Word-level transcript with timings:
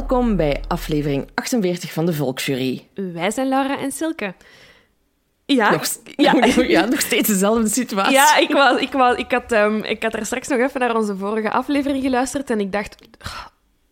Welkom 0.00 0.36
bij 0.36 0.60
aflevering 0.68 1.28
48 1.34 1.92
van 1.92 2.06
de 2.06 2.12
Volksjury. 2.12 2.88
Wij 2.94 3.30
zijn 3.30 3.48
Laura 3.48 3.78
en 3.78 3.92
Silke. 3.92 4.34
Ja, 5.46 5.70
Nog, 5.70 5.84
ja. 6.16 6.34
ja, 6.76 6.84
nog 6.84 7.00
steeds 7.00 7.28
dezelfde 7.28 7.68
situatie. 7.68 8.12
ja 8.12 8.36
ik, 8.36 8.50
was, 8.50 8.80
ik, 8.80 8.92
was, 8.92 9.16
ik, 9.16 9.30
had, 9.30 9.52
ehm, 9.52 9.76
ik 9.76 10.02
had 10.02 10.14
er 10.14 10.26
straks 10.26 10.48
nog 10.48 10.58
even 10.58 10.80
naar 10.80 10.96
onze 10.96 11.16
vorige 11.16 11.50
aflevering 11.50 12.02
geluisterd 12.02 12.50
en 12.50 12.60
ik 12.60 12.72
dacht... 12.72 12.96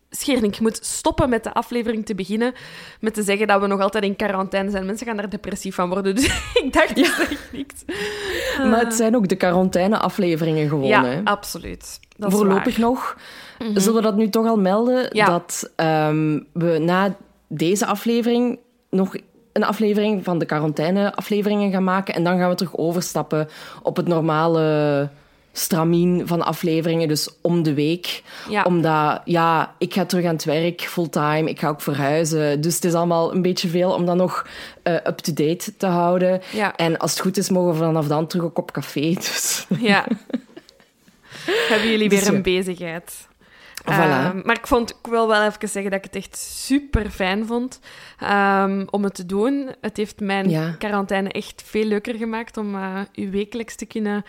Schering, 0.09 0.55
je 0.55 0.61
moet 0.61 0.85
stoppen 0.85 1.29
met 1.29 1.43
de 1.43 1.53
aflevering 1.53 2.05
te 2.05 2.15
beginnen 2.15 2.53
met 2.99 3.13
te 3.13 3.23
zeggen 3.23 3.47
dat 3.47 3.61
we 3.61 3.67
nog 3.67 3.79
altijd 3.79 4.03
in 4.03 4.15
quarantaine 4.15 4.71
zijn. 4.71 4.85
Mensen 4.85 5.07
gaan 5.07 5.17
daar 5.17 5.29
depressief 5.29 5.75
van 5.75 5.89
worden. 5.89 6.15
Dus 6.15 6.25
ik 6.63 6.73
dacht, 6.73 6.97
ja. 6.97 7.15
zeg 7.15 7.51
niks. 7.51 7.83
Maar 8.57 8.79
het 8.79 8.93
zijn 8.93 9.15
ook 9.15 9.27
de 9.27 9.35
quarantaine-afleveringen 9.35 10.69
gewoon. 10.69 10.87
Ja, 10.87 11.05
hè. 11.05 11.21
absoluut. 11.23 11.99
Dat 12.17 12.31
Voorlopig 12.31 12.77
nog. 12.77 13.17
Zullen 13.73 13.95
we 13.95 14.01
dat 14.01 14.15
nu 14.15 14.29
toch 14.29 14.47
al 14.47 14.57
melden? 14.57 15.09
Ja. 15.11 15.25
Dat 15.25 15.71
ehm, 15.75 16.39
we 16.53 16.77
na 16.77 17.15
deze 17.47 17.85
aflevering 17.85 18.59
nog 18.89 19.15
een 19.53 19.63
aflevering 19.63 20.23
van 20.23 20.39
de 20.39 20.45
quarantaine-afleveringen 20.45 21.71
gaan 21.71 21.83
maken. 21.83 22.13
En 22.13 22.23
dan 22.23 22.37
gaan 22.37 22.49
we 22.49 22.55
terug 22.55 22.77
overstappen 22.77 23.47
op 23.83 23.95
het 23.95 24.07
normale 24.07 25.09
stramien 25.59 26.27
van 26.27 26.41
afleveringen. 26.41 27.07
Dus 27.07 27.29
om 27.41 27.63
de 27.63 27.73
week. 27.73 28.23
Ja. 28.49 28.63
Omdat, 28.63 29.21
ja, 29.25 29.75
ik 29.77 29.93
ga 29.93 30.05
terug 30.05 30.25
aan 30.25 30.33
het 30.33 30.43
werk, 30.43 30.81
fulltime. 30.81 31.49
Ik 31.49 31.59
ga 31.59 31.67
ook 31.67 31.81
verhuizen. 31.81 32.61
Dus 32.61 32.75
het 32.75 32.83
is 32.83 32.93
allemaal 32.93 33.33
een 33.33 33.41
beetje 33.41 33.67
veel 33.67 33.91
om 33.91 34.05
dat 34.05 34.15
nog 34.15 34.47
eh, 34.83 34.93
up-to-date 34.93 35.77
te 35.77 35.85
houden. 35.85 36.41
Ja. 36.51 36.75
En 36.75 36.97
als 36.97 37.11
het 37.11 37.19
goed 37.19 37.37
is, 37.37 37.49
mogen 37.49 37.71
we 37.71 37.77
vanaf 37.77 38.07
dan 38.07 38.27
terug 38.27 38.45
ook 38.45 38.57
op 38.57 38.71
café. 38.71 39.13
Dus... 39.19 39.65
Ja. 39.79 40.05
Hebben 41.69 41.89
jullie 41.89 42.09
Dus 42.09 42.19
weer 42.19 42.29
een 42.29 42.35
ja. 42.35 42.41
bezigheid. 42.41 43.27
Voilà. 43.93 44.25
Ehm, 44.35 44.41
maar 44.43 44.55
ik, 44.57 44.67
vond, 44.67 44.89
ik 44.89 45.09
wil 45.09 45.27
wel 45.27 45.43
even 45.43 45.69
zeggen 45.69 45.91
dat 45.91 45.99
ik 45.99 46.03
het 46.13 46.15
echt 46.15 46.37
super 46.37 47.09
fijn 47.09 47.45
vond 47.45 47.79
ehm, 48.19 48.85
om 48.89 49.03
het 49.03 49.15
te 49.15 49.25
doen. 49.25 49.69
Het 49.81 49.97
heeft 49.97 50.19
mijn 50.19 50.49
Ja. 50.49 50.75
quarantaine 50.77 51.29
echt 51.31 51.63
veel 51.65 51.83
leuker 51.85 52.15
gemaakt 52.15 52.57
om 52.57 52.75
eh, 52.75 52.99
u 53.15 53.31
wekelijks 53.31 53.75
te 53.75 53.85
kunnen 53.85 54.23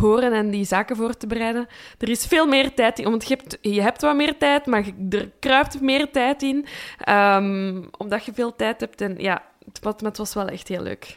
horen 0.00 0.32
en 0.32 0.50
die 0.50 0.64
zaken 0.64 0.96
voor 0.96 1.16
te 1.16 1.26
bereiden. 1.26 1.66
Er 1.98 2.08
is 2.08 2.26
veel 2.26 2.46
meer 2.46 2.74
tijd 2.74 2.98
in, 2.98 3.04
want 3.04 3.28
je 3.28 3.36
hebt, 3.36 3.58
je 3.60 3.82
hebt 3.82 4.02
wat 4.02 4.16
meer 4.16 4.38
tijd, 4.38 4.66
maar 4.66 4.84
je- 4.86 5.16
er 5.18 5.30
kruipt 5.38 5.80
meer 5.80 6.10
tijd 6.10 6.42
in. 6.42 6.66
ehm, 6.98 7.82
omdat 7.98 8.24
je 8.24 8.32
veel 8.34 8.56
tijd 8.56 8.80
hebt. 8.80 9.00
En 9.00 9.14
ja, 9.18 9.42
het, 9.64 10.00
het 10.02 10.16
was 10.16 10.34
wel 10.34 10.46
echt 10.48 10.68
heel 10.68 10.82
leuk. 10.82 11.16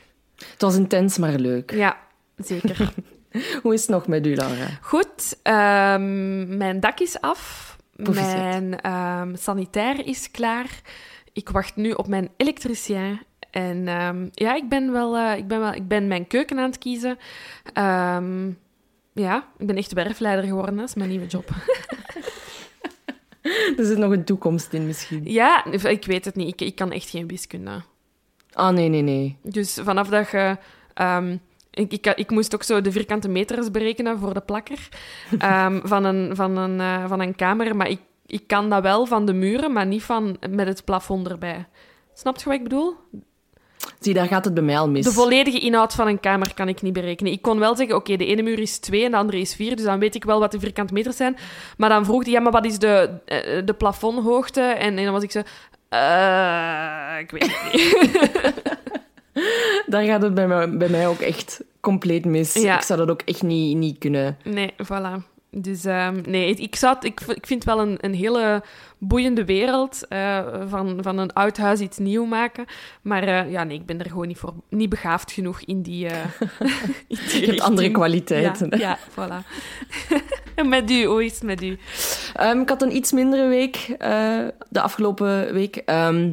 Het 0.51 0.61
was 0.61 0.75
intens, 0.75 1.17
maar 1.17 1.31
leuk. 1.33 1.71
Ja, 1.71 1.97
zeker. 2.37 2.93
Hoe 3.61 3.73
is 3.73 3.81
het 3.81 3.89
nog 3.89 4.07
met 4.07 4.25
u, 4.27 4.35
Laura? 4.35 4.65
Goed, 4.81 5.37
mijn 6.57 6.79
dak 6.79 6.99
is 6.99 7.21
af. 7.21 7.72
Mijn 7.95 8.79
ehm, 8.79 9.35
sanitair 9.35 10.07
is 10.07 10.31
klaar. 10.31 10.81
Ik 11.33 11.49
wacht 11.49 11.75
nu 11.75 11.91
op 11.91 12.07
mijn 12.07 12.29
elektricien. 12.37 13.21
En 13.51 13.87
ehm, 13.87 14.27
ja, 14.31 14.55
ik 14.55 14.69
ben, 14.69 14.91
wel, 14.91 15.17
eh, 15.17 15.37
ik, 15.37 15.47
ben 15.47 15.59
wel, 15.59 15.73
ik 15.73 15.87
ben 15.87 16.07
mijn 16.07 16.27
keuken 16.27 16.57
aan 16.57 16.69
het 16.69 16.77
kiezen. 16.77 17.17
Ehm, 17.73 18.51
ja, 19.13 19.47
ik 19.57 19.67
ben 19.67 19.75
echt 19.75 19.93
werfleider 19.93 20.45
geworden. 20.45 20.75
Dat 20.75 20.87
is 20.87 20.95
mijn 20.95 21.09
nieuwe 21.09 21.27
job. 21.27 21.49
Er 23.77 23.85
zit 23.85 23.97
nog 23.97 24.11
een 24.11 24.23
toekomst 24.23 24.73
in, 24.73 24.85
misschien. 24.85 25.21
ja, 25.23 25.65
ik 25.65 26.05
weet 26.05 26.25
het 26.25 26.35
niet. 26.35 26.47
Ik, 26.47 26.61
ik 26.61 26.75
kan 26.75 26.91
echt 26.91 27.09
geen 27.09 27.27
wiskunde. 27.27 27.81
Ah, 28.51 28.73
nee, 28.73 28.89
nee, 28.89 29.01
nee. 29.01 29.37
Dus 29.41 29.79
vanaf 29.83 30.07
dat 30.07 30.29
je... 30.31 30.57
ik, 31.73 31.91
ik, 31.91 32.05
ik 32.15 32.29
moest 32.29 32.55
ook 32.55 32.63
zo 32.63 32.81
de 32.81 32.91
vierkante 32.91 33.27
meters 33.29 33.71
berekenen 33.71 34.19
voor 34.19 34.33
de 34.33 34.41
plakker 34.41 34.89
ehm, 35.37 35.79
van, 35.83 36.03
een, 36.03 36.35
van, 36.35 36.57
een, 36.57 36.79
eh, 36.79 37.07
van 37.07 37.19
een 37.19 37.35
kamer. 37.35 37.75
Maar 37.75 37.89
ik, 37.89 37.99
ik 38.25 38.47
kan 38.47 38.69
dat 38.69 38.81
wel 38.81 39.05
van 39.05 39.25
de 39.25 39.33
muren, 39.33 39.73
maar 39.73 39.85
niet 39.85 40.03
van, 40.03 40.37
met 40.49 40.67
het 40.67 40.83
plafond 40.85 41.29
erbij. 41.29 41.67
Snap 42.13 42.37
je 42.37 42.45
wat 42.45 42.53
ik 42.53 42.63
bedoel? 42.63 42.95
Zie, 43.99 44.13
daar 44.13 44.27
gaat 44.27 44.45
het 44.45 44.53
bij 44.53 44.63
mij 44.63 44.79
al 44.79 44.89
mis. 44.89 45.05
De 45.05 45.11
volledige 45.11 45.59
inhoud 45.59 45.93
van 45.93 46.07
een 46.07 46.19
kamer 46.19 46.53
kan 46.53 46.67
ik 46.67 46.81
niet 46.81 46.93
berekenen. 46.93 47.31
Ik 47.31 47.41
kon 47.41 47.59
wel 47.59 47.75
zeggen, 47.75 47.95
oké, 47.95 48.15
de 48.15 48.25
ene 48.25 48.41
muur 48.41 48.59
is 48.59 48.77
2 48.77 49.05
en 49.05 49.11
de 49.11 49.17
andere 49.17 49.39
is 49.39 49.55
4, 49.55 49.75
dus 49.75 49.85
dan 49.85 49.99
weet 49.99 50.15
ik 50.15 50.23
wel 50.23 50.39
wat 50.39 50.51
de 50.51 50.59
vierkante 50.59 50.93
meters 50.93 51.15
zijn. 51.15 51.37
Maar 51.77 51.89
dan 51.89 52.05
vroeg 52.05 52.23
hij, 52.23 52.31
ja, 52.33 52.39
maar 52.39 52.51
wat 52.51 52.65
is 52.65 52.79
de, 52.79 53.09
eh, 53.25 53.65
de 53.65 53.73
plafondhoogte? 53.73 54.61
En, 54.61 54.97
en 54.97 55.03
dan 55.03 55.13
was 55.13 55.23
ik 55.23 55.31
zo... 55.31 55.41
eh, 55.89 57.19
ik 57.19 57.31
weet 57.31 57.51
het 57.51 57.73
niet. 57.73 58.61
Daar 59.85 60.03
gaat 60.03 60.21
het 60.21 60.33
bij 60.33 60.47
mij, 60.47 60.77
bij 60.77 60.89
mij 60.89 61.07
ook 61.07 61.19
echt 61.19 61.63
compleet 61.79 62.25
mis. 62.25 62.53
Ja. 62.53 62.75
Ik 62.75 62.81
zou 62.81 62.99
dat 62.99 63.09
ook 63.09 63.21
echt 63.21 63.43
niet, 63.43 63.77
niet 63.77 63.97
kunnen. 63.97 64.37
Nee, 64.43 64.73
voilà. 64.83 65.31
Dus 65.55 65.85
ehm, 65.85 66.21
nee, 66.27 66.55
ik, 66.55 66.75
zou 66.75 66.95
het- 66.95 67.03
ik, 67.03 67.19
ik 67.21 67.45
vind 67.47 67.63
het 67.65 67.75
wel 67.75 67.85
een, 67.87 67.97
een 68.01 68.13
hele 68.13 68.63
boeiende 68.97 69.45
wereld 69.45 70.07
eh, 70.09 70.39
van, 70.67 70.97
van 71.01 71.17
een 71.17 71.33
oud 71.33 71.57
huis 71.57 71.79
iets 71.79 71.97
nieuw 71.97 72.25
maken. 72.25 72.65
Maar 73.01 73.23
eh, 73.23 73.51
ja, 73.51 73.63
nee, 73.63 73.77
ik 73.77 73.85
ben 73.85 73.99
er 73.99 74.09
gewoon 74.09 74.27
niet, 74.27 74.37
voor, 74.37 74.53
niet 74.69 74.89
begaafd 74.89 75.31
genoeg 75.31 75.61
in 75.61 75.81
die, 75.81 76.07
eh 76.07 76.17
in 77.07 77.17
die 77.29 77.39
Je 77.39 77.45
hebt 77.45 77.61
andere 77.61 77.91
kwaliteiten. 77.91 78.67
Ja, 78.69 78.77
ja 78.77 78.97
voilà. 79.09 79.45
en 80.55 80.69
met 80.75 80.91
u, 80.91 81.05
hoe 81.05 81.25
is 81.25 81.33
het 81.33 81.43
met 81.43 81.63
u? 81.63 81.77
Ehm, 82.33 82.59
ik 82.59 82.69
had 82.69 82.81
een 82.81 82.95
iets 82.95 83.11
mindere 83.11 83.47
week 83.47 83.95
de 84.69 84.81
afgelopen 84.81 85.53
week. 85.53 85.75
Ehm, 85.75 86.31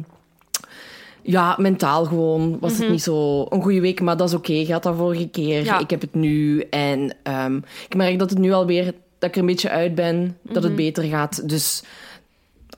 ja, 1.23 1.55
mentaal 1.59 2.05
gewoon 2.05 2.57
was 2.59 2.77
het 2.77 2.89
niet 2.89 3.01
zo 3.01 3.45
een 3.49 3.61
goede 3.61 3.81
week, 3.81 4.01
maar 4.01 4.17
dat 4.17 4.27
is 4.27 4.35
oké. 4.35 4.53
Je 4.53 4.71
had 4.71 4.83
dat 4.83 4.95
vorige 4.95 5.29
keer. 5.29 5.63
Ja. 5.63 5.79
Ik 5.79 5.89
heb 5.89 6.01
het 6.01 6.13
nu. 6.13 6.61
En 6.69 7.15
ehm, 7.23 7.57
ik 7.87 7.95
merk 7.95 8.19
dat 8.19 8.29
het 8.29 8.39
nu 8.39 8.51
alweer, 8.51 8.85
dat 9.19 9.29
ik 9.29 9.35
er 9.35 9.41
een 9.41 9.45
beetje 9.45 9.69
uit 9.69 9.95
ben, 9.95 10.37
dat 10.41 10.63
het 10.63 10.75
beter 10.75 11.03
gaat. 11.03 11.49
Dus 11.49 11.83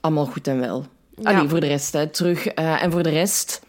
allemaal 0.00 0.26
goed 0.26 0.46
en 0.46 0.60
wel. 0.60 0.84
Ja. 1.16 1.30
Allee, 1.30 1.48
voor 1.48 1.60
de 1.60 1.66
rest, 1.66 1.92
hè, 1.92 2.06
terug. 2.06 2.46
Eh, 2.46 2.82
en 2.82 2.92
voor 2.92 3.02
de 3.02 3.10
rest, 3.10 3.62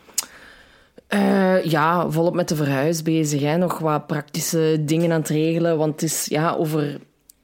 eh, 1.08 1.64
ja, 1.64 2.10
volop 2.10 2.34
met 2.34 2.50
de 2.50 2.56
verhuis 2.56 3.02
bezig. 3.02 3.42
Hè. 3.42 3.58
Nog 3.58 3.80
wat 3.80 4.08
praktische 4.08 4.82
dingen 4.86 5.12
aan 5.12 5.20
het 5.20 5.30
regelen. 5.30 5.78
Want 5.78 5.92
het 5.92 6.02
is 6.02 6.26
ja, 6.26 6.54
over... 6.54 7.00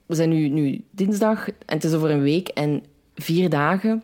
We 0.05 0.17
zijn 0.17 0.29
nu, 0.29 0.47
nu 0.47 0.83
dinsdag 0.91 1.47
en 1.47 1.55
het 1.65 1.83
is 1.83 1.93
over 1.93 2.09
een 2.09 2.21
week 2.21 2.47
en 2.47 2.83
vier 3.15 3.49
dagen. 3.49 4.03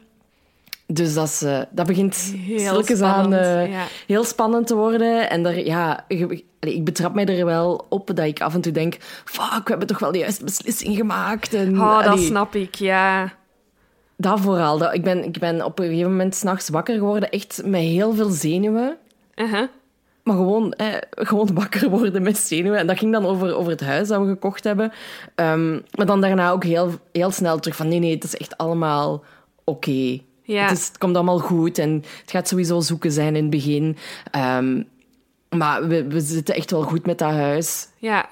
Dus 0.93 1.13
dat, 1.13 1.27
is, 1.27 1.41
eh, 1.41 1.59
dat 1.71 1.85
begint 1.85 2.15
Heel 2.15 2.59
stilletjes 2.59 3.01
aan 3.01 3.13
spannend, 3.23 3.41
eh, 3.45 3.71
ja. 3.71 3.83
heel 4.07 4.23
spannend 4.23 4.67
te 4.67 4.75
worden. 4.75 5.29
En 5.29 5.43
daar, 5.43 5.59
ja, 5.59 6.05
je- 6.07 6.43
allee, 6.59 6.75
ik 6.75 6.85
betrap 6.85 7.13
mij 7.13 7.25
er 7.25 7.45
wel 7.45 7.85
op 7.89 8.07
dat 8.15 8.25
ik 8.25 8.41
af 8.41 8.53
en 8.53 8.61
toe 8.61 8.71
denk... 8.71 8.97
Fuck, 9.25 9.63
we 9.63 9.69
hebben 9.69 9.87
toch 9.87 9.99
wel 9.99 10.11
de 10.11 10.17
juiste 10.17 10.43
beslissing 10.43 10.95
gemaakt. 10.95 11.53
En, 11.53 11.79
Oh, 11.81 11.97
dat 12.03 12.07
allee, 12.07 12.25
snap 12.25 12.55
ik, 12.55 12.75
ja. 12.75 13.33
dat 14.17 14.39
vooral. 14.39 14.77
Dat, 14.77 14.93
ik, 14.93 15.03
ben, 15.03 15.23
ik 15.23 15.39
ben 15.39 15.65
op 15.65 15.79
een 15.79 15.87
gegeven 15.87 16.09
moment 16.11 16.35
s'nachts 16.35 16.69
wakker 16.69 16.95
geworden, 16.97 17.29
echt 17.29 17.61
met 17.65 17.81
heel 17.81 18.13
veel 18.13 18.29
zenuwen. 18.29 18.97
Uh-huh. 19.35 19.67
Maar 20.23 20.35
gewoon, 20.35 20.71
eh, 20.71 20.87
gewoon 21.09 21.49
wakker 21.53 21.89
worden 21.89 22.21
met 22.21 22.37
zenuwen. 22.37 22.79
En 22.79 22.87
dat 22.87 22.97
ging 22.97 23.11
dan 23.11 23.25
over, 23.25 23.55
over 23.55 23.71
het 23.71 23.81
huis 23.81 24.07
dat 24.07 24.21
we 24.21 24.27
gekocht 24.27 24.63
hebben. 24.63 24.91
Ehm, 25.35 25.71
maar 25.71 26.05
dan 26.05 26.21
daarna 26.21 26.51
ook 26.51 26.63
heel, 26.63 26.91
heel 27.11 27.31
snel 27.31 27.59
terug 27.59 27.75
van 27.78 27.87
nee, 27.87 27.99
nee, 27.99 28.13
het 28.13 28.23
is 28.23 28.37
echt 28.37 28.57
allemaal 28.57 29.23
oké. 29.63 30.19
Ja. 30.47 30.67
Het, 30.67 30.78
is- 30.78 30.88
het 30.88 30.97
komt 30.97 31.16
allemaal 31.16 31.40
goed 31.40 31.78
en 31.78 31.91
het 32.22 32.32
gaat 32.32 32.47
sowieso 32.47 32.79
zoeken 32.79 33.11
zijn 33.11 33.35
in 33.35 33.41
het 33.41 33.49
begin. 33.52 33.97
Ehm, 34.32 34.84
maar 35.49 35.88
we, 35.88 36.08
we 36.08 36.20
zitten 36.20 36.55
echt 36.55 36.72
wel 36.72 36.82
goed 36.84 37.05
met 37.05 37.17
dat 37.17 37.32
huis. 37.32 37.88
Ja. 37.97 38.29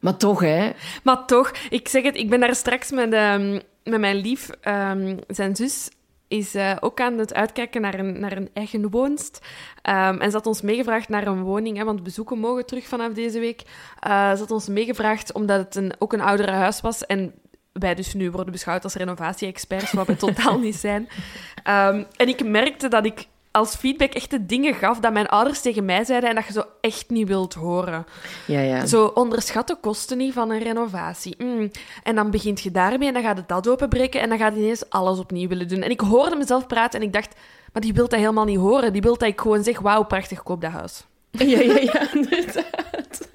Maar 0.00 0.16
toch, 0.16 0.40
hè. 0.40 0.70
Maar 1.02 1.26
toch, 1.26 1.52
ik 1.70 1.88
zeg 1.88 2.02
het, 2.02 2.16
ik 2.16 2.30
ben 2.30 2.40
daar 2.40 2.54
straks 2.54 2.90
met, 2.90 3.12
ehm, 3.12 3.60
met 3.84 4.00
mijn 4.00 4.16
lief, 4.16 4.50
ehm, 4.60 5.16
zijn 5.28 5.56
zus, 5.56 5.88
is 6.28 6.54
eh, 6.54 6.76
ook 6.80 7.00
aan 7.00 7.18
het 7.18 7.34
uitkijken 7.34 7.80
naar 7.80 7.98
een, 7.98 8.20
naar 8.20 8.36
een 8.36 8.50
eigen 8.52 8.90
woonst. 8.90 9.38
En 9.82 10.18
ze 10.30 10.30
had 10.36 10.46
ons 10.46 10.62
meegevraagd 10.62 11.08
naar 11.08 11.26
een 11.26 11.42
woning, 11.42 11.76
hè, 11.76 11.84
want 11.84 12.02
bezoeken 12.02 12.38
mogen 12.38 12.66
terug 12.66 12.86
vanaf 12.86 13.12
deze 13.12 13.38
week. 13.38 13.62
Eh, 14.00 14.32
ze 14.32 14.38
had 14.38 14.50
ons 14.50 14.68
meegevraagd 14.68 15.32
omdat 15.32 15.58
het 15.58 15.74
een, 15.74 15.92
ook 15.98 16.12
een 16.12 16.20
oudere 16.20 16.50
huis 16.52 16.80
was 16.80 17.06
en 17.06 17.32
wij 17.78 17.94
dus 17.94 18.14
nu 18.14 18.30
worden 18.30 18.52
beschouwd 18.52 18.84
als 18.84 18.94
renovatie-experts, 18.94 19.92
wat 19.92 20.06
we 20.06 20.16
totaal 20.16 20.58
niet 20.58 20.76
zijn. 20.76 21.08
Ehm, 21.62 22.04
en 22.16 22.28
ik 22.28 22.44
merkte 22.44 22.88
dat 22.88 23.04
ik 23.04 23.26
als 23.50 23.74
feedback 23.74 24.12
echt 24.12 24.30
de 24.30 24.46
dingen 24.46 24.74
gaf 24.74 25.00
dat 25.00 25.12
mijn 25.12 25.26
ouders 25.28 25.60
tegen 25.60 25.84
mij 25.84 26.04
zeiden 26.04 26.28
en 26.28 26.34
dat 26.34 26.46
je 26.46 26.52
zo 26.52 26.62
echt 26.80 27.10
niet 27.10 27.28
wilt 27.28 27.54
horen. 27.54 28.06
Ja, 28.46 28.60
ja. 28.60 28.86
Zo 28.86 29.04
onderschat 29.04 29.66
de 29.66 29.76
kosten 29.80 30.18
niet 30.18 30.32
van 30.32 30.50
een 30.50 30.62
renovatie. 30.62 31.34
Mm. 31.38 31.70
En 32.02 32.14
dan 32.14 32.30
begint 32.30 32.60
je 32.60 32.70
daarmee 32.70 33.08
en 33.08 33.14
dan 33.14 33.22
gaat 33.22 33.36
het 33.36 33.48
dat 33.48 33.68
openbreken 33.68 34.20
en 34.20 34.28
dan 34.28 34.38
gaat 34.38 34.56
ineens 34.56 34.90
alles 34.90 35.18
opnieuw 35.18 35.48
willen 35.48 35.68
doen. 35.68 35.82
En 35.82 35.90
ik 35.90 36.00
hoorde 36.00 36.36
mezelf 36.36 36.66
praten 36.66 37.00
en 37.00 37.06
ik 37.06 37.12
dacht, 37.12 37.34
maar 37.72 37.82
die 37.82 37.92
wil 37.92 38.08
dat 38.08 38.18
helemaal 38.18 38.44
niet 38.44 38.58
horen. 38.58 38.92
Die 38.92 39.02
wil 39.02 39.18
dat 39.18 39.28
ik 39.28 39.40
gewoon 39.40 39.64
zeg, 39.64 39.78
wauw, 39.78 40.02
prachtig, 40.02 40.42
koop 40.42 40.60
dat 40.60 40.72
huis. 40.72 41.04
Ja, 41.38 41.60
ja, 41.60 41.78
ja, 41.78 42.14
inderdaad. 42.14 43.28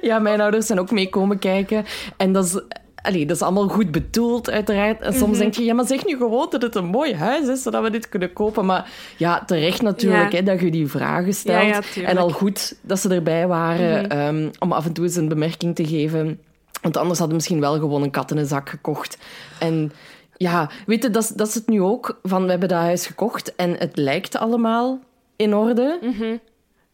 Ja, 0.00 0.18
mijn 0.18 0.40
ouders 0.40 0.66
zijn 0.66 0.80
ook 0.80 0.90
mee 0.90 1.08
komen 1.08 1.38
kijken. 1.38 1.84
En 2.16 2.32
dat 2.32 2.44
is, 2.44 2.60
allee, 3.02 3.26
dat 3.26 3.36
is 3.36 3.42
allemaal 3.42 3.68
goed 3.68 3.90
bedoeld, 3.90 4.50
uiteraard. 4.50 5.00
En 5.00 5.10
Mhm. 5.10 5.18
soms 5.18 5.38
denk 5.38 5.54
je, 5.54 5.64
ja, 5.64 5.74
maar 5.74 5.86
zeg 5.86 6.04
nu 6.06 6.16
gewoon 6.16 6.46
dat 6.50 6.62
het 6.62 6.74
een 6.74 6.86
mooi 6.86 7.14
huis 7.14 7.48
is, 7.48 7.62
zodat 7.62 7.82
we 7.82 7.90
dit 7.90 8.08
kunnen 8.08 8.32
kopen. 8.32 8.66
Maar 8.66 8.90
ja, 9.16 9.44
terecht 9.44 9.82
natuurlijk, 9.82 10.32
Ja. 10.32 10.38
hè, 10.38 10.42
dat 10.44 10.60
je 10.60 10.70
die 10.70 10.86
vragen 10.86 11.34
stelt. 11.34 11.86
Ja, 11.94 12.02
en 12.08 12.16
al 12.18 12.30
goed 12.30 12.74
dat 12.80 12.98
ze 13.00 13.08
erbij 13.14 13.46
waren 13.46 14.02
Mhm. 14.02 14.10
ehm, 14.10 14.50
om 14.58 14.72
af 14.72 14.86
en 14.86 14.92
toe 14.92 15.04
eens 15.04 15.16
een 15.16 15.28
bemerking 15.28 15.74
te 15.74 15.86
geven. 15.86 16.40
Want 16.82 16.96
anders 16.96 17.18
hadden 17.18 17.28
we 17.28 17.34
misschien 17.34 17.60
wel 17.60 17.78
gewoon 17.78 18.02
een 18.02 18.10
kat 18.10 18.30
in 18.30 18.36
een 18.36 18.46
zak 18.46 18.68
gekocht. 18.68 19.18
En 19.58 19.92
Ja, 20.36 20.70
weet 20.86 21.02
je, 21.02 21.10
dat, 21.10 21.22
is- 21.22 21.28
dat 21.28 21.48
is 21.48 21.54
het 21.54 21.68
nu 21.68 21.82
ook. 21.82 22.18
Van, 22.22 22.44
we 22.44 22.50
hebben 22.50 22.68
dat 22.68 22.78
huis 22.78 23.06
gekocht 23.06 23.54
en 23.56 23.76
het 23.78 23.96
lijkt 23.96 24.36
allemaal 24.36 25.00
in 25.36 25.54
orde. 25.54 25.98
Mhm. 26.02 26.36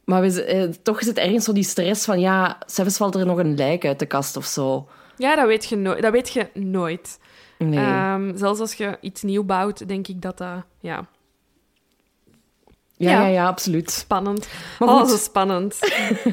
Maar 0.04 0.22
we, 0.22 0.42
eh, 0.44 0.62
toch 0.82 1.02
zit 1.02 1.18
ergens 1.18 1.44
zo 1.44 1.52
die 1.52 1.62
stress 1.64 2.04
van... 2.04 2.20
Ja, 2.20 2.58
zelfs 2.66 2.96
valt 2.96 3.14
er 3.14 3.26
nog 3.26 3.38
een 3.38 3.54
lijk 3.56 3.84
uit 3.86 3.98
de 3.98 4.06
kast 4.06 4.36
of 4.36 4.44
zo. 4.44 4.88
Ja, 5.18 5.36
dat 5.36 5.46
weet 5.46 5.64
je, 5.64 5.76
nooit. 5.76 6.02
dat 6.02 6.12
weet 6.12 6.32
je 6.32 6.48
nooit. 6.54 7.18
Nee. 7.58 7.78
Ehm, 7.78 8.36
zelfs 8.36 8.60
als 8.60 8.74
je 8.74 8.98
iets 9.00 9.22
nieuw 9.22 9.44
bouwt, 9.44 9.88
denk 9.88 10.08
ik 10.08 10.22
dat 10.22 10.38
dat... 10.38 10.64
Ja, 10.80 11.06
ja, 12.96 13.10
ja. 13.10 13.26
ja, 13.26 13.46
absoluut. 13.46 13.90
spannend. 13.90 14.48
Maar 14.78 14.88
oh, 14.88 15.08
zo 15.08 15.16
spannend. 15.16 15.78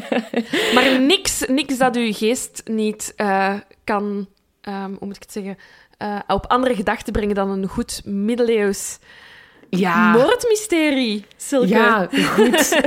maar 0.75 0.99
niks, 0.99 1.45
niks 1.47 1.77
dat 1.77 1.95
uw 1.95 2.13
geest 2.13 2.61
niet 2.65 3.13
eh, 3.15 3.53
kan... 3.83 4.27
ehm, 4.61 4.89
hoe 4.89 5.07
moet 5.07 5.15
ik 5.15 5.21
het 5.21 5.31
zeggen? 5.31 5.57
eh, 5.97 6.19
op 6.27 6.45
andere 6.45 6.75
gedachten 6.75 7.13
brengen 7.13 7.35
dan 7.35 7.49
een 7.49 7.67
goed 7.67 8.01
middeleeuws 8.05 8.99
Ja. 9.79 10.11
moordmysterie, 10.11 11.25
Silke. 11.37 11.67
Ja, 11.67 12.07
goed. 12.35 12.79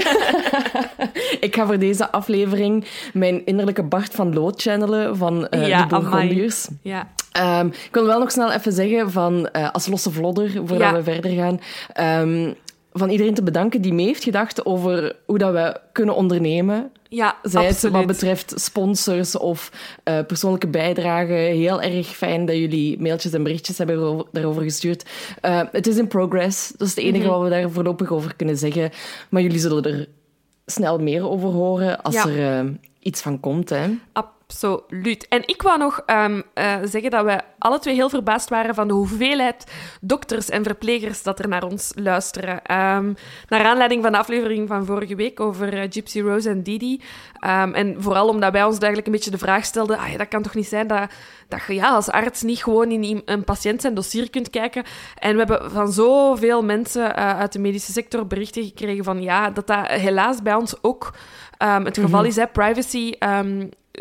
ik 1.46 1.54
ga 1.56 1.66
voor 1.66 1.78
deze 1.78 2.10
aflevering 2.10 2.84
mijn 3.12 3.46
innerlijke 3.46 3.82
Bart 3.82 4.14
van 4.14 4.34
Lood 4.34 4.62
channelen 4.62 5.16
van 5.16 5.48
eh 5.48 5.68
Ja, 5.68 5.82
de 5.82 5.86
Bourgondiërs. 5.88 6.68
Ja. 6.82 7.08
Ehm, 7.32 7.66
ik 7.66 7.88
wil 7.92 8.06
wel 8.06 8.18
nog 8.18 8.30
snel 8.30 8.52
even 8.52 8.72
zeggen, 8.72 9.10
van, 9.10 9.48
eh, 9.48 9.70
als 9.70 9.86
losse 9.86 10.10
vlodder, 10.10 10.50
voordat 10.50 10.78
Ja. 10.78 10.92
we 10.92 11.02
verder 11.02 11.30
gaan, 11.30 11.60
ehm, 11.92 12.52
van 12.92 13.10
iedereen 13.10 13.34
te 13.34 13.42
bedanken 13.42 13.80
die 13.82 13.92
mee 13.92 14.06
heeft 14.06 14.24
gedacht 14.24 14.66
over 14.66 15.16
hoe 15.26 15.38
dat 15.38 15.52
we 15.52 15.80
kunnen 15.92 16.14
ondernemen. 16.14 16.90
Ja, 17.08 17.36
Zij 17.42 17.66
het 17.66 17.82
wat 17.82 18.06
betreft 18.06 18.52
sponsors 18.60 19.36
of 19.38 19.72
eh, 20.04 20.18
persoonlijke 20.26 20.68
bijdragen. 20.68 21.36
Heel 21.36 21.82
erg 21.82 22.06
fijn 22.06 22.46
dat 22.46 22.56
jullie 22.56 23.00
mailtjes 23.00 23.32
en 23.32 23.42
berichtjes 23.42 23.78
hebben 23.78 24.24
daarover 24.32 24.62
gestuurd. 24.62 25.04
Eh, 25.40 25.60
het 25.72 25.86
is 25.86 25.96
in 25.96 26.08
progress. 26.08 26.72
Dat 26.76 26.88
is 26.88 26.94
het 26.94 27.04
enige 27.04 27.24
Mhm. 27.24 27.32
wat 27.32 27.42
we 27.42 27.48
daar 27.48 27.70
voorlopig 27.70 28.10
over 28.12 28.36
kunnen 28.36 28.56
zeggen. 28.56 28.90
Maar 29.28 29.42
jullie 29.42 29.58
zullen 29.58 29.84
er 29.84 30.08
snel 30.66 30.98
meer 30.98 31.28
over 31.28 31.48
horen 31.48 32.02
als 32.02 32.14
Ja. 32.14 32.26
er 32.28 32.58
eh, 32.58 32.70
iets 33.00 33.20
van 33.20 33.40
komt. 33.40 33.68
Hè. 33.68 33.86
Absoluut. 34.48 35.28
En 35.28 35.42
ik 35.46 35.62
wou 35.62 35.78
nog 35.78 36.02
ehm, 36.06 36.40
eh, 36.54 36.76
zeggen 36.84 37.10
dat 37.10 37.24
we 37.24 37.40
alle 37.58 37.78
twee 37.78 37.94
heel 37.94 38.08
verbaasd 38.08 38.48
waren 38.48 38.74
van 38.74 38.88
de 38.88 38.94
hoeveelheid 38.94 39.72
dokters 40.00 40.48
en 40.48 40.62
verplegers 40.64 41.22
dat 41.22 41.38
er 41.38 41.48
naar 41.48 41.62
ons 41.62 41.92
luisteren. 41.94 42.62
Ehm, 42.62 43.12
naar 43.48 43.64
aanleiding 43.64 44.02
van 44.02 44.12
de 44.12 44.18
aflevering 44.18 44.68
van 44.68 44.84
vorige 44.84 45.14
week 45.14 45.40
over 45.40 45.74
eh, 45.74 45.86
Gypsy 45.90 46.20
Rose 46.20 46.48
en 46.48 46.62
Didi. 46.62 47.00
Ehm, 47.38 47.72
en 47.72 48.02
vooral 48.02 48.28
omdat 48.28 48.52
wij 48.52 48.64
ons 48.64 48.78
eigenlijk 48.78 49.06
een 49.06 49.12
beetje 49.12 49.30
de 49.30 49.38
vraag 49.38 49.64
stelden, 49.64 49.98
ah, 49.98 50.10
ja, 50.10 50.16
dat 50.16 50.28
kan 50.28 50.42
toch 50.42 50.54
niet 50.54 50.68
zijn 50.68 50.86
dat, 50.86 51.10
dat 51.48 51.60
je 51.66 51.74
ja, 51.74 51.88
als 51.88 52.10
arts 52.10 52.42
niet 52.42 52.62
gewoon 52.62 52.90
in 52.90 53.22
een 53.24 53.44
patiënt 53.44 53.80
zijn 53.80 53.94
dossier 53.94 54.30
kunt 54.30 54.50
kijken. 54.50 54.84
En 55.18 55.32
we 55.32 55.38
hebben 55.38 55.70
van 55.70 55.92
zoveel 55.92 56.64
mensen 56.64 57.16
eh, 57.16 57.38
uit 57.38 57.52
de 57.52 57.58
medische 57.58 57.92
sector 57.92 58.26
berichten 58.26 58.64
gekregen 58.64 59.04
van 59.04 59.22
ja, 59.22 59.50
dat 59.50 59.66
dat 59.66 59.86
helaas 59.86 60.42
bij 60.42 60.54
ons 60.54 60.82
ook 60.82 61.14
het 61.58 61.98
geval 61.98 62.24
is. 62.24 62.36
Hè. 62.36 62.46
Privacy 62.46 63.14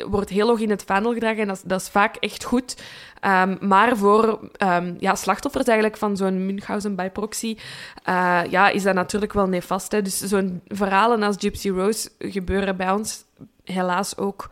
wordt 0.10 0.30
heel 0.30 0.48
hoog 0.48 0.60
in 0.60 0.70
het 0.70 0.84
vaandel 0.86 1.14
gedragen 1.14 1.42
en 1.42 1.48
dat, 1.48 1.56
is- 1.58 1.64
dat 1.66 1.82
is 1.82 1.90
vaak 1.90 2.16
echt 2.16 2.44
goed. 2.44 2.76
Ehm, 3.20 3.56
maar 3.60 3.98
voor 3.98 4.40
ehm, 4.58 4.94
ja, 5.00 5.16
slachtoffers 5.16 5.66
eigenlijk 5.66 5.98
van 5.98 6.18
zo'n 6.18 6.46
Münchhausen 6.46 6.96
by 6.96 7.10
proxy 7.10 7.58
eh, 8.04 8.42
ja, 8.50 8.70
is 8.70 8.84
dat 8.84 8.94
natuurlijk 8.96 9.34
wel 9.34 9.48
nefast. 9.48 9.92
Hè. 9.92 10.02
Dus 10.02 10.18
zo'n 10.20 10.62
verhalen 10.68 11.24
als 11.24 11.36
Gypsy 11.40 11.70
Rose 11.70 12.10
gebeuren 12.20 12.78
bij 12.78 12.92
ons 12.92 13.24
helaas 13.64 14.18
ook. 14.18 14.50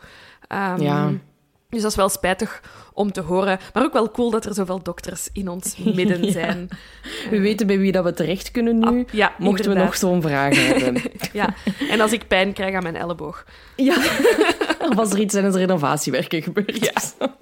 Ehm, 0.47 0.81
Ja. 0.81 1.12
Dus 1.69 1.81
dat 1.83 1.91
is 1.91 1.98
wel 1.98 2.09
spijtig 2.09 2.62
om 2.94 3.12
te 3.12 3.21
horen. 3.21 3.59
Maar 3.74 3.83
ook 3.83 3.94
wel 3.94 4.12
cool 4.12 4.30
dat 4.31 4.45
er 4.45 4.53
zoveel 4.53 4.83
dokters 4.83 5.30
in 5.33 5.48
ons 5.50 5.75
midden 5.95 6.24
Ja. 6.25 6.31
zijn. 6.31 6.69
We 7.30 7.39
weten 7.39 7.68
bij 7.68 7.80
wie 7.80 7.91
dat 7.91 8.03
we 8.03 8.13
terecht 8.13 8.51
kunnen 8.51 8.80
nu. 8.80 9.01
Ah, 9.01 9.13
ja, 9.13 9.33
Mochten 9.38 9.69
we 9.74 9.77
nog 9.80 9.95
zo'n 9.95 10.21
vraag 10.21 10.56
hebben. 10.56 11.01
Ja. 11.33 11.53
En 11.89 12.01
als 12.01 12.12
ik 12.12 12.27
pijn 12.27 12.53
krijg 12.53 12.75
aan 12.75 12.83
mijn 12.83 12.95
elleboog. 12.95 13.45
Ja, 13.75 13.95
of 14.91 14.97
als 14.97 15.11
er 15.11 15.19
iets 15.19 15.33
tijdens 15.33 15.55
renovatiewerken 15.55 16.41
gebeurt. 16.41 16.85
Ja. 16.85 17.27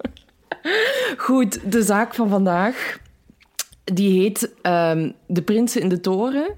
Goed, 1.16 1.72
de 1.72 1.82
zaak 1.82 2.14
van 2.14 2.28
vandaag, 2.28 2.98
die 3.84 4.20
heet 4.20 4.50
ehm, 4.62 5.10
De 5.26 5.42
Prinsen 5.42 5.80
in 5.80 5.88
de 5.88 6.00
Toren. 6.00 6.54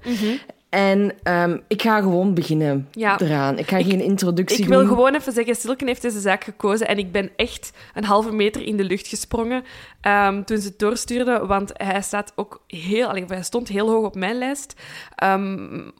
En 0.69 1.11
ehm, 1.23 1.57
ik 1.67 1.81
ga 1.81 1.99
gewoon 2.01 2.33
beginnen 2.33 2.87
Ja. 2.91 3.19
eraan. 3.19 3.57
Ik 3.57 3.67
ga 3.69 3.83
geen 3.83 4.01
introductie 4.01 4.59
Ik 4.63 4.67
wil 4.67 4.79
doen. 4.79 4.87
gewoon 4.87 5.15
even 5.15 5.33
zeggen, 5.33 5.55
Silken 5.55 5.87
heeft 5.87 6.01
deze 6.01 6.19
zaak 6.19 6.43
gekozen 6.43 6.87
en 6.87 6.97
ik 6.97 7.11
ben 7.11 7.29
echt 7.35 7.71
een 7.93 8.03
halve 8.03 8.31
meter 8.31 8.61
in 8.61 8.77
de 8.77 8.83
lucht 8.83 9.07
gesprongen 9.07 9.63
ehm, 10.01 10.43
toen 10.43 10.57
ze 10.57 10.67
het 10.67 10.79
doorstuurde, 10.79 11.45
want 11.45 11.71
hij 11.73 12.01
staat 12.01 12.33
ook 12.35 12.63
heel, 12.67 13.09
hij 13.09 13.43
stond 13.43 13.67
heel 13.67 13.89
hoog 13.89 14.05
op 14.05 14.15
mijn 14.15 14.37
lijst, 14.37 14.73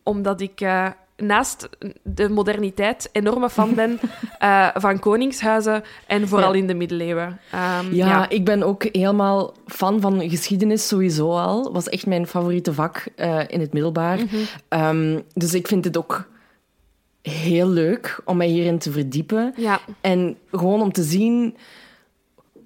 omdat 0.03 0.41
ik 0.41 0.61
eh, 0.61 0.87
naast 1.17 1.69
de 2.03 2.29
moderniteit 2.29 3.09
enorme 3.11 3.49
fan 3.49 3.73
ben 3.75 3.99
eh, 4.39 4.67
van 4.73 4.99
koningshuizen 4.99 5.83
en 6.07 6.27
vooral 6.27 6.53
Ja. 6.53 6.59
in 6.59 6.67
de 6.67 6.73
middeleeuwen. 6.73 7.39
Ehm, 7.51 7.93
Ja, 7.93 8.29
ik 8.29 8.45
ben 8.45 8.63
ook 8.63 8.83
helemaal 8.91 9.53
fan 9.65 10.01
van 10.01 10.29
geschiedenis 10.29 10.87
sowieso 10.87 11.31
al. 11.37 11.71
Was 11.73 11.89
echt 11.89 12.05
mijn 12.05 12.27
favoriete 12.27 12.73
vak 12.73 13.05
eh, 13.15 13.39
in 13.47 13.59
het 13.59 13.73
middelbaar. 13.73 14.17
Mhm. 14.17 14.35
Ehm, 14.67 15.19
dus 15.33 15.53
ik 15.53 15.67
vind 15.67 15.85
het 15.85 15.97
ook 15.97 16.27
heel 17.21 17.67
leuk 17.69 18.19
om 18.25 18.37
mij 18.37 18.47
hierin 18.47 18.77
te 18.79 18.91
verdiepen. 18.91 19.53
ja. 19.57 19.79
En 20.01 20.37
gewoon 20.51 20.81
om 20.81 20.91
te 20.91 21.03
zien 21.03 21.55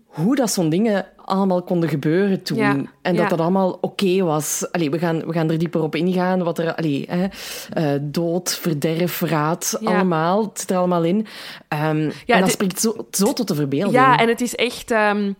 hoe 0.06 0.36
dat 0.36 0.52
zo'n 0.52 0.70
dingen 0.70 1.06
allemaal 1.32 1.62
konden 1.62 1.90
gebeuren 1.90 2.44
toen. 2.44 2.58
Ja, 2.58 2.72
En 2.72 2.88
dat 3.02 3.16
ja. 3.16 3.28
dat 3.28 3.40
allemaal 3.40 3.78
oké 3.82 4.24
was. 4.24 4.68
Allee, 4.72 4.90
we, 4.90 5.00
gaan, 5.00 5.26
we 5.26 5.34
gaan 5.34 5.50
er 5.50 5.58
dieper 5.58 5.82
op 5.82 5.96
ingaan. 5.96 6.44
Wat 6.44 6.60
er, 6.60 6.76
allee, 6.76 7.06
hè, 7.10 7.28
eh, 7.74 8.00
dood, 8.02 8.56
verderf, 8.56 9.12
verraad, 9.12 9.78
Ja. 9.80 9.88
allemaal. 9.88 10.44
Het 10.44 10.60
zit 10.60 10.72
er 10.72 10.78
allemaal 10.78 11.04
in. 11.04 11.26
Ehm, 11.68 12.12
en 12.26 12.42
dat 12.42 12.52
spreekt 12.52 12.80
zo, 12.80 13.08
zo 13.12 13.34
tot 13.34 13.48
de 13.48 13.56
verbeelding. 13.56 13.94
Ja, 13.96 14.20
en 14.20 14.28
het 14.28 14.42
is 14.42 14.56
echt, 14.56 14.92
ehm, 14.92 15.34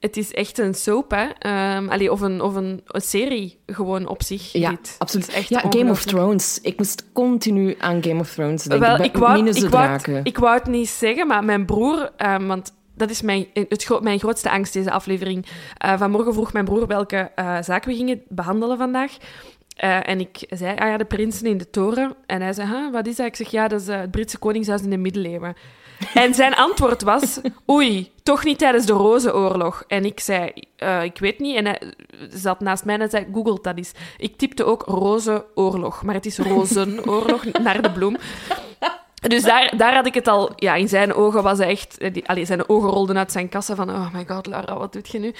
het 0.00 0.16
is 0.16 0.32
echt 0.32 0.58
een 0.58 0.74
soap, 0.74 1.10
hè. 1.10 1.26
Allee, 1.88 2.12
of 2.12 2.20
een, 2.20 2.40
of 2.40 2.54
een, 2.54 2.80
een 2.86 3.00
serie 3.00 3.58
gewoon 3.66 4.06
op 4.08 4.22
zich. 4.22 4.52
Ja, 4.52 4.70
dit. 4.70 4.94
absoluut. 4.98 5.28
Echt 5.28 5.48
ja, 5.48 5.62
Game 5.70 5.90
of. 5.90 6.04
Thrones. 6.04 6.58
Ik 6.62 6.78
moest 6.78 7.04
continu 7.12 7.76
aan 7.78 8.02
Game 8.02 8.20
of 8.20 8.32
Thrones 8.32 8.62
denken. 8.62 8.88
Wel, 8.88 9.04
ik 9.04 9.16
wou, 9.16 9.48
ik, 9.48 9.68
wou 9.70 9.88
het, 9.88 10.08
ik 10.22 10.38
wou 10.38 10.54
het 10.54 10.66
niet 10.66 10.88
zeggen, 10.88 11.26
maar 11.26 11.44
mijn 11.44 11.66
broer... 11.66 12.10
want 12.46 12.72
dat 13.00 13.10
is 13.10 13.22
mijn, 13.22 13.46
het, 13.52 13.84
gro- 13.84 14.00
mijn 14.00 14.18
grootste 14.18 14.50
angst, 14.50 14.72
deze 14.72 14.90
aflevering. 14.90 15.46
Eh, 15.76 15.98
vanmorgen 15.98 16.34
vroeg 16.34 16.52
mijn 16.52 16.64
broer 16.64 16.86
welke 16.86 17.30
eh, 17.34 17.56
zaak 17.62 17.84
we 17.84 17.94
gingen 17.94 18.22
behandelen 18.28 18.78
vandaag. 18.78 19.16
Eh, 19.76 20.08
en 20.08 20.20
ik 20.20 20.44
zei, 20.48 20.76
ah 20.76 20.88
ja, 20.88 20.96
de 20.96 21.04
prinsen 21.04 21.46
in 21.46 21.58
de 21.58 21.70
toren. 21.70 22.14
En 22.26 22.40
hij 22.42 22.52
zei, 22.52 22.68
huh, 22.68 22.92
wat 22.92 23.06
is 23.06 23.16
dat? 23.16 23.26
Ik 23.26 23.36
zeg, 23.36 23.50
ja, 23.50 23.68
dat 23.68 23.80
is 23.80 23.88
eh, 23.88 24.00
het 24.00 24.10
Britse 24.10 24.38
koningshuis 24.38 24.82
in 24.82 24.90
de 24.90 24.96
middeleeuwen. 24.96 25.54
En 26.14 26.34
zijn 26.34 26.54
antwoord 26.54 27.02
was, 27.02 27.40
oei, 27.70 28.12
toch 28.22 28.44
niet 28.44 28.58
tijdens 28.58 28.86
de 28.86 28.92
Rozenoorlog. 28.92 29.84
En 29.86 30.04
ik 30.04 30.20
zei, 30.20 30.52
eh, 30.76 31.02
ik 31.02 31.18
weet 31.18 31.38
niet. 31.38 31.56
En 31.56 31.64
hij 31.64 31.80
zat 32.30 32.60
naast 32.60 32.84
mij 32.84 32.98
en 32.98 33.10
zei, 33.10 33.26
google 33.32 33.58
dat 33.62 33.76
eens. 33.76 33.92
Ik 34.16 34.36
typte 34.36 34.64
ook 34.64 34.82
Rozenoorlog, 34.86 36.02
maar 36.02 36.14
het 36.14 36.26
is 36.26 36.38
Rozenoorlog, 36.54 37.44
naar 37.44 37.82
de 37.82 37.90
bloem. 37.90 38.16
Dus 39.20 39.42
daar, 39.42 39.72
daar 39.76 39.94
had 39.94 40.06
ik 40.06 40.14
het 40.14 40.28
al... 40.28 40.52
Ja, 40.56 40.74
in 40.74 40.88
zijn 40.88 41.14
ogen 41.14 41.42
was 41.42 41.58
hij 41.58 41.68
echt... 41.68 41.98
eh, 41.98 42.12
Die, 42.12 42.28
allee, 42.28 42.44
zijn 42.44 42.68
ogen 42.68 42.88
rolden 42.88 43.18
uit 43.18 43.32
zijn 43.32 43.48
kassen 43.48 43.76
van... 43.76 43.90
Oh 43.90 44.14
my 44.14 44.24
god, 44.28 44.46
Lara, 44.46 44.78
wat 44.78 44.92
doet 44.92 45.08
je 45.08 45.18
nu? 45.18 45.34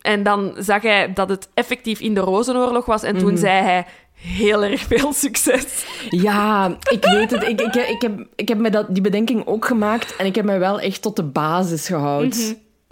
En 0.00 0.22
dan 0.22 0.52
zag 0.58 0.82
hij 0.82 1.12
dat 1.12 1.28
het 1.28 1.48
effectief 1.54 2.00
in 2.00 2.14
de 2.14 2.20
Rozenoorlog 2.20 2.86
was. 2.86 3.02
En 3.02 3.18
toen 3.18 3.36
zei 3.36 3.62
hij... 3.62 3.86
Heel 4.20 4.64
erg 4.64 4.80
veel 4.80 5.12
succes. 5.12 5.86
Ja, 6.10 6.76
ik 6.90 7.04
weet 7.04 7.30
het. 7.30 7.42
Ik, 7.42 7.60
ik, 7.60 7.74
ik, 7.74 8.02
heb, 8.02 8.26
ik 8.36 8.48
heb 8.48 8.58
me 8.58 8.70
dat, 8.70 8.86
die 8.94 9.02
bedenking 9.02 9.46
ook 9.46 9.64
gemaakt. 9.64 10.16
En 10.16 10.26
ik 10.26 10.34
heb 10.34 10.44
mij 10.44 10.58
wel 10.58 10.80
echt 10.80 11.02
tot 11.02 11.16
de 11.16 11.22
basis 11.22 11.86
gehouden. 11.86 12.28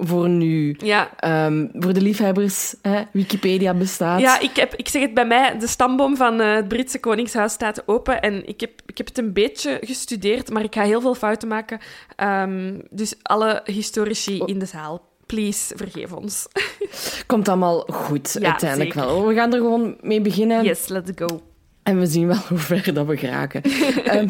Voor 0.01 0.29
nu. 0.29 0.77
Ja, 0.79 1.11
Ehm, 1.17 1.67
voor 1.73 1.93
de 1.93 2.01
liefhebbers, 2.01 2.75
hè, 2.83 3.03
Wikipedia 3.13 3.75
bestaat. 3.75 4.21
ja 4.21 4.41
ik, 4.41 4.57
heb, 4.57 4.75
ik 4.75 4.89
zeg 4.89 5.03
het 5.03 5.15
bij 5.15 5.27
mij. 5.27 5.59
De 5.59 5.67
stamboom 5.67 6.17
van 6.17 6.41
eh, 6.41 6.55
het 6.55 6.69
Britse 6.69 7.01
Koningshuis 7.01 7.53
staat 7.53 7.83
open. 7.89 8.21
En 8.23 8.49
ik 8.49 8.61
heb, 8.61 8.71
ik 8.87 8.99
heb 8.99 9.07
het 9.07 9.19
een 9.19 9.33
beetje 9.33 9.79
gestudeerd. 9.81 10.51
Maar 10.51 10.63
ik 10.63 10.75
ga 10.75 10.83
heel 10.83 11.01
veel 11.01 11.15
fouten 11.15 11.49
maken. 11.49 11.79
Ehm, 12.17 12.79
dus 12.91 13.15
alle 13.23 13.61
historici 13.65 14.43
in 14.45 14.59
de 14.59 14.67
zaal... 14.67 15.07
Please, 15.27 15.77
vergeef 15.77 16.13
ons. 16.13 16.47
Komt 17.27 17.49
allemaal 17.49 17.81
goed, 17.93 18.37
Ja, 18.41 18.49
uiteindelijk 18.51 18.93
zeker. 18.93 19.09
wel. 19.09 19.27
We 19.27 19.35
gaan 19.35 19.53
er 19.53 19.59
gewoon 19.61 19.97
mee 20.01 20.21
beginnen. 20.21 20.65
Yes, 20.65 20.89
let's 20.89 21.11
go. 21.15 21.41
En 21.83 21.99
we 21.99 22.07
zien 22.07 22.27
wel 22.27 22.37
hoe 22.49 22.59
ver 22.59 22.95
dat 22.95 23.07
we 23.07 23.17
geraken. 23.17 23.63
Ehm, 24.05 24.29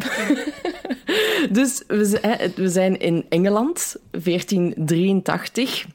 dus 1.59 1.83
we, 1.87 2.51
we 2.55 2.69
zijn 2.69 2.99
in 2.99 3.25
Engeland, 3.29 3.95
1483. 4.11 5.85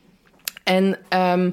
En 0.65 0.99
ehm, 1.09 1.51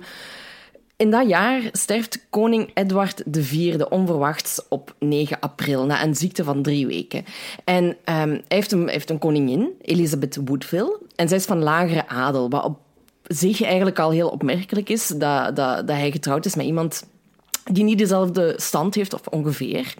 in 0.96 1.12
dat 1.12 1.30
jaar 1.30 1.62
sterft 1.72 2.26
koning 2.30 2.72
Edward 2.74 3.24
IV 3.36 3.82
onverwachts 3.90 4.62
op 4.70 4.96
9 5.00 5.40
april 5.40 5.86
na 5.86 6.04
een 6.04 6.16
ziekte 6.16 6.44
van 6.44 6.62
drie 6.62 6.88
weken. 6.88 7.26
En 7.64 7.98
ehm, 8.04 8.30
hij 8.30 8.44
heeft 8.48 8.72
een, 8.72 8.88
heeft 8.88 9.10
een 9.10 9.20
koningin, 9.20 9.70
Elizabeth 9.82 10.40
Woodville. 10.46 11.00
En 11.16 11.28
zij 11.28 11.38
is 11.38 11.46
van 11.46 11.64
lagere 11.64 12.08
adel, 12.08 12.50
wat 12.50 12.64
op 12.64 12.80
zich 13.24 13.62
eigenlijk 13.62 14.00
al 14.00 14.12
heel 14.12 14.30
opmerkelijk 14.30 14.90
is 14.90 15.08
dat, 15.08 15.56
dat, 15.56 15.88
dat 15.88 15.96
hij 15.96 16.12
getrouwd 16.12 16.46
is 16.46 16.56
met 16.56 16.66
iemand 16.66 17.08
die 17.72 17.84
niet 17.84 17.98
dezelfde 17.98 18.54
stand 18.58 18.96
heeft, 18.96 19.14
of 19.14 19.22
ongeveer. 19.30 19.94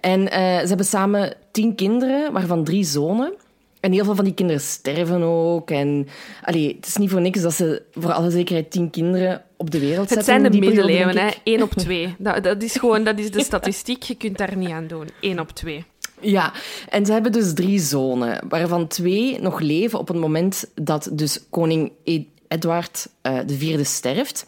En 0.00 0.30
eh, 0.30 0.40
ze 0.60 0.66
hebben 0.66 0.86
samen 0.86 1.34
tien 1.50 1.74
kinderen, 1.74 2.32
waarvan 2.32 2.64
drie 2.64 2.84
zonen. 2.84 3.32
En 3.80 3.92
heel 3.92 4.04
veel 4.04 4.14
van 4.14 4.24
die 4.24 4.34
kinderen 4.34 4.62
sterven 4.62 5.22
ook. 5.22 5.70
En 5.70 6.08
allee, 6.42 6.74
het 6.76 6.86
is 6.86 6.96
niet 6.96 7.10
voor 7.10 7.20
niks 7.20 7.40
dat 7.40 7.54
ze 7.54 7.82
voor 7.94 8.12
alle 8.12 8.30
zekerheid 8.30 8.70
tien 8.70 8.90
kinderen 8.90 9.42
op 9.56 9.70
de 9.70 9.78
wereld 9.78 9.98
Het 9.98 10.08
zetten. 10.08 10.24
zijn 10.26 10.52
de 10.52 10.58
middeleeuwen, 10.58 11.18
hè. 11.18 11.28
Eén 11.44 11.62
op 11.62 11.70
twee. 11.70 12.14
Dat, 12.18 12.44
dat 12.44 12.62
is 12.62 12.76
gewoon 12.76 13.04
dat 13.04 13.18
is 13.18 13.30
de 13.30 13.42
statistiek. 13.42 14.02
Je 14.02 14.14
kunt 14.14 14.38
daar 14.38 14.56
niet 14.56 14.70
aan 14.70 14.86
doen. 14.86 15.08
Eén 15.20 15.40
op 15.40 15.50
twee. 15.50 15.84
Ja, 16.20 16.52
en 16.88 17.06
ze 17.06 17.12
hebben 17.12 17.32
dus 17.32 17.52
drie 17.54 17.78
zonen, 17.80 18.44
waarvan 18.48 18.86
twee 18.86 19.40
nog 19.40 19.60
leven 19.60 19.98
op 19.98 20.08
het 20.08 20.16
moment 20.16 20.64
dat 20.74 21.08
dus 21.12 21.40
koning 21.50 21.92
E- 22.04 22.22
Edward 22.48 23.08
eh, 23.22 23.38
de 23.46 23.54
vierde 23.56 23.84
sterft. 23.84 24.46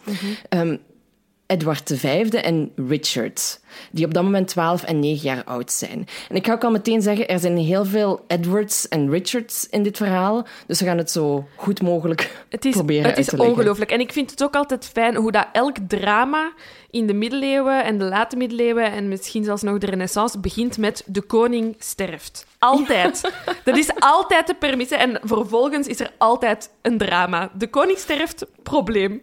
Ehm, 0.49 0.77
Edward 1.47 1.93
V 1.95 2.33
en 2.33 2.73
Richard, 2.89 3.61
die 3.91 4.05
op 4.07 4.15
dat 4.15 4.23
moment 4.23 4.49
12 4.49 4.83
en 4.83 4.99
9 4.99 5.29
jaar 5.29 5.45
oud 5.45 5.73
zijn. 5.73 6.07
En 6.29 6.37
ik 6.37 6.47
ga 6.47 6.53
ook 6.53 6.65
al 6.65 6.71
meteen 6.71 7.03
zeggen, 7.03 7.29
er 7.29 7.39
zijn 7.39 7.57
heel 7.57 7.85
veel 7.85 8.25
Edwards 8.27 8.89
en 8.89 9.11
Richards 9.11 9.69
in 9.69 9.83
dit 9.83 9.97
verhaal, 9.97 10.47
dus 10.67 10.81
we 10.81 10.87
gaan 10.87 10.99
het 10.99 11.11
zo 11.11 11.49
goed 11.57 11.83
mogelijk 11.83 12.31
Het 12.49 12.65
is, 12.65 12.73
proberen 12.73 13.03
het 13.03 13.11
uit 13.11 13.19
is 13.19 13.27
te 13.27 13.37
leggen. 13.37 13.55
ongelooflijk. 13.55 13.91
En 13.91 14.01
ik 14.01 14.13
vind 14.13 14.31
het 14.31 14.43
ook 14.43 14.57
altijd 14.57 14.87
fijn 14.93 15.17
hoe 15.17 15.33
dat 15.33 15.47
elk 15.53 15.77
drama 15.89 16.53
in 16.91 17.07
de 17.07 17.15
middeleeuwen 17.15 17.85
en 17.85 17.99
de 17.99 18.05
late 18.05 18.37
middeleeuwen 18.37 18.93
en 18.93 19.09
misschien 19.09 19.45
zelfs 19.45 19.63
nog 19.63 19.79
de 19.79 19.87
renaissance 19.87 20.39
begint 20.39 20.79
met 20.79 21.03
de 21.07 21.23
koning 21.23 21.77
sterft. 21.79 22.47
Altijd. 22.59 23.33
Dat 23.65 23.77
is 23.77 23.91
altijd 23.99 24.47
de 24.47 24.55
permisse. 24.55 24.97
En 24.97 25.21
vervolgens 25.23 25.87
is 25.87 26.01
er 26.01 26.11
altijd 26.19 26.71
een 26.83 26.99
drama. 26.99 27.51
De 27.55 27.69
koning 27.69 27.99
sterft, 27.99 28.47
probleem. 28.63 29.23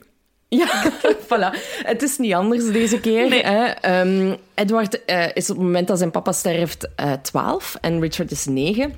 Ja, 0.55 0.91
voilà. 1.29 1.55
Het 1.83 2.01
is 2.01 2.17
niet 2.17 2.33
anders 2.33 2.71
deze 2.71 2.99
keer. 2.99 3.29
Nee. 3.29 3.43
Hè. 3.43 3.65
Ehm, 3.65 4.35
Edward 4.53 5.05
eh, 5.05 5.25
is 5.33 5.49
op 5.49 5.55
het 5.55 5.65
moment 5.65 5.87
dat 5.87 5.97
zijn 5.97 6.11
papa 6.11 6.31
sterft 6.31 6.87
eh 6.95 7.13
12 7.13 7.75
en 7.81 7.99
Richard 8.01 8.31
is 8.31 8.45
9. 8.45 8.93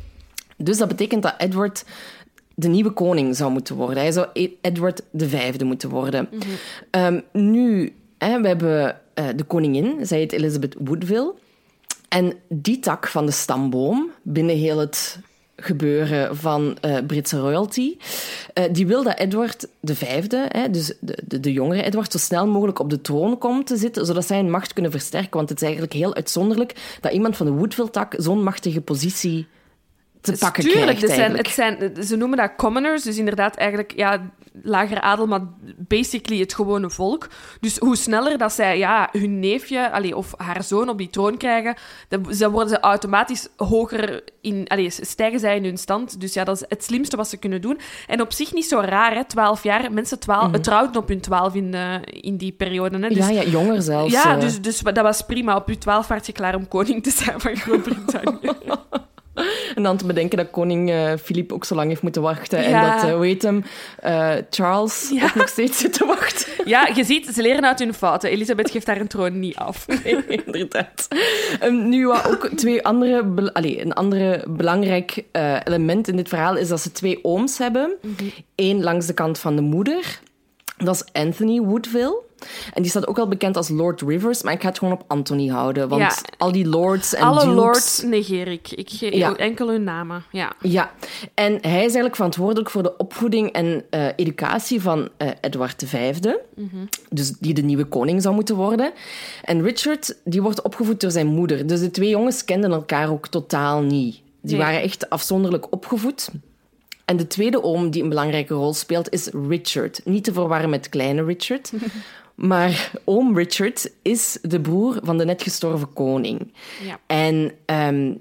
Dus 0.58 0.78
dat 0.78 0.88
betekent 0.88 1.24
dat 1.24 1.34
Edward 1.38 1.84
de 2.56 2.68
nieuwe 2.68 2.92
koning 2.92 3.36
zou 3.36 3.52
moeten 3.52 3.76
worden. 3.76 3.98
Hij 3.98 4.12
zou 4.12 4.28
E- 4.34 4.50
Edward 4.62 5.02
de 5.12 5.30
vijfde 5.30 5.66
moeten 5.66 5.90
worden. 5.90 6.30
Ehm, 6.90 7.20
nu, 7.32 7.94
hè, 8.18 8.42
we 8.42 8.48
hebben 8.48 9.00
eh, 9.14 9.26
de 9.36 9.44
koningin, 9.44 10.06
zij 10.06 10.18
heet 10.18 10.32
Elizabeth 10.32 10.76
Woodville. 10.80 11.34
En 12.10 12.34
die 12.50 12.80
tak 12.80 13.08
van 13.08 13.26
de 13.26 13.32
stamboom, 13.32 14.12
binnen 14.24 14.56
heel 14.58 14.78
het 14.78 15.20
gebeuren 15.63 16.38
van 16.38 16.77
eh, 16.82 16.98
Britse 17.08 17.39
royalty, 17.39 17.98
eh, 18.53 18.63
die 18.72 18.88
wil 18.88 19.03
dat 19.03 19.17
Edward 19.17 19.67
de 19.79 19.96
vijfde, 19.96 20.46
hè, 20.48 20.70
dus 20.70 20.93
de, 21.00 21.17
de, 21.25 21.39
de 21.39 21.51
jongere 21.51 21.84
Edward, 21.84 22.12
zo 22.12 22.17
snel 22.17 22.48
mogelijk 22.48 22.79
op 22.79 22.89
de 22.89 23.01
troon 23.01 23.38
komt 23.38 23.67
te 23.67 23.75
zitten, 23.75 24.05
zodat 24.05 24.27
zij 24.27 24.38
hun 24.38 24.51
macht 24.51 24.74
kunnen 24.74 24.91
versterken. 24.91 25.38
Want 25.38 25.50
het 25.50 25.58
is 25.58 25.63
eigenlijk 25.63 25.93
heel 25.93 26.15
uitzonderlijk 26.15 26.98
dat 27.01 27.12
iemand 27.12 27.38
van 27.38 27.46
de 27.46 27.51
Woodville-tak 27.51 28.13
zo'n 28.17 28.43
machtige 28.43 28.82
positie 28.82 29.48
te 30.22 30.38
pakken 30.39 30.63
Tuurlijk, 30.63 30.84
krijgt 30.84 31.01
het 31.01 31.12
zijn, 31.12 31.36
eigenlijk. 31.36 31.82
het 31.82 31.96
zijn, 31.96 32.05
ze 32.05 32.15
noemen 32.15 32.38
dat 32.38 32.51
commoners, 32.58 33.03
dus 33.03 33.17
inderdaad 33.17 33.55
eigenlijk 33.55 33.93
ja, 33.96 34.29
lager 34.62 35.02
adel, 35.02 35.28
maar 35.28 35.42
basically 35.78 36.40
het 36.40 36.54
gewone 36.54 36.90
volk. 36.90 37.28
Dus 37.60 37.78
hoe 37.78 37.96
sneller 37.96 38.38
dat 38.38 38.54
zij 38.54 38.78
ja, 38.78 39.10
hun 39.12 39.40
neefje 39.40 39.92
allee, 39.92 40.18
of 40.18 40.34
haar 40.38 40.64
zoon 40.64 40.90
op 40.90 40.98
die 40.98 41.10
troon 41.10 41.38
krijgen, 41.38 41.76
dan, 42.08 42.26
dan 42.38 42.52
worden 42.52 42.70
ze 42.70 42.80
automatisch 42.80 43.48
hoger 43.58 44.24
in, 44.42 44.68
allee, 44.68 44.90
stijgen 44.90 45.40
zij 45.40 45.56
in 45.56 45.64
hun 45.64 45.78
stand. 45.78 46.20
Dus 46.20 46.34
ja, 46.34 46.44
dat 46.44 46.56
is 46.56 46.66
het 46.70 46.84
slimste 46.84 47.18
wat 47.18 47.28
ze 47.28 47.38
kunnen 47.38 47.62
doen. 47.62 47.80
En 48.08 48.22
op 48.22 48.34
zich 48.34 48.54
niet 48.54 48.66
zo 48.66 48.80
raar, 48.80 49.14
hè, 49.14 49.26
12 49.26 49.64
jaar. 49.64 49.92
Mensen 49.92 50.20
twaalf, 50.20 50.52
trouwden 50.60 51.02
op 51.02 51.08
hun 51.08 51.22
12 51.22 51.56
in, 51.56 51.74
eh, 51.74 51.96
in 52.04 52.38
die 52.38 52.52
periode. 52.52 53.00
Hè, 53.00 53.10
dus, 53.10 53.18
ja, 53.18 53.30
ja, 53.30 53.44
jonger 53.44 53.82
zelfs. 53.82 54.14
ja, 54.14 54.36
eh. 54.36 54.42
dus, 54.42 54.62
dus 54.62 54.80
dat 54.80 54.98
was 54.98 55.22
prima. 55.22 55.56
Op 55.56 55.70
je 55.70 55.78
12 55.78 56.08
werd 56.08 56.26
je 56.26 56.32
klaar 56.32 56.56
om 56.56 56.68
koning 56.68 57.04
te 57.04 57.12
zijn 57.12 57.40
van 57.40 57.56
Groot-Brittannië. 57.56 58.52
En 59.75 59.84
dan 59.84 59.98
te 59.98 60.06
bedenken 60.06 60.38
dat 60.38 60.50
koning 60.52 60.90
eh 60.90 61.12
Filip 61.24 61.52
ook 61.52 61.66
zo 61.66 61.75
lang 61.75 61.90
heeft 61.90 62.02
moeten 62.02 62.22
wachten. 62.22 62.62
Ja. 62.62 62.66
En 62.66 62.96
dat, 62.96 63.10
eh, 63.10 63.16
hoe 63.16 63.25
heet 63.25 63.42
hem, 63.42 63.63
eh, 64.00 64.32
Charles 64.50 65.10
Ja. 65.13 65.24
ook 65.24 65.36
nog 65.36 65.48
steeds 65.48 65.78
zit 65.78 65.94
te 65.94 66.06
wachten. 66.06 66.52
Ja, 66.66 66.90
je 66.96 67.04
ziet, 67.04 67.28
ze 67.34 67.42
leren 67.42 67.66
uit 67.66 67.80
hun 67.80 67.94
fouten. 67.94 68.30
Elisabeth 68.30 68.72
geeft 68.72 68.88
haar 68.88 69.00
een 69.00 69.08
troon 69.08 69.40
niet 69.40 69.56
af. 69.56 69.86
Nee, 70.04 70.42
inderdaad. 70.46 71.08
Ehm, 71.60 71.90
nu, 71.90 72.08
wat 72.08 72.28
ook 72.28 72.50
twee 72.56 72.84
andere, 72.86 73.50
allee, 73.54 73.82
een 73.82 73.94
andere 73.94 74.46
belangrijk 74.50 75.24
eh, 75.32 75.56
element 75.63 76.08
in 76.08 76.16
dit 76.16 76.30
verhaal 76.30 76.56
is 76.58 76.68
dat 76.68 76.82
ze 76.82 76.92
twee 76.92 77.20
ooms 77.24 77.58
hebben. 77.58 77.94
Eén 78.56 78.84
langs 78.84 79.06
de 79.06 79.13
kant 79.13 79.40
van 79.40 79.56
de 79.56 79.62
moeder. 79.62 80.20
Dat 80.78 80.96
is 80.96 81.22
Anthony 81.22 81.60
Woodville. 81.62 82.22
En 82.74 82.82
die 82.82 82.90
staat 82.92 83.08
ook 83.08 83.16
wel 83.16 83.28
bekend 83.28 83.58
als 83.58 83.70
Lord 83.70 84.02
Rivers, 84.02 84.44
maar 84.44 84.54
ik 84.54 84.62
ga 84.62 84.68
het 84.68 84.78
gewoon 84.78 84.94
op 84.94 85.04
Anthony 85.08 85.48
houden. 85.48 85.90
Want 85.90 86.02
Ja. 86.02 86.12
al 86.38 86.52
die 86.52 86.68
lords 86.68 87.14
en 87.14 87.24
Alle 87.24 87.40
dukes... 87.40 87.56
lords 87.56 88.02
negeer 88.04 88.48
ik. 88.48 88.72
Ik 88.72 88.90
geef 88.90 89.14
Ja. 89.14 89.36
enkel 89.36 89.68
hun 89.70 89.84
namen. 89.84 90.24
Ja. 90.32 90.54
Ja, 90.62 90.92
en 91.34 91.52
hij 91.62 91.76
is 91.76 91.80
eigenlijk 91.80 92.16
verantwoordelijk 92.16 92.70
voor 92.70 92.84
de 92.84 92.98
opvoeding 92.98 93.52
en 93.52 93.84
eh, 93.90 94.06
educatie 94.16 94.82
van 94.82 95.10
eh, 95.18 95.28
Edward 95.42 95.84
V. 95.86 96.20
Dus 97.10 97.30
die 97.40 97.54
de 97.54 97.62
nieuwe 97.62 97.86
koning 97.86 98.22
zou 98.22 98.36
moeten 98.36 98.56
worden. 98.56 98.92
En 99.44 99.62
Richard, 99.64 100.16
die 100.24 100.42
wordt 100.42 100.62
opgevoed 100.62 101.02
door 101.02 101.12
zijn 101.12 101.28
moeder. 101.28 101.68
Dus 101.68 101.80
de 101.80 101.92
twee 101.92 102.10
jongens 102.10 102.46
kenden 102.46 102.72
elkaar 102.72 103.10
ook 103.12 103.28
totaal 103.28 103.82
niet. 103.82 104.22
Die 104.42 104.56
Nee. 104.58 104.66
waren 104.66 104.82
echt 104.82 105.10
afzonderlijk 105.10 105.72
opgevoed. 105.72 106.30
En 107.06 107.18
de 107.18 107.28
tweede 107.28 107.64
oom 107.64 107.90
die 107.90 108.04
een 108.04 108.10
belangrijke 108.10 108.54
rol 108.54 108.74
speelt 108.74 109.10
is 109.12 109.30
Richard. 109.50 110.02
Niet 110.06 110.24
te 110.24 110.34
verwarren 110.34 110.70
met 110.70 110.90
kleine 110.90 111.24
Richard. 111.24 111.72
maar 112.36 112.92
oom 113.04 113.38
Richard 113.38 113.92
is 114.02 114.38
de 114.42 114.62
broer 114.62 115.00
van 115.04 115.18
de 115.18 115.25
net 115.25 115.42
gestorven 115.44 115.94
koning. 115.94 116.54
Ja. 116.84 117.00
En 117.08 117.52
ehm, 117.66 118.13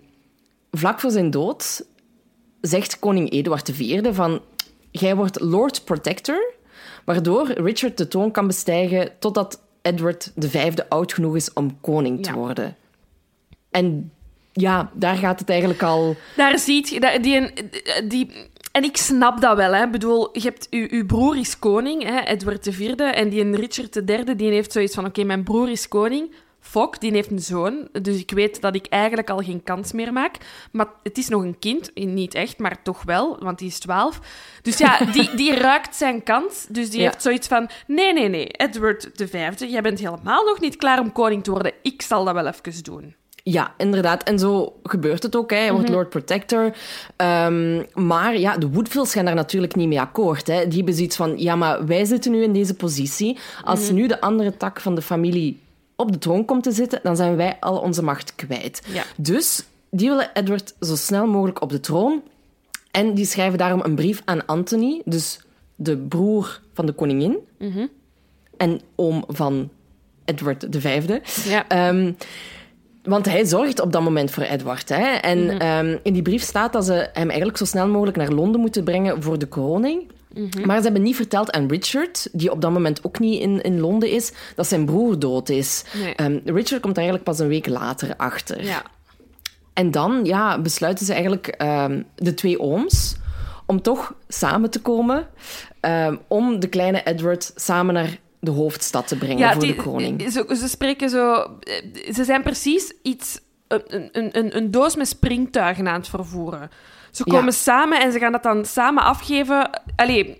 vlak 0.71 1.01
voor 1.01 1.11
zijn 1.11 1.31
dood 1.31 1.85
zegt 2.61 2.99
koning 2.99 3.31
Eduard 3.31 3.69
IV 3.69 4.15
van... 4.15 4.41
Jij 4.91 5.17
wordt 5.17 5.41
Lord 5.41 5.85
Protector, 5.85 6.53
waardoor 7.05 7.53
Richard 7.53 7.97
de 7.99 8.09
troon 8.09 8.31
kan 8.31 8.47
bestijgen 8.47 9.13
totdat 9.19 9.61
Edward 9.83 10.33
V 10.39 10.73
oud 10.89 11.13
genoeg 11.13 11.37
is 11.37 11.53
om 11.53 11.81
koning 11.81 12.23
te 12.23 12.31
Ja. 12.31 12.37
worden. 12.37 12.77
En 13.71 14.13
ja, 14.53 14.91
daar 14.95 15.17
gaat 15.17 15.39
het 15.39 15.49
eigenlijk 15.49 15.83
al... 15.83 16.17
Daar 16.37 16.59
ziet 16.59 16.89
je... 16.89 17.19
Die, 17.23 17.53
die, 18.09 18.51
en 18.73 18.85
ik 18.85 18.97
snap 18.97 19.41
dat 19.41 19.57
wel. 19.57 19.73
Hè. 19.75 19.85
Ik 19.85 19.91
bedoel, 19.91 20.29
je 20.33 20.41
hebt, 20.41 20.67
uw, 20.71 20.87
uw 20.91 21.07
broer 21.07 21.37
is 21.39 21.59
koning, 21.59 22.03
hè, 22.03 22.21
Edward 22.21 22.67
IV. 22.67 22.91
En 22.91 23.29
die 23.29 23.57
Richard 23.57 24.09
III, 24.09 24.37
die 24.37 24.51
heeft 24.51 24.73
zoiets 24.73 24.95
van... 24.95 25.05
Oké, 25.05 25.25
mijn 25.25 25.43
broer 25.43 25.71
is 25.71 25.89
koning. 25.89 26.35
Fok, 26.61 27.01
die 27.01 27.13
heeft 27.13 27.31
een 27.31 27.39
zoon. 27.41 27.89
Dus 28.03 28.19
ik 28.21 28.31
weet 28.31 28.61
dat 28.61 28.75
ik 28.75 28.87
eigenlijk 28.87 29.31
al 29.31 29.39
geen 29.39 29.63
kans 29.63 29.93
meer 29.93 30.13
maak. 30.13 30.37
Maar 30.73 30.87
het 31.03 31.19
is 31.19 31.29
nog 31.29 31.43
een 31.43 31.59
kind. 31.59 31.91
Niet 31.95 32.35
echt, 32.35 32.59
maar 32.59 32.83
toch 32.83 33.03
wel. 33.03 33.37
Want 33.41 33.59
die 33.59 33.69
is 33.69 33.79
12. 33.79 34.21
Dus 34.63 34.79
ja, 34.79 34.99
die, 35.13 35.35
die 35.35 35.55
ruikt 35.55 35.97
zijn 35.97 36.23
kans. 36.23 36.67
Dus 36.69 36.91
die 36.91 37.01
Ja. 37.01 37.05
heeft 37.05 37.23
zoiets 37.23 37.49
van... 37.49 37.71
Nee, 37.87 38.13
nee, 38.13 38.29
nee. 38.29 38.47
Edward 38.47 39.11
V, 39.15 39.53
jij 39.59 39.83
bent 39.83 39.99
helemaal 39.99 40.45
nog 40.45 40.61
niet 40.61 40.77
klaar 40.77 41.01
om 41.01 41.13
koning 41.13 41.45
te 41.45 41.51
worden. 41.51 41.73
Ik 41.83 42.03
zal 42.03 42.25
dat 42.25 42.35
wel 42.35 42.47
even 42.47 42.83
doen. 42.83 43.15
Ja, 43.45 43.75
inderdaad. 43.77 44.23
En 44.23 44.39
zo 44.39 44.79
gebeurt 44.83 45.23
het 45.23 45.37
ook. 45.37 45.51
Hè. 45.51 45.57
Hij 45.57 45.71
wordt 45.73 45.87
Mhm. 45.87 45.95
Lord 45.95 46.09
Protector. 46.09 46.73
Ehm, 47.17 47.83
maar 47.95 48.39
ja, 48.39 48.57
de 48.57 48.69
Woodvilles 48.71 49.13
gaan 49.13 49.25
daar 49.25 49.35
natuurlijk 49.35 49.75
niet 49.75 49.89
mee 49.89 50.01
akkoord. 50.01 50.47
Hè. 50.47 50.67
Die 50.69 50.77
hebben 50.77 50.95
zoiets 50.95 51.17
van, 51.17 51.39
ja, 51.39 51.55
maar 51.57 51.87
wij 51.87 52.05
zitten 52.05 52.31
nu 52.33 52.43
in 52.43 52.53
deze 52.53 52.75
positie. 52.75 53.39
Als 53.65 53.85
Mhm. 53.87 53.95
nu 53.95 54.07
de 54.07 54.21
andere 54.21 54.57
tak 54.57 54.81
van 54.81 54.95
de 54.95 55.03
familie 55.03 55.61
op 55.97 56.13
de 56.13 56.19
troon 56.19 56.45
komt 56.45 56.63
te 56.63 56.73
zitten, 56.73 57.01
dan 57.03 57.17
zijn 57.17 57.37
wij 57.37 57.57
al 57.61 57.79
onze 57.79 58.03
macht 58.03 58.35
kwijt. 58.35 58.83
Ja. 58.93 59.03
Dus 59.17 59.65
die 59.91 60.09
willen 60.09 60.31
Edward 60.35 60.75
zo 60.81 60.97
snel 60.97 61.27
mogelijk 61.27 61.63
op 61.63 61.71
de 61.71 61.81
troon. 61.81 62.23
En 62.91 63.15
die 63.15 63.27
schrijven 63.27 63.59
daarom 63.59 63.81
een 63.85 63.95
brief 63.95 64.23
aan 64.25 64.47
Anthony, 64.47 65.03
dus 65.05 65.41
de 65.77 65.97
broer 65.99 66.61
van 66.75 66.87
de 66.87 66.93
koningin. 66.93 67.37
Mhm. 67.59 67.87
En 68.57 68.81
oom 68.97 69.25
van 69.29 69.71
Edward 70.25 70.67
V. 70.71 71.19
Ja. 71.45 71.69
Ehm, 71.69 72.13
want 73.03 73.27
hij 73.27 73.45
zorgt 73.45 73.81
op 73.81 73.93
dat 73.93 74.03
moment 74.03 74.31
voor 74.31 74.43
Edward. 74.43 74.89
Hè? 74.89 75.15
En 75.15 75.59
ehm, 75.59 75.97
in 76.03 76.13
die 76.13 76.23
brief 76.23 76.43
staat 76.43 76.73
dat 76.73 76.85
ze 76.85 77.09
hem 77.13 77.29
eigenlijk 77.29 77.59
zo 77.59 77.65
snel 77.65 77.89
mogelijk 77.89 78.17
naar 78.17 78.31
Londen 78.31 78.61
moeten 78.61 78.85
brengen 78.85 79.23
voor 79.23 79.39
de 79.39 79.49
kroning. 79.49 80.11
Maar 80.65 80.77
ze 80.77 80.83
hebben 80.83 81.03
niet 81.03 81.17
verteld 81.17 81.53
aan 81.53 81.69
Richard, 81.69 82.29
die 82.33 82.51
op 82.51 82.61
dat 82.61 82.71
moment 82.71 83.05
ook 83.05 83.19
niet 83.19 83.41
in, 83.41 83.61
in 83.61 83.81
Londen 83.81 84.11
is, 84.11 84.33
dat 84.57 84.67
zijn 84.67 84.85
broer 84.85 85.19
dood 85.19 85.49
is. 85.49 85.85
Nee. 86.03 86.15
Ehm, 86.15 86.39
Richard 86.45 86.81
komt 86.81 86.95
daar 86.95 87.05
eigenlijk 87.05 87.25
pas 87.25 87.39
een 87.39 87.49
week 87.49 87.67
later 87.67 88.17
achter. 88.17 88.65
Ja. 88.65 88.83
En 89.73 89.91
dan 89.91 90.25
ja, 90.25 90.61
besluiten 90.61 91.07
ze 91.07 91.13
eigenlijk, 91.13 91.47
ehm, 91.47 92.03
de 92.15 92.35
twee 92.35 92.61
ooms, 92.61 93.17
om 93.67 93.83
toch 93.83 94.15
samen 94.29 94.71
te 94.71 94.81
komen, 94.81 95.27
om 96.29 96.61
de 96.61 96.69
kleine 96.69 97.03
Edward 97.05 97.53
samen 97.55 97.95
naar 97.95 98.19
de 98.45 98.51
hoofdstad 98.51 99.09
te 99.09 99.17
brengen 99.17 99.53
voor 99.53 99.61
die- 99.61 99.75
de 99.75 99.83
kroning. 99.83 100.23
Ze, 100.33 100.55
ze 100.57 100.69
spreken 100.69 101.11
zo... 101.11 101.33
eh, 101.61 102.13
Ze 102.15 102.25
zijn 102.25 102.43
precies 102.43 102.93
iets... 103.03 103.41
Een, 103.69 104.09
een, 104.13 104.29
een, 104.39 104.57
een 104.57 104.71
doos 104.71 104.97
met 104.97 105.09
springtuigen 105.09 105.89
aan 105.89 105.95
het 105.99 106.09
vervoeren. 106.09 106.71
Ze 107.11 107.25
komen 107.25 107.45
Ja. 107.45 107.51
samen 107.51 108.01
en 108.01 108.13
ze 108.13 108.19
gaan 108.19 108.33
dat 108.33 108.43
dan 108.43 108.65
samen 108.65 109.03
afgeven. 109.03 109.71
Allee, 109.97 110.37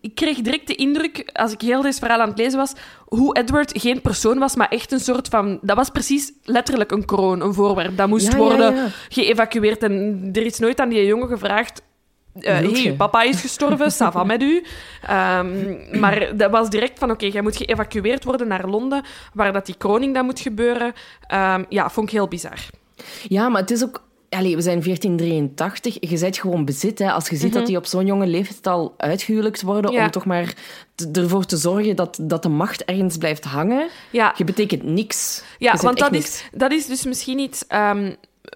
ik 0.00 0.14
kreeg 0.14 0.36
direct 0.40 0.66
de 0.66 0.74
indruk, 0.74 1.30
als 1.32 1.52
ik 1.52 1.60
heel 1.60 1.82
deze 1.82 1.98
verhaal 1.98 2.20
aan 2.20 2.28
het 2.28 2.38
lezen 2.38 2.58
was, 2.58 2.72
hoe 3.06 3.36
Edward 3.38 3.80
geen 3.80 4.00
persoon 4.00 4.38
was, 4.38 4.56
maar 4.56 4.68
echt 4.68 4.92
een 4.92 5.00
soort 5.00 5.28
van... 5.28 5.58
Dat 5.62 5.76
was 5.76 5.90
precies 5.90 6.32
letterlijk 6.42 6.90
een 6.90 7.04
kroon, 7.04 7.40
een 7.40 7.54
voorwerp. 7.54 7.96
Dat 7.96 8.08
moest 8.08 8.32
ja, 8.32 8.38
worden 8.38 8.74
ja. 8.74 8.86
geëvacueerd. 9.08 9.82
En 9.82 10.28
er 10.32 10.42
is 10.46 10.58
nooit 10.58 10.80
aan 10.80 10.88
die 10.88 11.04
jongen 11.06 11.28
gevraagd... 11.28 11.82
hey, 12.40 12.70
je? 12.70 12.94
papa 12.94 13.22
is 13.22 13.40
gestorven, 13.40 13.92
ça 13.92 14.12
va 14.12 14.24
met 14.34 14.42
u. 14.42 14.62
Ehm, 15.02 15.76
maar 16.00 16.36
dat 16.36 16.50
was 16.50 16.70
direct 16.70 16.98
van, 16.98 17.10
oké, 17.10 17.26
jij 17.26 17.42
moet 17.42 17.56
geëvacueerd 17.56 18.24
worden 18.24 18.48
naar 18.48 18.66
Londen, 18.68 19.02
waar 19.34 19.52
dat 19.52 19.66
die 19.66 19.74
kroning 19.78 20.14
dan 20.14 20.24
moet 20.24 20.40
gebeuren. 20.40 20.92
Ehm, 21.26 21.64
ja, 21.68 21.90
vond 21.90 22.06
ik 22.08 22.12
heel 22.14 22.28
bizar. 22.28 22.58
Ja, 23.28 23.48
maar 23.48 23.60
het 23.60 23.70
is 23.70 23.82
ook... 23.84 24.04
Allee, 24.28 24.56
we 24.56 24.62
zijn 24.62 24.80
1483. 24.82 25.96
Je 26.10 26.18
bent 26.18 26.38
gewoon 26.38 26.64
bezit. 26.64 26.98
Hè. 26.98 27.12
Als 27.12 27.28
je 27.28 27.36
ziet 27.36 27.52
dat 27.52 27.66
die 27.66 27.76
op 27.76 27.86
zo'n 27.86 28.06
jonge 28.06 28.26
leeftijd 28.26 28.66
al 28.66 28.94
uitgehuwelijkt 28.96 29.62
worden, 29.62 29.90
Mhm. 29.90 29.98
Ja. 29.98 30.04
om 30.04 30.10
toch 30.10 30.24
maar 30.24 30.54
ervoor 31.12 31.44
te 31.44 31.56
zorgen 31.56 31.96
dat, 31.96 32.18
dat 32.22 32.42
de 32.42 32.48
macht 32.48 32.84
ergens 32.84 33.16
blijft 33.16 33.44
hangen. 33.44 33.88
Ja, 34.10 34.34
Je 34.36 34.44
betekent 34.44 34.82
niks. 34.82 35.42
Ja, 35.58 35.74
want 35.82 35.98
dat 35.98 36.10
niks. 36.10 36.24
is, 36.24 36.48
dat 36.52 36.72
is 36.72 36.86
dus 36.86 37.04
misschien 37.04 37.38
iets... 37.38 37.66
ehm 37.66 38.12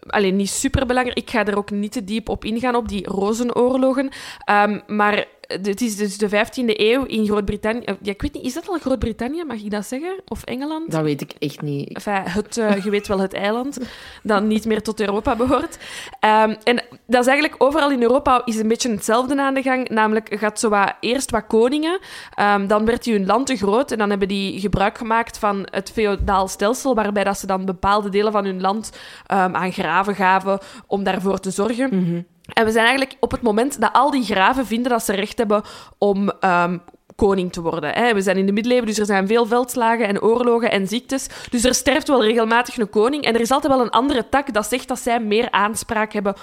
alleen 0.06 0.36
niet 0.36 0.50
super 0.50 0.86
belangrijk. 0.86 1.18
Ik 1.18 1.30
ga 1.30 1.46
er 1.46 1.56
ook 1.56 1.70
niet 1.70 1.92
te 1.92 2.04
diep 2.04 2.28
op 2.28 2.44
ingaan, 2.44 2.74
op 2.74 2.88
die 2.88 3.06
rozenoorlogen. 3.06 4.10
Ehm, 4.44 4.80
maar 4.86 5.26
het 5.62 5.80
is 5.80 5.96
dus 5.96 6.18
de 6.18 6.28
15e 6.28 6.64
eeuw 6.80 7.04
in 7.04 7.26
Groot-Brittannië. 7.26 7.80
eh, 7.84 7.94
Ja, 8.02 8.12
ik 8.12 8.22
weet 8.22 8.32
niet, 8.34 8.44
is 8.44 8.54
dat 8.54 8.68
al 8.68 8.78
Groot-Brittannië? 8.78 9.44
Mag 9.44 9.56
ik 9.56 9.70
dat 9.70 9.86
zeggen? 9.86 10.20
Of 10.28 10.44
Engeland? 10.44 10.90
Dat 10.90 11.02
weet 11.02 11.20
ik 11.20 11.32
echt 11.38 11.62
niet. 11.62 11.94
Enfin, 11.94 12.22
het, 12.32 12.56
eh, 12.56 12.84
je 12.84 12.90
weet 12.90 13.06
wel, 13.06 13.18
het 13.20 13.32
eiland, 13.34 13.78
dat 14.22 14.42
niet 14.42 14.64
meer 14.64 14.82
tot 14.82 15.00
Europa 15.00 15.36
behoort. 15.36 15.78
Ehm, 16.20 16.54
en 16.64 16.82
dat 17.06 17.20
is 17.20 17.26
eigenlijk 17.26 17.62
overal 17.62 17.90
in 17.90 18.02
Europa 18.02 18.42
is 18.44 18.56
een 18.56 18.68
beetje 18.68 18.90
hetzelfde 18.90 19.40
aan 19.42 19.54
de 19.54 19.62
gang. 19.62 19.88
Namelijk, 19.88 20.34
gaat 20.38 20.60
zo 20.60 20.68
wat, 20.68 20.92
eerst 21.00 21.30
wat 21.30 21.46
koningen, 21.46 21.98
ehm, 22.34 22.66
dan 22.66 22.84
werd 22.84 23.04
hun 23.04 23.26
land 23.26 23.46
te 23.46 23.56
groot 23.56 23.90
en 23.92 23.98
dan 23.98 24.10
hebben 24.10 24.28
die 24.28 24.60
gebruik 24.60 24.98
gemaakt 24.98 25.38
van 25.38 25.66
het 25.70 25.90
feodaal 25.90 26.48
stelsel, 26.48 26.94
waarbij 26.94 27.24
dat 27.24 27.38
ze 27.38 27.46
dan 27.46 27.64
bepaalde 27.64 28.08
delen 28.08 28.32
van 28.32 28.44
hun 28.44 28.60
land 28.60 28.92
ehm, 29.26 29.54
aan 29.54 29.72
graven 29.72 30.14
gaven 30.14 30.58
om 30.86 31.04
daarvoor 31.04 31.38
te 31.40 31.50
zorgen. 31.50 32.26
En 32.52 32.64
we 32.64 32.70
zijn 32.70 32.86
eigenlijk 32.86 33.16
op 33.20 33.30
het 33.30 33.42
moment 33.42 33.80
dat 33.80 33.92
al 33.92 34.10
die 34.10 34.24
graven 34.24 34.66
vinden 34.66 34.90
dat 34.90 35.04
ze 35.04 35.12
recht 35.12 35.38
hebben 35.38 35.62
om 35.98 36.30
ehm, 36.30 36.78
koning 37.16 37.52
te 37.52 37.60
worden. 37.60 37.92
Hè. 37.92 38.14
We 38.14 38.20
zijn 38.20 38.36
in 38.36 38.46
de 38.46 38.52
middeleeuwen, 38.52 38.86
dus 38.86 38.98
er 38.98 39.06
zijn 39.06 39.26
veel 39.26 39.46
veldslagen 39.46 40.06
en 40.06 40.22
oorlogen 40.22 40.70
en 40.70 40.86
ziektes. 40.86 41.26
Dus 41.50 41.64
er 41.64 41.74
sterft 41.74 42.08
wel 42.08 42.24
regelmatig 42.24 42.76
een 42.76 42.90
koning. 42.90 43.24
En 43.24 43.34
er 43.34 43.40
is 43.40 43.50
altijd 43.50 43.72
wel 43.72 43.82
een 43.82 43.90
andere 43.90 44.28
tak 44.28 44.54
dat 44.54 44.66
zegt 44.66 44.88
dat 44.88 44.98
zij 44.98 45.20
meer 45.20 45.50
aanspraak 45.50 46.12
hebben 46.12 46.34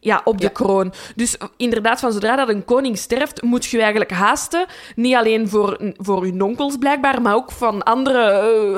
ja, 0.00 0.20
op 0.24 0.38
de 0.38 0.42
Ja. 0.44 0.50
kroon. 0.50 0.92
Dus 1.16 1.36
inderdaad, 1.56 2.00
van 2.00 2.12
zodra 2.12 2.36
dat 2.36 2.48
een 2.48 2.64
koning 2.64 2.98
sterft, 2.98 3.42
moet 3.42 3.64
je 3.64 3.70
je 3.76 3.82
eigenlijk 3.82 4.12
haasten. 4.12 4.66
Niet 4.96 5.14
alleen 5.14 5.48
voor, 5.48 5.92
voor 5.96 6.26
je 6.26 6.42
onkels 6.44 6.76
blijkbaar, 6.76 7.22
maar 7.22 7.34
ook 7.34 7.50
van 7.52 7.82
andere 7.82 8.22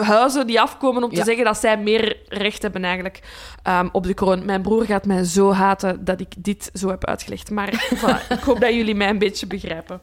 eh, 0.00 0.08
huizen 0.08 0.46
die 0.46 0.60
afkomen 0.60 1.02
om 1.02 1.10
te 1.10 1.16
Ja. 1.16 1.24
zeggen 1.24 1.44
dat 1.44 1.58
zij 1.58 1.78
meer 1.78 2.16
recht 2.28 2.62
hebben 2.62 2.84
eigenlijk 2.84 3.20
ehm, 3.62 3.88
op 3.92 4.02
de 4.06 4.14
kroon. 4.14 4.44
Mijn 4.44 4.62
broer 4.62 4.84
gaat 4.84 5.06
mij 5.06 5.24
zo 5.24 5.52
haten 5.52 6.04
dat 6.04 6.20
ik 6.20 6.32
dit 6.38 6.70
zo 6.74 6.88
heb 6.88 7.04
uitgelegd. 7.06 7.50
Maar 7.50 7.70
voilà, 8.00 8.26
ik 8.28 8.42
hoop 8.44 8.60
dat 8.60 8.74
jullie 8.74 8.94
mij 8.94 9.08
een 9.08 9.18
beetje 9.18 9.46
begrijpen. 9.46 10.00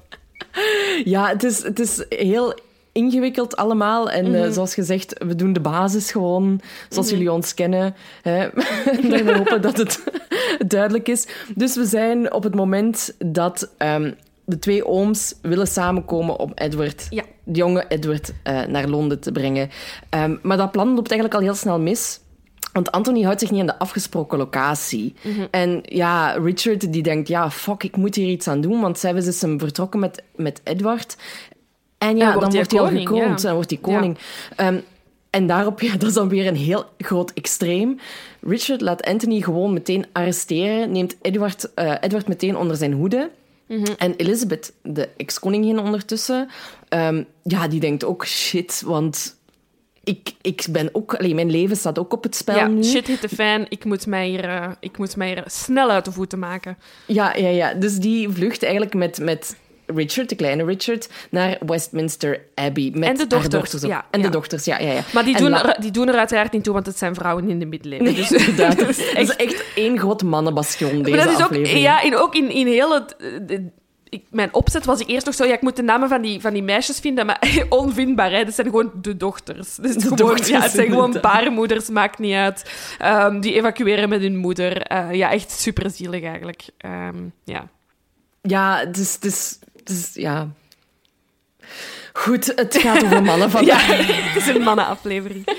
Ja, 1.04 1.28
het 1.28 1.44
is, 1.44 1.64
het 1.64 1.80
is 1.80 2.06
heel 2.10 2.54
ingewikkeld 2.98 3.56
allemaal. 3.56 4.10
En 4.10 4.26
Mhm. 4.32 4.36
eh, 4.44 4.52
zoals 4.52 4.74
gezegd, 4.74 5.24
we 5.28 5.36
doen 5.36 5.54
de 5.54 5.60
basis 5.60 6.12
gewoon 6.12 6.62
zoals 6.90 7.10
jullie 7.10 7.32
ons 7.32 7.54
kennen. 7.54 7.96
Hè. 8.22 8.46
en 9.12 9.26
we 9.26 9.34
hopen 9.38 9.62
dat 9.62 9.78
het 9.78 10.04
duidelijk 10.68 11.08
is. 11.08 11.28
Dus 11.56 11.76
we 11.76 11.86
zijn 11.86 12.34
op 12.34 12.44
het 12.44 12.56
moment 12.56 13.14
dat 13.26 13.70
ehm, 13.78 14.12
de 14.46 14.60
twee 14.60 14.86
ooms 14.86 15.34
willen 15.42 15.68
samenkomen 15.68 16.40
om 16.40 16.52
Edward, 16.56 17.08
Ja. 17.10 17.24
de 17.44 17.58
jonge 17.58 17.86
Edward, 17.88 18.32
eh, 18.44 18.62
naar 18.66 18.88
Londen 18.88 19.20
te 19.20 19.32
brengen. 19.32 19.70
Ehm, 20.10 20.36
maar 20.42 20.58
dat 20.58 20.72
plan 20.72 20.88
loopt 20.88 21.12
eigenlijk 21.12 21.34
al 21.42 21.46
heel 21.48 21.56
snel 21.60 21.80
mis. 21.80 22.20
Want 22.72 22.92
Anthony 22.92 23.22
houdt 23.24 23.40
zich 23.40 23.52
niet 23.52 23.60
aan 23.60 23.66
de 23.66 23.80
afgesproken 23.80 24.38
locatie. 24.38 25.14
Mhm. 25.22 25.46
En 25.52 25.80
ja, 25.84 26.32
Richard 26.32 26.94
die 26.94 27.04
denkt, 27.04 27.28
ja, 27.28 27.52
fuck, 27.52 27.84
ik 27.84 27.96
moet 27.98 28.16
hier 28.16 28.28
iets 28.30 28.48
aan 28.48 28.62
doen. 28.62 28.82
Want 28.82 29.00
zij 29.00 29.14
is 29.14 29.42
hem 29.42 29.60
vertrokken 29.60 30.00
met, 30.00 30.24
met 30.36 30.62
Edward. 30.64 31.18
En 31.98 32.18
ja, 32.18 32.32
dan 32.32 32.52
wordt 32.52 32.72
hij 32.72 32.80
al 32.80 32.86
koning, 32.88 33.08
gekroond. 33.08 33.42
Dan 33.42 33.54
wordt 33.54 33.70
hij 33.70 33.80
koning. 33.80 34.18
Ehm, 34.56 34.80
en 35.30 35.48
daarop, 35.48 35.82
ja, 35.88 35.92
dat 35.92 36.10
is 36.10 36.14
dan 36.14 36.30
weer 36.30 36.48
een 36.48 36.56
heel 36.56 36.86
groot 36.98 37.32
extreem. 37.32 38.00
Richard 38.42 38.82
laat 38.82 39.04
Anthony 39.04 39.42
gewoon 39.42 39.74
meteen 39.74 40.06
arresteren. 40.12 40.92
Neemt 40.92 41.16
Edward, 41.22 41.74
eh, 41.74 41.94
Edward 42.02 42.28
meteen 42.28 42.58
onder 42.58 42.76
zijn 42.78 42.94
hoede. 42.94 43.32
Mhm. 43.68 43.94
En 43.98 44.16
Elizabeth, 44.16 44.74
de 44.82 45.10
ex-koningin 45.18 45.80
ondertussen, 45.80 46.50
ehm, 46.90 47.24
ja, 47.44 47.68
die 47.68 47.80
denkt 47.80 48.04
ook 48.04 48.26
shit, 48.26 48.82
want 48.86 49.38
ik, 50.04 50.34
ik 50.42 50.66
ben 50.70 50.90
ook... 50.92 51.16
Allee, 51.16 51.36
mijn 51.36 51.50
leven 51.50 51.76
staat 51.76 52.00
ook 52.00 52.14
op 52.14 52.24
het 52.24 52.36
spel 52.36 52.56
Ja, 52.56 52.68
nu. 52.68 52.84
shit 52.84 53.08
hit 53.08 53.22
the 53.22 53.30
fan. 53.30 53.66
Ik 53.70 53.86
moet, 53.86 54.06
mij 54.06 54.28
hier, 54.28 54.44
eh, 54.44 54.72
ik 54.80 54.98
moet 54.98 55.16
mij 55.16 55.28
hier 55.28 55.44
snel 55.46 55.90
uit 55.90 56.06
de 56.06 56.12
voeten 56.12 56.40
maken. 56.40 56.78
Ja, 57.06 57.36
ja, 57.36 57.50
ja. 57.50 57.74
Dus 57.74 57.96
die 57.98 58.30
vlucht 58.30 58.64
eigenlijk 58.64 58.94
met, 58.94 59.20
met 59.20 59.56
Richard, 59.96 60.30
de 60.30 60.36
kleine 60.36 60.66
Richard, 60.66 61.10
naar 61.30 61.58
Westminster 61.66 62.42
Abbey. 62.56 62.92
Met 62.94 63.10
En 63.22 63.28
de 63.30 63.36
haar 63.36 63.50
dochters, 63.50 63.82
ja, 63.82 64.06
En 64.12 64.20
ja. 64.20 64.26
de 64.26 64.32
dochters, 64.32 64.66
ja, 64.66 64.80
ja, 64.80 64.92
ja. 64.92 65.02
Maar 65.14 65.24
die 65.26 65.36
En 65.36 65.42
doen, 65.44 65.54
er, 65.54 65.82
die 65.82 65.92
doen 65.92 66.08
er 66.08 66.16
uiteraard 66.18 66.52
niet 66.52 66.64
toe, 66.64 66.74
want 66.74 66.86
het 66.86 66.98
zijn 66.98 67.16
vrouwen 67.16 67.50
in 67.50 67.60
de 67.60 67.66
middeleeuwen. 67.66 68.06
Nee, 68.06 68.16
Dus, 68.16 68.32
inderdaad. 68.48 68.78
Dat 68.88 68.90
is 69.18 69.36
echt 69.36 69.64
één 69.76 70.00
groot 70.00 70.24
mannenbastion, 70.24 71.04
deze 71.04 71.16
maar 71.18 71.26
dat 71.26 71.40
is 71.40 71.46
ook, 71.46 71.66
ja, 71.66 72.02
in, 72.02 72.18
ook 72.18 72.36
in, 72.36 72.50
in 72.50 72.68
heel 72.68 72.94
het... 72.94 73.16
eh, 73.16 73.28
de- 73.48 73.70
ik, 74.10 74.24
mijn 74.30 74.54
opzet 74.54 74.86
was 74.86 75.00
ik 75.00 75.08
eerst 75.10 75.26
nog 75.26 75.36
zo, 75.36 75.46
ja, 75.46 75.54
ik 75.54 75.62
moet 75.62 75.76
de 75.76 75.82
namen 75.84 76.10
van 76.10 76.22
die, 76.22 76.42
van 76.42 76.54
die 76.54 76.64
meisjes 76.64 77.00
vinden, 77.00 77.26
maar 77.26 77.50
onvindbaar, 77.70 78.32
hè. 78.32 78.46
Dat 78.46 78.54
zijn 78.54 78.68
gewoon 78.68 78.92
de 79.02 79.18
dochters. 79.18 79.76
Dus 79.76 79.94
De 79.94 80.02
gewoon, 80.02 80.18
dochters, 80.18 80.48
ja, 80.48 80.62
het 80.62 80.72
zijn 80.72 80.90
gewoon 80.90 81.18
baarmoeders, 81.22 81.90
maakt 81.90 82.20
niet 82.20 82.34
uit. 82.34 82.72
Ehm, 83.00 83.40
die 83.40 83.54
evacueren 83.54 84.10
met 84.10 84.22
hun 84.22 84.38
moeder. 84.38 84.82
Eh, 84.82 85.14
ja, 85.14 85.32
echt 85.32 85.52
superzielig 85.52 86.24
eigenlijk. 86.24 86.64
Ehm, 86.78 87.16
ja. 87.44 87.68
Ja, 88.42 88.78
het 88.78 88.98
is, 88.98 89.14
het 89.14 89.26
is, 89.26 89.60
is... 89.90 90.12
Ja... 90.14 90.48
Goed, 92.14 92.54
het 92.56 92.78
gaat 92.78 93.04
over 93.04 93.24
mannen 93.24 93.50
van. 93.50 93.66
ja, 93.72 93.78
het 93.82 94.36
is 94.36 94.48
een 94.56 94.62
mannenaflevering. 94.62 95.46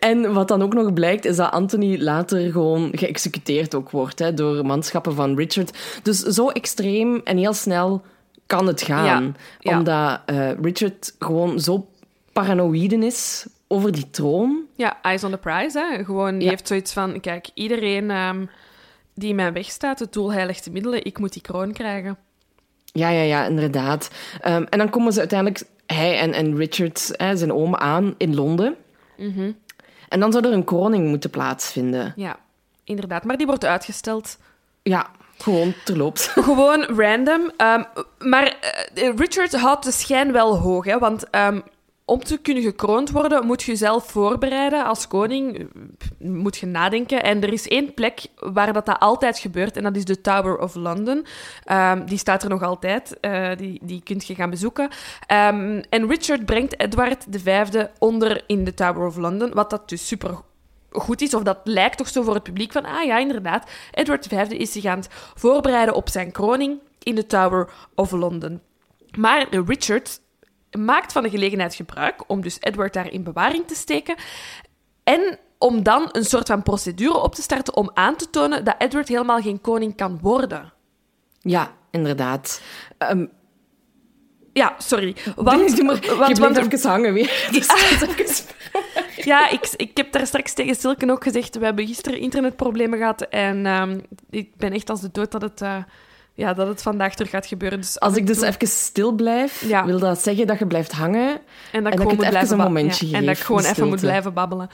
En 0.00 0.32
wat 0.32 0.48
dan 0.48 0.62
ook 0.62 0.74
nog 0.74 0.92
blijkt, 0.92 1.24
is 1.24 1.36
dat 1.36 1.50
Anthony 1.50 2.02
later 2.02 2.52
gewoon 2.52 2.90
geëxecuteerd 2.92 3.74
ook 3.74 3.90
wordt 3.90 4.18
hè, 4.18 4.34
door 4.34 4.66
manschappen 4.66 5.14
van 5.14 5.36
Richard. 5.36 5.78
Dus 6.02 6.20
zo 6.20 6.48
extreem 6.48 7.20
en 7.24 7.36
heel 7.36 7.52
snel 7.52 8.02
kan 8.46 8.66
het 8.66 8.82
gaan. 8.82 9.04
Ja, 9.24 9.32
ja. 9.60 9.78
Omdat 9.78 10.20
eh, 10.26 10.52
Richard 10.62 11.14
gewoon 11.18 11.60
zo 11.60 11.86
paranoïde 12.32 12.96
is 12.96 13.46
over 13.68 13.92
die 13.92 14.10
troon. 14.10 14.62
Ja, 14.76 14.98
eyes 15.02 15.24
on 15.24 15.30
the 15.30 15.36
prize. 15.36 15.78
Hè. 15.78 16.04
Gewoon, 16.04 16.32
die 16.34 16.42
Ja. 16.42 16.48
heeft 16.50 16.68
zoiets 16.68 16.92
van... 16.92 17.20
Kijk, 17.20 17.48
iedereen 17.54 18.10
ehm, 18.10 18.46
die 19.14 19.28
in 19.28 19.36
mijn 19.36 19.52
weg 19.52 19.70
staat, 19.70 19.98
het 19.98 20.12
doel 20.12 20.32
heiligt 20.32 20.64
de 20.64 20.70
middelen, 20.70 21.04
ik 21.04 21.18
moet 21.18 21.32
die 21.32 21.42
kroon 21.42 21.72
krijgen. 21.72 22.16
Ja, 22.94 23.08
ja, 23.08 23.22
ja, 23.22 23.46
inderdaad. 23.46 24.10
Ehm, 24.40 24.64
en 24.70 24.78
dan 24.78 24.90
komen 24.90 25.12
ze 25.12 25.18
uiteindelijk, 25.18 25.62
hij 25.86 26.18
en, 26.18 26.32
en 26.32 26.56
Richard, 26.56 27.10
hè, 27.16 27.36
zijn 27.36 27.52
oom, 27.52 27.74
aan 27.74 28.14
in 28.16 28.34
Londen. 28.34 28.76
Mhm. 29.16 29.52
En 30.08 30.20
dan 30.20 30.32
zou 30.32 30.46
er 30.46 30.52
een 30.52 30.64
kroning 30.64 31.08
moeten 31.08 31.30
plaatsvinden. 31.30 32.12
Ja, 32.16 32.36
inderdaad. 32.84 33.24
Maar 33.24 33.36
die 33.36 33.46
wordt 33.46 33.64
uitgesteld. 33.64 34.38
Ja, 34.82 35.06
gewoon 35.38 35.74
terloops. 35.84 36.26
Gewoon 36.48 36.84
random. 36.84 37.50
Ehm, 37.56 37.82
maar 38.18 38.56
eh, 38.94 39.10
Richard 39.16 39.56
houdt 39.56 39.84
de 39.84 39.92
schijn 39.92 40.32
wel 40.32 40.58
hoog, 40.58 40.84
hè, 40.84 40.98
want 40.98 41.30
ehm, 41.30 41.60
om 42.06 42.24
te 42.24 42.38
kunnen 42.38 42.62
gekroond 42.62 43.10
worden, 43.10 43.46
moet 43.46 43.62
je 43.62 43.70
jezelf 43.70 44.10
voorbereiden 44.10 44.84
als 44.84 45.08
koning. 45.08 45.68
Moet 46.18 46.56
je 46.56 46.66
nadenken. 46.66 47.22
En 47.22 47.42
er 47.42 47.52
is 47.52 47.68
één 47.68 47.94
plek 47.94 48.26
waar 48.36 48.72
dat, 48.72 48.86
dat 48.86 48.98
altijd 48.98 49.38
gebeurt, 49.38 49.76
en 49.76 49.82
dat 49.82 49.96
is 49.96 50.04
de 50.04 50.20
Tower 50.20 50.58
of 50.58 50.74
London. 50.74 51.26
Ehm, 51.64 52.04
die 52.04 52.18
staat 52.18 52.42
er 52.42 52.48
nog 52.48 52.62
altijd. 52.62 53.20
eh, 53.20 53.56
die, 53.56 53.80
die 53.82 54.02
kunt 54.02 54.26
je 54.26 54.34
gaan 54.34 54.50
bezoeken. 54.50 54.88
Ehm, 55.26 55.82
en 55.88 56.08
Richard 56.08 56.46
brengt 56.46 56.80
Edward 56.80 57.26
V 57.30 57.64
onder 57.98 58.44
in 58.46 58.64
de 58.64 58.74
Tower 58.74 59.06
of 59.06 59.16
London, 59.16 59.54
wat 59.54 59.70
dat 59.70 59.88
dus 59.88 60.06
super 60.06 60.38
goed 60.90 61.22
is, 61.22 61.34
of 61.34 61.42
dat 61.42 61.58
lijkt 61.64 61.96
toch 61.96 62.08
zo 62.08 62.22
voor 62.22 62.34
het 62.34 62.42
publiek 62.42 62.72
van, 62.72 62.84
ah 62.84 63.04
ja, 63.04 63.18
inderdaad, 63.18 63.70
Edward 63.90 64.26
V 64.26 64.32
is 64.32 64.72
zich 64.72 64.84
aan 64.84 64.98
het 64.98 65.08
voorbereiden 65.34 65.94
op 65.94 66.08
zijn 66.08 66.32
kroning 66.32 66.78
in 67.02 67.14
de 67.14 67.26
Tower 67.26 67.68
of 67.94 68.10
London. 68.10 68.60
Maar 69.16 69.46
Richard 69.66 70.20
maakt 70.78 71.12
van 71.12 71.22
de 71.22 71.30
gelegenheid 71.30 71.74
gebruik 71.74 72.30
om 72.30 72.40
dus 72.40 72.56
Edward 72.60 72.92
daar 72.92 73.12
in 73.12 73.22
bewaring 73.22 73.66
te 73.66 73.74
steken 73.74 74.14
en 75.04 75.38
om 75.58 75.82
dan 75.82 76.08
een 76.12 76.24
soort 76.24 76.46
van 76.46 76.62
procedure 76.62 77.18
op 77.18 77.34
te 77.34 77.42
starten 77.42 77.76
om 77.76 77.90
aan 77.94 78.16
te 78.16 78.30
tonen 78.30 78.64
dat 78.64 78.74
Edward 78.78 79.08
helemaal 79.08 79.40
geen 79.40 79.60
koning 79.60 79.96
kan 79.96 80.18
worden. 80.22 80.72
Ja, 81.40 81.72
inderdaad. 81.90 82.60
Ehm, 82.98 83.26
Ja, 84.52 84.74
sorry. 84.78 85.16
Want, 85.36 85.82
maar, 85.82 85.86
want, 86.16 86.36
je 86.36 86.42
want, 86.42 86.56
even 86.56 86.90
hangen 86.90 87.12
weer. 87.12 87.46
Dus 87.52 87.68
even- 87.68 88.44
Ja, 89.30 89.48
ik, 89.48 89.72
ik 89.76 89.96
heb 89.96 90.12
daar 90.12 90.26
straks 90.26 90.52
tegen 90.52 90.74
Silken 90.74 91.10
ook 91.10 91.22
gezegd. 91.22 91.58
We 91.58 91.64
hebben 91.64 91.86
gisteren 91.86 92.18
internetproblemen 92.18 92.98
gehad. 92.98 93.22
En 93.22 93.66
ehm, 93.66 94.00
ik 94.30 94.56
ben 94.56 94.72
echt 94.72 94.90
als 94.90 95.00
de 95.00 95.10
dood 95.12 95.30
dat 95.32 95.42
het, 95.42 95.60
eh, 95.60 95.76
ja, 96.36 96.54
dat 96.54 96.68
het 96.68 96.82
vandaag 96.82 97.14
terug 97.14 97.30
gaat 97.30 97.46
gebeuren. 97.46 97.80
Dus 97.80 98.00
Als 98.00 98.16
ik 98.16 98.26
dus 98.26 98.40
even 98.40 98.68
stil 98.68 99.12
blijf, 99.12 99.64
Ja. 99.68 99.84
wil 99.86 99.98
dat 99.98 100.22
zeggen 100.22 100.46
dat 100.46 100.58
je 100.58 100.66
blijft 100.66 100.92
hangen. 100.92 101.28
En 101.72 101.84
dat 101.84 101.92
en 101.92 101.98
dat 101.98 102.12
ik 102.12 102.20
het 102.20 102.34
even 102.34 102.50
een 102.50 102.64
momentje 102.64 103.08
ja, 103.08 103.18
En 103.18 103.26
dat 103.26 103.36
ik 103.36 103.42
gewoon 103.42 103.64
even 103.64 103.88
moet 103.88 104.00
blijven 104.00 104.34
babbelen. 104.34 104.68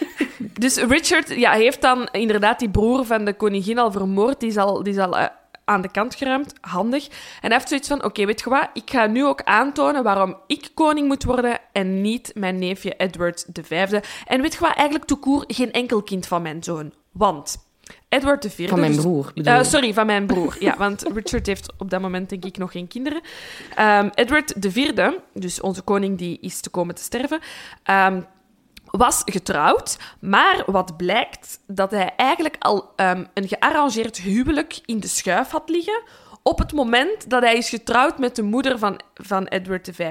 dus 0.38 0.76
Richard 0.76 1.28
ja, 1.28 1.52
heeft 1.52 1.82
dan 1.82 2.08
inderdaad 2.12 2.58
die 2.58 2.70
broer 2.70 3.04
van 3.04 3.24
de 3.24 3.32
koningin 3.32 3.78
al 3.78 3.92
vermoord. 3.92 4.40
Die 4.40 4.48
is 4.48 4.56
al, 4.56 4.82
die 4.82 4.92
is 4.92 4.98
al 4.98 5.18
eh, 5.18 5.26
aan 5.64 5.80
de 5.80 5.90
kant 5.90 6.14
geruimd. 6.14 6.52
Handig. 6.60 7.06
En 7.06 7.12
hij 7.40 7.52
heeft 7.52 7.68
zoiets 7.68 7.88
van, 7.88 8.04
oké, 8.04 8.26
weet 8.26 8.40
je 8.40 8.50
wat? 8.50 8.68
Ik 8.72 8.90
ga 8.90 9.06
nu 9.06 9.26
ook 9.26 9.42
aantonen 9.42 10.02
waarom 10.02 10.36
ik 10.46 10.70
koning 10.74 11.08
moet 11.08 11.24
worden 11.24 11.58
en 11.72 12.00
niet 12.00 12.30
mijn 12.34 12.58
neefje 12.58 12.94
Edward 12.96 13.46
V. 13.62 14.00
En 14.26 14.40
weet 14.40 14.52
je 14.52 14.60
wat? 14.60 14.74
Eigenlijk 14.74 15.04
toekoer 15.04 15.44
geen 15.46 15.72
enkel 15.72 16.02
kind 16.02 16.26
van 16.26 16.42
mijn 16.42 16.62
zoon. 16.62 16.92
Want... 17.12 17.66
Edward 18.08 18.44
IV. 18.44 18.68
Van 18.68 18.80
mijn 18.80 18.96
broer, 18.96 19.32
Eh, 19.34 19.62
sorry, 19.62 19.94
van 19.94 20.06
mijn 20.06 20.26
broer. 20.26 20.56
Ja, 20.60 20.76
want 20.76 21.02
Richard 21.14 21.46
heeft 21.46 21.72
op 21.78 21.90
dat 21.90 22.00
moment 22.00 22.28
denk 22.28 22.44
ik 22.44 22.58
nog 22.58 22.72
geen 22.72 22.88
kinderen. 22.88 23.20
Ehm, 23.74 24.08
Edward 24.14 24.64
IV, 24.64 25.10
dus 25.34 25.60
onze 25.60 25.82
koning 25.82 26.18
die 26.18 26.38
is 26.40 26.60
te 26.60 26.70
komen 26.70 26.94
te 26.94 27.02
sterven, 27.02 27.40
ehm, 27.82 28.20
was 28.84 29.22
getrouwd. 29.24 29.98
Maar 30.20 30.62
wat 30.66 30.96
blijkt, 30.96 31.60
dat 31.66 31.90
hij 31.90 32.12
eigenlijk 32.16 32.56
al 32.58 32.92
ehm, 32.96 33.24
een 33.34 33.48
gearrangeerd 33.48 34.16
huwelijk 34.16 34.80
in 34.84 35.00
de 35.00 35.08
schuif 35.08 35.48
had 35.50 35.68
liggen 35.68 36.02
op 36.48 36.58
het 36.58 36.72
moment 36.72 37.30
dat 37.30 37.42
hij 37.42 37.56
is 37.56 37.68
getrouwd 37.68 38.18
met 38.18 38.36
de 38.36 38.42
moeder 38.42 38.78
van, 38.78 39.00
van 39.14 39.46
Edward 39.46 39.88
V. 39.92 40.10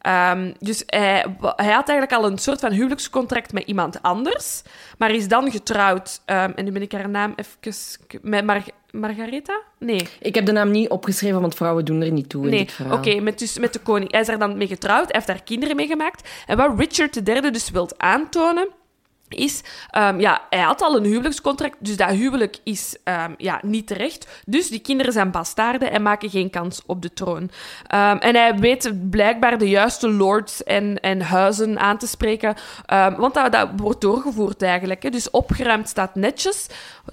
Ehm, 0.00 0.52
dus 0.58 0.82
hij, 0.86 1.24
hij 1.40 1.72
had 1.72 1.88
eigenlijk 1.88 2.12
al 2.12 2.24
een 2.30 2.38
soort 2.38 2.60
van 2.60 2.72
huwelijkscontract 2.72 3.52
met 3.52 3.62
iemand 3.66 4.02
anders, 4.02 4.62
maar 4.98 5.10
is 5.10 5.28
dan 5.28 5.50
getrouwd. 5.50 6.20
ehm, 6.24 6.52
en 6.56 6.64
nu 6.64 6.72
ben 6.72 6.82
ik 6.82 6.92
haar 6.92 7.08
naam 7.08 7.32
even... 7.36 7.82
Met 8.22 8.44
Mar 8.44 8.62
Margaretha? 8.90 9.60
Nee. 9.78 10.08
Ik 10.20 10.34
heb 10.34 10.46
de 10.46 10.52
naam 10.52 10.70
niet 10.70 10.88
opgeschreven, 10.88 11.40
want 11.40 11.54
vrouwen 11.54 11.84
doen 11.84 12.00
er 12.02 12.12
niet 12.12 12.28
toe 12.28 12.44
in 12.44 12.50
Nee, 12.50 12.58
dit 12.58 12.72
verhaal. 12.72 12.96
oké, 12.98 13.20
met, 13.20 13.38
dus, 13.38 13.58
met 13.58 13.72
de 13.72 13.78
koning. 13.78 14.10
Hij 14.12 14.20
is 14.20 14.28
er 14.28 14.38
dan 14.38 14.56
mee 14.56 14.66
getrouwd, 14.66 15.02
hij 15.04 15.10
heeft 15.14 15.26
daar 15.26 15.42
kinderen 15.42 15.76
mee 15.76 15.86
gemaakt. 15.86 16.28
En 16.46 16.56
wat 16.56 16.78
Richard 16.78 17.28
III 17.28 17.50
dus 17.50 17.70
wilt 17.70 17.98
aantonen, 17.98 18.68
is... 19.28 19.62
ehm, 19.90 20.20
ja, 20.20 20.42
hij 20.50 20.60
had 20.60 20.82
al 20.82 20.96
een 20.96 21.04
huwelijkscontract, 21.04 21.76
dus 21.78 21.96
dat 21.96 22.10
huwelijk 22.10 22.56
is 22.64 22.96
ehm, 23.04 23.34
ja, 23.36 23.60
niet 23.62 23.86
terecht. 23.86 24.42
Dus 24.46 24.68
die 24.68 24.80
kinderen 24.80 25.12
zijn 25.12 25.30
bastaarden 25.30 25.90
en 25.90 26.02
maken 26.02 26.30
geen 26.30 26.50
kans 26.50 26.82
op 26.86 27.02
de 27.02 27.12
troon. 27.12 27.50
Ehm, 27.86 28.16
en 28.16 28.34
hij 28.34 28.58
weet 28.58 29.10
blijkbaar 29.10 29.58
de 29.58 29.68
juiste 29.68 30.10
lords 30.10 30.64
en, 30.64 31.00
en 31.00 31.20
huizen 31.20 31.78
aan 31.78 31.98
te 31.98 32.06
spreken, 32.06 32.54
want 33.16 33.34
dat, 33.34 33.68
wordt 33.76 34.00
doorgevoerd 34.00 34.62
eigenlijk. 34.62 35.12
Dus 35.12 35.30
opgeruimd 35.30 35.88
staat 35.88 36.14
netjes. 36.14 36.66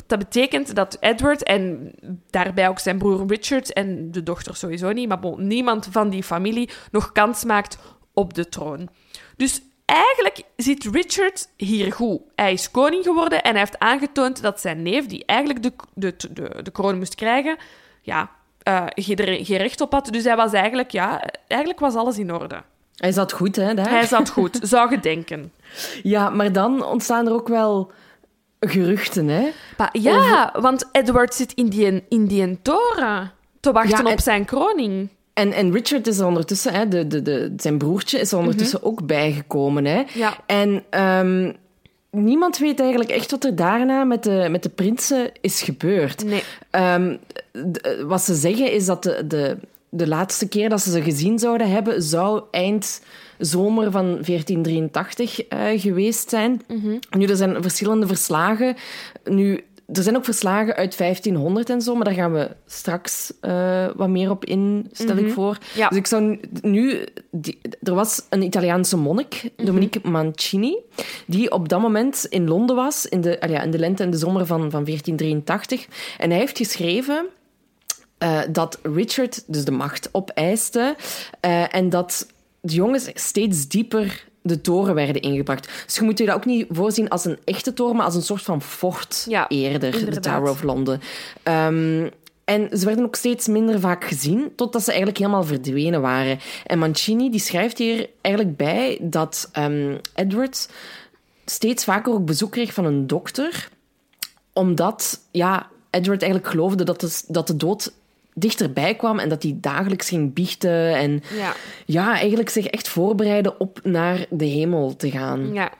Dat 0.05 0.19
betekent 0.19 0.75
dat 0.75 0.97
Edward 0.99 1.43
en 1.43 1.91
daarbij 2.29 2.69
ook 2.69 2.79
zijn 2.79 2.97
broer 2.97 3.27
Richard 3.27 3.73
en 3.73 4.11
de 4.11 4.23
dochter 4.23 4.55
sowieso 4.55 4.91
niet, 4.91 5.07
maar 5.07 5.19
niemand 5.37 5.87
van 5.91 6.09
die 6.09 6.23
familie 6.23 6.69
nog 6.91 7.11
kans 7.11 7.43
maakt 7.43 7.77
op 8.13 8.33
de 8.33 8.49
troon. 8.49 8.89
Dus 9.37 9.61
eigenlijk 9.85 10.41
zit 10.55 10.83
Richard 10.91 11.47
hier 11.57 11.93
goed. 11.93 12.21
Hij 12.35 12.53
is 12.53 12.71
koning 12.71 13.03
geworden 13.03 13.43
en 13.43 13.51
hij 13.51 13.59
heeft 13.59 13.79
aangetoond 13.79 14.41
dat 14.41 14.61
zijn 14.61 14.81
neef, 14.81 15.05
die 15.05 15.25
eigenlijk 15.25 15.63
de, 15.63 15.73
de, 15.93 16.15
de, 16.31 16.63
de 16.63 16.71
kroon 16.71 16.97
moest 16.97 17.15
krijgen, 17.15 17.57
ja, 18.01 18.29
eh, 18.63 18.85
geen 18.95 19.45
geen 19.45 19.57
recht 19.57 19.81
op 19.81 19.91
had. 19.91 20.07
Dus 20.11 20.23
hij 20.23 20.35
was 20.35 20.53
eigenlijk, 20.53 20.91
ja, 20.91 21.21
eigenlijk 21.47 21.79
was 21.79 21.95
alles 21.95 22.17
in 22.17 22.33
orde. 22.33 22.63
Hij 22.95 23.11
zat 23.11 23.31
goed, 23.31 23.55
hè, 23.55 23.73
daar? 23.73 23.89
Hij 23.89 24.05
zat 24.05 24.29
goed, 24.29 24.59
zou 24.61 24.91
je 24.91 24.99
denken. 24.99 25.51
Ja, 26.03 26.29
maar 26.29 26.51
dan 26.51 26.85
ontstaan 26.85 27.27
er 27.27 27.33
ook 27.33 27.47
wel 27.47 27.91
geruchten, 28.59 29.27
hè? 29.27 29.49
Ja, 29.91 30.53
want 30.59 30.89
Edward 30.91 31.33
zit 31.33 31.53
in 31.53 31.69
die, 31.69 32.05
in 32.09 32.27
die 32.27 32.61
toren 32.61 33.31
te 33.59 33.71
wachten 33.71 33.97
Ja, 33.97 34.03
en- 34.05 34.11
op 34.11 34.19
zijn 34.19 34.45
kroning. 34.45 35.09
En, 35.35 35.51
en 35.53 35.71
Richard 35.71 36.07
is 36.07 36.17
er 36.19 36.25
ondertussen, 36.25 36.73
hè, 36.73 36.87
de, 36.87 37.07
de, 37.07 37.21
de, 37.21 37.53
zijn 37.57 37.77
broertje, 37.77 38.19
is 38.19 38.31
er 38.31 38.37
ondertussen 38.37 38.83
ook 38.83 39.05
bijgekomen. 39.05 39.85
Hè? 39.85 40.01
Mhm. 40.01 40.17
Ja. 40.19 40.37
En 40.45 40.83
ehm, 40.89 41.51
niemand 42.11 42.57
weet 42.57 42.79
eigenlijk 42.79 43.09
echt 43.09 43.31
wat 43.31 43.43
er 43.43 43.55
daarna 43.55 44.03
met 44.03 44.23
de, 44.23 44.47
met 44.51 44.63
de 44.63 44.69
prinsen 44.69 45.31
is 45.41 45.61
gebeurd. 45.61 46.23
Nee. 46.25 46.43
Ehm, 46.69 47.15
d- 47.71 47.95
wat 48.01 48.21
ze 48.21 48.35
zeggen 48.35 48.71
is 48.71 48.85
dat 48.85 49.03
de, 49.03 49.23
de, 49.27 49.57
de 49.89 50.07
laatste 50.07 50.47
keer 50.47 50.69
dat 50.69 50.81
ze 50.81 50.91
ze 50.91 51.01
gezien 51.01 51.39
zouden 51.39 51.69
hebben, 51.69 52.01
zou 52.03 52.41
eind 52.51 53.01
zomer 53.37 53.91
van 53.91 54.05
1483 54.05 55.47
eh, 55.47 55.59
geweest 55.75 56.29
zijn. 56.29 56.61
Nu, 57.17 57.25
er 57.25 57.35
zijn 57.35 57.61
verschillende 57.61 58.07
verslagen. 58.07 58.75
Nu, 59.23 59.63
er 59.93 60.03
zijn 60.03 60.15
ook 60.15 60.23
verslagen 60.25 60.75
uit 60.75 60.97
1500 60.97 61.69
en 61.69 61.81
zo, 61.81 61.95
maar 61.95 62.03
daar 62.05 62.13
gaan 62.13 62.33
we 62.33 62.49
straks 62.65 63.33
eh, 63.41 63.87
wat 63.95 64.09
meer 64.09 64.29
op 64.29 64.45
in, 64.45 64.89
stel 64.91 65.17
ik 65.17 65.31
voor. 65.31 65.57
Ja. 65.75 65.87
Dus 65.89 65.97
ik 65.97 66.07
zou 66.07 66.39
nu- 66.61 67.05
die- 67.31 67.59
er 67.83 67.93
was 67.93 68.21
een 68.29 68.41
Italiaanse 68.41 68.97
monnik, 68.97 69.49
Dominique 69.55 70.09
Mancini, 70.09 70.77
die 71.27 71.51
op 71.51 71.69
dat 71.69 71.81
moment 71.81 72.25
in 72.29 72.47
Londen 72.47 72.75
was, 72.75 73.05
in 73.05 73.21
de, 73.21 73.39
ah 73.41 73.49
ja, 73.49 73.61
in 73.61 73.71
de 73.71 73.79
lente 73.79 74.03
en 74.03 74.09
de 74.11 74.17
zomer 74.17 74.45
van, 74.45 74.71
van 74.71 74.83
1483. 74.83 75.87
En 76.17 76.29
hij 76.29 76.39
heeft 76.39 76.57
geschreven 76.57 77.25
eh, 78.17 78.39
dat 78.51 78.79
Richard 78.83 79.43
dus 79.47 79.65
de 79.65 79.71
macht 79.71 80.09
opeiste 80.11 80.95
eh, 81.39 81.75
en 81.75 81.89
dat 81.89 82.27
de 82.61 82.73
jongens 82.73 83.09
steeds 83.13 83.67
dieper 83.67 84.27
de 84.45 84.61
toren 84.61 84.95
werden 84.95 85.21
ingebracht. 85.21 85.69
Dus 85.85 85.95
je 85.95 86.03
moet 86.03 86.17
je 86.17 86.25
dat 86.25 86.35
ook 86.35 86.45
niet 86.45 86.65
voorzien 86.69 87.09
als 87.09 87.25
een 87.25 87.37
echte 87.43 87.73
toren, 87.73 87.95
maar 87.95 88.05
als 88.05 88.15
een 88.15 88.21
soort 88.21 88.41
van 88.41 88.61
fort 88.61 89.25
Ja, 89.29 89.47
eerder, 89.47 90.11
de. 90.11 90.19
Tower 90.19 90.49
of 90.49 90.63
London. 90.63 90.99
Ehm, 91.43 92.09
en 92.43 92.77
ze 92.77 92.85
werden 92.85 93.05
ook 93.05 93.15
steeds 93.15 93.47
minder 93.47 93.79
vaak 93.79 94.03
gezien, 94.03 94.51
totdat 94.55 94.81
ze 94.81 94.87
eigenlijk 94.87 95.17
helemaal 95.17 95.43
verdwenen 95.43 96.01
waren. 96.01 96.39
En 96.65 96.79
Mancini 96.79 97.29
die 97.31 97.39
schrijft 97.39 97.77
hier 97.77 98.09
eigenlijk 98.21 98.57
bij 98.57 98.97
dat 99.01 99.49
ehm, 99.51 99.97
Edward 100.15 100.69
steeds 101.45 101.83
vaker 101.83 102.13
ook 102.13 102.25
bezoek 102.25 102.51
kreeg 102.51 102.73
van 102.73 102.85
een 102.85 103.07
dokter, 103.07 103.69
omdat 104.53 105.19
ja, 105.31 105.67
Edward 105.89 106.21
eigenlijk 106.21 106.51
geloofde 106.51 106.83
dat 106.83 106.99
de, 106.99 107.21
dat 107.27 107.47
de 107.47 107.57
dood 107.57 107.93
dichterbij 108.37 108.95
kwam 108.95 109.19
en 109.19 109.29
dat 109.29 109.43
hij 109.43 109.57
dagelijks 109.61 110.09
ging 110.09 110.33
biechten 110.33 110.95
en 110.95 111.23
Ja. 111.37 111.53
ja, 111.85 112.13
eigenlijk 112.13 112.49
zich 112.49 112.65
echt 112.65 112.87
voorbereiden 112.87 113.59
op 113.59 113.79
naar 113.83 114.25
de 114.29 114.45
hemel 114.45 114.95
te 114.95 115.11
gaan. 115.11 115.53
Ja. 115.53 115.71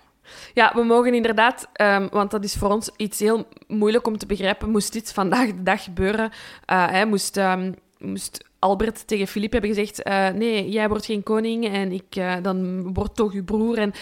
Ja, 0.54 0.72
we 0.76 0.84
mogen 0.84 1.13
inderdaad, 1.13 1.70
ehm, 1.74 2.08
want 2.12 2.32
dat 2.32 2.44
is 2.44 2.56
voor 2.56 2.70
ons 2.70 2.89
iets 2.98 3.20
heel 3.20 3.48
moeilijk 3.68 4.08
om 4.08 4.18
te 4.18 4.26
begrijpen, 4.26 4.70
moest 4.70 4.94
dit 4.94 5.13
vandaag 5.13 5.48
de 5.48 5.63
dag 5.63 5.84
gebeuren. 5.84 6.32
Hij 6.65 7.06
moest, 7.06 7.38
ehm, 7.38 7.72
moest 7.98 8.44
Albert 8.60 9.08
tegen 9.08 9.28
Filip 9.28 9.52
hebben 9.52 9.70
gezegd, 9.70 10.04
eh, 10.04 10.28
nee, 10.28 10.70
jij 10.70 10.88
wordt 10.89 11.06
geen 11.06 11.24
koning 11.24 11.68
en 11.74 11.91
ik, 11.91 12.04
eh, 12.15 12.34
dan 12.41 12.89
wordt 12.94 13.15
toch 13.15 13.32
uw 13.32 13.44
broer. 13.44 13.78
En 13.78 13.94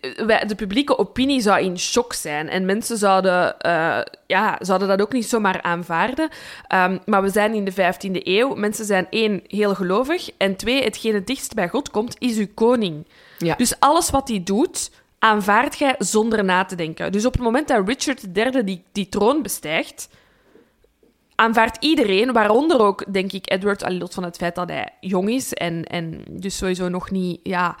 eh, 0.00 0.26
wij- 0.26 0.46
de 0.46 0.54
publieke 0.54 0.98
opinie 0.98 1.40
zou 1.40 1.60
in 1.60 1.78
shock 1.78 2.12
zijn 2.12 2.48
en 2.48 2.64
mensen 2.66 2.98
zouden, 2.98 3.54
ja, 4.26 4.56
zouden 4.60 4.88
dat 4.88 5.00
ook 5.00 5.12
niet 5.12 5.28
zomaar 5.28 5.62
aanvaarden. 5.62 6.28
Ehm, 6.66 6.98
maar 7.06 7.22
we 7.22 7.28
zijn 7.28 7.54
in 7.54 7.64
de 7.64 7.72
15e 7.72 8.20
eeuw. 8.28 8.54
Mensen 8.54 8.84
zijn 8.84 9.06
één, 9.10 9.42
heel 9.46 9.74
gelovig 9.74 10.30
en 10.36 10.56
twee, 10.56 10.82
hetgeen 10.82 11.14
het 11.14 11.26
dichtst 11.26 11.54
bij 11.54 11.68
God 11.68 11.90
komt, 11.90 12.16
is 12.18 12.36
uw 12.36 12.48
koning. 12.54 13.06
Ja. 13.38 13.54
Dus 13.54 13.80
alles 13.80 14.10
wat 14.10 14.28
hij 14.28 14.42
doet, 14.44 14.90
aanvaard 15.18 15.78
jij 15.78 15.94
zonder 15.98 16.44
na 16.44 16.64
te 16.64 16.74
denken. 16.74 17.12
Dus 17.12 17.26
op 17.26 17.32
het 17.32 17.42
moment 17.42 17.68
dat 17.68 17.88
Richard 17.88 18.24
III 18.34 18.64
die, 18.64 18.82
die 18.92 19.08
troon 19.08 19.42
bestijgt, 19.42 20.08
aanvaardt 21.38 21.76
iedereen, 21.80 22.32
waaronder 22.32 22.80
ook, 22.80 23.12
denk 23.12 23.32
ik, 23.32 23.50
Edward, 23.52 23.84
al 23.84 23.92
los 23.92 24.14
van 24.14 24.22
het 24.24 24.36
feit 24.36 24.54
dat 24.54 24.68
hij 24.68 24.88
jong 25.00 25.30
is 25.30 25.54
en, 25.54 25.84
en 25.84 26.24
dus 26.30 26.56
sowieso 26.56 26.88
nog 26.88 27.10
niet, 27.10 27.40
ja, 27.42 27.76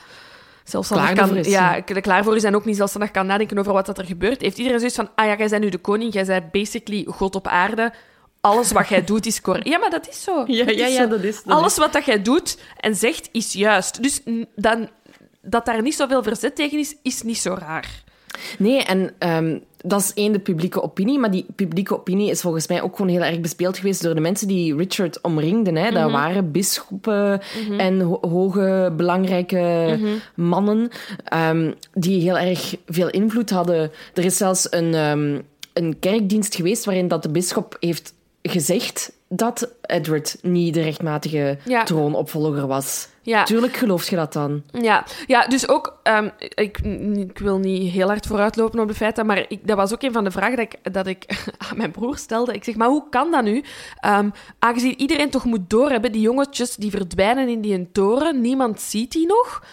zelfstandig 0.64 1.12
Klaar 1.12 1.26
kan, 1.28 1.36
is, 1.36 1.46
ja, 1.46 1.80
klaar 1.80 2.24
voor 2.24 2.36
is 2.36 2.44
en 2.44 2.54
ook 2.54 2.64
niet 2.64 2.76
zelfstandig 2.76 3.10
kan 3.10 3.26
nadenken 3.26 3.58
over 3.58 3.72
wat 3.72 3.86
dat 3.86 3.98
er 3.98 4.04
gebeurt, 4.04 4.40
heeft 4.40 4.58
iedereen 4.58 4.78
zoiets 4.78 4.96
van, 4.96 5.08
ah 5.14 5.26
ja, 5.26 5.36
jij 5.36 5.48
bent 5.48 5.62
nu 5.62 5.68
de 5.70 5.78
koning, 5.78 6.12
jij 6.12 6.24
bent 6.24 6.50
basically 6.50 7.04
God 7.08 7.34
op 7.34 7.46
aarde, 7.46 7.92
alles 8.40 8.72
wat 8.72 8.88
jij 8.88 9.04
doet 9.04 9.26
is 9.26 9.40
correct. 9.40 9.68
Ja, 9.68 9.78
maar 9.78 9.90
dat 9.90 10.08
is 10.08 10.22
zo. 10.22 10.44
Ja, 10.46 10.64
Dat 10.64 10.74
ja, 10.78 10.86
is 10.86 10.94
ja, 10.96 11.02
zo. 11.02 11.08
dat 11.08 11.22
is- 11.22 11.42
dat 11.42 11.56
Alles 11.56 11.76
wat 11.76 11.92
dat 11.92 12.04
jij 12.04 12.22
doet 12.22 12.58
en 12.80 12.94
zegt, 12.94 13.28
is 13.32 13.52
juist. 13.52 14.02
Dus 14.02 14.20
dan, 14.56 14.88
dat 15.42 15.64
daar 15.66 15.82
niet 15.82 15.94
zoveel 15.94 16.22
verzet 16.22 16.56
tegen 16.56 16.78
is, 16.78 16.96
is 17.02 17.22
niet 17.22 17.38
zo 17.38 17.56
raar. 17.58 18.02
Nee, 18.58 18.82
en 18.82 19.10
ehm, 19.18 19.58
dat 19.84 20.00
is 20.00 20.12
één, 20.14 20.32
de 20.32 20.38
publieke 20.38 20.82
opinie. 20.82 21.18
Maar 21.18 21.30
die 21.30 21.46
publieke 21.54 21.94
opinie 21.98 22.30
is 22.30 22.40
volgens 22.40 22.66
mij 22.68 22.82
ook 22.82 22.96
gewoon 22.96 23.10
heel 23.10 23.22
erg 23.22 23.40
bespeeld 23.40 23.76
geweest 23.78 24.02
door 24.02 24.14
de 24.14 24.20
mensen 24.20 24.48
die 24.48 24.76
Richard 24.76 25.20
omringden. 25.20 25.76
Hè. 25.76 25.90
Dat 25.90 26.10
waren 26.10 26.50
bisschoppen 26.52 27.40
en 27.78 28.00
ho- 28.00 28.18
hoge, 28.28 28.92
belangrijke 28.96 29.98
mannen 30.34 30.88
ehm, 31.24 31.72
die 31.94 32.20
heel 32.20 32.38
erg 32.38 32.74
veel 32.86 33.10
invloed 33.10 33.50
hadden. 33.50 33.90
Er 34.14 34.24
is 34.24 34.36
zelfs 34.36 34.66
een, 34.72 34.94
ehm, 34.94 35.40
een 35.72 35.96
kerkdienst 36.00 36.54
geweest 36.54 36.84
waarin 36.84 37.08
dat 37.08 37.22
de 37.22 37.30
bisschop 37.30 37.76
heeft 37.80 38.14
gezegd 38.42 39.12
dat 39.28 39.68
Edward 39.82 40.36
niet 40.42 40.74
de 40.74 40.82
rechtmatige 40.82 41.58
Ja. 41.64 41.84
troonopvolger 41.84 42.66
was. 42.66 43.08
Ja. 43.28 43.44
Tuurlijk 43.44 43.76
geloof 43.76 44.10
je 44.10 44.16
dat 44.16 44.32
dan. 44.32 44.62
Ja, 44.72 45.04
ja 45.26 45.46
dus 45.46 45.68
ook, 45.68 45.98
ehm, 46.02 46.28
ik, 46.38 46.78
ik 47.14 47.38
wil 47.38 47.58
niet 47.58 47.92
heel 47.92 48.06
hard 48.06 48.26
vooruitlopen 48.26 48.80
op 48.80 48.88
de 48.88 48.94
feiten, 48.94 49.26
maar 49.26 49.44
ik, 49.48 49.66
dat 49.66 49.76
was 49.76 49.92
ook 49.92 50.02
een 50.02 50.12
van 50.12 50.24
de 50.24 50.30
vragen 50.30 50.56
dat 50.56 50.66
ik, 50.66 50.92
dat 50.94 51.06
ik 51.06 51.24
aan 51.70 51.76
mijn 51.76 51.90
broer 51.90 52.16
stelde. 52.16 52.52
Ik 52.52 52.64
zeg, 52.64 52.76
maar 52.76 52.88
hoe 52.88 53.08
kan 53.10 53.30
dat 53.30 53.42
nu? 53.42 53.64
Ehm, 54.00 54.30
aangezien 54.58 55.00
iedereen 55.00 55.30
toch 55.30 55.44
moet 55.44 55.70
doorhebben, 55.70 56.12
die 56.12 56.20
jongetjes 56.20 56.76
die 56.76 56.90
verdwijnen 56.90 57.48
in 57.48 57.60
die 57.60 57.92
toren, 57.92 58.40
niemand 58.40 58.80
ziet 58.80 59.12
die 59.12 59.26
nog. 59.26 59.64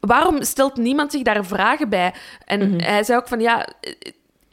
Waarom 0.00 0.42
stelt 0.42 0.76
niemand 0.76 1.12
zich 1.12 1.22
daar 1.22 1.44
vragen 1.44 1.88
bij? 1.88 2.14
En 2.44 2.82
hij 2.82 3.04
zei 3.04 3.18
ook 3.18 3.28
van, 3.28 3.40
ja... 3.40 3.66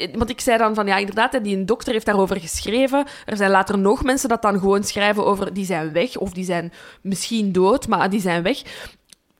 eh, 0.01 0.15
Want 0.17 0.29
ik 0.29 0.41
zei 0.41 0.57
dan 0.57 0.75
van, 0.75 0.87
ja, 0.87 0.97
inderdaad, 0.97 1.43
die 1.43 1.57
een 1.57 1.65
dokter 1.65 1.93
heeft 1.93 2.05
daarover 2.05 2.39
geschreven. 2.39 3.05
Er 3.25 3.37
zijn 3.37 3.51
later 3.51 3.77
nog 3.77 4.03
mensen 4.03 4.29
dat 4.29 4.41
dan 4.41 4.59
gewoon 4.59 4.83
schrijven 4.83 5.25
over, 5.25 5.53
die 5.53 5.65
zijn 5.65 5.91
weg, 5.91 6.17
of 6.17 6.31
die 6.31 6.45
zijn 6.45 6.73
misschien 7.01 7.51
dood, 7.51 7.87
maar 7.87 8.09
die 8.09 8.21
zijn 8.21 8.43
weg. 8.43 8.61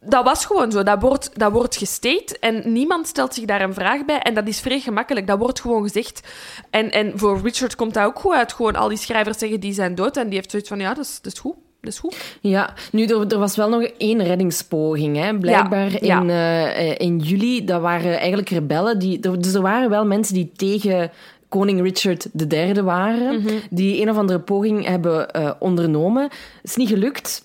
Dat 0.05 0.23
was 0.23 0.45
gewoon 0.45 0.71
zo. 0.71 0.83
Dat 0.83 1.01
wordt, 1.01 1.39
dat 1.39 1.51
wordt 1.51 1.75
gestate 1.75 2.39
en 2.39 2.73
niemand 2.73 3.07
stelt 3.07 3.33
zich 3.33 3.45
daar 3.45 3.61
een 3.61 3.73
vraag 3.73 4.05
bij. 4.05 4.19
En 4.19 4.33
dat 4.33 4.47
is 4.47 4.59
vrij 4.59 4.79
gemakkelijk. 4.79 5.27
Dat 5.27 5.39
wordt 5.39 5.61
gewoon 5.61 5.83
gezegd. 5.83 6.27
En, 6.69 6.91
en 6.91 7.19
voor 7.19 7.39
Richard 7.43 7.75
komt 7.75 7.93
dat 7.93 8.05
ook 8.05 8.19
goed 8.19 8.33
uit. 8.33 8.53
Gewoon 8.53 8.75
al 8.75 8.87
die 8.87 8.97
schrijvers 8.97 9.37
zeggen 9.37 9.59
die 9.59 9.73
zijn 9.73 9.95
dood. 9.95 10.17
En 10.17 10.25
die 10.25 10.35
heeft 10.35 10.51
zoiets 10.51 10.69
van, 10.69 10.79
ja, 10.79 10.93
dat 10.93 11.05
is, 11.05 11.21
dat 11.21 11.33
is 11.33 11.39
goed. 11.39 11.55
Is 11.81 11.99
goed. 11.99 12.37
Ja, 12.41 12.73
nu, 12.91 13.05
er, 13.05 13.27
er 13.27 13.39
was 13.39 13.55
wel 13.55 13.69
nog 13.69 13.83
één 13.97 14.23
reddingspoging. 14.23 15.17
Hè. 15.17 15.37
Blijkbaar 15.37 16.05
Ja, 16.05 16.21
in, 16.21 16.29
eh, 16.29 16.89
eh, 16.89 16.95
in 16.97 17.17
juli, 17.19 17.65
dat 17.65 17.81
waren 17.81 18.17
eigenlijk 18.19 18.49
rebellen. 18.49 18.99
Die, 18.99 19.19
er- 19.21 19.41
dus 19.41 19.53
er 19.53 19.61
waren 19.61 19.89
wel 19.89 20.05
mensen 20.05 20.33
die 20.33 20.51
tegen 20.55 21.11
koning 21.49 21.81
Richard 21.81 22.27
III 22.51 22.81
waren, 22.81 23.43
die 23.69 24.01
een 24.01 24.09
of 24.09 24.17
andere 24.17 24.39
poging 24.39 24.85
hebben 24.85 25.31
eh, 25.31 25.51
ondernomen. 25.59 26.29
Is 26.63 26.75
niet 26.75 26.89
gelukt. 26.89 27.43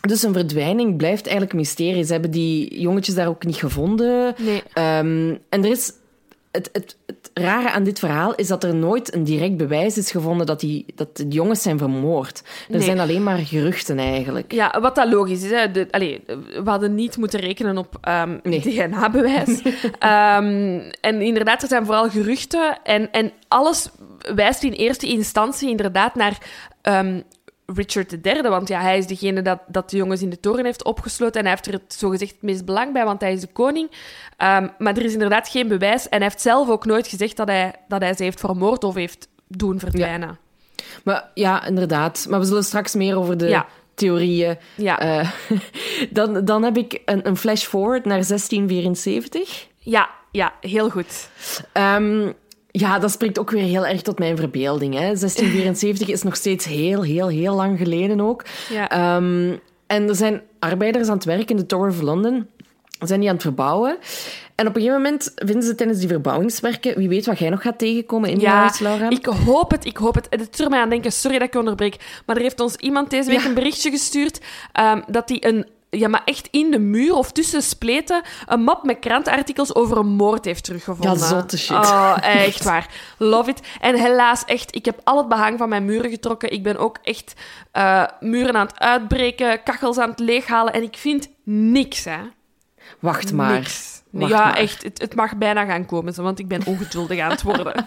Dus 0.00 0.22
een 0.22 0.32
verdwijning 0.32 0.96
blijft 0.96 1.24
eigenlijk 1.26 1.54
mysterie. 1.56 2.04
Ze 2.04 2.12
hebben 2.12 2.30
die 2.30 2.80
jongetjes 2.80 3.14
daar 3.14 3.28
ook 3.28 3.44
niet 3.44 3.56
gevonden. 3.56 4.34
Nee. 4.38 4.62
Ehm, 4.72 5.34
en 5.48 5.64
er 5.64 5.70
is... 5.70 5.92
Het, 6.50 6.68
het, 6.72 6.96
het 7.06 7.21
rare 7.34 7.70
aan 7.70 7.82
dit 7.84 7.98
verhaal 7.98 8.34
is 8.34 8.48
dat 8.48 8.64
er 8.64 8.74
nooit 8.74 9.14
een 9.14 9.24
direct 9.24 9.56
bewijs 9.56 9.96
is 9.98 10.10
gevonden 10.10 10.46
dat 10.46 10.60
die, 10.60 10.84
dat 10.94 11.16
de 11.16 11.28
jongens 11.28 11.62
zijn 11.62 11.78
vermoord. 11.78 12.42
Er 12.68 12.76
Nee. 12.76 12.80
zijn 12.82 13.00
alleen 13.00 13.22
maar 13.22 13.38
geruchten 13.38 13.98
eigenlijk. 13.98 14.52
Ja, 14.52 14.80
wat 14.80 14.94
dat 14.94 15.08
logisch 15.12 15.42
is. 15.42 15.50
Hè. 15.50 15.70
De, 15.70 15.86
allee, 15.90 16.20
we 16.64 16.70
hadden 16.70 16.94
niet 16.94 17.16
moeten 17.16 17.40
rekenen 17.40 17.78
op 17.78 17.98
ehm, 18.00 18.38
Nee. 18.42 18.60
DNA-bewijs. 18.60 19.62
Ehm, 19.98 20.80
en 21.00 21.20
inderdaad, 21.20 21.62
er 21.62 21.68
zijn 21.68 21.84
vooral 21.84 22.10
geruchten. 22.10 22.78
En, 22.82 23.10
en 23.12 23.32
alles 23.48 23.88
wijst 24.34 24.62
in 24.62 24.72
eerste 24.72 25.06
instantie 25.06 25.68
inderdaad 25.70 26.14
naar 26.14 26.38
ehm, 26.82 27.20
Richard 27.74 28.26
III. 28.26 28.42
Want 28.42 28.68
ja, 28.68 28.80
hij 28.80 28.98
is 28.98 29.06
degene 29.06 29.42
dat, 29.42 29.58
dat 29.66 29.90
de 29.90 29.96
jongens 29.96 30.22
in 30.22 30.30
de 30.30 30.40
toren 30.40 30.64
heeft 30.64 30.84
opgesloten. 30.84 31.34
En 31.40 31.46
hij 31.46 31.50
heeft 31.50 31.66
er 31.66 31.72
het 31.72 31.94
zogezegd 31.98 32.32
het 32.32 32.42
meest 32.42 32.64
belang 32.64 32.92
bij, 32.92 33.04
want 33.04 33.20
hij 33.20 33.32
is 33.32 33.40
de 33.40 33.52
koning. 33.52 33.90
Ehm, 34.36 34.68
maar 34.78 34.96
er 34.96 35.04
is 35.04 35.12
inderdaad 35.12 35.48
geen 35.48 35.68
bewijs. 35.68 36.08
En 36.08 36.18
hij 36.18 36.26
heeft 36.28 36.40
zelf 36.40 36.68
ook 36.68 36.84
nooit 36.84 37.06
gezegd 37.06 37.36
dat 37.36 37.48
hij, 37.48 37.74
dat 37.88 38.00
hij 38.00 38.14
ze 38.14 38.22
heeft 38.22 38.40
vermoord 38.40 38.84
of 38.84 38.94
heeft 38.94 39.28
doen 39.46 39.78
verdwijnen. 39.78 40.38
Maar 41.04 41.30
ja, 41.34 41.66
inderdaad. 41.66 42.26
Maar 42.28 42.40
we 42.40 42.46
zullen 42.46 42.64
straks 42.64 42.94
meer 42.94 43.16
over 43.18 43.36
de 43.36 43.48
Ja. 43.48 43.66
theorieën. 43.94 44.56
Ja. 44.74 44.98
Eh, 44.98 45.30
dan, 46.10 46.44
dan 46.44 46.62
heb 46.62 46.76
ik 46.76 47.02
een, 47.04 47.26
een 47.26 47.36
flash 47.36 47.64
forward 47.64 48.04
naar 48.04 48.26
1674. 48.26 49.66
Ja, 49.78 50.10
ja, 50.30 50.52
heel 50.60 50.90
goed. 50.90 51.28
Ehm, 51.72 52.32
ja, 52.72 52.98
dat 52.98 53.10
spreekt 53.10 53.38
ook 53.38 53.50
weer 53.50 53.64
heel 53.64 53.86
erg 53.86 54.02
tot 54.02 54.18
mijn 54.18 54.36
verbeelding. 54.36 54.94
Hè. 54.94 55.00
1674 55.00 56.08
is 56.08 56.22
nog 56.22 56.36
steeds 56.36 56.64
heel, 56.64 57.02
heel, 57.02 57.28
heel 57.28 57.54
lang 57.54 57.78
geleden 57.78 58.20
ook. 58.20 58.44
Ja. 58.70 58.88
Ehm, 58.90 59.56
en 59.86 60.08
er 60.08 60.14
zijn 60.14 60.42
arbeiders 60.58 61.08
aan 61.08 61.14
het 61.14 61.24
werk 61.24 61.50
in 61.50 61.56
de 61.56 61.66
Tower 61.66 61.90
of 61.90 62.00
London. 62.00 62.46
Zijn 63.00 63.20
die 63.20 63.28
aan 63.28 63.34
het 63.34 63.44
verbouwen. 63.44 63.96
En 64.54 64.66
op 64.66 64.74
een 64.76 64.80
gegeven 64.82 65.02
moment 65.02 65.32
vinden 65.34 65.62
ze 65.62 65.74
tijdens 65.74 65.98
die 65.98 66.08
verbouwingswerken... 66.08 66.96
Wie 66.98 67.08
weet 67.08 67.26
wat 67.26 67.38
jij 67.38 67.48
nog 67.50 67.62
gaat 67.62 67.78
tegenkomen 67.78 68.30
in 68.30 68.36
je 68.36 68.42
Ja, 68.42 68.52
huis, 68.60 68.78
Laura? 68.78 69.10
ik 69.10 69.26
hoop 69.26 69.70
het, 69.70 69.84
ik 69.84 69.96
hoop 69.96 70.14
het. 70.14 70.26
Het 70.30 70.56
doet 70.56 70.68
mij 70.68 70.80
aan 70.80 70.88
denken, 70.90 71.12
sorry 71.12 71.38
dat 71.38 71.48
ik 71.48 71.54
onderbreek, 71.54 71.96
maar 72.26 72.36
er 72.36 72.42
heeft 72.42 72.60
ons 72.60 72.76
iemand 72.76 73.10
deze 73.10 73.30
week 73.30 73.40
Ja. 73.40 73.46
een 73.46 73.54
berichtje 73.54 73.90
gestuurd 73.90 74.40
ehm, 74.72 75.00
dat 75.06 75.28
hij 75.28 75.42
een, 75.44 75.66
ja, 75.98 76.08
maar 76.08 76.22
echt 76.24 76.48
in 76.50 76.70
de 76.70 76.78
muur 76.78 77.14
of 77.14 77.32
tussen 77.32 77.62
spleten 77.62 78.22
een 78.46 78.62
map 78.62 78.84
met 78.84 78.98
krantenartikels 78.98 79.74
over 79.74 79.96
een 79.96 80.08
moord 80.08 80.44
heeft 80.44 80.64
teruggevonden. 80.64 81.18
Ja, 81.18 81.26
zotte 81.26 81.58
shit. 81.58 81.76
Oh, 81.76 82.16
echt 82.46 82.64
waar. 82.64 82.88
Love 83.18 83.50
it. 83.50 83.60
En 83.80 83.94
helaas, 83.94 84.44
echt, 84.44 84.74
ik 84.74 84.84
heb 84.84 85.00
al 85.04 85.18
het 85.18 85.28
behang 85.28 85.58
van 85.58 85.68
mijn 85.68 85.84
muren 85.84 86.10
getrokken. 86.10 86.52
Ik 86.52 86.62
ben 86.62 86.76
ook 86.76 86.98
echt 87.02 87.34
eh, 87.72 88.04
muren 88.20 88.54
aan 88.54 88.66
het 88.66 88.78
uitbreken, 88.78 89.62
kachels 89.62 89.98
aan 89.98 90.10
het 90.10 90.18
leeghalen 90.18 90.72
en 90.72 90.82
ik 90.82 90.96
vind 90.96 91.28
niks, 91.44 92.04
hè. 92.04 92.18
Wacht 92.98 93.32
maar. 93.32 93.52
Niks. 93.52 94.02
Wacht 94.10 94.32
ja, 94.32 94.44
maar. 94.44 94.56
echt. 94.56 94.82
Het, 94.82 95.00
het 95.00 95.14
mag 95.14 95.36
bijna 95.36 95.64
gaan 95.64 95.86
komen, 95.86 96.22
want 96.22 96.38
ik 96.38 96.48
ben 96.48 96.66
ongeduldig 96.66 97.18
aan 97.18 97.30
het 97.30 97.42
worden. 97.42 97.86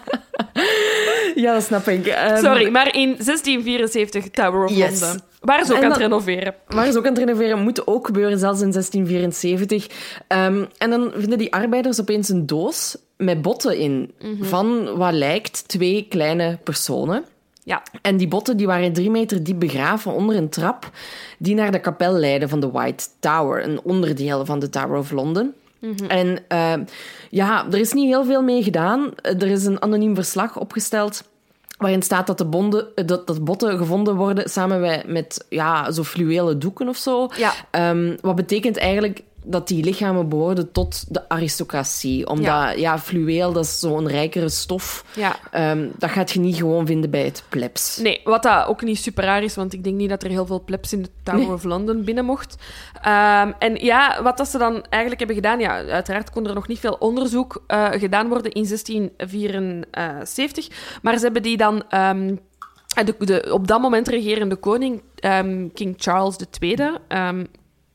Ja, 1.34 1.52
dat 1.52 1.62
snap 1.62 1.88
ik. 1.88 2.06
Ehm, 2.06 2.36
Sorry, 2.42 2.70
maar 2.70 2.94
in 2.94 3.08
1674 3.08 4.30
Tower 4.30 4.64
of 4.64 4.70
Yes. 4.76 5.00
London. 5.00 5.20
Waar 5.46 5.64
ze 5.64 5.72
ook 5.72 5.78
En 5.78 5.84
aan 5.84 5.90
het 5.90 6.00
dan- 6.00 6.08
renoveren. 6.08 6.54
Waar 6.68 6.90
ze 6.92 6.98
ook 6.98 7.04
aan 7.06 7.14
het 7.14 7.18
renoveren 7.24 7.58
moet 7.62 7.86
ook 7.86 8.06
gebeuren, 8.06 8.38
zelfs 8.38 8.60
in 8.60 8.72
1674. 8.72 9.86
Ehm, 10.28 10.64
en 10.78 10.90
dan 10.90 11.10
vinden 11.14 11.38
die 11.38 11.52
arbeiders 11.52 12.00
opeens 12.00 12.28
een 12.28 12.46
doos 12.46 12.96
met 13.16 13.42
botten 13.42 13.76
in 13.78 14.10
van 14.40 14.96
wat 14.96 15.12
lijkt 15.12 15.68
twee 15.68 16.06
kleine 16.08 16.58
personen. 16.64 17.24
Ja. 17.64 17.82
En 18.02 18.16
die 18.16 18.28
botten 18.28 18.56
die 18.56 18.66
waren 18.66 18.92
drie 18.92 19.10
meter 19.10 19.42
diep 19.44 19.60
begraven 19.60 20.12
onder 20.12 20.36
een 20.36 20.48
trap 20.48 20.90
die 21.38 21.54
naar 21.54 21.70
de 21.72 21.80
kapel 21.80 22.12
leidde 22.12 22.48
van 22.48 22.60
de 22.60 22.70
White 22.70 23.04
Tower, 23.20 23.64
een 23.64 23.80
onderdeel 23.82 24.44
van 24.44 24.58
de 24.58 24.68
Tower 24.68 24.98
of 24.98 25.10
London. 25.10 25.52
En 26.08 26.38
ehm, 26.48 26.84
ja, 27.30 27.66
er 27.70 27.78
is 27.78 27.92
niet 27.92 28.06
heel 28.06 28.24
veel 28.24 28.42
mee 28.42 28.62
gedaan. 28.62 29.10
Er 29.22 29.42
is 29.46 29.64
een 29.64 29.82
anoniem 29.82 30.14
verslag 30.14 30.58
opgesteld 30.58 31.22
waarin 31.78 32.02
staat 32.02 32.26
dat 32.26 32.38
de 32.38 32.44
bonden, 32.44 32.86
dat, 33.06 33.26
dat 33.26 33.44
botten 33.44 33.78
gevonden 33.78 34.16
worden 34.16 34.50
samen 34.50 34.80
met, 34.80 35.06
met 35.06 35.44
ja, 35.48 35.90
zo 35.90 36.02
fluwelen 36.02 36.58
doeken 36.58 36.88
of 36.88 36.96
zo. 36.96 37.28
Ja. 37.36 37.52
Ehm, 37.70 38.16
wat 38.20 38.34
betekent 38.34 38.76
eigenlijk 38.76 39.22
dat 39.48 39.68
die 39.68 39.84
lichamen 39.84 40.28
behoorden 40.28 40.72
tot 40.72 41.04
de 41.14 41.28
aristocratie. 41.28 42.26
Omdat, 42.28 42.46
ja, 42.46 42.70
Ja. 42.70 42.98
fluweel, 42.98 43.52
dat 43.52 43.64
is 43.64 43.78
zo'n 43.78 44.08
rijkere 44.08 44.48
stof. 44.48 45.04
Ja. 45.16 45.36
Ehm, 45.50 45.88
dat 45.98 46.10
gaat 46.10 46.30
je 46.30 46.40
niet 46.40 46.56
gewoon 46.56 46.86
vinden 46.86 47.10
bij 47.10 47.24
het 47.24 47.42
plebs. 47.48 47.96
Nee, 47.96 48.20
wat 48.24 48.42
dat 48.42 48.66
ook 48.66 48.82
niet 48.82 48.98
super 48.98 49.24
raar 49.24 49.42
is, 49.42 49.54
want 49.54 49.72
ik 49.72 49.84
denk 49.84 49.96
niet 49.96 50.08
dat 50.08 50.22
er 50.22 50.30
heel 50.30 50.46
veel 50.46 50.64
plebs 50.64 50.92
in 50.92 51.02
de 51.02 51.08
Tower 51.22 51.40
Nee. 51.40 51.52
of 51.52 51.64
London 51.64 52.04
binnen 52.04 52.24
mocht. 52.24 52.56
Ehm, 53.02 53.52
en 53.58 53.74
ja, 53.74 54.22
wat 54.22 54.36
dat 54.36 54.48
ze 54.48 54.58
dan 54.58 54.84
eigenlijk 54.88 55.18
hebben 55.18 55.36
gedaan, 55.42 55.60
ja, 55.60 55.84
uiteraard 55.84 56.30
kon 56.30 56.46
er 56.46 56.54
nog 56.54 56.68
niet 56.68 56.78
veel 56.78 56.96
onderzoek 56.98 57.62
eh, 57.66 57.88
gedaan 57.90 58.28
worden 58.28 58.52
in 58.52 58.66
1674, 58.66 60.68
maar 61.02 61.16
ze 61.18 61.24
hebben 61.24 61.42
die 61.42 61.56
dan... 61.56 61.82
ehm, 61.88 62.34
de, 63.04 63.14
de 63.18 63.48
op 63.52 63.66
dat 63.66 63.80
moment 63.80 64.08
regerende 64.08 64.56
koning, 64.56 65.02
King 65.74 65.94
Charles 65.96 66.36
II, 66.60 66.76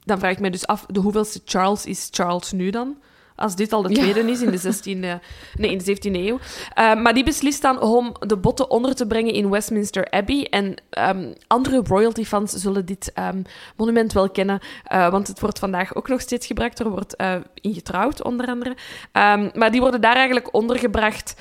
dan 0.04 0.20
vraag 0.20 0.32
ik 0.32 0.40
me 0.40 0.50
dus 0.50 0.68
af, 0.68 0.86
de 0.88 1.00
hoeveelste 1.00 1.42
Charles 1.46 1.86
is 1.86 2.08
Charles 2.12 2.52
nu 2.52 2.70
dan? 2.70 2.98
Als 3.36 3.56
dit 3.56 3.74
al 3.74 3.82
de 3.82 3.90
Ja. 3.90 4.02
tweede 4.02 4.32
is 4.32 4.42
in 4.42 4.52
de, 4.52 4.60
16e, 5.18 5.22
nee, 5.60 5.72
in 5.72 5.78
de 5.78 5.96
17e 5.96 6.16
eeuw. 6.16 6.40
Uh, 6.80 6.96
maar 7.02 7.14
die 7.14 7.24
beslist 7.24 7.62
dan 7.62 7.82
om 7.82 8.16
de 8.20 8.38
botten 8.38 8.70
onder 8.70 8.96
te 8.96 9.08
brengen 9.08 9.34
in 9.34 9.50
Westminster 9.50 10.10
Abbey. 10.10 10.48
En 10.50 10.76
um, 11.16 11.34
andere 11.48 11.82
royalty-fans 11.84 12.52
zullen 12.54 12.86
dit 12.86 13.12
um, 13.20 13.42
monument 13.76 14.14
wel 14.14 14.30
kennen, 14.30 14.60
uh, 14.92 15.10
want 15.10 15.28
het 15.28 15.40
wordt 15.40 15.60
vandaag 15.60 15.96
ook 15.96 16.08
nog 16.08 16.22
steeds 16.22 16.48
gebruikt. 16.48 16.80
Er 16.80 16.90
wordt 16.90 17.22
uh, 17.22 17.36
ingetrouwd, 17.54 18.24
onder 18.24 18.48
andere. 18.48 18.70
Um, 18.70 19.52
maar 19.54 19.72
die 19.72 19.82
worden 19.82 20.02
daar 20.02 20.16
eigenlijk 20.16 20.54
ondergebracht, 20.54 21.36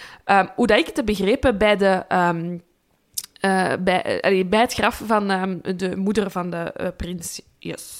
hoe 0.56 0.66
dat 0.66 0.78
ik 0.78 0.86
het 0.86 0.96
heb 0.96 1.06
begrepen, 1.06 1.58
bij 1.58 1.76
de... 1.76 2.04
Bij, 3.80 4.46
bij 4.48 4.60
het 4.60 4.72
graf 4.74 5.02
van 5.06 5.28
de 5.76 5.92
moeder 5.96 6.30
van 6.30 6.50
de 6.50 6.92
prins. 6.96 7.42
Yes. 7.58 7.99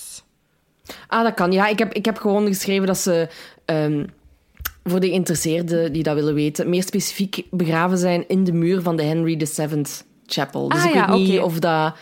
Ah, 1.06 1.22
dat 1.22 1.34
kan. 1.34 1.52
Ja, 1.52 1.66
ik 1.66 1.78
heb, 1.78 1.92
ik 1.92 2.04
heb 2.04 2.18
gewoon 2.18 2.46
geschreven 2.46 2.86
dat 2.86 2.98
ze 2.98 3.28
um, 3.66 4.06
voor 4.84 5.00
de 5.00 5.06
geïnteresseerden 5.06 5.92
die 5.92 6.02
dat 6.02 6.14
willen 6.14 6.34
weten, 6.34 6.68
meer 6.68 6.82
specifiek 6.82 7.42
begraven 7.50 7.98
zijn 7.98 8.28
in 8.28 8.44
de 8.44 8.52
muur 8.52 8.82
van 8.82 8.96
de 8.96 9.02
Henry 9.02 9.46
VII 9.46 9.82
Chapel. 10.26 10.68
Dus 10.68 10.78
ah, 10.78 10.84
ik 10.84 10.94
ja, 10.94 11.06
weet 11.06 11.16
niet 11.16 11.28
okay. 11.28 11.44
of 11.44 11.58
dat 11.58 11.94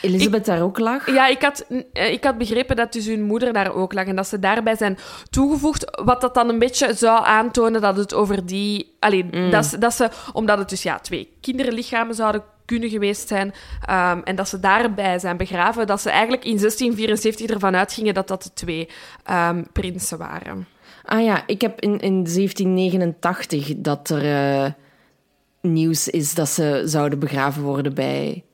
Elizabeth 0.00 0.40
ik, 0.40 0.46
daar 0.46 0.62
ook 0.62 0.78
lag? 0.78 1.10
Ja, 1.10 1.26
ik 1.26 1.42
had, 1.42 1.66
ik 1.92 2.24
had 2.24 2.38
begrepen 2.38 2.76
dat 2.76 2.92
dus 2.92 3.06
hun 3.06 3.22
moeder 3.22 3.52
daar 3.52 3.74
ook 3.74 3.92
lag 3.92 4.06
en 4.06 4.16
dat 4.16 4.26
ze 4.26 4.38
daarbij 4.38 4.76
zijn 4.76 4.98
toegevoegd. 5.30 6.00
Wat 6.04 6.20
dat 6.20 6.34
dan 6.34 6.48
een 6.48 6.58
beetje 6.58 6.94
zou 6.94 7.24
aantonen 7.24 7.80
dat 7.80 7.96
het 7.96 8.14
over 8.14 8.46
die... 8.46 8.96
Allee, 8.98 9.24
mm. 9.30 9.50
dat, 9.50 9.76
dat 9.78 9.94
ze, 9.94 10.08
omdat 10.32 10.58
het 10.58 10.68
dus 10.68 10.82
ja, 10.82 10.98
twee 10.98 11.36
kinderlichamen 11.40 12.14
zouden 12.14 12.42
kunnen 12.70 12.90
geweest 12.90 13.28
zijn 13.28 13.46
um, 13.90 14.22
en 14.24 14.36
dat 14.36 14.48
ze 14.48 14.60
daarbij 14.60 15.18
zijn 15.18 15.36
begraven, 15.36 15.86
dat 15.86 16.00
ze 16.00 16.10
eigenlijk 16.10 16.44
in 16.44 16.56
1674 16.56 17.46
ervan 17.50 17.76
uitgingen 17.76 18.14
dat 18.14 18.28
dat 18.28 18.42
de 18.42 18.52
twee 18.54 18.88
um, 19.30 19.66
prinsen 19.72 20.18
waren. 20.18 20.66
Ah 21.04 21.24
ja, 21.24 21.42
ik 21.46 21.60
heb 21.60 21.80
in, 21.80 21.98
in 21.98 22.24
1789 22.24 23.72
dat 23.76 24.10
er 24.10 24.24
uh, 24.64 24.70
nieuws 25.60 26.08
is 26.08 26.34
dat 26.34 26.48
ze 26.48 26.82
zouden 26.84 27.18
begraven 27.18 27.62
worden 27.62 27.94
bij 27.94 28.44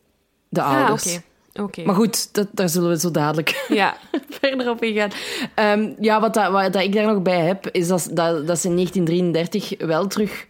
de 0.48 0.62
Ah, 0.62 0.76
ouders. 0.76 1.16
oké. 1.16 1.22
Oké. 1.62 1.82
Maar 1.84 1.94
goed, 1.94 2.34
dat, 2.34 2.48
daar 2.52 2.68
zullen 2.68 2.88
we 2.88 2.98
zo 2.98 3.10
dadelijk 3.10 3.64
Ja. 3.68 3.96
verder 4.40 4.70
op 4.70 4.82
ingaan. 4.82 5.10
Ehm, 5.54 5.92
ja, 6.00 6.20
wat, 6.20 6.34
dat, 6.34 6.50
wat 6.52 6.72
dat 6.72 6.82
ik 6.82 6.92
daar 6.92 7.06
nog 7.06 7.22
bij 7.22 7.40
heb, 7.40 7.68
is 7.70 7.88
dat, 7.88 8.08
dat, 8.12 8.46
dat 8.46 8.58
ze 8.58 8.68
in 8.68 8.74
1933 8.74 9.86
wel 9.86 10.06
terug 10.06 10.46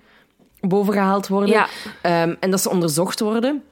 bovengehaald 0.60 1.28
worden. 1.28 1.48
Ja. 1.50 1.66
Ehm, 2.02 2.34
en 2.40 2.50
dat 2.50 2.60
ze 2.60 2.70
onderzocht 2.70 3.20
worden. 3.20 3.62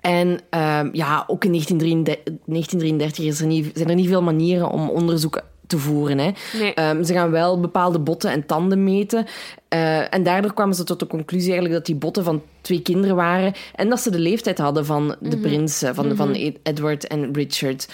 En 0.00 0.40
ehm, 0.50 0.88
ja, 0.92 1.24
ook 1.26 1.44
in 1.44 1.50
1933, 1.50 2.24
1933 2.46 3.24
is 3.24 3.40
er 3.40 3.46
niet, 3.46 3.70
zijn 3.74 3.88
er 3.88 3.94
niet 3.94 4.08
veel 4.08 4.22
manieren 4.22 4.68
om 4.70 4.88
onderzoek 4.88 5.40
te 5.66 5.78
voeren. 5.78 6.18
Hè. 6.18 6.30
Nee. 6.58 6.74
Ehm, 6.74 7.02
ze 7.04 7.12
gaan 7.12 7.30
wel 7.30 7.60
bepaalde 7.60 7.98
botten 7.98 8.30
en 8.30 8.46
tanden 8.46 8.84
meten. 8.84 9.26
Eh, 9.68 10.14
en 10.14 10.22
daardoor 10.22 10.54
kwamen 10.54 10.74
ze 10.74 10.84
tot 10.84 10.98
de 10.98 11.06
conclusie 11.06 11.46
eigenlijk 11.50 11.74
dat 11.78 11.86
die 11.86 11.94
botten 11.94 12.24
van 12.24 12.42
twee 12.60 12.80
kinderen 12.82 13.16
waren. 13.16 13.52
En 13.74 13.88
dat 13.88 14.00
ze 14.00 14.10
de 14.10 14.18
leeftijd 14.18 14.58
hadden 14.58 14.86
van 14.86 15.16
de 15.20 15.38
prinsen, 15.38 15.94
van, 15.94 16.16
van 16.16 16.34
Ed- 16.34 16.58
Edward 16.62 17.06
en 17.06 17.32
Richard. 17.32 17.88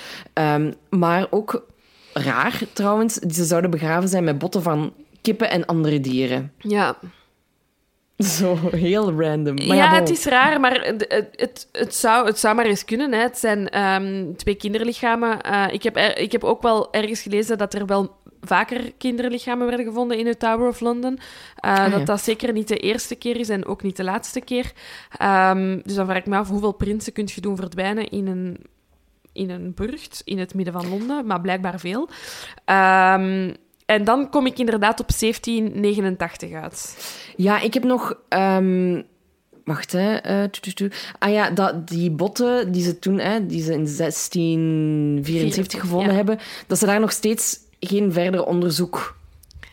Maar 0.90 1.26
ook 1.30 1.64
raar 2.12 2.60
trouwens, 2.72 3.14
ze 3.14 3.44
zouden 3.44 3.70
begraven 3.70 4.08
zijn 4.08 4.24
met 4.24 4.38
botten 4.38 4.62
van 4.62 4.92
kippen 5.22 5.50
en 5.50 5.66
andere 5.66 6.00
dieren. 6.00 6.52
ja. 6.58 6.96
Zo 8.38 8.56
heel 8.70 9.12
random. 9.20 9.54
Maar 9.66 9.76
ja, 9.76 9.94
het 9.94 10.10
is 10.10 10.24
raar, 10.24 10.60
maar 10.60 10.80
het, 10.84 11.66
het, 11.72 11.94
zou, 11.94 12.26
het 12.26 12.38
zou 12.38 12.54
maar 12.54 12.64
eens 12.66 12.84
kunnen. 12.84 13.12
Hè. 13.12 13.18
Het 13.20 13.38
zijn 13.38 13.68
ehm, 13.68 14.32
twee 14.36 14.54
kinderlichamen. 14.54 15.40
Eh, 15.40 15.64
ik, 15.70 15.82
heb 15.82 15.96
er- 15.96 16.18
ik 16.18 16.32
heb 16.32 16.44
ook 16.44 16.62
wel 16.62 16.92
ergens 16.92 17.20
gelezen 17.20 17.58
dat 17.58 17.74
er 17.74 17.86
wel 17.86 18.16
vaker 18.40 18.92
kinderlichamen 18.98 19.66
werden 19.66 19.86
gevonden 19.86 20.18
in 20.18 20.24
de 20.24 20.36
Tower 20.36 20.68
of 20.68 20.80
London. 20.80 21.18
Eh, 21.56 21.70
Ah, 21.72 21.76
ja. 21.76 21.88
Dat 21.88 22.06
dat 22.06 22.20
zeker 22.20 22.52
niet 22.52 22.68
de 22.68 22.76
eerste 22.76 23.14
keer 23.14 23.36
is 23.40 23.48
en 23.48 23.66
ook 23.66 23.82
niet 23.82 23.96
de 23.96 24.04
laatste 24.04 24.40
keer. 24.40 24.72
Ehm, 25.18 25.78
dus 25.82 25.94
dan 25.94 26.04
vraag 26.06 26.18
ik 26.18 26.26
me 26.26 26.36
af, 26.36 26.48
hoeveel 26.48 26.72
prinsen 26.72 27.12
kun 27.12 27.28
je 27.34 27.40
doen 27.40 27.56
verdwijnen 27.56 28.08
in 28.08 28.26
een, 28.26 28.56
in 29.32 29.50
een 29.50 29.72
burcht 29.74 30.22
in 30.24 30.38
het 30.38 30.54
midden 30.54 30.72
van 30.74 30.88
Londen? 30.88 31.26
Maar 31.26 31.40
blijkbaar 31.40 31.80
veel. 31.80 32.08
Ehm, 32.64 33.52
en 33.86 34.04
dan 34.04 34.30
kom 34.30 34.46
ik 34.46 34.58
inderdaad 34.58 35.00
op 35.00 35.08
1789 35.18 36.52
uit. 36.52 36.96
Ja, 37.36 37.60
ik 37.60 37.74
heb 37.74 37.84
nog... 37.84 38.14
ehm, 38.28 39.02
Wacht, 39.64 39.92
hè. 39.92 40.14
eh, 40.16 40.42
tu, 40.44 40.60
tu, 40.60 40.72
tu. 40.72 40.90
Ah 41.18 41.32
ja, 41.32 41.50
dat, 41.50 41.88
die 41.88 42.10
botten 42.10 42.72
die 42.72 42.82
ze 42.82 42.98
toen, 42.98 43.18
hè, 43.18 43.46
die 43.46 43.62
ze 43.62 43.72
in 43.72 43.86
1674 43.96 45.80
gevonden 45.80 46.08
ja. 46.10 46.14
hebben, 46.16 46.38
dat 46.66 46.78
ze 46.78 46.86
daar 46.86 47.00
nog 47.00 47.12
steeds 47.12 47.58
geen 47.80 48.12
verder 48.12 48.44
onderzoek 48.44 49.16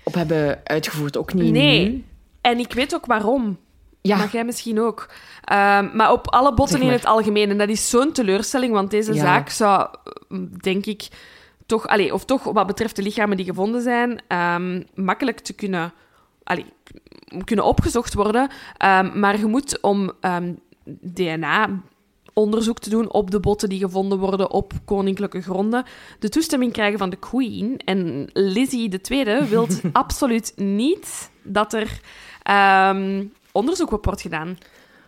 op 0.03 0.13
hebben 0.13 0.59
uitgevoerd. 0.63 1.17
Ook 1.17 1.33
niet 1.33 1.51
Nee. 1.51 1.89
nu. 1.89 2.03
En 2.41 2.59
ik 2.59 2.73
weet 2.73 2.95
ook 2.95 3.05
waarom. 3.05 3.57
Ja, 4.01 4.17
Maar 4.17 4.29
jij 4.31 4.45
misschien 4.45 4.79
ook. 4.81 5.09
Ehm, 5.43 5.89
maar 5.95 6.11
op 6.11 6.27
alle 6.29 6.53
botten 6.53 6.77
Zeg 6.77 6.87
in 6.87 6.93
het 6.93 7.05
algemeen. 7.05 7.49
En 7.49 7.57
dat 7.57 7.69
is 7.69 7.89
zo'n 7.89 8.11
teleurstelling, 8.11 8.73
want 8.73 8.91
deze 8.91 9.13
Ja. 9.13 9.21
zaak 9.21 9.49
zou, 9.49 9.87
denk 10.61 10.85
ik, 10.85 11.07
toch... 11.77 11.87
Allee, 11.87 12.13
of 12.13 12.25
toch, 12.25 12.43
wat 12.43 12.67
betreft 12.67 12.95
de 12.95 13.01
lichamen 13.01 13.37
die 13.37 13.45
gevonden 13.45 13.81
zijn, 13.81 14.21
ehm, 14.27 14.81
makkelijk 14.95 15.39
te 15.39 15.53
kunnen... 15.53 15.93
Allee, 16.43 16.65
kunnen 17.43 17.65
opgezocht 17.65 18.13
worden. 18.13 18.49
Ehm, 18.77 19.19
maar 19.19 19.39
je 19.39 19.45
moet 19.45 19.81
om 19.81 20.11
ehm, 20.21 20.53
DNA-onderzoek 21.01 22.79
te 22.79 22.89
doen 22.89 23.11
op 23.11 23.31
de 23.31 23.39
botten 23.39 23.69
die 23.69 23.79
gevonden 23.79 24.19
worden 24.19 24.51
op 24.51 24.73
koninklijke 24.85 25.41
gronden, 25.41 25.83
de 26.19 26.29
toestemming 26.29 26.71
krijgen 26.73 26.99
van 26.99 27.09
de 27.09 27.15
queen. 27.15 27.77
En 27.85 28.29
Lizzie 28.33 28.99
II 29.09 29.39
wil 29.49 29.67
absoluut 29.91 30.53
niet 30.55 31.29
dat 31.43 31.73
er 31.73 31.99
onderzoek 33.51 33.91
op 33.91 34.05
wordt 34.05 34.21
gedaan. 34.21 34.47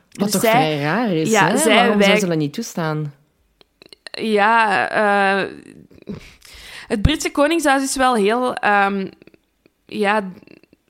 wat 0.10 0.24
Dus 0.24 0.32
toch 0.32 0.42
zij- 0.42 0.52
vrij 0.52 0.80
raar 0.80 1.10
is, 1.12 1.30
ja, 1.32 1.48
hè? 1.48 1.58
zij- 1.58 1.76
Waarom 1.76 1.98
wij- 1.98 2.08
zou 2.08 2.20
ze 2.20 2.28
dat 2.28 2.38
niet 2.38 2.54
toestaan? 2.54 3.14
Ja, 4.12 4.90
eh, 4.90 5.52
het 6.88 7.02
Britse 7.02 7.32
Koningshuis 7.32 7.84
is 7.84 7.96
wel 7.96 8.16
heel 8.16 8.54
ehm, 8.54 9.08
ja, 9.86 10.24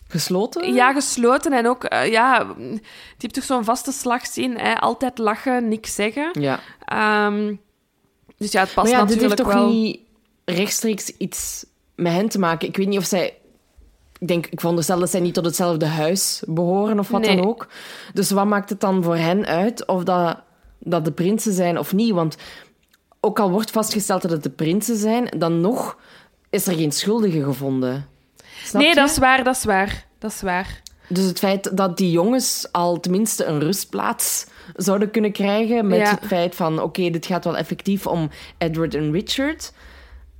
Gesloten? 0.07 0.73
ja, 0.73 0.93
gesloten 0.93 1.53
en 1.53 1.67
ook, 1.67 1.83
eh, 1.83 2.11
ja, 2.11 2.43
die 2.57 2.81
heeft 3.17 3.33
toch 3.33 3.43
zo'n 3.43 3.63
vaste 3.63 3.91
slagzin, 3.91 4.57
hè? 4.57 4.75
altijd 4.79 5.17
lachen, 5.17 5.67
niks 5.67 5.95
zeggen. 5.95 6.29
Ja. 6.39 6.59
Ehm, 6.85 7.55
dus 8.37 8.51
ja, 8.51 8.59
het 8.61 8.73
past 8.73 8.91
maar 8.91 8.99
ja, 8.99 9.05
dit 9.05 9.19
heeft 9.19 9.29
natuurlijk 9.29 9.49
toch 9.49 9.53
wel. 9.53 9.69
niet 9.71 9.99
rechtstreeks 10.45 11.09
iets 11.17 11.65
met 11.95 12.13
hen 12.13 12.29
te 12.29 12.39
maken. 12.39 12.67
Ik 12.67 12.77
weet 12.77 12.87
niet 12.87 12.99
of 12.99 13.05
zij... 13.05 13.37
Ik 14.19 14.27
denk, 14.27 14.45
ik 14.47 14.59
veronderstel 14.59 14.99
dat 14.99 15.09
zij 15.09 15.19
niet 15.19 15.33
tot 15.33 15.45
hetzelfde 15.45 15.85
huis 15.85 16.43
behoren 16.47 16.99
of 16.99 17.09
wat 17.09 17.21
Nee. 17.21 17.35
dan 17.35 17.45
ook. 17.45 17.67
Dus 18.13 18.31
wat 18.31 18.45
maakt 18.45 18.69
het 18.69 18.79
dan 18.79 19.03
voor 19.03 19.15
hen 19.15 19.45
uit 19.45 19.87
of 19.87 20.03
dat, 20.03 20.39
dat 20.79 21.05
de 21.05 21.11
prinsen 21.11 21.53
zijn 21.53 21.79
of 21.79 21.93
niet? 21.93 22.11
Want 22.11 22.35
ook 23.25 23.39
al 23.39 23.49
wordt 23.51 23.71
vastgesteld 23.71 24.21
dat 24.21 24.31
het 24.31 24.43
de 24.43 24.49
prinsen 24.49 24.95
zijn, 24.97 25.29
dan 25.37 25.61
nog 25.61 25.97
is 26.49 26.67
er 26.67 26.73
geen 26.75 26.91
schuldige 26.91 27.43
gevonden. 27.43 28.07
Snap 28.63 28.81
Nee, 28.81 28.89
je? 28.89 28.95
dat 28.95 29.09
is 29.09 29.17
waar, 29.17 29.43
dat 29.43 29.55
is 29.55 29.63
waar. 29.63 30.05
Dat 30.19 30.31
is 30.31 30.41
waar. 30.41 30.81
Dus 31.09 31.23
het 31.25 31.39
feit 31.39 31.77
dat 31.77 31.97
die 31.97 32.11
jongens 32.11 32.67
al 32.71 32.99
tenminste 32.99 33.45
een 33.45 33.59
rustplaats 33.59 34.45
zouden 34.75 35.11
kunnen 35.11 35.31
krijgen 35.31 35.87
met 35.87 35.99
Ja. 35.99 36.09
het 36.09 36.25
feit 36.25 36.55
van 36.55 36.81
oké, 36.81 37.09
dit 37.09 37.25
gaat 37.25 37.43
wel 37.43 37.57
effectief 37.57 38.07
om 38.07 38.29
Edward 38.57 38.95
en 38.95 39.11
Richard, 39.11 39.71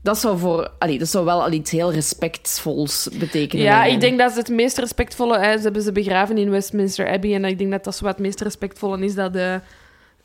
dat 0.01 0.17
zou, 0.17 0.37
voor, 0.37 0.71
allee, 0.79 0.99
dat 0.99 1.07
zou 1.07 1.25
wel 1.25 1.41
al 1.43 1.51
iets 1.51 1.71
heel 1.71 1.91
respectvols 1.93 3.09
betekenen. 3.19 3.65
Ja, 3.65 3.83
ik 3.83 3.99
denk 3.99 4.17
dat 4.19 4.31
is 4.31 4.35
het 4.37 4.49
meest 4.49 4.77
respectvolle... 4.77 5.39
Hè, 5.39 5.57
ze 5.57 5.63
hebben 5.63 5.81
ze 5.81 5.91
begraven 5.91 6.37
in 6.37 6.49
Westminster 6.49 7.11
Abbey 7.11 7.33
en 7.35 7.45
ik 7.45 7.57
denk 7.57 7.71
dat 7.71 7.83
dat 7.83 7.95
zo 7.95 8.03
wat 8.03 8.13
het 8.13 8.21
meest 8.25 8.41
respectvolle 8.41 9.05
is 9.05 9.15
dat 9.15 9.35
eh, 9.35 9.55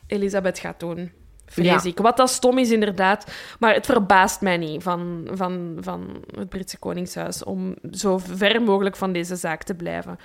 Elisabeth 0.07 0.59
gaat 0.59 0.79
doen. 0.79 1.11
Vrees 1.51 1.83
Ja. 1.83 1.89
ik. 1.89 1.97
Wat 1.97 2.17
dat 2.17 2.29
stom 2.29 2.57
is, 2.57 2.71
inderdaad. 2.71 3.31
Maar 3.59 3.73
het 3.73 3.85
verbaast 3.85 4.41
mij 4.41 4.57
niet 4.57 4.83
van, 4.83 5.27
van, 5.31 5.77
van 5.79 6.23
het 6.37 6.49
Britse 6.49 6.77
Koningshuis 6.77 7.43
om 7.43 7.75
zo 7.91 8.17
ver 8.17 8.61
mogelijk 8.61 8.95
van 8.95 9.11
deze 9.13 9.35
zaak 9.35 9.63
te 9.63 9.75
blijven. 9.75 10.17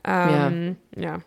Ehm, 0.00 0.72
ja. 0.90 1.18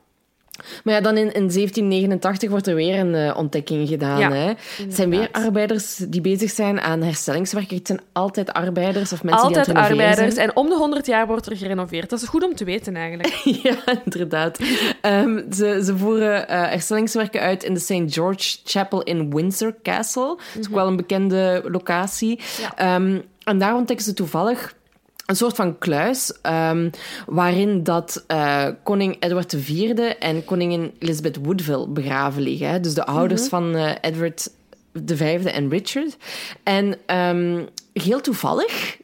Maar 0.83 0.93
ja, 0.93 1.01
dan 1.01 1.17
in, 1.17 1.25
in 1.33 1.49
1789 1.49 2.49
wordt 2.49 2.67
er 2.67 2.75
weer 2.75 2.99
een 2.99 3.15
eh, 3.15 3.37
ontdekking 3.37 3.87
gedaan. 3.87 4.19
Ja, 4.19 4.31
hè? 4.31 4.47
Het 4.83 4.95
zijn 4.95 5.09
weer 5.09 5.29
arbeiders 5.31 5.95
die 5.95 6.21
bezig 6.21 6.51
zijn 6.51 6.81
aan 6.81 7.01
herstellingswerk. 7.01 7.69
Het 7.69 7.87
zijn 7.87 8.01
altijd 8.11 8.53
arbeiders 8.53 9.13
of 9.13 9.23
mensen 9.23 9.43
Altijd 9.43 9.65
die 9.65 9.75
aan 9.75 9.81
het 9.81 9.91
arbeiders. 9.91 10.35
zijn. 10.35 10.47
En 10.49 10.55
om 10.55 10.69
de 10.69 10.75
100 10.75 11.05
jaar 11.05 11.27
wordt 11.27 11.45
er 11.45 11.57
gerenoveerd. 11.57 12.09
Dat 12.09 12.21
is 12.21 12.27
goed 12.27 12.43
om 12.43 12.55
te 12.55 12.63
weten, 12.63 12.95
eigenlijk. 12.95 13.33
Ja, 13.63 13.75
inderdaad. 14.03 14.59
Ehm, 15.01 15.51
ze, 15.51 15.81
ze 15.83 15.97
voeren 15.97 16.47
eh, 16.49 16.61
herstellingswerken 16.61 17.41
uit 17.41 17.63
in 17.63 17.73
de 17.73 17.79
St. 17.79 18.13
George 18.13 18.57
Chapel 18.63 19.03
in 19.03 19.33
Windsor 19.35 19.75
Castle. 19.83 20.27
Dat 20.53 20.59
is 20.59 20.67
ook 20.67 20.75
wel 20.75 20.87
een 20.87 20.95
bekende 20.95 21.63
locatie. 21.71 22.39
Ja. 22.61 22.75
Ehm, 22.95 23.19
en 23.43 23.57
daar 23.57 23.75
ontdekken 23.75 24.05
ze 24.05 24.13
toevallig 24.13 24.75
een 25.27 25.35
soort 25.35 25.55
van 25.55 25.77
kluis 25.77 26.33
ehm, 26.41 26.89
waarin 27.25 27.83
dat 27.83 28.23
eh, 28.27 28.67
koning 28.83 29.15
Edward 29.19 29.53
IV 29.53 29.97
en 30.19 30.45
koningin 30.45 30.93
Elizabeth 30.99 31.37
Woodville 31.41 31.87
begraven 31.87 32.41
liggen. 32.41 32.69
Hè? 32.69 32.79
Dus 32.79 32.93
de 32.93 33.05
ouders 33.05 33.47
van 33.47 33.75
eh, 33.75 33.91
Edward 34.01 34.51
V 35.05 35.45
en 35.45 35.69
Richard. 35.69 36.17
En 36.63 36.97
ehm, 37.05 37.65
heel 37.93 38.21
toevallig 38.21 38.97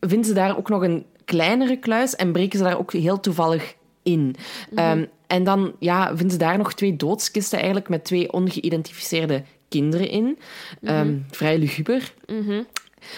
vinden 0.00 0.26
ze 0.26 0.32
daar 0.34 0.56
ook 0.56 0.68
nog 0.68 0.82
een 0.82 1.04
kleinere 1.24 1.76
kluis 1.76 2.16
en 2.16 2.32
breken 2.32 2.58
ze 2.58 2.64
daar 2.64 2.78
ook 2.78 2.92
heel 2.92 3.20
toevallig 3.20 3.74
in. 4.02 4.36
Ehm, 4.74 5.04
en 5.26 5.44
dan 5.44 5.72
ja, 5.78 6.08
vinden 6.08 6.30
ze 6.30 6.38
daar 6.38 6.58
nog 6.58 6.74
twee 6.74 6.96
doodskisten 6.96 7.58
eigenlijk 7.58 7.88
met 7.88 8.04
twee 8.04 8.32
ongeïdentificeerde 8.32 9.42
kinderen 9.68 10.08
in. 10.08 10.38
Ehm, 10.82 11.16
vrij 11.30 11.58
luguber. 11.58 12.14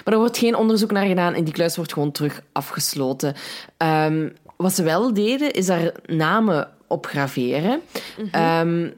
Maar 0.04 0.14
er 0.14 0.20
wordt 0.20 0.38
geen 0.38 0.56
onderzoek 0.56 0.90
naar 0.90 1.06
gedaan 1.06 1.34
en 1.34 1.44
die 1.44 1.54
kluis 1.54 1.76
wordt 1.76 1.92
gewoon 1.92 2.12
terug 2.12 2.42
afgesloten. 2.52 3.34
Ehm, 3.76 4.28
wat 4.56 4.74
ze 4.74 4.82
wel 4.82 5.14
deden, 5.14 5.52
is 5.52 5.66
daar 5.66 5.92
namen 6.06 6.68
op 6.86 7.06
graveren. 7.06 7.80
Ehm, 8.30 8.88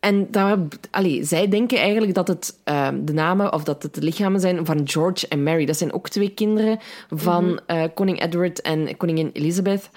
en 0.00 0.30
daar, 0.30 0.58
allee, 0.90 1.24
zij 1.24 1.48
denken 1.48 1.78
eigenlijk 1.78 2.14
dat 2.14 2.28
het 2.28 2.58
ehm, 2.64 3.04
de 3.04 3.12
namen 3.12 3.52
of 3.52 3.64
dat 3.64 3.82
het 3.82 3.94
de 3.94 4.02
lichamen 4.02 4.40
zijn 4.40 4.66
van 4.66 4.88
George 4.88 5.28
en 5.28 5.42
Mary. 5.42 5.64
Dat 5.64 5.76
zijn 5.76 5.92
ook 5.92 6.08
twee 6.08 6.30
kinderen 6.30 6.78
van 7.10 7.60
eh, 7.66 7.84
koning 7.94 8.22
Edward 8.22 8.60
en 8.60 8.96
koningin 8.96 9.30
Elizabeth. 9.32 9.90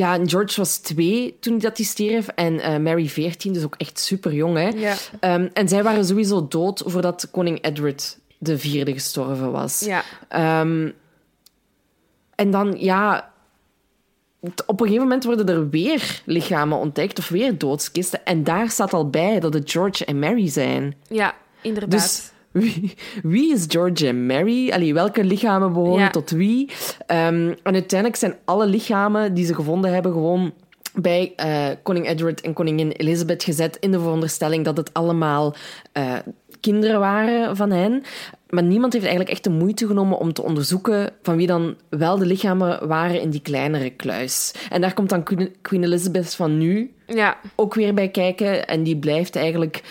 Ja, 0.00 0.14
en 0.14 0.28
George 0.28 0.60
was 0.60 0.76
twee 0.76 1.36
toen 1.40 1.58
dat 1.58 1.76
hij 1.76 1.86
stierf 1.86 2.28
en 2.28 2.60
eh, 2.60 2.78
Mary 2.78 3.08
veertien, 3.08 3.52
dus 3.52 3.64
ook 3.64 3.74
echt 3.76 3.98
super 3.98 4.32
jong. 4.32 4.56
Hè? 4.56 4.68
Ja. 4.68 4.96
Ehm, 5.20 5.48
en 5.52 5.68
zij 5.68 5.82
waren 5.82 6.04
sowieso 6.04 6.48
dood 6.48 6.82
voordat 6.86 7.28
koning 7.30 7.64
Edward 7.64 8.18
de 8.38 8.58
vierde 8.58 8.92
gestorven 8.92 9.52
was. 9.52 9.80
Ja. 9.80 10.02
Ehm, 10.28 10.90
en 12.34 12.50
dan, 12.50 12.76
ja... 12.78 13.28
Op 14.66 14.80
een 14.80 14.86
gegeven 14.86 15.02
moment 15.02 15.24
worden 15.24 15.48
er 15.48 15.70
weer 15.70 16.22
lichamen 16.24 16.78
ontdekt, 16.78 17.18
of 17.18 17.28
weer 17.28 17.58
doodskisten. 17.58 18.24
En 18.24 18.44
daar 18.44 18.70
staat 18.70 18.92
al 18.92 19.10
bij 19.10 19.40
dat 19.40 19.54
het 19.54 19.70
George 19.70 20.04
en 20.04 20.18
Mary 20.18 20.48
zijn. 20.48 20.96
Ja, 21.08 21.34
inderdaad. 21.60 21.90
Dus 21.90 22.30
wie, 22.52 22.94
wie 23.22 23.52
is 23.52 23.64
George 23.68 24.06
en 24.06 24.26
Mary? 24.26 24.70
Allee, 24.70 24.94
welke 24.94 25.24
lichamen 25.24 25.72
behoren 25.72 26.00
Ja. 26.00 26.10
tot 26.10 26.30
wie? 26.30 26.70
Ehm, 27.06 27.54
en 27.62 27.72
uiteindelijk 27.74 28.16
zijn 28.16 28.34
alle 28.44 28.66
lichamen 28.66 29.34
die 29.34 29.44
ze 29.44 29.54
gevonden 29.54 29.92
hebben 29.92 30.12
gewoon 30.12 30.52
bij 30.94 31.32
uh, 31.44 31.66
koning 31.82 32.08
Edward 32.08 32.40
en 32.40 32.52
koningin 32.52 32.90
Elizabeth 32.90 33.42
gezet 33.42 33.76
in 33.80 33.90
de 33.90 34.00
veronderstelling 34.00 34.64
dat 34.64 34.76
het 34.76 34.92
allemaal 34.94 35.54
uh, 35.98 36.12
kinderen 36.60 37.00
waren 37.00 37.56
van 37.56 37.70
hen. 37.70 38.02
Maar 38.48 38.62
niemand 38.62 38.92
heeft 38.92 39.04
eigenlijk 39.04 39.34
echt 39.34 39.44
de 39.44 39.50
moeite 39.50 39.86
genomen 39.86 40.18
om 40.18 40.32
te 40.32 40.42
onderzoeken 40.42 41.12
van 41.22 41.36
wie 41.36 41.46
dan 41.46 41.76
wel 41.88 42.18
de 42.18 42.26
lichamen 42.26 42.88
waren 42.88 43.20
in 43.20 43.30
die 43.30 43.42
kleinere 43.42 43.90
kluis. 43.90 44.54
En 44.70 44.80
daar 44.80 44.94
komt 44.94 45.08
dan 45.08 45.22
Queen 45.62 45.84
Elizabeth 45.84 46.34
van 46.34 46.58
nu 46.58 46.92
ja. 47.06 47.36
ook 47.54 47.74
weer 47.74 47.94
bij 47.94 48.08
kijken. 48.08 48.66
En 48.66 48.82
die 48.82 48.96
blijft 48.96 49.36
eigenlijk 49.36 49.82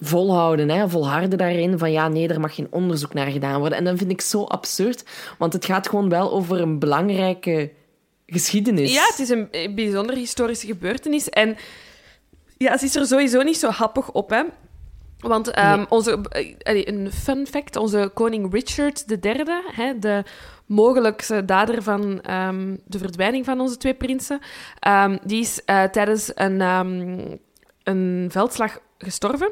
volhouden, 0.00 0.68
hè, 0.68 0.88
volharden 0.88 1.38
daarin 1.38 1.78
van 1.78 1.92
ja, 1.92 2.08
nee, 2.08 2.28
er 2.28 2.40
mag 2.40 2.54
geen 2.54 2.68
onderzoek 2.70 3.14
naar 3.14 3.30
gedaan 3.30 3.58
worden. 3.58 3.78
En 3.78 3.84
dat 3.84 3.98
vind 3.98 4.10
ik 4.10 4.20
zo 4.20 4.44
absurd, 4.44 5.04
want 5.38 5.52
het 5.52 5.64
gaat 5.64 5.88
gewoon 5.88 6.08
wel 6.08 6.32
over 6.32 6.60
een 6.60 6.78
belangrijke 6.78 7.70
geschiedenis. 8.26 8.94
Ja, 8.94 9.06
het 9.06 9.18
is 9.18 9.28
een 9.28 9.74
bijzondere 9.74 10.18
historische 10.18 10.66
gebeurtenis. 10.66 11.28
En 11.28 11.56
ja, 12.58 12.78
ze 12.78 12.84
is 12.84 12.96
er 12.96 13.06
sowieso 13.06 13.42
niet 13.42 13.56
zo 13.56 13.68
happig 13.68 14.12
op, 14.12 14.30
hè. 14.30 14.42
Want 15.28 15.58
um, 15.58 15.86
onze, 15.88 16.18
uh, 16.66 16.82
een 16.84 17.12
fun 17.12 17.46
fact, 17.46 17.76
onze 17.76 18.10
koning 18.14 18.52
Richard 18.52 19.04
III, 19.22 19.44
hè, 19.72 19.98
de 19.98 20.24
mogelijkste 20.66 21.44
dader 21.44 21.82
van 21.82 22.30
um, 22.30 22.80
de 22.84 22.98
verdwijning 22.98 23.44
van 23.44 23.60
onze 23.60 23.76
twee 23.76 23.94
prinsen, 23.94 24.40
um, 24.88 25.18
die 25.24 25.40
is 25.40 25.60
uh, 25.66 25.82
tijdens 25.82 26.30
een, 26.34 26.60
een 27.82 28.28
veldslag 28.30 28.78
gestorven. 28.98 29.50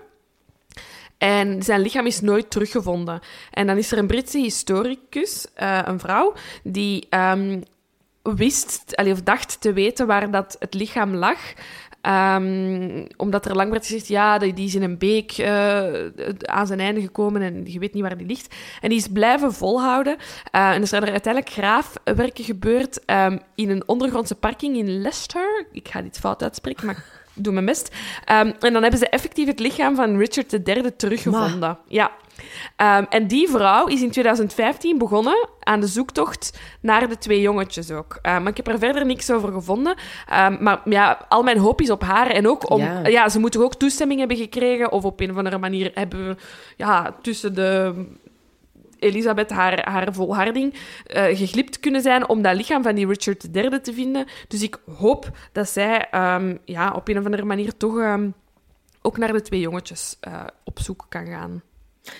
En 1.18 1.62
zijn 1.62 1.80
lichaam 1.80 2.06
is 2.06 2.20
nooit 2.20 2.50
teruggevonden. 2.50 3.20
En 3.50 3.66
dan 3.66 3.76
is 3.76 3.92
er 3.92 3.98
een 3.98 4.06
Britse 4.06 4.38
historicus, 4.38 5.46
uh, 5.62 5.80
een 5.84 5.98
vrouw, 5.98 6.34
die 6.62 7.08
wist, 8.32 8.96
of 8.96 9.22
dacht 9.22 9.60
te 9.60 9.72
weten 9.72 10.06
waar 10.06 10.30
dat 10.30 10.56
het 10.58 10.74
lichaam 10.74 11.14
lag. 11.14 11.38
Um, 12.06 13.06
omdat 13.16 13.46
er 13.46 13.56
lang 13.56 13.70
werd 13.70 13.86
gezegd, 13.86 14.08
ja, 14.08 14.38
die 14.38 14.66
is 14.66 14.74
in 14.74 14.82
een 14.82 14.98
beek 14.98 15.38
uh, 15.38 15.46
aan 16.40 16.66
zijn 16.66 16.80
einde 16.80 17.00
gekomen 17.00 17.42
en 17.42 17.62
je 17.64 17.78
weet 17.78 17.94
niet 17.94 18.02
waar 18.02 18.16
die 18.16 18.26
ligt. 18.26 18.54
En 18.80 18.88
die 18.88 18.98
is 18.98 19.08
blijven 19.08 19.52
volhouden. 19.52 20.16
Uh, 20.16 20.70
en 20.70 20.80
er 20.80 20.86
zijn 20.86 21.02
er 21.02 21.10
uiteindelijk 21.10 21.52
graafwerken 21.52 22.44
gebeurd 22.44 23.00
um, 23.06 23.40
in 23.54 23.70
een 23.70 23.88
ondergrondse 23.88 24.34
parking 24.34 24.76
in 24.76 25.00
Leicester. 25.00 25.66
Ik 25.72 25.88
ga 25.88 26.02
dit 26.02 26.18
fout 26.18 26.42
uitspreken, 26.42 26.86
maar 26.86 27.04
doe 27.34 27.52
mijn 27.52 27.66
best. 27.66 27.94
Um, 28.32 28.52
en 28.60 28.72
dan 28.72 28.82
hebben 28.82 28.98
ze 28.98 29.08
effectief 29.08 29.46
het 29.46 29.60
lichaam 29.60 29.96
van 29.96 30.16
Richard 30.16 30.68
III 30.68 30.96
teruggevonden. 30.96 31.58
Maar. 31.58 31.76
Ja. 31.86 32.10
Um, 32.98 33.06
en 33.08 33.26
die 33.26 33.48
vrouw 33.48 33.86
is 33.86 34.02
in 34.02 34.10
2015 34.10 34.98
begonnen 34.98 35.48
aan 35.60 35.80
de 35.80 35.86
zoektocht 35.86 36.58
naar 36.80 37.08
de 37.08 37.18
twee 37.18 37.40
jongetjes 37.40 37.90
ook. 37.90 38.18
Um, 38.22 38.42
maar 38.42 38.48
ik 38.48 38.56
heb 38.56 38.68
er 38.68 38.78
verder 38.78 39.06
niks 39.06 39.30
over 39.30 39.52
gevonden. 39.52 39.96
maar 40.60 40.80
ja, 40.84 41.26
al 41.28 41.42
mijn 41.42 41.58
hoop 41.58 41.80
is 41.80 41.90
op 41.90 42.02
haar. 42.02 42.26
En 42.26 42.48
ook 42.48 42.70
om... 42.70 42.80
Ja. 42.80 43.06
ja, 43.06 43.28
ze 43.28 43.38
moeten 43.38 43.62
ook 43.62 43.74
toestemming 43.74 44.18
hebben 44.18 44.36
gekregen. 44.36 44.92
Of 44.92 45.04
op 45.04 45.20
een 45.20 45.30
of 45.30 45.36
andere 45.36 45.58
manier 45.58 45.90
hebben 45.94 46.28
we 46.28 46.36
ja, 46.76 47.14
tussen 47.22 47.54
de 47.54 47.94
Elisabeth 48.98 49.50
haar, 49.50 49.90
haar 49.90 50.14
volharding 50.14 50.74
uh, 50.74 51.24
geglipt 51.24 51.80
kunnen 51.80 52.02
zijn 52.02 52.28
om 52.28 52.42
dat 52.42 52.56
lichaam 52.56 52.82
van 52.82 52.94
die 52.94 53.06
Richard 53.06 53.46
III 53.52 53.80
te 53.80 53.92
vinden. 53.92 54.26
Dus 54.48 54.62
ik 54.62 54.78
hoop 54.96 55.30
dat 55.52 55.68
zij 55.68 56.08
um, 56.14 56.58
ja, 56.64 56.92
op 56.92 57.08
een 57.08 57.18
of 57.18 57.24
andere 57.24 57.44
manier 57.44 57.76
toch 57.76 57.96
um, 57.96 58.34
ook 59.02 59.18
naar 59.18 59.32
de 59.32 59.42
twee 59.42 59.60
jongetjes 59.60 60.16
uh, 60.28 60.40
op 60.64 60.80
zoek 60.80 61.06
kan 61.08 61.26
gaan. 61.26 61.62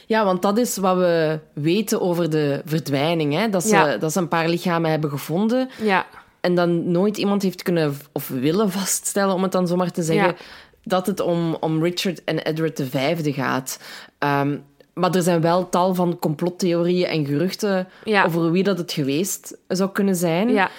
Ja, 0.07 0.25
want 0.25 0.43
dat 0.43 0.59
is 0.59 0.77
wat 0.77 0.97
we 0.97 1.41
weten 1.53 2.01
over 2.01 2.31
de 2.31 2.63
verdwijning. 2.65 3.35
Hè? 3.35 3.49
Dat, 3.49 3.63
ze, 3.63 3.75
ja. 3.75 3.97
dat 3.97 4.13
ze 4.13 4.19
een 4.19 4.29
paar 4.29 4.49
lichamen 4.49 4.91
hebben 4.91 5.11
gevonden. 5.11 5.71
Ja. 5.83 6.07
En 6.41 6.55
dan 6.55 6.91
nooit 6.91 7.17
iemand 7.17 7.43
heeft 7.43 7.63
kunnen 7.63 7.97
of 8.13 8.29
willen 8.29 8.71
vaststellen, 8.71 9.35
om 9.35 9.43
het 9.43 9.53
dan 9.53 9.67
zomaar 9.67 9.91
te 9.91 10.03
zeggen, 10.03 10.27
ja. 10.27 10.35
dat 10.83 11.07
het 11.07 11.21
om, 11.21 11.55
om 11.61 11.83
Richard 11.83 12.25
en 12.25 12.39
Edward 12.39 12.83
V 12.91 13.35
gaat. 13.35 13.81
Um, 14.19 14.65
maar 14.95 15.15
er 15.15 15.23
zijn 15.23 15.41
wel 15.41 15.69
tal 15.69 15.95
van 15.95 16.19
complottheorieën 16.19 17.07
en 17.07 17.27
geruchten 17.27 17.89
ja. 18.05 18.25
over 18.25 18.51
wie 18.51 18.63
dat 18.63 18.79
het 18.79 18.93
geweest 18.93 19.57
zou 19.69 19.91
kunnen 19.91 20.17
zijn. 20.17 20.49
Ja. 20.49 20.71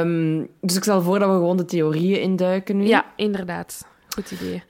Um, 0.00 0.48
dus 0.60 0.76
ik 0.76 0.82
stel 0.82 1.02
voor 1.02 1.18
dat 1.18 1.28
we 1.28 1.34
gewoon 1.34 1.56
de 1.56 1.64
theorieën 1.64 2.20
induiken 2.20 2.76
nu. 2.76 2.86
Ja, 2.86 3.04
inderdaad. 3.16 3.86
Goed 4.08 4.30
idee. 4.30 4.62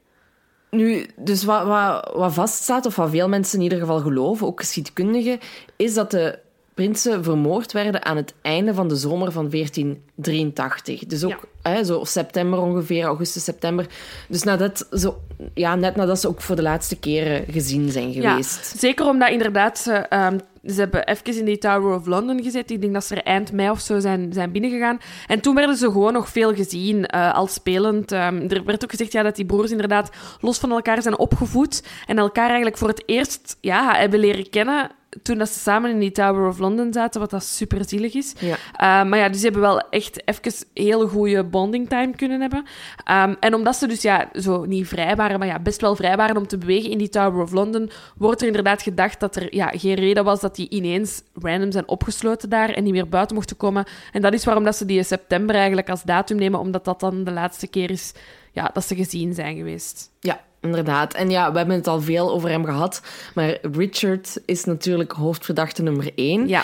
Nu, 0.70 1.06
dus 1.16 1.44
wat, 1.44 1.66
wat, 1.66 2.10
wat 2.14 2.32
vaststaat, 2.32 2.86
of 2.86 2.96
wat 2.96 3.10
veel 3.10 3.28
mensen 3.28 3.58
in 3.58 3.64
ieder 3.64 3.78
geval 3.78 4.00
geloven, 4.00 4.46
ook 4.46 4.60
geschiedkundigen, 4.60 5.38
is 5.76 5.94
dat 5.94 6.10
de 6.10 6.38
prinsen 6.78 7.24
vermoord 7.24 7.72
werden 7.72 8.04
aan 8.04 8.16
het 8.16 8.34
einde 8.42 8.74
van 8.74 8.88
de 8.88 8.96
zomer 8.96 9.32
van 9.32 9.50
1483. 9.50 11.06
Dus 11.06 11.24
ook 11.24 11.48
ja. 11.62 11.70
hè, 11.70 11.84
zo 11.84 12.04
september 12.04 12.60
ongeveer, 12.60 13.04
augustus, 13.04 13.44
september. 13.44 13.86
Dus 14.28 14.42
nadat, 14.42 14.86
zo, 14.92 15.18
ja, 15.54 15.74
net 15.74 15.96
nadat 15.96 16.20
ze 16.20 16.28
ook 16.28 16.40
voor 16.40 16.56
de 16.56 16.62
laatste 16.62 16.96
keren 16.96 17.44
gezien 17.50 17.90
zijn 17.90 18.12
geweest. 18.12 18.70
Ja, 18.72 18.78
zeker 18.78 19.06
omdat 19.06 19.30
inderdaad 19.30 19.78
ze, 19.78 20.06
um, 20.10 20.40
ze 20.64 20.80
hebben 20.80 21.06
even 21.06 21.38
in 21.38 21.44
die 21.44 21.58
Tower 21.58 21.94
of 21.94 22.06
London 22.06 22.42
gezet. 22.42 22.70
Ik 22.70 22.80
denk 22.80 22.92
dat 22.92 23.04
ze 23.04 23.14
er 23.14 23.22
eind 23.22 23.52
mei 23.52 23.70
of 23.70 23.80
zo 23.80 23.98
zijn, 23.98 24.32
zijn 24.32 24.52
binnengegaan. 24.52 24.98
En 25.26 25.40
toen 25.40 25.54
werden 25.54 25.76
ze 25.76 25.86
gewoon 25.86 26.12
nog 26.12 26.28
veel 26.28 26.54
gezien, 26.54 27.08
uh, 27.14 27.34
als 27.34 27.52
spelend. 27.52 28.12
Um, 28.12 28.50
er 28.50 28.64
werd 28.64 28.84
ook 28.84 28.90
gezegd 28.90 29.12
ja, 29.12 29.22
dat 29.22 29.36
die 29.36 29.46
broers 29.46 29.70
inderdaad 29.70 30.10
los 30.40 30.58
van 30.58 30.70
elkaar 30.70 31.02
zijn 31.02 31.18
opgevoed 31.18 31.82
en 32.06 32.18
elkaar 32.18 32.46
eigenlijk 32.46 32.78
voor 32.78 32.88
het 32.88 33.02
eerst 33.06 33.56
ja, 33.60 33.94
hebben 33.94 34.20
leren 34.20 34.50
kennen 34.50 34.90
toen 35.22 35.38
dat 35.38 35.48
ze 35.48 35.58
samen 35.58 35.90
in 35.90 35.98
die 35.98 36.12
Tower 36.12 36.48
of 36.48 36.58
London 36.58 36.92
zaten, 36.92 37.20
wat 37.20 37.30
dat 37.30 37.44
super 37.44 37.88
zielig 37.88 38.14
is. 38.14 38.34
Ja. 38.38 38.54
Uh, 38.54 39.10
maar 39.10 39.18
ja, 39.18 39.28
dus 39.28 39.36
ze 39.38 39.44
hebben 39.44 39.62
wel 39.62 39.80
echt 39.90 40.22
even 40.24 40.66
hele 40.74 41.06
goede 41.06 41.44
bonding 41.44 41.88
time 41.88 42.16
kunnen 42.16 42.40
hebben. 42.40 42.64
Um, 43.10 43.36
en 43.40 43.54
omdat 43.54 43.76
ze 43.76 43.86
dus 43.86 44.02
ja, 44.02 44.28
zo 44.32 44.64
niet 44.64 44.88
vrij 44.88 45.16
waren, 45.16 45.38
maar 45.38 45.48
ja, 45.48 45.58
best 45.58 45.80
wel 45.80 45.96
vrij 45.96 46.16
waren 46.16 46.36
om 46.36 46.46
te 46.46 46.58
bewegen 46.58 46.90
in 46.90 46.98
die 46.98 47.08
Tower 47.08 47.42
of 47.42 47.52
London, 47.52 47.90
wordt 48.16 48.40
er 48.40 48.46
inderdaad 48.46 48.82
gedacht 48.82 49.20
dat 49.20 49.36
er 49.36 49.54
ja, 49.54 49.66
geen 49.66 49.94
reden 49.94 50.24
was 50.24 50.40
dat 50.40 50.56
die 50.56 50.68
ineens 50.68 51.22
random 51.34 51.72
zijn 51.72 51.88
opgesloten 51.88 52.48
daar 52.48 52.70
en 52.70 52.84
niet 52.84 52.92
meer 52.92 53.08
buiten 53.08 53.36
mochten 53.36 53.56
komen. 53.56 53.84
En 54.12 54.22
dat 54.22 54.32
is 54.32 54.44
waarom 54.44 54.64
dat 54.64 54.76
ze 54.76 54.84
die 54.84 54.96
in 54.96 55.04
september 55.04 55.54
eigenlijk 55.54 55.90
als 55.90 56.02
datum 56.02 56.36
nemen, 56.36 56.60
omdat 56.60 56.84
dat 56.84 57.00
dan 57.00 57.24
de 57.24 57.32
laatste 57.32 57.66
keer 57.66 57.90
is 57.90 58.12
ja, 58.52 58.70
dat 58.72 58.84
ze 58.84 58.94
gezien 58.94 59.34
zijn 59.34 59.56
geweest. 59.56 60.10
Ja, 60.20 60.40
Inderdaad. 60.60 61.14
En 61.14 61.30
ja, 61.30 61.52
we 61.52 61.58
hebben 61.58 61.76
het 61.76 61.86
al 61.86 62.00
veel 62.00 62.30
over 62.30 62.48
hem 62.48 62.64
gehad. 62.64 63.02
Maar 63.34 63.58
Richard 63.72 64.38
is 64.44 64.64
natuurlijk 64.64 65.12
hoofdverdachte 65.12 65.82
nummer 65.82 66.12
één. 66.14 66.48
Ja. 66.48 66.62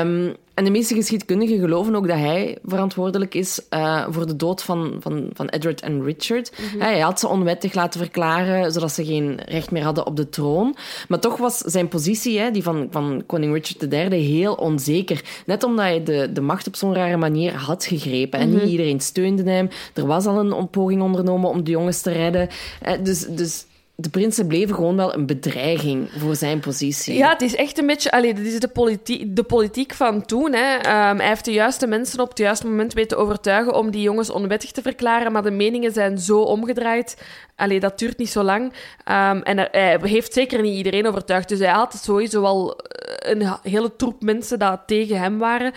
Um, 0.00 0.36
en 0.56 0.64
de 0.64 0.70
meeste 0.70 0.94
geschiedkundigen 0.94 1.58
geloven 1.58 1.94
ook 1.94 2.08
dat 2.08 2.16
hij 2.18 2.58
verantwoordelijk 2.64 3.34
is 3.34 3.60
uh, 3.70 4.06
voor 4.10 4.26
de 4.26 4.36
dood 4.36 4.62
van, 4.62 4.96
van, 5.00 5.30
van 5.32 5.48
Edward 5.48 5.80
en 5.80 6.04
Richard. 6.04 6.50
Mm 6.58 6.68
-hmm. 6.68 6.80
Hij 6.80 7.00
had 7.00 7.20
ze 7.20 7.28
onwettig 7.28 7.74
laten 7.74 8.00
verklaren, 8.00 8.72
zodat 8.72 8.92
ze 8.92 9.04
geen 9.04 9.40
recht 9.44 9.70
meer 9.70 9.82
hadden 9.82 10.06
op 10.06 10.16
de 10.16 10.28
troon. 10.28 10.76
Maar 11.08 11.20
toch 11.20 11.36
was 11.36 11.58
zijn 11.58 11.88
positie, 11.88 12.38
hè, 12.38 12.50
die 12.50 12.62
van, 12.62 12.88
van 12.90 13.22
koning 13.26 13.52
Richard 13.52 13.92
III, 13.92 14.24
heel 14.24 14.54
onzeker. 14.54 15.24
Net 15.46 15.64
omdat 15.64 15.84
hij 15.84 16.02
de, 16.02 16.32
de 16.32 16.40
macht 16.40 16.66
op 16.66 16.76
zo'n 16.76 16.94
rare 16.94 17.16
manier 17.16 17.54
had 17.54 17.84
gegrepen. 17.84 18.40
En 18.40 18.48
mm 18.48 18.52
-hmm. 18.54 18.62
niet 18.62 18.70
iedereen 18.70 19.00
steunde 19.00 19.50
hem. 19.50 19.68
Er 19.94 20.06
was 20.06 20.26
al 20.26 20.38
een 20.38 20.70
poging 20.70 21.02
ondernomen 21.02 21.50
om 21.50 21.64
de 21.64 21.70
jongens 21.70 22.00
te 22.00 22.12
redden. 22.12 22.48
Uh, 22.86 22.92
dus... 23.02 23.26
dus 23.26 23.64
de 23.98 24.10
prinsen 24.10 24.46
bleven 24.46 24.74
gewoon 24.74 24.96
wel 24.96 25.14
een 25.14 25.26
bedreiging 25.26 26.08
voor 26.18 26.36
zijn 26.36 26.60
positie. 26.60 27.16
Ja, 27.16 27.28
het 27.28 27.42
is 27.42 27.54
echt 27.54 27.78
een 27.78 27.86
beetje... 27.86 28.10
Allee, 28.10 28.34
dit 28.34 28.46
is 28.46 28.60
de 28.60 28.68
politiek, 28.68 29.36
de 29.36 29.42
politiek 29.42 29.94
van 29.94 30.24
toen. 30.24 30.52
Hè. 30.52 30.76
Um, 30.76 31.18
hij 31.18 31.28
heeft 31.28 31.44
de 31.44 31.52
juiste 31.52 31.86
mensen 31.86 32.20
op 32.20 32.28
het 32.28 32.38
juiste 32.38 32.66
moment 32.66 32.92
weten 32.92 33.18
overtuigen 33.18 33.74
om 33.74 33.90
die 33.90 34.02
jongens 34.02 34.30
onwettig 34.30 34.70
te 34.70 34.82
verklaren, 34.82 35.32
maar 35.32 35.42
de 35.42 35.50
meningen 35.50 35.92
zijn 35.92 36.18
zo 36.18 36.40
omgedraaid. 36.40 37.22
Allee, 37.54 37.80
dat 37.80 37.98
duurt 37.98 38.18
niet 38.18 38.30
zo 38.30 38.42
lang. 38.42 38.64
Um, 38.64 39.42
en 39.42 39.58
hij 39.58 39.98
heeft 40.02 40.32
zeker 40.32 40.62
niet 40.62 40.76
iedereen 40.76 41.06
overtuigd. 41.06 41.48
Dus 41.48 41.58
hij 41.58 41.68
had 41.68 41.94
sowieso 42.02 42.40
wel 42.40 42.80
een 43.18 43.48
hele 43.62 43.96
troep 43.96 44.22
mensen 44.22 44.58
dat 44.58 44.80
tegen 44.86 45.18
hem 45.18 45.38
waren. 45.38 45.72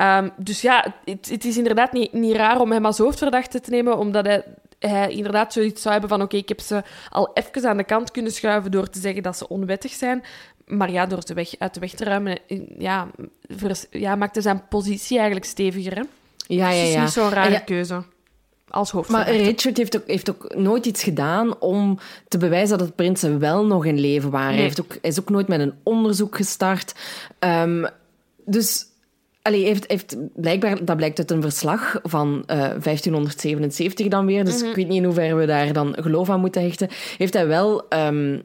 Um, 0.00 0.32
dus 0.36 0.60
ja, 0.60 0.94
het, 1.04 1.28
het, 1.30 1.44
is 1.44 1.56
inderdaad 1.56 1.92
niet, 1.92 2.12
niet 2.12 2.36
raar 2.36 2.60
om 2.60 2.72
hem 2.72 2.86
als 2.86 2.98
hoofdverdachte 2.98 3.60
te 3.60 3.70
nemen, 3.70 3.98
omdat 3.98 4.26
hij 4.26 4.44
hij 4.88 5.12
inderdaad 5.12 5.52
zoiets 5.52 5.82
zou 5.82 5.92
hebben 5.92 6.10
van 6.10 6.22
oké, 6.22 6.36
ik 6.36 6.48
heb 6.48 6.60
ze 6.60 6.82
al 7.08 7.30
even 7.34 7.68
aan 7.68 7.76
de 7.76 7.84
kant 7.84 8.10
kunnen 8.10 8.32
schuiven 8.32 8.70
door 8.70 8.88
te 8.88 8.98
zeggen 8.98 9.22
dat 9.22 9.36
ze 9.36 9.48
onwettig 9.48 9.92
zijn. 9.92 10.24
Maar 10.66 10.90
ja, 10.90 11.06
door 11.06 11.22
ze 11.26 11.34
weg, 11.34 11.54
uit 11.58 11.74
de 11.74 11.80
weg 11.80 11.90
te 11.90 12.04
ruimen, 12.04 12.38
ja, 12.78 13.08
vers, 13.48 13.86
ja, 13.90 14.14
maakte 14.14 14.40
zijn 14.40 14.68
positie 14.68 15.16
eigenlijk 15.16 15.46
steviger. 15.46 15.94
Hè? 15.94 16.02
Ja, 16.46 16.70
ja, 16.70 16.70
ja. 16.70 16.82
Dus 16.82 16.88
het 16.88 16.96
is 16.96 17.00
niet 17.00 17.10
zo'n 17.10 17.30
rare 17.30 17.50
ja. 17.50 17.58
keuze. 17.58 18.02
Als 18.68 18.90
hoofdverdachte. 18.90 19.32
Maar 19.32 19.42
Richard 19.42 19.76
heeft 19.76 19.96
ook, 19.96 20.06
heeft 20.06 20.30
ook 20.30 20.54
nooit 20.54 20.86
iets 20.86 21.02
gedaan 21.02 21.60
om 21.60 21.98
te 22.28 22.38
bewijzen 22.38 22.78
dat 22.78 22.86
het 22.86 22.96
prinsen 22.96 23.38
wel 23.38 23.66
nog 23.66 23.84
in 23.84 24.00
leven 24.00 24.30
waren. 24.30 24.46
Nee. 24.46 24.56
Hij, 24.56 24.64
heeft 24.64 24.80
ook, 24.80 24.90
hij 24.90 25.10
is 25.10 25.20
ook 25.20 25.30
nooit 25.30 25.48
met 25.48 25.60
een 25.60 25.74
onderzoek 25.82 26.36
gestart. 26.36 26.94
Um, 27.38 27.86
dus 28.44 28.86
Allee, 29.42 29.64
heeft, 29.64 29.90
heeft 29.90 30.16
blijkbaar, 30.34 30.84
dat 30.84 30.96
blijkt 30.96 31.18
uit 31.18 31.30
een 31.30 31.42
verslag 31.42 32.00
van 32.02 32.28
uh, 32.46 32.56
1577 32.56 34.08
dan 34.08 34.26
weer, 34.26 34.44
dus 34.44 34.54
mm 34.54 34.60
-hmm. 34.60 34.68
ik 34.68 34.76
weet 34.76 34.88
niet 34.88 34.96
in 34.96 35.04
hoeverre 35.04 35.34
we 35.34 35.46
daar 35.46 35.72
dan 35.72 35.96
geloof 36.00 36.30
aan 36.30 36.40
moeten 36.40 36.62
hechten, 36.62 36.88
heeft 37.18 37.34
hij 37.34 37.46
wel 37.46 37.84
um, 37.88 38.42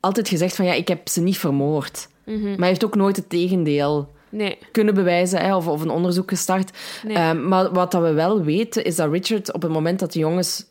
altijd 0.00 0.28
gezegd 0.28 0.56
van 0.56 0.64
ja, 0.64 0.72
ik 0.72 0.88
heb 0.88 1.08
ze 1.08 1.20
niet 1.20 1.38
vermoord. 1.38 2.08
Mm 2.24 2.34
-hmm. 2.34 2.42
Maar 2.42 2.58
hij 2.58 2.68
heeft 2.68 2.84
ook 2.84 2.94
nooit 2.94 3.16
het 3.16 3.28
tegendeel 3.28 4.10
Nee. 4.28 4.58
kunnen 4.72 4.94
bewijzen 4.94 5.40
hè, 5.40 5.56
of, 5.56 5.68
of 5.68 5.80
een 5.80 5.90
onderzoek 5.90 6.28
gestart. 6.28 6.78
Nee. 7.06 7.16
Ehm, 7.16 7.48
maar 7.48 7.72
wat 7.72 7.90
dat 7.90 8.02
we 8.02 8.12
wel 8.12 8.42
weten, 8.42 8.84
is 8.84 8.96
dat 8.96 9.10
Richard 9.10 9.52
op 9.52 9.62
het 9.62 9.70
moment 9.70 9.98
dat 9.98 10.12
de 10.12 10.18
jongens 10.18 10.64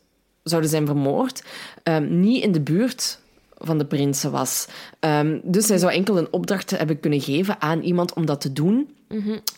zouden 0.44 0.70
zijn 0.70 0.86
vermoord, 0.86 1.44
ehm, 1.84 2.20
niet 2.20 2.44
in 2.44 2.52
de 2.52 2.62
buurt 2.62 3.20
van 3.58 3.78
de 3.78 3.86
prinsen 3.86 4.32
was. 4.32 4.68
Ehm, 5.00 5.40
dus 5.44 5.68
hij 5.68 5.78
zou 5.78 5.92
enkel 5.92 6.18
een 6.18 6.34
opdracht 6.34 6.70
hebben 6.70 7.00
kunnen 7.00 7.22
geven 7.22 7.62
aan 7.62 7.82
iemand 7.82 8.14
om 8.14 8.26
dat 8.26 8.42
te 8.42 8.54
doen. 8.54 8.90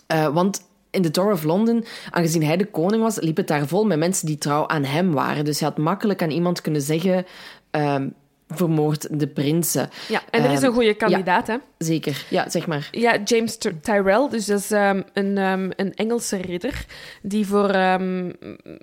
Eh, 0.07 0.27
want 0.33 0.61
in 0.89 1.01
de 1.01 1.11
Tower 1.11 1.33
of 1.33 1.43
London, 1.43 1.85
aangezien 2.09 2.43
hij 2.43 2.57
de 2.57 2.65
koning 2.65 3.03
was, 3.03 3.19
liep 3.19 3.37
het 3.37 3.47
daar 3.47 3.67
vol 3.67 3.85
met 3.85 3.97
mensen 3.97 4.25
die 4.27 4.37
trouw 4.37 4.67
aan 4.67 4.83
hem 4.83 5.11
waren. 5.11 5.45
Dus 5.45 5.59
hij 5.59 5.69
had 5.69 5.77
makkelijk 5.77 6.21
aan 6.21 6.31
iemand 6.31 6.61
kunnen 6.61 6.81
zeggen... 6.81 7.25
ehm, 7.71 8.09
vermoord 8.47 9.19
de 9.19 9.27
prinsen. 9.27 9.89
Ja, 10.07 10.21
en 10.29 10.43
er 10.43 10.51
is 10.51 10.57
Ehm, 10.57 10.65
een 10.65 10.73
goede 10.73 10.93
kandidaat, 10.93 11.47
hè? 11.47 11.55
Zeker, 11.77 12.25
ja, 12.29 12.49
zeg 12.49 12.67
maar. 12.67 12.87
Ja, 12.91 13.17
James 13.23 13.57
Ty- 13.57 13.75
Tyrrell, 13.81 14.27
dus 14.29 14.45
dat 14.45 14.59
is 14.59 14.71
ehm, 14.71 15.01
een, 15.13 15.37
ehm, 15.37 15.69
een 15.75 15.93
Engelse 15.93 16.37
ridder 16.37 16.85
die 17.21 17.47
voor 17.47 17.69
ehm, 17.69 18.31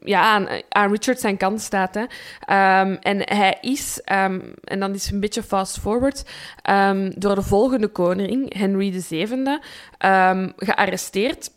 ja, 0.05 0.23
aan, 0.23 0.49
aan 0.69 0.91
Richard 0.91 1.21
zijn 1.21 1.37
kant 1.37 1.61
staat. 1.61 1.95
Hè. 1.95 2.05
Ehm, 2.47 2.97
en 3.01 3.19
hij 3.37 3.59
is, 3.61 4.01
ehm, 4.05 4.41
en 4.65 4.81
dan 4.81 4.95
is 4.95 5.11
een 5.11 5.21
beetje 5.21 5.43
fast 5.43 5.79
forward, 5.79 6.23
ehm, 6.63 7.11
door 7.17 7.35
de 7.35 7.43
volgende 7.43 7.89
koning, 7.89 8.55
Henry 8.59 9.03
VII, 9.03 9.59
ehm 9.99 10.49
gearresteerd 10.57 11.51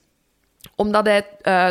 omdat 0.76 1.06
hij 1.06 1.26
eh, 1.42 1.70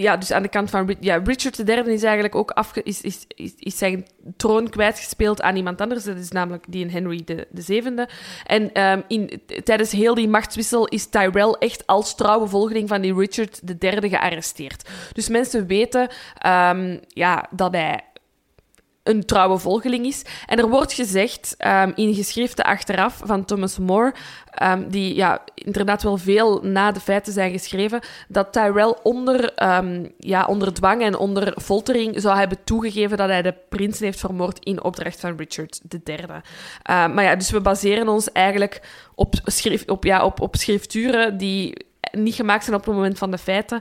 ja, 0.00 0.16
dus 0.16 0.32
aan 0.32 0.42
de 0.42 0.48
kant 0.48 0.70
van 0.70 0.96
ja, 1.00 1.20
Richard 1.24 1.68
III 1.68 1.92
is 1.92 2.02
eigenlijk 2.02 2.34
ook 2.34 2.50
afge, 2.50 2.82
is, 2.82 3.00
is, 3.00 3.24
is, 3.34 3.52
is 3.58 3.78
zijn 3.78 4.06
troon 4.36 4.68
kwijtgespeeld 4.68 5.42
aan 5.42 5.56
iemand 5.56 5.80
anders. 5.80 6.04
Dat 6.04 6.16
is 6.16 6.30
namelijk 6.30 6.64
die 6.68 6.84
in 6.84 6.90
Henry 6.90 7.22
de, 7.24 7.46
de 7.50 7.62
zevende. 7.62 8.08
En 8.46 8.72
ehm, 8.72 9.00
in, 9.08 9.42
tijdens 9.64 9.92
heel 9.92 10.14
die 10.14 10.28
machtswissel 10.28 10.86
is 10.86 11.06
Tyrell 11.06 11.56
echt 11.58 11.86
als 11.86 12.14
trouwe 12.14 12.48
volgeling 12.48 12.88
van 12.88 13.00
die 13.00 13.14
Richard 13.14 13.60
III 13.82 14.08
gearresteerd. 14.08 14.88
Dus 15.12 15.28
mensen 15.28 15.66
weten 15.66 16.08
ehm, 16.38 16.98
ja, 17.08 17.46
dat 17.50 17.72
hij 17.72 18.02
een 19.08 19.24
trouwe 19.24 19.58
volgeling 19.58 20.06
is. 20.06 20.22
En 20.46 20.58
er 20.58 20.68
wordt 20.68 20.92
gezegd 20.92 21.54
ehm, 21.58 21.92
in 21.94 22.14
geschriften 22.14 22.64
achteraf 22.64 23.20
van 23.24 23.44
Thomas 23.44 23.78
More, 23.78 24.14
ehm, 24.50 24.88
die 24.88 25.14
ja, 25.14 25.42
inderdaad 25.54 26.02
wel 26.02 26.16
veel 26.16 26.60
na 26.62 26.92
de 26.92 27.00
feiten 27.00 27.32
zijn 27.32 27.52
geschreven, 27.52 28.00
dat 28.28 28.52
Tyrell 28.52 28.94
onder, 29.02 29.54
ehm, 29.54 30.06
ja, 30.18 30.44
onder 30.44 30.72
dwang 30.74 31.02
en 31.02 31.16
onder 31.16 31.54
foltering 31.60 32.20
zou 32.20 32.38
hebben 32.38 32.58
toegegeven 32.64 33.16
dat 33.16 33.28
hij 33.28 33.42
de 33.42 33.54
prinsen 33.68 34.04
heeft 34.04 34.20
vermoord 34.20 34.64
in 34.64 34.82
opdracht 34.82 35.20
van 35.20 35.36
Richard 35.36 35.80
III. 36.04 36.18
Ehm, 36.82 37.14
maar 37.14 37.24
ja, 37.24 37.36
dus 37.36 37.50
we 37.50 37.60
baseren 37.60 38.08
ons 38.08 38.32
eigenlijk 38.32 38.80
op, 39.14 39.34
op, 39.86 40.04
ja, 40.04 40.24
op, 40.24 40.40
op 40.40 40.56
schrifturen 40.56 41.36
die 41.36 41.86
niet 42.12 42.34
gemaakt 42.34 42.64
zijn 42.64 42.76
op 42.76 42.84
het 42.84 42.94
moment 42.94 43.18
van 43.18 43.30
de 43.30 43.38
feiten. 43.38 43.80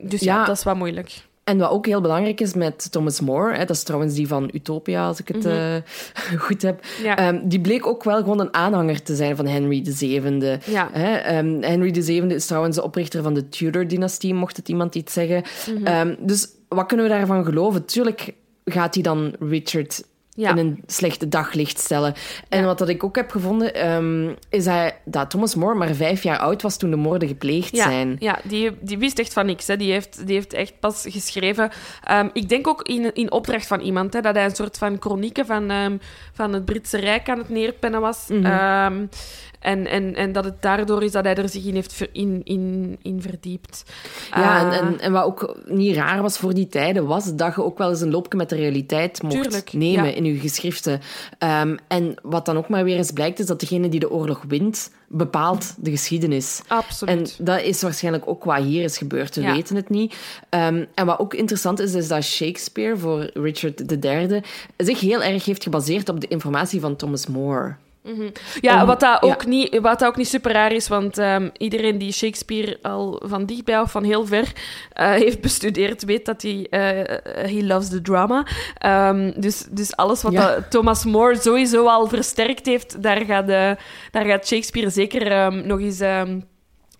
Dus 0.00 0.20
ja, 0.20 0.34
Ja. 0.34 0.44
dat 0.44 0.56
is 0.56 0.62
wat 0.62 0.76
moeilijk. 0.76 1.28
En 1.44 1.58
wat 1.58 1.70
ook 1.70 1.86
heel 1.86 2.00
belangrijk 2.00 2.40
is 2.40 2.54
met 2.54 2.92
Thomas 2.92 3.20
More, 3.20 3.52
hè, 3.52 3.58
dat 3.58 3.76
is 3.76 3.82
trouwens 3.82 4.14
die 4.14 4.28
van 4.28 4.50
Utopia, 4.52 5.06
als 5.06 5.20
ik 5.20 5.28
het 5.28 5.44
eh, 5.44 5.74
goed 6.46 6.62
heb, 6.62 6.80
Mhm. 6.98 7.04
Ja. 7.06 7.16
ehm, 7.16 7.40
die 7.48 7.60
bleek 7.60 7.86
ook 7.86 8.04
wel 8.04 8.16
gewoon 8.18 8.40
een 8.40 8.54
aanhanger 8.54 9.02
te 9.02 9.14
zijn 9.16 9.36
van 9.36 9.46
Henry 9.46 9.82
VII. 9.84 10.58
Ja. 10.66 10.88
Hè, 10.92 11.14
ehm, 11.16 11.62
Henry 11.62 12.02
VII 12.02 12.34
is 12.34 12.46
trouwens 12.46 12.76
de 12.76 12.82
oprichter 12.82 13.22
van 13.22 13.34
de 13.34 13.48
Tudor-dynastie, 13.48 14.34
mocht 14.34 14.56
het 14.56 14.68
iemand 14.68 14.94
iets 14.94 15.12
zeggen. 15.12 15.42
Mhm. 15.74 15.86
Ehm, 15.86 16.14
dus 16.18 16.48
wat 16.68 16.86
kunnen 16.86 17.06
we 17.06 17.12
daarvan 17.12 17.44
geloven? 17.44 17.84
Tuurlijk 17.84 18.34
gaat 18.64 18.94
hij 18.94 19.02
dan 19.02 19.34
Richard 19.40 20.04
Ja. 20.40 20.50
in 20.50 20.58
een 20.58 20.82
slechte 20.86 21.28
daglicht 21.28 21.78
stellen. 21.78 22.14
En 22.48 22.64
wat 22.64 22.78
dat 22.78 22.88
ik 22.88 23.04
ook 23.04 23.16
heb 23.16 23.30
gevonden, 23.30 23.74
ehm, 23.74 24.34
is 24.48 24.64
hij, 24.64 24.96
dat 25.04 25.30
Thomas 25.30 25.54
More 25.54 25.74
maar 25.74 25.94
vijf 25.94 26.22
jaar 26.22 26.38
oud 26.38 26.62
was 26.62 26.76
toen 26.76 26.90
de 26.90 26.96
moorden 26.96 27.28
gepleegd 27.28 27.76
Ja, 27.76 27.84
zijn. 27.84 28.16
ja 28.18 28.38
die, 28.44 28.70
die 28.80 28.98
wist 28.98 29.18
echt 29.18 29.32
van 29.32 29.46
niks. 29.46 29.66
Hè. 29.66 29.76
Die, 29.76 29.92
heeft, 29.92 30.26
die 30.26 30.34
heeft 30.34 30.52
echt 30.52 30.72
pas 30.80 31.06
geschreven. 31.08 31.70
Ehm, 32.04 32.28
ik 32.32 32.48
denk 32.48 32.66
ook 32.68 32.82
in, 32.82 33.14
in 33.14 33.30
opdracht 33.32 33.66
van 33.66 33.80
iemand, 33.80 34.12
hè, 34.12 34.20
dat 34.20 34.34
hij 34.34 34.44
een 34.44 34.54
soort 34.56 34.78
van 34.78 34.96
chronieken 35.00 35.46
van, 35.46 35.70
ehm, 35.70 35.96
van 36.32 36.52
het 36.52 36.64
Britse 36.64 36.98
Rijk 36.98 37.28
aan 37.28 37.38
het 37.38 37.48
neerpennen 37.48 38.00
was. 38.00 38.24
Mhm. 38.28 39.06
En, 39.60 39.86
en, 39.86 40.14
en 40.14 40.32
dat 40.32 40.44
het 40.44 40.62
daardoor 40.62 41.02
is 41.02 41.12
dat 41.12 41.24
hij 41.24 41.34
er 41.34 41.48
zich 41.48 41.64
in 41.64 41.74
heeft 41.74 41.92
ver- 41.92 42.08
in, 42.12 42.40
in, 42.44 42.96
in 43.02 43.22
verdiept. 43.22 43.82
Ja, 44.34 44.60
en, 44.60 44.70
Eh, 44.70 44.78
en, 44.86 45.00
en 45.00 45.12
wat 45.12 45.24
ook 45.24 45.56
niet 45.66 45.96
raar 45.96 46.22
was 46.22 46.38
voor 46.38 46.54
die 46.54 46.68
tijden, 46.68 47.06
was 47.06 47.34
dat 47.36 47.54
je 47.54 47.64
ook 47.64 47.78
wel 47.78 47.88
eens 47.90 48.00
een 48.00 48.10
loopje 48.10 48.36
met 48.38 48.48
de 48.48 48.56
realiteit 48.56 49.22
mocht 49.22 49.34
Tuurlijk, 49.42 49.72
nemen 49.72 50.04
ja. 50.06 50.12
in 50.14 50.24
je 50.24 50.38
geschriften. 50.38 51.00
Ehm, 51.38 51.76
en 51.88 52.14
wat 52.22 52.46
dan 52.46 52.56
ook 52.56 52.68
maar 52.68 52.84
weer 52.84 52.96
eens 52.96 53.10
blijkt, 53.10 53.38
is 53.38 53.46
dat 53.46 53.60
degene 53.60 53.88
die 53.88 54.00
de 54.00 54.10
oorlog 54.10 54.42
wint, 54.48 54.90
bepaalt 55.08 55.74
de 55.78 55.90
geschiedenis. 55.90 56.60
En 56.68 56.76
Absoluut. 56.76 57.36
dat 57.40 57.60
is 57.62 57.82
waarschijnlijk 57.82 58.28
ook 58.28 58.44
wat 58.44 58.62
hier 58.62 58.82
is 58.84 58.98
gebeurd. 58.98 59.34
We 59.34 59.40
Ja. 59.42 59.52
weten 59.54 59.76
het 59.76 59.88
niet. 59.88 60.14
Ehm, 60.48 60.84
en 60.94 61.06
wat 61.06 61.18
ook 61.18 61.34
interessant 61.34 61.78
is, 61.80 61.94
is 61.94 62.08
dat 62.08 62.22
Shakespeare 62.24 62.96
voor 62.96 63.30
Richard 63.34 64.04
III 64.04 64.40
zich 64.76 65.00
heel 65.00 65.22
erg 65.22 65.44
heeft 65.44 65.62
gebaseerd 65.62 66.08
op 66.08 66.20
de 66.20 66.28
informatie 66.28 66.80
van 66.80 66.96
Thomas 66.96 67.26
More. 67.26 67.76
Ja, 68.60 68.80
Om- 68.80 68.86
wat, 68.86 69.00
dat 69.00 69.22
ook 69.22 69.42
ja. 69.42 69.48
niet, 69.48 69.78
wat 69.80 69.98
dat 69.98 70.08
ook 70.08 70.16
niet 70.16 70.28
super 70.28 70.52
raar 70.52 70.72
is, 70.72 70.88
want 70.88 71.18
ehm, 71.18 71.48
iedereen 71.56 71.98
die 71.98 72.12
Shakespeare 72.12 72.78
al 72.82 73.22
van 73.24 73.46
dichtbij 73.46 73.80
of 73.80 73.90
van 73.90 74.04
heel 74.04 74.26
ver 74.26 74.52
eh, 74.92 75.10
heeft 75.24 75.40
bestudeerd, 75.40 76.04
weet 76.04 76.26
dat 76.26 76.42
hij 76.42 76.66
eh, 76.70 77.50
he 77.50 77.66
loves 77.66 77.88
the 77.88 78.02
drama. 78.02 78.46
Ehm, 78.78 79.32
dus, 79.40 79.66
dus 79.70 79.96
alles 79.96 80.22
wat 80.22 80.32
Ja. 80.32 80.66
Thomas 80.68 81.04
More 81.04 81.36
sowieso 81.40 81.86
al 81.86 82.08
versterkt 82.08 82.66
heeft, 82.66 83.02
daar 83.02 83.24
gaat, 83.24 83.46
daar 84.10 84.24
gaat 84.26 84.46
Shakespeare 84.46 84.90
zeker 84.90 85.26
ehm, 85.32 85.66
nog 85.66 85.80
eens... 85.80 86.00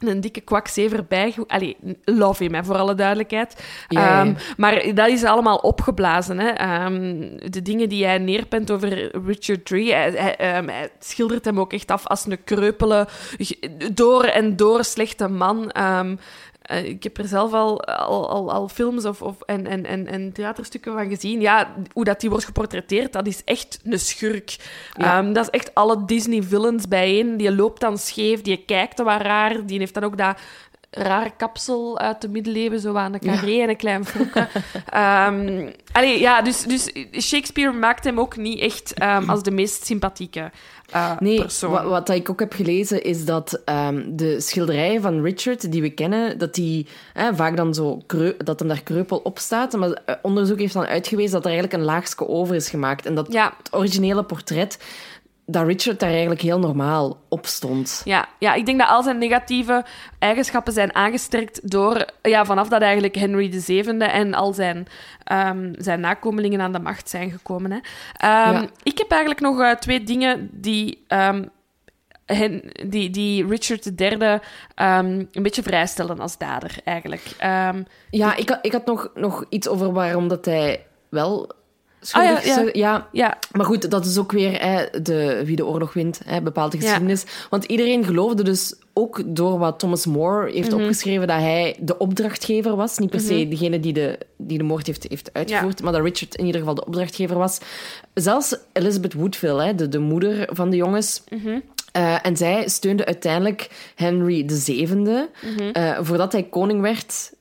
een 0.09 0.20
dikke 0.20 0.40
kwakzever 0.40 1.05
bij. 1.05 1.34
Allee, 1.46 1.76
love 2.05 2.42
him, 2.42 2.55
hè, 2.55 2.64
voor 2.64 2.76
alle 2.76 2.94
duidelijkheid. 2.94 3.64
Ehm, 3.88 4.34
maar 4.57 4.94
dat 4.94 5.09
is 5.09 5.24
allemaal 5.24 5.57
opgeblazen. 5.57 6.38
Hè. 6.38 6.48
Ehm, 6.48 7.20
de 7.51 7.62
dingen 7.62 7.88
die 7.88 8.05
hij 8.05 8.18
neerpent 8.18 8.70
over 8.70 9.16
Richard 9.26 9.70
III, 9.70 9.92
hij, 9.92 10.11
hij, 10.11 10.36
ehm, 10.36 10.68
hij 10.68 10.90
schildert 10.98 11.44
hem 11.44 11.61
ook 11.61 11.72
echt 11.72 11.90
af 11.90 12.07
als 12.07 12.26
een 12.26 12.44
kreupele, 12.44 13.09
door 13.92 14.24
en 14.24 14.57
door 14.57 14.84
slechte 14.84 15.28
man. 15.28 15.72
Eh, 16.71 16.85
ik 16.85 17.03
heb 17.03 17.18
er 17.18 17.29
zelf 17.29 17.53
al, 17.53 17.85
al, 17.85 18.29
al, 18.29 18.53
al 18.53 18.68
films 18.68 19.05
of, 19.05 19.23
of, 19.23 19.41
en, 19.41 19.66
en, 19.66 19.87
en, 19.87 20.07
en 20.07 20.33
theaterstukken 20.33 20.93
van 20.93 21.09
gezien. 21.09 21.41
Ja, 21.41 21.75
hoe 21.93 22.05
dat 22.05 22.21
die 22.21 22.31
wordt 22.31 22.45
geportretteerd, 22.45 23.12
dat 23.12 23.27
is 23.27 23.45
echt 23.45 23.81
een 23.85 23.99
schurk. 23.99 24.57
Ja. 24.97 25.18
Ehm, 25.18 25.33
dat 25.33 25.45
is 25.45 25.51
echt 25.51 25.75
alle 25.75 26.05
Disney-villains 26.05 26.89
bijeen. 26.89 27.37
Die 27.37 27.55
loopt 27.55 27.81
dan 27.81 27.99
scheef, 27.99 28.43
die 28.43 28.64
kijkt 28.64 28.97
dan 28.97 29.07
wat 29.07 29.21
raar, 29.21 29.66
die 29.66 29.79
heeft 29.79 29.95
dan 29.95 30.05
ook 30.05 30.18
dat 30.18 30.41
rare 30.91 31.30
kapsel 31.36 31.99
uit 31.99 32.20
de 32.20 32.28
middeleeuwen, 32.28 32.80
zo 32.80 32.95
aan 32.95 33.12
een 33.14 33.20
carré 33.20 33.61
en 33.62 33.68
een 33.68 33.76
klein. 33.76 34.05
Ehm, 34.91 35.68
allee, 35.93 36.20
ja, 36.20 36.43
dus, 36.43 36.62
dus 36.62 36.93
Shakespeare 37.20 37.72
maakt 37.72 38.05
hem 38.05 38.20
ook 38.20 38.36
niet 38.36 38.61
echt 38.61 38.95
ehm, 38.95 39.30
als 39.30 39.43
de 39.43 39.51
meest 39.51 39.86
sympathieke 39.86 40.51
eh, 40.91 41.12
Nee, 41.18 41.41
persoon. 41.41 41.70
wat, 41.70 41.84
wat 41.84 42.09
ik 42.09 42.30
ook 42.30 42.41
heb 42.41 42.53
gelezen 42.53 43.03
is 43.03 43.24
dat 43.24 43.61
ehm, 43.64 44.03
de 44.16 44.41
schilderijen 44.41 45.03
van 45.03 45.22
Richard 45.22 45.72
die 45.72 45.82
we 45.82 45.91
kennen, 45.91 46.38
dat 46.38 46.55
die 46.55 46.86
vaak 47.32 47.57
dan 47.57 47.74
zo 47.74 48.03
dat 48.45 48.59
hem 48.59 48.68
daar 48.68 48.82
kreupel 48.82 49.18
op 49.18 49.38
staat. 49.38 49.72
Maar 49.72 49.91
eh, 49.91 50.14
onderzoek 50.22 50.59
heeft 50.59 50.74
dan 50.74 50.86
uitgewezen 50.86 51.32
dat 51.32 51.45
er 51.45 51.51
eigenlijk 51.51 51.78
een 51.80 51.86
laagje 51.88 52.28
over 52.28 52.55
is 52.55 52.68
gemaakt. 52.70 53.07
En 53.07 53.14
dat 53.14 53.32
Ja. 53.32 53.55
het 53.59 53.74
originele 53.74 54.24
portret, 54.24 54.78
dat 55.51 55.66
Richard 55.66 56.01
daar 56.01 56.11
eigenlijk 56.11 56.40
heel 56.40 56.59
normaal 56.59 57.18
op 57.28 57.46
stond. 57.46 58.03
Ja, 58.05 58.28
ja, 58.38 58.55
ik 58.55 58.66
denk 58.66 58.78
dat 58.78 58.88
al 58.88 59.03
zijn 59.03 59.18
negatieve 59.18 59.84
eigenschappen 60.18 60.72
zijn 60.72 60.94
aangesterkt 60.94 61.70
door, 61.70 62.05
ja, 62.22 62.44
vanaf 62.44 62.68
dat 62.68 62.82
eigenlijk 62.82 63.14
Henry 63.14 63.61
VII 63.61 63.98
en 63.98 64.34
al 64.34 64.53
zijn, 64.53 64.86
ehm, 65.24 65.72
zijn 65.78 66.01
nakomelingen 66.01 66.61
aan 66.61 66.72
de 66.72 66.78
macht 66.80 67.09
zijn 67.09 67.30
gekomen. 67.30 67.70
Hè. 67.70 67.78
Ehm, 68.16 68.53
Ja. 68.62 68.66
Ik 68.82 68.98
heb 68.98 69.11
eigenlijk 69.11 69.40
nog 69.40 69.61
eh, 69.61 69.70
twee 69.70 70.03
dingen 70.05 70.48
die, 70.53 71.05
ehm, 71.09 71.44
hen, 72.26 72.62
die, 72.88 73.11
die 73.11 73.46
Richard 73.46 74.01
III 74.01 74.38
ehm, 74.74 75.24
een 75.32 75.42
beetje 75.42 75.62
vrijstellen 75.62 76.20
als 76.20 76.38
dader, 76.38 76.76
eigenlijk. 76.84 77.22
Ja, 78.11 78.36
ik, 78.36 78.48
had- 78.48 78.59
ik 78.62 78.72
had 78.72 78.86
nog, 78.86 79.11
nog 79.14 79.44
iets 79.48 79.68
over 79.68 79.92
waarom 79.92 80.28
dat 80.28 80.44
hij 80.44 80.86
wel 81.09 81.51
Ah, 82.12 82.24
ja, 82.24 82.40
ja. 82.44 82.68
ja. 82.72 83.09
ja, 83.12 83.38
Maar 83.53 83.66
goed, 83.66 83.90
dat 83.90 84.07
is 84.07 84.18
ook 84.18 84.32
weer 84.32 84.62
hè, 84.62 85.01
de, 85.03 85.42
wie 85.44 85.57
de 85.57 85.66
oorlog 85.66 85.92
wint, 85.92 86.20
hè, 86.24 86.42
bepaalt 86.42 86.72
de 86.72 86.78
Ja. 86.78 86.82
geschiedenis. 86.84 87.24
Want 87.51 87.64
iedereen 87.64 88.05
geloofde 88.05 88.42
dus 88.42 88.74
ook 88.92 89.22
door 89.26 89.59
wat 89.59 89.78
Thomas 89.78 90.07
More 90.07 90.51
heeft 90.53 90.70
Mhm. 90.70 90.80
opgeschreven 90.80 91.26
dat 91.26 91.36
hij 91.38 91.76
de 91.80 91.98
opdrachtgever 91.98 92.76
was. 92.76 92.98
Niet 92.98 93.11
per 93.11 93.20
se 93.20 93.48
degene 93.48 93.80
die 93.80 93.92
de, 93.92 94.18
die 94.36 94.59
de 94.59 94.64
moord 94.64 94.86
heeft, 94.86 95.07
heeft 95.09 95.30
uitgevoerd, 95.32 95.82
maar 95.82 95.92
dat 95.92 96.03
Richard 96.03 96.34
in 96.34 96.44
ieder 96.46 96.61
geval 96.61 96.74
de 96.74 96.86
opdrachtgever 96.86 97.38
was. 97.38 97.59
Zelfs 98.14 98.57
Elizabeth 98.72 99.12
Woodville, 99.14 99.62
hè, 99.64 99.74
de, 99.74 99.88
de 99.88 99.98
moeder 99.98 100.48
van 100.53 100.70
de 100.70 100.76
jongens. 100.76 101.22
Mhm. 101.28 101.59
eh, 101.92 102.26
en 102.26 102.36
zij 102.36 102.68
steunde 102.68 103.05
uiteindelijk 103.07 103.70
Henry 103.94 104.44
VII. 104.48 104.86
Mhm. 104.86 105.26
eh, 105.72 105.98
voordat 106.03 106.32
hij 106.32 106.42
koning 106.42 106.80
werd, 106.80 107.32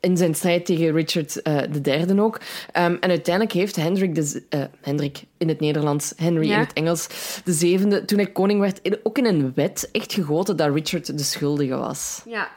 in 0.00 0.16
zijn 0.16 0.34
strijd 0.34 0.66
tegen 0.66 0.92
Richard 0.92 1.40
uh, 1.44 1.56
III 1.96 2.20
ook. 2.20 2.36
Um, 2.38 2.42
en 2.72 3.08
uiteindelijk 3.10 3.54
heeft 3.54 3.76
Hendrik, 3.76 4.14
de, 4.14 4.42
uh, 4.50 4.62
Hendrik 4.80 5.22
in 5.38 5.48
het 5.48 5.60
Nederlands, 5.60 6.12
Henry 6.16 6.46
Ja. 6.48 6.54
in 6.54 6.60
het 6.60 6.72
Engels, 6.72 7.06
de 7.44 7.52
zevende, 7.52 8.04
toen 8.04 8.18
hij 8.18 8.32
koning 8.32 8.60
werd, 8.60 8.78
in- 8.82 8.98
ook 9.02 9.18
in 9.18 9.24
een 9.24 9.52
wet 9.54 9.88
echt 9.92 10.12
gegoten 10.12 10.56
dat 10.56 10.74
Richard 10.74 11.18
de 11.18 11.24
schuldige 11.24 11.76
was. 11.76 12.22
Ja. 12.26 12.48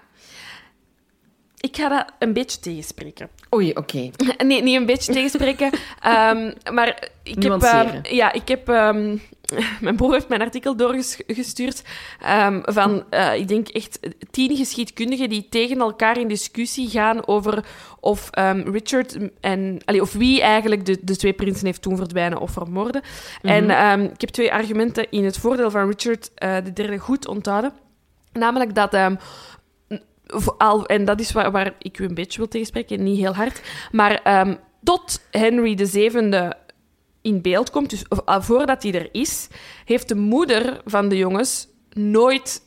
Ik 1.60 1.76
ga 1.78 1.90
dat 1.90 2.06
een 2.20 2.34
beetje 2.34 2.60
tegenspreken. 2.60 3.30
Oei, 3.56 3.72
oké. 3.74 4.10
Nee, 4.46 4.62
niet 4.64 4.76
een 4.76 4.86
beetje 4.86 5.14
tegenspreken. 5.14 5.70
ehm, 6.02 6.52
maar 6.74 7.10
ik 7.24 7.44
heb... 7.44 7.62
Ehm, 7.64 8.00
ja, 8.16 8.32
ik 8.32 8.48
heb... 8.48 8.70
mijn 9.82 9.96
broer 9.96 10.14
heeft 10.14 10.28
mijn 10.28 10.42
artikel 10.42 10.76
doorgestuurd 10.76 11.84
ehm, 12.22 12.62
van, 12.64 13.04
eh, 13.10 13.36
ik 13.36 13.48
denk 13.48 13.68
echt 13.68 14.00
tien 14.32 14.56
geschiedkundigen 14.56 15.30
die 15.30 15.48
tegen 15.50 15.80
elkaar 15.80 16.20
in 16.20 16.28
discussie 16.28 16.90
gaan 16.90 17.28
over 17.28 17.66
of 18.00 18.30
ehm, 18.32 18.70
Richard 18.72 19.18
en... 19.40 19.80
allee, 19.86 20.02
of 20.02 20.14
wie 20.14 20.42
eigenlijk 20.42 20.86
de, 20.86 20.98
de 21.02 21.16
twee 21.16 21.34
prinsen 21.34 21.66
heeft 21.66 21.84
doen 21.84 21.98
verdwijnen 21.98 22.40
of 22.40 22.52
vermoorden. 22.52 23.02
En 23.42 23.70
ehm, 23.70 24.02
ik 24.02 24.22
heb 24.22 24.30
twee 24.30 24.54
argumenten 24.54 25.12
in 25.12 25.26
het 25.26 25.38
voordeel 25.38 25.72
van 25.72 25.88
Richard 25.88 26.32
eh, 26.36 26.56
de 26.64 26.74
derde 26.74 26.98
goed 26.98 27.28
onthouden. 27.28 27.74
Namelijk 28.34 28.76
dat... 28.76 28.98
al, 30.58 30.86
en 30.86 31.06
dat 31.06 31.20
is 31.20 31.32
waar, 31.32 31.52
waar 31.52 31.74
ik 31.80 32.00
u 32.00 32.06
een 32.06 32.14
beetje 32.14 32.38
wil 32.38 32.48
tegenspreken, 32.48 33.04
niet 33.04 33.20
heel 33.20 33.36
hard. 33.36 33.62
Maar 33.92 34.22
tot 34.84 35.22
Henry 35.32 35.78
VII 35.78 36.50
in 37.22 37.42
beeld 37.42 37.70
komt, 37.70 37.90
dus 37.90 38.06
uh, 38.26 38.42
voordat 38.42 38.84
hij 38.84 38.94
er 38.94 39.10
is, 39.12 39.48
heeft 39.86 40.08
de 40.08 40.16
moeder 40.16 40.82
van 40.86 41.10
de 41.10 41.18
jongens 41.18 41.68
nooit 41.90 42.62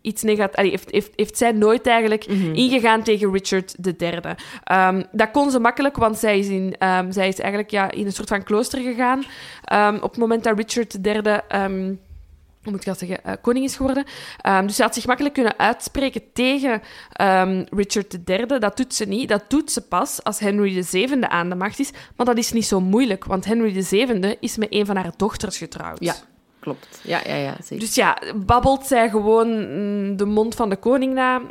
iets 0.00 0.22
negatiefs... 0.22 0.70
Heeft, 0.70 0.90
heeft, 0.90 1.12
heeft 1.16 1.36
zij 1.36 1.52
nooit 1.52 1.86
eigenlijk 1.86 2.24
ingegaan 2.52 3.02
tegen 3.02 3.32
Richard 3.32 3.74
III. 3.98 4.20
Ehm 4.64 5.02
dat 5.12 5.30
kon 5.30 5.50
ze 5.50 5.60
makkelijk, 5.60 5.96
want 5.96 6.18
zij 6.18 6.38
is, 6.38 6.48
in, 6.48 6.74
ehm, 6.78 7.10
zij 7.10 7.28
is 7.28 7.38
eigenlijk 7.38 7.70
ja, 7.70 7.90
in 7.90 8.06
een 8.06 8.12
soort 8.12 8.28
van 8.28 8.42
klooster 8.42 8.80
gegaan. 8.80 9.24
Ehm, 9.64 9.94
op 9.94 10.10
het 10.10 10.16
moment 10.18 10.44
dat 10.44 10.56
Richard 10.56 11.06
III... 11.06 11.98
hoe 12.62 12.72
moet 12.72 12.80
ik 12.80 12.86
dat 12.86 12.98
zeggen, 12.98 13.24
eh, 13.24 13.32
koning 13.42 13.64
is 13.64 13.76
geworden. 13.76 14.04
Ehm, 14.40 14.66
dus 14.66 14.76
ze 14.76 14.82
had 14.82 14.94
zich 14.94 15.06
makkelijk 15.06 15.34
kunnen 15.34 15.58
uitspreken 15.58 16.22
tegen 16.32 16.82
ehm, 17.12 17.64
Richard 17.70 18.16
III. 18.28 18.46
Dat 18.58 18.76
doet 18.76 18.94
ze 18.94 19.04
niet. 19.04 19.28
Dat 19.28 19.44
doet 19.48 19.72
ze 19.72 19.80
pas 19.80 20.24
als 20.24 20.38
Henry 20.38 20.82
VII 20.84 21.18
aan 21.20 21.48
de 21.48 21.54
macht 21.54 21.78
is. 21.78 21.90
Maar 22.16 22.26
dat 22.26 22.38
is 22.38 22.52
niet 22.52 22.66
zo 22.66 22.80
moeilijk, 22.80 23.24
want 23.24 23.44
Henry 23.44 23.82
VII 23.82 24.36
is 24.40 24.56
met 24.56 24.68
een 24.70 24.86
van 24.86 24.96
haar 24.96 25.10
dochters 25.16 25.58
getrouwd. 25.58 25.96
Ja, 26.00 26.14
klopt. 26.60 27.00
Ja, 27.02 27.20
ja, 27.26 27.34
ja, 27.34 27.56
zeker. 27.62 27.84
Dus 27.84 27.94
ja, 27.94 28.18
babbelt 28.36 28.86
zij 28.86 29.08
gewoon 29.10 29.48
mm, 29.48 30.16
de 30.16 30.24
mond 30.24 30.54
van 30.54 30.68
de 30.70 30.76
koning 30.76 31.14
na? 31.14 31.38
Mm, 31.38 31.46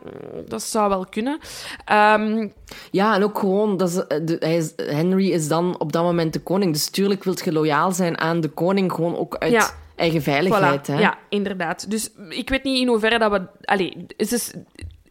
Dat 0.48 0.64
zou 0.64 0.90
wel 0.90 1.06
kunnen. 1.10 1.40
Ehm, 1.86 2.48
Ja, 2.92 3.16
en 3.16 3.24
ook 3.24 3.40
gewoon, 3.40 3.78
dat 3.78 3.90
is, 3.90 3.96
eh, 4.08 4.18
de, 4.26 4.36
hij 4.40 4.58
is, 4.58 4.74
Henry 4.76 5.32
is 5.32 5.48
dan 5.48 5.80
op 5.80 5.92
dat 5.92 6.04
moment 6.04 6.34
de 6.34 6.40
koning. 6.40 6.74
Dus 6.74 6.90
tuurlijk 6.90 7.24
wilt 7.24 7.44
je 7.46 7.52
loyaal 7.52 7.92
zijn 7.92 8.18
aan 8.18 8.42
de 8.42 8.50
koning, 8.50 8.92
gewoon 8.92 9.18
ook 9.18 9.36
uit 9.36 9.52
Ja. 9.52 9.70
Eigen 9.98 10.22
veiligheid. 10.22 10.88
Voilà, 10.90 10.92
Hè? 10.92 11.00
Ja, 11.00 11.18
inderdaad. 11.30 11.90
Dus 11.90 12.10
ik 12.30 12.50
weet 12.50 12.64
niet 12.64 12.80
in 12.80 12.88
hoeverre 12.88 13.20
dat 13.20 13.32
we... 13.32 13.48
Allee, 13.62 14.06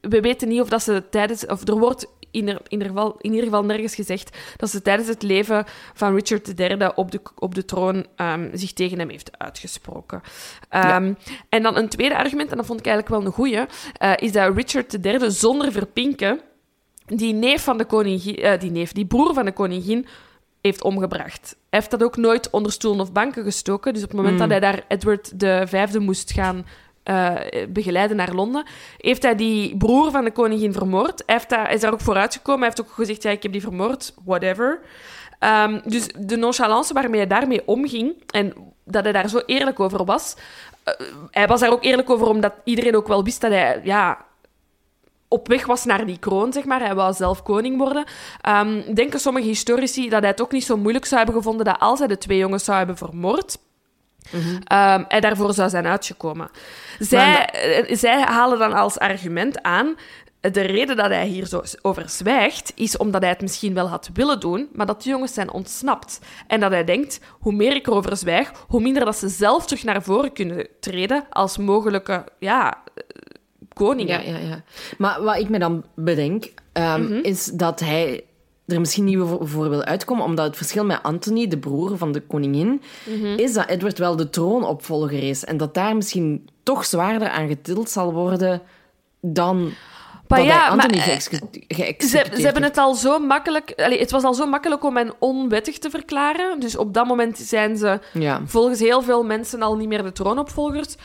we 0.01 0.21
weten 0.21 0.49
niet 0.49 0.61
of 0.61 0.69
dat 0.69 0.83
ze 0.83 1.03
tijdens... 1.11 1.47
Of 1.47 1.69
er 1.69 1.79
wordt 1.79 2.07
in, 2.31 2.49
er, 2.49 2.55
in, 2.55 2.63
ieder 2.69 2.87
geval, 2.87 3.17
in 3.21 3.31
ieder 3.31 3.45
geval 3.45 3.65
nergens 3.65 3.95
gezegd 3.95 4.37
dat 4.57 4.71
ze 4.71 4.83
tijdens 4.83 5.09
het 5.09 5.23
leven 5.23 5.65
van 5.95 6.15
Richard 6.15 6.61
III 6.61 6.91
op 6.95 7.11
de, 7.11 7.21
op 7.39 7.55
de 7.55 7.65
troon 7.65 8.07
ehm, 8.17 8.49
zich 8.57 8.73
tegen 8.73 8.99
hem 8.99 9.09
heeft 9.09 9.39
uitgesproken. 9.39 10.21
Ehm, 10.69 11.13
En 11.49 11.63
dan 11.63 11.77
een 11.77 11.89
tweede 11.89 12.17
argument, 12.17 12.51
en 12.51 12.57
dat 12.57 12.67
vond 12.67 12.79
ik 12.81 12.87
eigenlijk 12.87 13.17
wel 13.17 13.27
een 13.27 13.35
goeie, 13.35 13.67
eh, 13.93 14.13
is 14.17 14.33
dat 14.33 14.57
Richard 14.57 15.05
III 15.05 15.31
zonder 15.31 15.73
verpinken 15.73 16.41
die 17.07 17.33
neef 17.35 17.63
van 17.63 17.79
de 17.79 17.85
koningin... 17.85 18.37
eh, 18.37 18.61
die 18.61 18.71
neef, 18.71 18.93
die 18.93 19.07
broer 19.07 19.35
van 19.35 19.45
de 19.45 19.53
koningin 19.53 20.07
heeft 20.67 20.83
omgebracht. 20.83 21.57
Hij 21.71 21.79
heeft 21.79 21.91
dat 21.91 22.03
ook 22.03 22.17
nooit 22.17 22.51
onder 22.51 22.73
stoelen 22.73 23.01
of 23.01 23.13
banken 23.13 23.45
gestoken. 23.45 23.95
Dus 23.95 24.03
op 24.03 24.09
het 24.09 24.17
moment 24.19 24.39
dat 24.39 24.49
hij 24.49 24.61
daar 24.61 24.85
Edward 24.89 25.33
V 25.69 25.99
moest 25.99 26.33
gaan 26.33 26.67
eh, 27.03 27.35
begeleiden 27.69 28.17
naar 28.17 28.35
Londen, 28.35 28.65
heeft 28.99 29.23
hij 29.23 29.35
die 29.35 29.77
broer 29.77 30.11
van 30.11 30.25
de 30.25 30.31
koningin 30.31 30.73
vermoord. 30.73 31.23
Hij, 31.27 31.35
heeft 31.35 31.49
daar, 31.49 31.65
hij 31.65 31.75
is 31.75 31.81
daar 31.81 31.93
ook 31.93 32.01
voor 32.01 32.17
uitgekomen. 32.17 32.61
Hij 32.61 32.69
heeft 32.69 32.89
ook 32.89 32.95
gezegd, 32.95 33.23
ja, 33.23 33.31
ik 33.31 33.43
heb 33.43 33.53
die 33.53 33.61
vermoord, 33.61 34.15
whatever. 34.25 34.81
Ehm, 35.39 35.81
dus 35.85 36.09
de 36.19 36.37
nonchalance 36.37 36.95
waarmee 36.95 37.21
hij 37.21 37.29
daarmee 37.29 37.67
omging 37.67 38.23
en 38.27 38.55
dat 38.85 39.05
hij 39.05 39.13
daar 39.13 39.29
zo 39.29 39.43
eerlijk 39.47 39.81
over 39.81 40.05
was... 40.05 40.37
eh, 40.85 40.95
hij 41.31 41.47
was 41.47 41.61
daar 41.61 41.73
ook 41.73 41.85
eerlijk 41.85 42.11
over, 42.11 42.27
omdat 42.27 42.53
iedereen 42.65 42.97
ook 42.97 43.09
wel 43.09 43.25
wist 43.25 43.41
dat 43.41 43.51
hij... 43.51 43.81
Ja, 43.85 44.26
op 45.29 45.49
weg 45.49 45.67
was 45.67 45.85
naar 45.85 46.07
die 46.07 46.19
kroon, 46.19 46.53
zeg 46.53 46.65
maar. 46.65 46.81
Hij 46.81 46.95
wou 46.95 47.15
zelf 47.15 47.43
koning 47.43 47.79
worden. 47.79 48.05
Ehm, 48.41 48.95
denken 48.95 49.21
sommige 49.21 49.47
historici 49.47 50.09
dat 50.09 50.21
hij 50.21 50.31
het 50.31 50.41
ook 50.41 50.53
niet 50.53 50.65
zo 50.65 50.77
moeilijk 50.77 51.05
zou 51.05 51.17
hebben 51.17 51.37
gevonden 51.37 51.65
dat 51.65 51.79
als 51.79 51.99
hij 51.99 52.09
de 52.09 52.19
twee 52.19 52.39
jongens 52.39 52.65
zou 52.65 52.77
hebben 52.79 52.97
vermoord, 52.97 53.59
ehm, 54.65 55.05
hij 55.09 55.21
daarvoor 55.21 55.53
zou 55.53 55.69
zijn 55.69 55.87
uitgekomen. 55.87 56.51
Zij, 56.99 57.45
eh, 57.45 57.97
zij 57.97 58.21
halen 58.21 58.59
dan 58.59 58.73
als 58.73 58.99
argument 58.99 59.63
aan... 59.63 59.95
De 60.41 60.61
reden 60.61 60.97
dat 60.97 61.07
hij 61.07 61.27
hier 61.27 61.47
zo 61.47 61.63
over 61.83 62.09
zwijgt, 62.09 62.73
is 62.75 62.97
omdat 62.97 63.21
hij 63.21 63.31
het 63.31 63.41
misschien 63.41 63.75
wel 63.75 63.89
had 63.89 64.11
willen 64.13 64.41
doen, 64.41 64.69
maar 64.73 64.87
dat 64.87 65.03
de 65.03 65.09
jongens 65.09 65.35
zijn 65.35 65.51
ontsnapt. 65.51 66.21
En 66.47 66.61
dat 66.61 66.71
hij 66.71 66.85
denkt, 66.85 67.21
hoe 67.41 67.53
meer 67.53 67.75
ik 67.75 67.87
erover 67.87 68.17
zwijg, 68.17 68.53
hoe 68.69 68.81
minder 68.81 69.05
dat 69.05 69.17
ze 69.17 69.29
zelf 69.29 69.67
terug 69.67 69.85
naar 69.85 70.03
voren 70.03 70.33
kunnen 70.33 70.67
treden 70.81 71.27
als 71.31 71.57
mogelijke 71.57 72.25
ja, 72.39 72.83
koningen. 73.85 74.25
Ja, 74.25 74.31
ja, 74.39 74.39
ja. 74.49 74.63
Maar 74.99 75.23
wat 75.23 75.37
ik 75.39 75.49
me 75.49 75.59
dan 75.59 75.85
bedenk, 75.95 76.45
ehm, 76.73 77.03
Mhm. 77.03 77.13
is 77.23 77.45
dat 77.45 77.81
hij 77.81 78.25
er 78.67 78.81
misschien 78.81 79.05
niet 79.05 79.19
voor, 79.41 79.69
wil 79.71 79.83
uitkomen, 79.85 80.25
omdat 80.25 80.47
het 80.47 80.57
verschil 80.57 80.85
met 80.85 81.03
Anthony, 81.03 81.49
de 81.49 81.59
broer 81.59 81.97
van 81.97 82.13
de 82.13 82.21
koningin, 82.21 82.83
Mhm. 83.05 83.27
is 83.27 83.53
dat 83.53 83.69
Edward 83.69 83.99
wel 83.99 84.17
de 84.17 84.31
troonopvolger 84.31 85.23
is. 85.29 85.45
En 85.45 85.57
dat 85.57 85.75
daar 85.75 85.97
misschien 85.97 86.49
toch 86.63 86.85
zwaarder 86.85 87.29
aan 87.29 87.49
getild 87.49 87.91
zal 87.91 88.13
worden 88.13 88.63
dan 89.21 89.73
Maar 90.29 90.39
dat 90.39 90.47
ja, 90.47 90.69
Anthony 90.69 90.97
maar, 90.97 91.09
eh, 91.09 91.99
Ze, 91.99 92.25
hebben 92.45 92.63
het 92.63 92.79
al 92.79 92.95
zo 92.95 93.19
makkelijk... 93.19 93.73
Allee, 93.77 93.99
het 93.99 94.11
was 94.11 94.23
al 94.23 94.35
zo 94.35 94.47
makkelijk 94.47 94.85
om 94.85 94.97
hen 94.97 95.13
onwettig 95.19 95.79
te 95.79 95.91
verklaren. 95.91 96.61
Dus 96.61 96.77
op 96.77 96.95
dat 96.95 97.07
moment 97.07 97.39
zijn 97.39 97.77
ze 97.77 98.01
Ja. 98.13 98.41
volgens 98.45 98.81
heel 98.81 99.03
veel 99.03 99.25
mensen 99.25 99.63
al 99.63 99.77
niet 99.77 99.89
meer 99.89 100.03
de 100.03 100.13
troonopvolgers. 100.13 100.97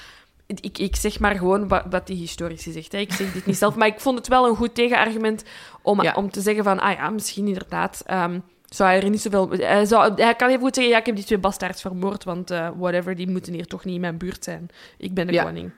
Ik, 0.60 0.78
ik 0.78 0.96
zeg 0.96 1.20
maar 1.20 1.36
gewoon 1.36 1.68
wat, 1.68 1.84
wat 1.90 2.08
die 2.08 2.18
historici 2.18 2.72
zegt. 2.72 2.92
Hè. 2.92 2.98
Ik 2.98 3.14
zeg 3.14 3.34
dit 3.34 3.46
niet 3.46 3.58
zelf. 3.58 3.76
Maar 3.76 3.88
ik 3.88 4.00
vond 4.00 4.18
het 4.18 4.28
wel 4.28 4.48
een 4.48 4.56
goed 4.56 4.76
tegenargument 4.76 5.44
om, 5.82 6.02
Ja. 6.02 6.14
om 6.14 6.32
te 6.32 6.42
zeggen 6.42 6.64
van... 6.64 6.80
Ah 6.80 6.94
ja, 6.94 7.10
misschien 7.10 7.48
inderdaad... 7.48 8.04
ehm, 8.06 8.40
zou 8.66 8.90
hij 8.90 9.02
er 9.04 9.10
niet 9.10 9.22
zoveel... 9.22 9.50
Hij, 9.50 9.86
zou, 9.86 10.14
hij 10.22 10.36
kan 10.36 10.50
even 10.50 10.62
goed 10.62 10.76
zeggen, 10.76 10.94
ja, 10.94 11.00
ik 11.00 11.06
heb 11.06 11.16
die 11.16 11.26
twee 11.26 11.38
bastaards 11.40 11.82
vermoord, 11.82 12.24
want 12.24 12.52
eh, 12.52 12.70
whatever, 12.78 13.16
die 13.16 13.30
moeten 13.30 13.54
hier 13.54 13.68
toch 13.68 13.86
niet 13.86 13.96
in 13.96 14.02
mijn 14.02 14.18
buurt 14.18 14.44
zijn. 14.44 14.70
Ik 14.98 15.14
ben 15.14 15.28
de 15.28 15.34
Ja, 15.34 15.44
koning. 15.44 15.72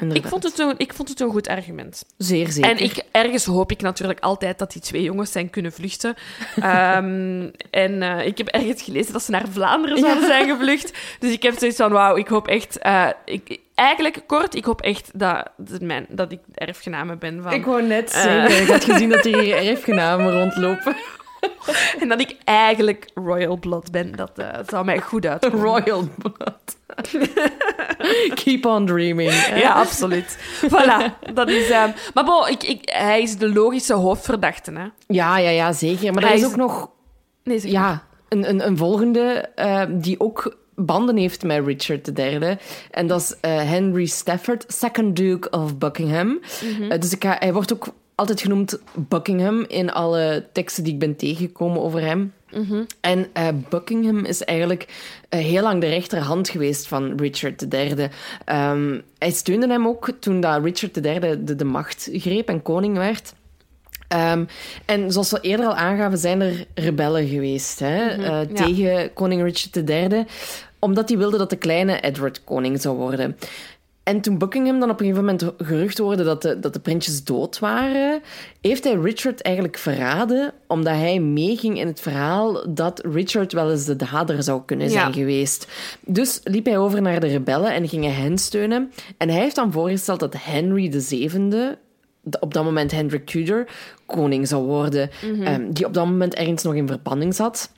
Inderdaad. 0.00 0.24
Ik 0.24 0.30
vond, 0.30 0.42
het 0.42 0.58
een, 0.58 0.74
ik 0.76 0.94
vond 0.94 1.08
het 1.08 1.20
een 1.20 1.30
goed 1.30 1.48
argument. 1.48 2.04
Zeer 2.16 2.50
zeker. 2.50 2.70
En 2.70 2.78
ik, 2.78 3.02
ergens 3.10 3.44
hoop 3.44 3.70
ik 3.70 3.80
natuurlijk 3.80 4.20
altijd 4.20 4.58
dat 4.58 4.72
die 4.72 4.82
twee 4.82 5.02
jongens 5.02 5.32
zijn 5.32 5.50
kunnen 5.50 5.72
vluchten. 5.72 6.14
Ehm, 6.56 7.48
en 7.70 8.02
eh, 8.02 8.26
ik 8.26 8.38
heb 8.38 8.46
ergens 8.48 8.82
gelezen 8.82 9.12
dat 9.12 9.22
ze 9.22 9.30
naar 9.30 9.44
Vlaanderen 9.50 9.98
zouden 9.98 10.26
zijn 10.26 10.48
gevlucht. 10.48 10.92
Dus 11.18 11.32
ik 11.32 11.42
heb 11.42 11.58
zoiets 11.58 11.76
van, 11.76 11.92
wauw, 11.92 12.16
ik 12.16 12.28
hoop 12.28 12.48
echt... 12.48 12.78
eh, 12.78 13.08
ik, 13.24 13.58
eigenlijk, 13.74 14.22
kort, 14.26 14.54
ik 14.54 14.64
hoop 14.64 14.80
echt 14.80 15.10
dat, 15.18 15.48
dat, 15.56 15.80
mijn, 15.80 16.06
dat 16.08 16.32
ik 16.32 16.40
erfgename 16.54 17.16
ben 17.16 17.42
van... 17.42 17.52
Ik 17.52 17.64
wou 17.64 17.82
net 17.82 18.12
Eh. 18.12 18.22
zeggen, 18.22 18.62
ik 18.62 18.68
had 18.68 18.84
gezien 18.84 19.08
dat 19.08 19.24
er 19.24 19.38
hier 19.38 19.56
erfgenamen 19.70 20.32
rondlopen. 20.40 20.96
En 22.00 22.08
dat 22.08 22.20
ik 22.20 22.36
eigenlijk 22.44 23.10
royal 23.14 23.56
blood 23.58 23.90
ben. 23.90 24.12
Dat 24.12 24.30
eh, 24.38 24.48
zou 24.66 24.84
mij 24.84 25.00
goed 25.00 25.26
uitkomen. 25.32 25.60
Royal 25.60 26.08
blood. 26.18 26.76
Keep 28.44 28.64
on 28.66 28.86
dreaming. 28.86 29.30
hè. 29.32 29.56
Ja, 29.56 29.72
absoluut. 29.72 30.38
Voilà, 30.64 31.32
dat 31.34 31.48
is... 31.48 31.70
ehm, 31.70 31.90
maar 32.14 32.24
bon, 32.24 32.48
ik, 32.48 32.62
ik, 32.62 32.80
hij 32.84 33.22
is 33.22 33.36
de 33.38 33.52
logische 33.52 33.94
hoofdverdachte, 33.94 34.72
hè. 34.72 34.86
ja, 35.06 35.38
ja, 35.38 35.50
ja, 35.50 35.72
zeker. 35.72 36.12
Maar 36.12 36.22
er 36.22 36.34
is 36.34 36.40
is- 36.40 36.46
ook 36.46 36.56
nog 36.56 36.90
Nee, 37.44 37.70
ja, 37.70 38.02
een, 38.28 38.48
een, 38.48 38.66
een 38.66 38.76
volgende 38.76 39.22
eh, 39.54 39.82
die 39.88 40.20
ook 40.20 40.56
banden 40.74 41.16
heeft 41.16 41.42
met 41.42 41.66
Richard 41.66 42.18
III. 42.18 42.56
En 42.90 43.06
dat 43.06 43.20
is 43.20 43.34
eh, 43.40 43.56
Henry 43.56 44.06
Stafford, 44.06 44.64
second 44.68 45.16
Duke 45.16 45.50
of 45.50 45.78
Buckingham. 45.78 46.40
Eh, 46.88 46.98
dus 47.00 47.12
ik 47.12 47.24
ga, 47.24 47.36
hij 47.38 47.52
wordt 47.52 47.72
ook 47.72 47.86
altijd 48.16 48.40
genoemd 48.40 48.78
Buckingham 48.94 49.64
in 49.68 49.92
alle 49.92 50.46
teksten 50.52 50.84
die 50.84 50.92
ik 50.92 50.98
ben 50.98 51.16
tegengekomen 51.16 51.82
over 51.82 52.00
hem. 52.00 52.32
En 53.00 53.26
eh, 53.32 53.48
Buckingham 53.68 54.24
is 54.24 54.44
eigenlijk 54.44 54.86
eh, 55.28 55.40
heel 55.40 55.62
lang 55.62 55.80
de 55.80 55.88
rechterhand 55.88 56.48
geweest 56.48 56.86
van 56.86 57.16
Richard 57.16 57.74
III. 57.74 58.08
Ehm, 58.44 59.00
hij 59.18 59.30
steunde 59.30 59.68
hem 59.68 59.86
ook 59.86 60.10
toen 60.20 60.40
dat 60.40 60.64
Richard 60.64 60.96
III 60.96 61.44
de, 61.44 61.56
de 61.56 61.64
macht 61.64 62.08
greep 62.12 62.48
en 62.48 62.62
koning 62.62 62.96
werd. 62.96 63.34
Ehm, 64.08 64.44
en 64.84 65.12
zoals 65.12 65.30
we 65.30 65.40
eerder 65.40 65.66
al 65.66 65.74
aangaven, 65.74 66.18
zijn 66.18 66.40
er 66.40 66.66
rebellen 66.74 67.26
geweest 67.28 67.78
hè, 67.78 68.08
eh, 68.08 68.26
ja. 68.26 68.44
tegen 68.44 69.12
koning 69.12 69.42
Richard 69.42 69.90
III, 69.90 70.24
omdat 70.78 71.08
hij 71.08 71.18
wilde 71.18 71.38
dat 71.38 71.50
de 71.50 71.56
kleine 71.56 72.00
Edward 72.00 72.44
koning 72.44 72.80
zou 72.80 72.96
worden. 72.96 73.36
En 74.06 74.20
toen 74.20 74.38
Buckingham 74.38 74.80
dan 74.80 74.90
op 74.90 75.00
een 75.00 75.06
gegeven 75.06 75.24
moment 75.24 75.54
gerucht 75.58 75.98
hoorde 75.98 76.24
dat 76.24 76.42
de, 76.42 76.58
dat 76.60 76.72
de 76.72 76.80
prinsjes 76.80 77.24
dood 77.24 77.58
waren, 77.58 78.22
heeft 78.60 78.84
hij 78.84 78.94
Richard 78.94 79.42
eigenlijk 79.42 79.78
verraden, 79.78 80.52
omdat 80.66 80.94
hij 80.94 81.20
meeging 81.20 81.78
in 81.78 81.86
het 81.86 82.00
verhaal 82.00 82.74
dat 82.74 83.04
Richard 83.04 83.52
wel 83.52 83.70
eens 83.70 83.84
de 83.84 83.96
dader 83.96 84.42
zou 84.42 84.62
kunnen 84.66 84.90
zijn 84.90 85.12
geweest. 85.12 85.66
Dus 86.00 86.40
liep 86.44 86.64
hij 86.64 86.78
over 86.78 87.02
naar 87.02 87.20
de 87.20 87.26
rebellen 87.26 87.74
en 87.74 87.88
ging 87.88 88.04
hij 88.04 88.12
hen 88.12 88.38
steunen. 88.38 88.92
En 89.16 89.28
hij 89.28 89.40
heeft 89.40 89.56
dan 89.56 89.72
voorgesteld 89.72 90.20
dat 90.20 90.34
Henry 90.38 91.00
VII, 91.00 91.76
op 92.40 92.54
dat 92.54 92.64
moment 92.64 92.90
Hendrik 92.90 93.26
Tudor, 93.26 93.66
koning 94.06 94.48
zou 94.48 94.64
worden, 94.64 95.10
mhm. 95.22 95.42
ehm, 95.42 95.70
die 95.70 95.86
op 95.86 95.94
dat 95.94 96.06
moment 96.06 96.34
ergens 96.34 96.62
nog 96.62 96.74
in 96.74 96.86
verbanning 96.86 97.34
zat. 97.34 97.70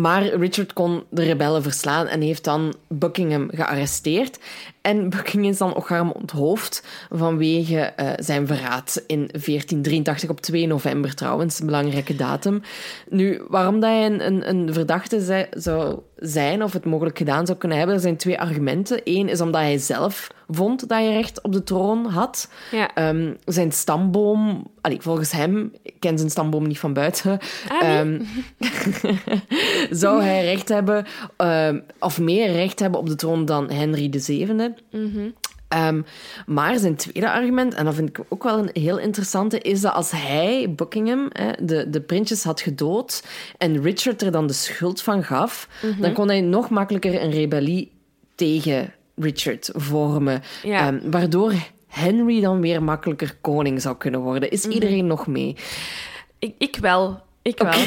Maar 0.00 0.22
Richard 0.22 0.72
kon 0.72 1.04
de 1.10 1.22
rebellen 1.22 1.62
verslaan 1.62 2.06
en 2.06 2.20
heeft 2.20 2.44
dan 2.44 2.74
Buckingham 2.88 3.48
gearresteerd. 3.52 4.38
En 4.80 5.08
Buckingham 5.08 5.50
is 5.50 5.58
dan 5.58 5.74
ook 5.74 5.88
hem 5.88 6.10
onthoofd 6.10 6.86
vanwege 7.10 7.92
uh, 7.96 8.10
zijn 8.16 8.46
verraad 8.46 9.02
in 9.06 9.18
1483 9.18 10.30
op 10.30 10.40
2 10.40 10.66
november 10.66 11.14
trouwens, 11.14 11.60
een 11.60 11.66
belangrijke 11.66 12.16
datum. 12.16 12.62
Nu, 13.08 13.42
waarom 13.48 13.80
dat 13.80 13.90
hij 13.90 14.06
een, 14.06 14.26
een, 14.26 14.48
een 14.48 14.72
verdachte 14.72 15.46
zou 15.50 15.98
zijn 16.16 16.62
of 16.62 16.72
het 16.72 16.84
mogelijk 16.84 17.18
gedaan 17.18 17.46
zou 17.46 17.58
kunnen 17.58 17.78
hebben, 17.78 17.96
er 17.96 18.02
zijn 18.02 18.16
twee 18.16 18.40
argumenten. 18.40 19.00
Eén 19.04 19.28
is 19.28 19.40
omdat 19.40 19.60
hij 19.60 19.78
zelf 19.78 20.28
vond 20.48 20.80
dat 20.80 20.90
hij 20.90 21.12
recht 21.12 21.42
op 21.42 21.52
de 21.52 21.64
troon 21.64 22.06
had. 22.06 22.50
Ja. 22.70 23.08
Um, 23.08 23.36
zijn 23.44 23.72
stamboom, 23.72 24.66
allee, 24.80 25.00
volgens 25.00 25.30
hem, 25.30 25.72
ik 25.82 25.94
ken 25.98 26.18
zijn 26.18 26.30
stamboom 26.30 26.66
niet 26.66 26.78
van 26.78 26.92
buiten, 26.92 27.38
ah, 27.68 27.98
um, 27.98 28.26
zou 29.90 30.22
hij 30.22 30.44
recht 30.44 30.68
hebben, 30.68 31.06
um, 31.36 31.84
of 31.98 32.20
meer 32.20 32.52
recht 32.52 32.78
hebben 32.78 33.00
op 33.00 33.08
de 33.08 33.14
troon 33.14 33.44
dan 33.44 33.70
Henry 33.70 34.10
VII. 34.20 34.74
Mm 34.90 35.34
Um, 35.76 36.04
maar 36.46 36.78
zijn 36.78 36.96
tweede 36.96 37.30
argument, 37.30 37.74
en 37.74 37.84
dat 37.84 37.94
vind 37.94 38.08
ik 38.08 38.24
ook 38.28 38.42
wel 38.42 38.58
een 38.58 38.82
heel 38.82 38.98
interessante, 38.98 39.58
is 39.58 39.80
dat 39.80 39.92
als 39.92 40.10
hij, 40.10 40.72
Buckingham, 40.76 41.30
de, 41.62 41.90
de 41.90 42.00
prinsjes 42.00 42.44
had 42.44 42.60
gedood 42.60 43.24
en 43.58 43.82
Richard 43.82 44.22
er 44.22 44.30
dan 44.30 44.46
de 44.46 44.52
schuld 44.52 45.02
van 45.02 45.24
gaf, 45.24 45.68
mhm. 45.82 46.00
dan 46.00 46.12
kon 46.12 46.28
hij 46.28 46.40
nog 46.40 46.70
makkelijker 46.70 47.22
een 47.22 47.30
rebellie 47.30 47.92
tegen 48.34 48.92
Richard 49.20 49.70
vormen. 49.74 50.42
Ja. 50.62 50.88
Um, 50.88 51.10
waardoor 51.10 51.52
Henry 51.86 52.40
dan 52.40 52.60
weer 52.60 52.82
makkelijker 52.82 53.36
koning 53.40 53.82
zou 53.82 53.96
kunnen 53.96 54.20
worden. 54.20 54.50
Is 54.50 54.64
mhm. 54.64 54.74
iedereen 54.74 55.06
nog 55.06 55.26
mee? 55.26 55.56
Ik, 56.38 56.54
ik 56.58 56.76
wel. 56.76 57.20
Ik 57.42 57.58
wel. 57.58 57.82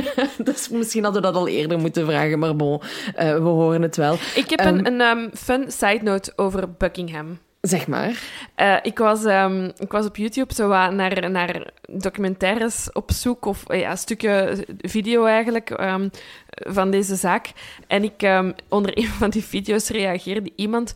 dus 0.46 0.68
misschien 0.68 1.04
hadden 1.04 1.22
we 1.22 1.28
dat 1.28 1.36
al 1.36 1.48
eerder 1.48 1.78
moeten 1.78 2.06
vragen, 2.06 2.38
maar 2.38 2.56
bon, 2.56 2.80
uh, 3.18 3.32
we 3.32 3.48
horen 3.48 3.82
het 3.82 3.96
wel. 3.96 4.16
Ik 4.34 4.50
heb 4.50 4.60
um, 4.60 4.66
een, 4.66 4.86
een 4.86 5.00
um, 5.00 5.30
fun 5.34 5.64
side 5.70 6.00
note 6.02 6.32
over 6.36 6.72
Buckingham. 6.72 7.38
Zeg 7.62 7.86
maar. 7.86 8.22
Uh, 8.56 8.76
ik, 8.82 8.98
was, 8.98 9.24
um, 9.24 9.72
ik 9.78 9.92
was 9.92 10.06
op 10.06 10.16
YouTube 10.16 10.54
zo 10.54 10.68
naar, 10.68 11.30
naar 11.30 11.70
documentaires 11.90 12.92
op 12.92 13.10
zoek, 13.10 13.44
of 13.44 13.64
uh, 13.70 13.80
ja, 13.80 13.90
een 13.90 13.98
stukje 13.98 14.64
video 14.78 15.24
eigenlijk, 15.24 15.70
um, 15.70 16.10
van 16.48 16.90
deze 16.90 17.14
zaak. 17.14 17.52
En 17.86 18.04
ik, 18.04 18.22
um, 18.22 18.54
onder 18.68 18.98
een 18.98 19.06
van 19.20 19.30
die 19.30 19.44
video's 19.44 19.88
reageerde 19.88 20.52
iemand 20.56 20.92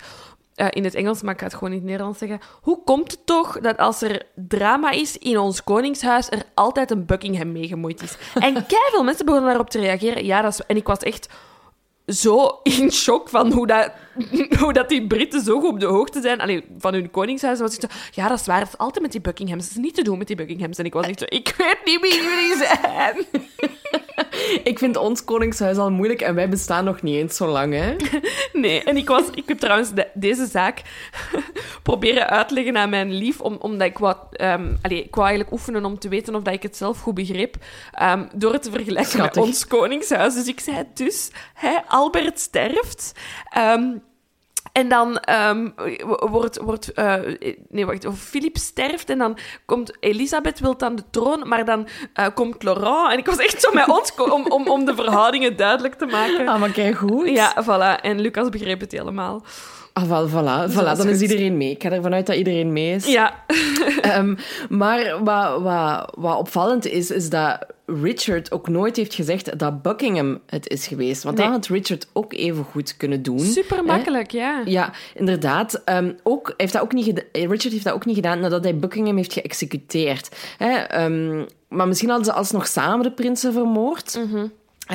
in 0.70 0.84
het 0.84 0.94
Engels, 0.94 1.22
maar 1.22 1.32
ik 1.32 1.38
ga 1.40 1.46
het 1.46 1.54
gewoon 1.54 1.70
in 1.70 1.78
het 1.78 1.86
Nederlands 1.86 2.18
zeggen. 2.18 2.40
Hoe 2.60 2.82
komt 2.84 3.10
het 3.10 3.26
toch 3.26 3.60
dat 3.60 3.76
als 3.76 4.02
er 4.02 4.26
drama 4.34 4.90
is 4.90 5.18
in 5.18 5.38
ons 5.38 5.64
koningshuis, 5.64 6.30
er 6.30 6.42
altijd 6.54 6.90
een 6.90 7.06
Buckingham 7.06 7.52
mee 7.52 7.66
gemoeid 7.66 8.02
is? 8.02 8.16
En 8.34 8.64
veel 8.90 9.04
mensen 9.04 9.24
begonnen 9.24 9.48
daarop 9.48 9.70
te 9.70 9.80
reageren. 9.80 10.24
Ja, 10.24 10.42
dat 10.42 10.52
is... 10.52 10.60
En 10.66 10.76
ik 10.76 10.86
was 10.86 10.98
echt 10.98 11.28
zo 12.06 12.60
in 12.62 12.92
shock 12.92 13.28
van 13.28 13.52
hoe 13.52 13.66
dat, 13.66 13.92
hoe 14.60 14.72
dat 14.72 14.88
die 14.88 15.06
Britten 15.06 15.40
zo 15.40 15.60
goed 15.60 15.70
op 15.70 15.80
de 15.80 15.86
hoogte 15.86 16.20
zijn 16.20 16.40
Allee, 16.40 16.64
van 16.78 16.94
hun 16.94 17.10
koningshuis. 17.10 17.58
Was 17.58 17.74
ik 17.74 17.80
zo, 17.80 17.86
ja, 18.10 18.28
dat 18.28 18.40
is 18.40 18.46
waar. 18.46 18.60
Dat 18.60 18.68
is 18.68 18.78
altijd 18.78 19.02
met 19.02 19.12
die 19.12 19.20
Buckinghams. 19.20 19.64
Het 19.64 19.72
is 19.72 19.82
niet 19.82 19.94
te 19.94 20.02
doen 20.02 20.18
met 20.18 20.26
die 20.26 20.36
Buckinghams. 20.36 20.78
En 20.78 20.84
ik 20.84 20.92
was 20.92 21.06
echt 21.06 21.18
zo, 21.18 21.24
ik 21.28 21.54
weet 21.58 21.80
niet 21.84 22.00
wie 22.00 22.14
jullie 22.14 22.56
zijn. 22.56 23.26
ik 24.70 24.78
vind 24.78 24.96
ons 24.96 25.24
koningshuis 25.24 25.76
al 25.76 25.90
moeilijk 25.90 26.20
en 26.20 26.34
wij 26.34 26.48
bestaan 26.48 26.84
nog 26.84 27.02
niet 27.02 27.14
eens 27.14 27.36
zo 27.36 27.46
lang, 27.46 27.74
hè? 27.74 27.96
nee, 28.60 28.82
en 28.82 28.96
ik, 28.96 29.08
was, 29.08 29.24
ik 29.34 29.48
heb 29.48 29.58
trouwens 29.58 29.90
deze 30.14 30.46
zaak 30.46 30.82
proberen 31.82 32.28
uitleggen 32.28 32.76
aan 32.76 32.90
mijn 32.90 33.12
lief, 33.12 33.40
om, 33.40 33.56
omdat 33.60 33.86
ik 33.86 33.98
wou, 33.98 34.16
um, 34.40 34.78
allee, 34.82 35.04
ik 35.04 35.14
wou 35.14 35.26
eigenlijk 35.26 35.52
oefenen 35.52 35.84
om 35.84 35.98
te 35.98 36.08
weten 36.08 36.34
of 36.34 36.42
dat 36.42 36.54
ik 36.54 36.62
het 36.62 36.76
zelf 36.76 37.00
goed 37.00 37.14
begreep, 37.14 37.56
um, 38.02 38.28
door 38.34 38.52
het 38.52 38.62
te 38.62 38.70
vergelijken 38.70 39.20
met 39.20 39.36
ons 39.36 39.66
koningshuis. 39.66 40.34
Dus 40.34 40.46
ik 40.46 40.60
zei 40.60 40.84
dus, 40.94 41.30
hij, 41.54 41.82
Albert 41.86 42.40
sterft... 42.40 43.12
Um, 43.58 44.02
en 44.76 44.88
dan 44.88 45.20
um, 45.48 45.74
wordt... 46.30 46.58
wordt 46.58 46.90
uh, 46.98 47.14
nee, 47.68 47.86
wacht. 47.86 48.04
Of 48.04 48.18
Philip 48.18 48.56
sterft 48.56 49.10
en 49.10 49.18
dan 49.18 49.38
komt... 49.64 49.96
Elisabeth 50.00 50.60
wil 50.60 50.76
dan 50.76 50.96
de 50.96 51.02
troon, 51.10 51.48
maar 51.48 51.64
dan 51.64 51.88
uh, 52.20 52.26
komt 52.34 52.62
Laurent. 52.62 53.12
En 53.12 53.18
ik 53.18 53.26
was 53.26 53.36
echt 53.36 53.60
zo 53.60 53.72
met 53.72 53.88
ons 53.88 54.14
om, 54.14 54.46
om, 54.48 54.68
om 54.68 54.84
de 54.84 54.94
verhoudingen 54.94 55.56
duidelijk 55.56 55.94
te 55.94 56.06
maken. 56.06 56.48
Ah, 56.48 56.60
maar 56.60 56.70
kijk 56.70 56.96
goed. 56.96 57.28
Ja, 57.28 57.64
voilà. 57.64 58.00
En 58.00 58.20
Lucas 58.20 58.48
begreep 58.48 58.80
het 58.80 58.92
helemaal. 58.92 59.42
Ah, 59.96 60.08
wel, 60.08 60.28
voilà, 60.28 60.70
voilà. 60.72 60.96
dan 60.96 61.08
is 61.08 61.20
iedereen 61.20 61.56
mee. 61.56 61.70
Ik 61.70 61.82
ga 61.82 61.90
ervan 61.90 62.14
uit 62.14 62.26
dat 62.26 62.36
iedereen 62.36 62.72
mee 62.72 62.94
is. 62.94 63.06
Ja. 63.06 63.44
um, 64.16 64.36
maar 64.68 65.24
wat, 65.24 65.62
wat, 65.62 66.12
wat 66.16 66.38
opvallend 66.38 66.86
is, 66.86 67.10
is 67.10 67.30
dat 67.30 67.66
Richard 67.86 68.52
ook 68.52 68.68
nooit 68.68 68.96
heeft 68.96 69.14
gezegd 69.14 69.58
dat 69.58 69.82
Buckingham 69.82 70.40
het 70.46 70.68
is 70.68 70.86
geweest. 70.86 71.22
Want 71.22 71.36
nee. 71.36 71.46
dat 71.46 71.54
had 71.54 71.66
Richard 71.66 72.06
ook 72.12 72.32
even 72.32 72.64
goed 72.64 72.96
kunnen 72.96 73.22
doen. 73.22 73.40
Super 73.40 73.84
makkelijk, 73.84 74.30
ja. 74.30 74.62
Ja, 74.64 74.92
inderdaad. 75.14 75.82
Um, 75.84 76.16
ook, 76.22 76.54
heeft 76.56 76.72
dat 76.72 76.82
ook 76.82 76.92
niet 76.92 77.24
Richard 77.32 77.72
heeft 77.72 77.84
dat 77.84 77.94
ook 77.94 78.04
niet 78.04 78.16
gedaan 78.16 78.40
nadat 78.40 78.64
hij 78.64 78.78
Buckingham 78.78 79.16
heeft 79.16 79.32
geëxecuteerd. 79.32 80.36
Hè? 80.56 81.04
Um, 81.04 81.46
maar 81.68 81.88
misschien 81.88 82.08
hadden 82.08 82.26
ze 82.26 82.32
alsnog 82.32 82.66
samen 82.66 83.02
de 83.02 83.12
prinsen 83.12 83.52
vermoord. 83.52 84.18
Mm 84.18 84.30
-hmm 84.32 84.52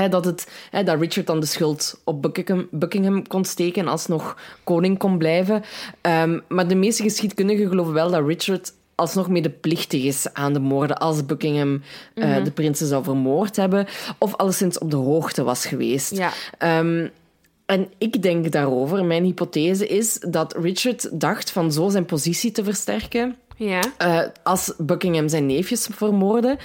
dat, 0.09 0.25
het, 0.25 0.47
dat 0.85 0.99
Richard 0.99 1.27
dan 1.27 1.39
de 1.39 1.45
schuld 1.45 2.01
op 2.03 2.21
Buckingham, 2.21 2.67
Buckingham 2.71 3.27
kon 3.27 3.45
steken 3.45 3.81
en 3.81 3.87
alsnog 3.87 4.37
koning 4.63 4.97
kon 4.97 5.17
blijven. 5.17 5.63
Um, 6.01 6.41
maar 6.47 6.67
de 6.67 6.75
meeste 6.75 7.03
geschiedkundigen 7.03 7.67
geloven 7.67 7.93
wel 7.93 8.11
dat 8.11 8.25
Richard 8.25 8.73
alsnog 8.95 9.29
medeplichtig 9.29 10.03
is 10.03 10.33
aan 10.33 10.53
de 10.53 10.59
moorden 10.59 10.97
als 10.97 11.25
Buckingham 11.25 11.69
mm 11.69 11.81
-hmm. 12.15 12.23
uh, 12.23 12.43
de 12.43 12.51
prinsen 12.51 12.87
zou 12.87 13.03
vermoord 13.03 13.55
hebben. 13.55 13.87
Of 14.17 14.35
alleszins 14.35 14.77
op 14.79 14.91
de 14.91 14.97
hoogte 14.97 15.43
was 15.43 15.65
geweest. 15.65 16.17
Ja. 16.17 16.31
Um, 16.79 17.11
en 17.65 17.87
ik 17.97 18.21
denk 18.21 18.51
daarover, 18.51 19.05
mijn 19.05 19.23
hypothese 19.23 19.87
is 19.87 20.19
dat 20.27 20.55
Richard 20.57 21.19
dacht 21.19 21.51
van 21.51 21.71
zo 21.71 21.89
zijn 21.89 22.05
positie 22.05 22.51
te 22.51 22.63
versterken. 22.63 23.35
Ja. 23.65 23.81
Uh, 24.01 24.21
als 24.43 24.73
Buckingham 24.77 25.27
zijn 25.29 25.45
neefjes 25.45 25.87
vermoordde. 25.91 26.57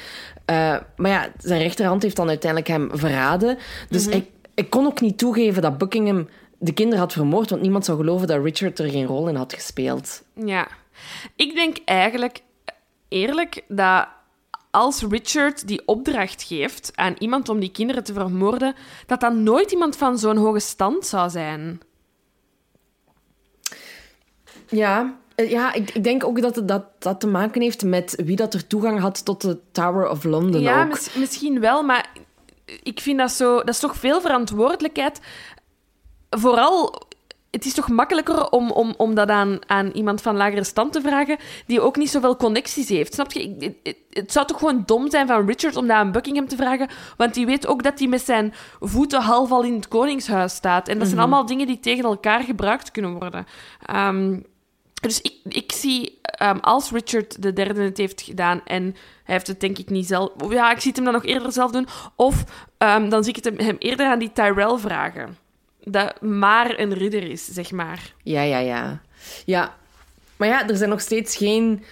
Uh, 0.51 0.77
maar 0.97 1.11
ja, 1.11 1.29
zijn 1.39 1.61
rechterhand 1.61 2.03
heeft 2.03 2.17
dan 2.17 2.29
uiteindelijk 2.29 2.71
hem 2.71 2.91
verraden. 2.93 3.59
Dus 3.89 4.07
mm 4.07 4.13
-hmm. 4.13 4.21
ik, 4.21 4.29
ik 4.55 4.71
kon 4.71 4.87
ook 4.87 5.01
niet 5.01 5.19
toegeven 5.19 5.63
dat 5.63 5.79
Buckingham 5.79 6.29
de 6.59 6.73
kinderen 6.73 7.01
had 7.01 7.13
vermoord, 7.13 7.51
want 7.51 7.63
niemand 7.63 7.85
zou 7.85 7.99
geloven 7.99 8.27
dat 8.27 8.43
Richard 8.43 8.79
er 8.79 8.91
geen 8.91 9.07
rol 9.07 9.29
in 9.29 9.35
had 9.35 9.53
gespeeld. 9.53 10.23
Ja. 10.35 10.69
Ik 11.37 11.55
denk 11.55 11.77
eigenlijk, 11.85 12.41
eerlijk, 13.09 13.65
dat 13.69 14.07
als 14.71 15.03
Richard 15.03 15.69
die 15.69 15.83
opdracht 15.87 16.43
geeft 16.43 16.93
aan 16.95 17.15
iemand 17.19 17.49
om 17.49 17.61
die 17.61 17.71
kinderen 17.71 18.05
te 18.05 18.13
vermoorden, 18.13 18.75
dat 19.07 19.21
dat 19.21 19.35
nooit 19.35 19.73
iemand 19.73 19.97
van 19.97 20.19
zo'n 20.19 20.37
hoge 20.37 20.61
stand 20.61 21.07
zou 21.07 21.31
zijn. 21.31 21.81
Ja, 24.69 25.01
eh, 25.01 25.26
ja, 25.37 25.73
ik, 25.73 25.91
ik, 25.91 26.05
denk 26.05 26.25
ook 26.25 26.41
dat 26.41 26.63
dat, 26.65 26.85
dat 26.99 27.21
te 27.21 27.27
maken 27.27 27.63
heeft 27.63 27.85
met 27.85 28.23
wie 28.25 28.37
dat 28.37 28.55
er 28.55 28.67
toegang 28.67 29.01
had 29.01 29.25
tot 29.25 29.41
de 29.41 29.59
Tower 29.73 30.11
of 30.11 30.25
London. 30.25 30.61
Ja, 30.61 30.83
ook. 30.83 30.89
Mis, 30.89 31.15
misschien 31.15 31.61
wel, 31.61 31.83
maar 31.83 32.11
ik 32.83 33.01
vind 33.01 33.19
dat 33.19 33.33
zo... 33.33 33.57
Dat 33.57 33.69
is 33.69 33.79
toch 33.79 33.97
veel 33.97 34.21
verantwoordelijkheid. 34.21 35.21
Vooral... 36.31 37.05
Het 37.51 37.65
is 37.65 37.75
toch 37.75 37.89
makkelijker 37.89 38.51
om, 38.51 38.71
om, 38.71 38.95
om 38.97 39.15
dat 39.15 39.29
aan, 39.29 39.59
aan 39.67 39.91
iemand 39.91 40.23
van 40.23 40.37
lagere 40.37 40.65
stand 40.65 40.93
te 40.93 41.01
vragen 41.01 41.37
die 41.67 41.81
ook 41.81 41.97
niet 41.97 42.11
zoveel 42.11 42.37
connecties 42.37 42.89
heeft. 42.89 43.15
Snap 43.15 43.33
je? 43.33 43.75
Het, 43.83 43.97
het 44.11 44.33
zou 44.33 44.47
toch 44.47 44.59
gewoon 44.59 44.83
dom 44.87 45.11
zijn 45.11 45.27
van 45.27 45.47
Richard 45.47 45.77
om 45.77 45.87
dat 45.87 45.97
aan 45.97 46.13
Buckingham 46.13 46.49
te 46.49 46.57
vragen, 46.57 46.89
want 47.17 47.35
die 47.35 47.47
weet 47.47 47.67
ook 47.67 47.83
dat 47.83 47.99
hij 47.99 48.09
met 48.09 48.23
zijn 48.23 48.55
voeten 48.81 49.21
half 49.21 49.51
al 49.51 49.63
in 49.63 49.75
het 49.75 49.89
koningshuis 49.89 50.55
staat. 50.55 50.89
En 50.89 50.99
dat 50.99 51.09
zijn 51.09 51.19
mm 51.19 51.25
-hmm. 51.25 51.33
allemaal 51.33 51.47
dingen 51.47 51.67
die 51.67 51.81
tegen 51.81 52.05
elkaar 52.05 52.43
gebruikt 52.43 52.91
kunnen 52.91 53.13
worden. 53.13 53.47
Um, 53.95 54.45
dus 55.01 55.21
ik, 55.21 55.35
ik 55.49 55.73
zie, 55.73 56.21
um, 56.43 56.59
als 56.59 56.91
Richard 56.91 57.43
de 57.43 57.53
derde 57.53 57.83
het 57.83 57.97
heeft 57.97 58.21
gedaan 58.21 58.61
en 58.65 58.83
hij 59.25 59.35
heeft 59.35 59.47
het 59.47 59.61
denk 59.61 59.79
ik 59.79 59.91
niet 59.91 60.07
zelf... 60.07 60.31
Ja, 60.49 60.71
ik 60.71 60.81
zie 60.81 60.89
het 60.89 60.97
hem 60.97 61.05
dan 61.05 61.15
nog 61.15 61.25
eerder 61.25 61.53
zelf 61.53 61.71
doen. 61.71 61.89
Of 62.15 62.45
um, 62.79 63.09
dan 63.09 63.25
zie 63.25 63.35
ik 63.35 63.45
het 63.45 63.55
hem, 63.55 63.67
hem, 63.67 63.77
eerder 63.79 64.07
aan 64.07 64.19
die 64.19 64.33
Tyrell 64.33 64.79
vragen. 64.79 65.37
Dat 65.81 66.21
maar 66.21 66.79
een 66.79 66.95
ridder 66.95 67.31
is, 67.31 67.45
zeg 67.45 67.71
maar. 67.71 68.13
Ja, 68.23 68.43
ja, 68.43 68.59
ja. 68.59 69.01
Ja, 69.45 69.77
maar 70.37 70.49
ja, 70.49 70.69
er 70.69 70.77
zijn 70.77 70.91
nog 70.91 71.01
steeds 71.01 71.37
geen... 71.37 71.85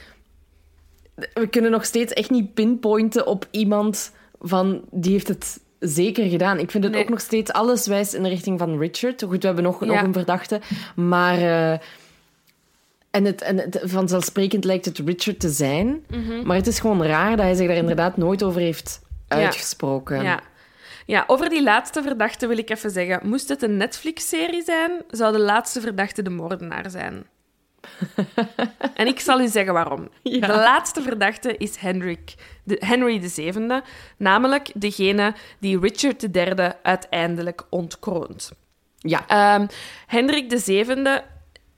We 1.35 1.47
kunnen 1.47 1.71
nog 1.71 1.85
steeds 1.85 2.13
echt 2.13 2.31
niet 2.31 2.55
pinpointen 2.55 3.27
op 3.27 3.49
iemand 3.51 4.13
van... 4.41 4.83
Die 4.91 5.13
heeft 5.13 5.29
het 5.29 5.61
zeker 5.79 6.29
gedaan. 6.29 6.59
Ik 6.59 6.71
vind 6.71 6.85
het 6.85 6.93
nee. 6.93 7.03
ook 7.03 7.09
nog 7.09 7.21
steeds 7.21 7.53
alles 7.53 7.87
wijst 7.87 8.15
in 8.15 8.23
de 8.23 8.29
richting 8.29 8.59
van 8.59 8.79
Richard. 8.79 9.23
Goed, 9.23 9.41
we 9.41 9.47
hebben 9.47 9.65
nog, 9.65 9.81
ja. 9.81 9.87
nog 9.87 10.03
een 10.03 10.13
verdachte. 10.13 10.61
Maar... 10.97 11.41
Uh, 11.73 11.79
En, 13.15 13.25
het, 13.25 13.43
en 13.43 13.59
het, 13.59 13.81
vanzelfsprekend 13.83 14.65
lijkt 14.65 14.85
het 14.85 14.99
Richard 14.99 15.41
te 15.41 15.49
zijn. 15.49 16.05
Mhm. 16.09 16.47
Maar 16.47 16.57
het 16.57 16.67
is 16.67 16.81
gewoon 16.81 17.03
raar 17.03 17.37
dat 17.37 17.45
hij 17.45 17.55
zich 17.55 17.67
daar 17.67 17.77
inderdaad 17.77 18.17
nooit 18.17 18.43
over 18.43 18.61
heeft 18.61 19.01
uitgesproken. 19.29 20.23
Ja. 20.23 20.41
Ja, 21.07 21.25
over 21.27 21.49
die 21.49 21.63
laatste 21.63 22.03
verdachte 22.03 22.47
wil 22.47 22.59
ik 22.59 22.71
even 22.71 22.91
zeggen. 22.91 23.29
Moest 23.29 23.49
het 23.49 23.63
een 23.63 23.77
Netflix-serie 23.77 24.63
zijn, 24.63 24.91
zou 25.11 25.33
de 25.33 25.39
laatste 25.41 25.81
verdachte 25.81 26.23
de 26.23 26.31
moordenaar 26.31 26.91
zijn. 26.91 27.27
en 28.95 29.07
ik 29.07 29.21
zal 29.21 29.41
u 29.41 29.49
zeggen 29.49 29.73
waarom. 29.73 30.09
Ja. 30.23 30.47
De 30.47 30.53
laatste 30.53 31.03
verdachte 31.03 31.57
is 31.57 31.77
Henrik, 31.77 32.35
de, 32.63 32.77
Henry 32.87 33.29
VII, 33.29 33.81
namelijk 34.17 34.71
degene 34.75 35.35
die 35.59 35.81
Richard 35.81 36.37
III 36.37 36.73
uiteindelijk 36.83 37.63
ontkroont. 37.71 38.53
Ja. 38.99 39.27
Ehm 39.27 39.67
Hendrik 40.07 40.61
VII. 40.61 41.33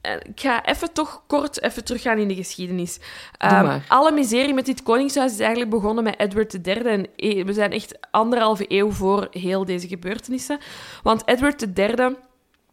Eh, 0.07 0.15
Ik 0.15 0.41
ga 0.41 0.65
even 0.65 0.93
toch 0.93 1.23
kort 1.27 1.63
even 1.63 1.85
teruggaan 1.85 2.19
in 2.19 2.29
de 2.29 2.35
geschiedenis. 2.35 2.99
Ehm, 3.39 3.79
alle 3.89 4.13
miserie 4.13 4.55
met 4.55 4.67
dit 4.67 4.83
koningshuis 4.83 5.33
is 5.33 5.39
eigenlijk 5.39 5.71
begonnen 5.71 6.05
met 6.05 6.19
Edward 6.19 6.67
III. 6.67 6.77
En 6.77 7.07
e- 7.17 7.45
we 7.45 7.53
zijn 7.53 7.73
echt 7.73 7.99
anderhalve 8.11 8.65
eeuw 8.69 8.91
voor 8.91 9.29
heel 9.31 9.65
deze 9.65 9.89
gebeurtenissen. 9.89 10.59
Want 11.03 11.23
Edward 11.29 11.79
III 11.79 12.17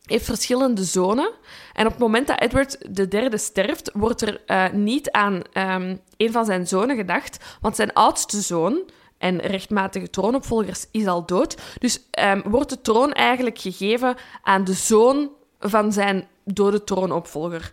heeft 0.06 0.26
verschillende 0.26 0.84
zonen. 0.84 1.32
En 1.74 1.86
op 1.86 1.92
het 1.92 2.02
moment 2.02 2.28
dat 2.28 2.42
Edward 2.42 3.00
III 3.14 3.38
sterft, 3.38 3.92
wordt 3.94 4.22
er 4.22 4.42
eh, 4.46 4.72
niet 4.72 5.12
aan 5.12 5.42
ehm, 5.54 5.96
een 6.18 6.32
van 6.32 6.46
zijn 6.46 6.68
zonen 6.68 6.96
gedacht. 6.96 7.58
Want 7.62 7.76
zijn 7.76 7.94
oudste 7.94 8.42
zoon 8.42 8.82
en 9.18 9.40
rechtmatige 9.40 10.10
troonopvolger 10.10 10.78
is 10.92 11.08
al 11.08 11.26
dood. 11.26 11.58
Dus 11.80 12.02
ehm, 12.12 12.42
wordt 12.46 12.70
de 12.70 12.82
troon 12.82 13.12
eigenlijk 13.12 13.60
gegeven 13.60 14.16
aan 14.44 14.64
de 14.64 14.74
zoon 14.74 15.32
van 15.60 15.92
zijn 15.92 16.28
dode 16.46 16.84
troonopvolger. 16.84 17.72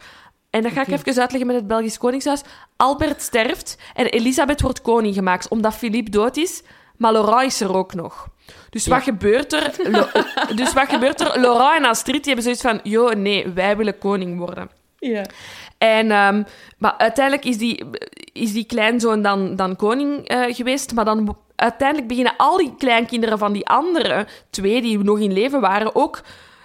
En 0.50 0.62
dat 0.62 0.72
ga 0.72 0.80
ik 0.80 0.88
even 0.88 1.20
uitleggen 1.20 1.46
met 1.46 1.56
het 1.56 1.66
Belgisch 1.66 1.98
Koningshuis. 1.98 2.42
Albert 2.76 3.22
sterft 3.22 3.78
en 3.94 4.06
Elisabeth 4.06 4.60
wordt 4.60 4.82
koning 4.82 5.14
gemaakt 5.14 5.48
omdat 5.48 5.74
Philippe 5.74 6.10
dood 6.10 6.36
is, 6.36 6.62
maar 6.96 7.12
Laurent 7.12 7.42
is 7.52 7.60
er 7.60 7.76
ook 7.76 7.94
nog. 7.94 8.28
Dus 8.70 8.86
wat 8.86 9.02
gebeurt 9.02 9.52
er? 9.52 9.74
Lo- 9.90 10.08
dus 10.54 10.72
wat 10.72 10.88
gebeurt 10.88 11.20
er? 11.20 11.40
Laurent 11.40 11.76
en 11.76 11.84
Astrid 11.84 12.24
die 12.24 12.34
hebben 12.34 12.42
zoiets 12.42 12.62
van: 12.62 12.80
joh, 12.82 13.12
nee, 13.12 13.48
wij 13.48 13.76
willen 13.76 13.98
koning 13.98 14.38
worden. 14.38 14.70
ja. 14.98 15.24
En, 15.78 16.10
ehm, 16.10 16.42
maar 16.78 16.94
uiteindelijk 16.98 17.46
is 17.46 17.58
die, 17.58 17.84
is 18.32 18.52
die 18.52 18.64
kleinzoon 18.64 19.22
dan, 19.22 19.56
dan 19.56 19.76
koning 19.76 20.28
eh, 20.28 20.54
geweest. 20.54 20.94
Maar 20.94 21.04
dan 21.04 21.36
uiteindelijk 21.56 22.08
beginnen 22.08 22.34
al 22.36 22.56
die 22.56 22.74
kleinkinderen 22.78 23.38
van 23.38 23.52
die 23.52 23.66
andere 23.68 24.26
twee 24.50 24.82
die 24.82 24.98
nog 24.98 25.18
in 25.18 25.32
leven 25.32 25.60
waren 25.60 25.94
ook 25.94 26.20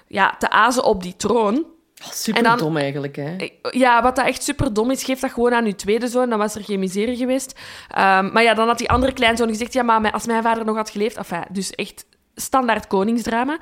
ja, 0.08 0.36
te 0.39 0.49
azen 0.49 0.84
op 0.84 1.03
die 1.03 1.16
troon. 1.16 1.66
Super 1.95 2.43
En 2.43 2.49
dan- 2.49 2.57
dom 2.57 2.77
eigenlijk, 2.77 3.15
hè? 3.15 3.35
Ja, 3.71 4.01
wat 4.01 4.15
dat 4.15 4.25
echt 4.25 4.43
super 4.43 4.73
dom 4.73 4.91
is, 4.91 5.03
geef 5.03 5.19
dat 5.19 5.31
gewoon 5.31 5.53
aan 5.53 5.65
uw 5.65 5.75
tweede 5.75 6.07
zoon. 6.07 6.29
Dan 6.29 6.39
was 6.39 6.55
er 6.55 6.63
geen 6.63 6.79
miserie 6.79 7.17
geweest. 7.17 7.59
Ehm, 7.89 8.31
maar 8.31 8.43
ja, 8.43 8.53
dan 8.53 8.67
had 8.67 8.77
die 8.77 8.89
andere 8.89 9.13
kleinzoon 9.13 9.47
gezegd: 9.47 9.73
ja, 9.73 9.83
maar 9.83 10.11
als 10.11 10.25
mijn 10.25 10.43
vader 10.43 10.65
nog 10.65 10.75
had 10.75 10.89
geleefd. 10.89 11.17
Enfin, 11.17 11.43
dus 11.51 11.71
echt 11.71 12.05
standaard 12.35 12.87
koningsdrama. 12.87 13.57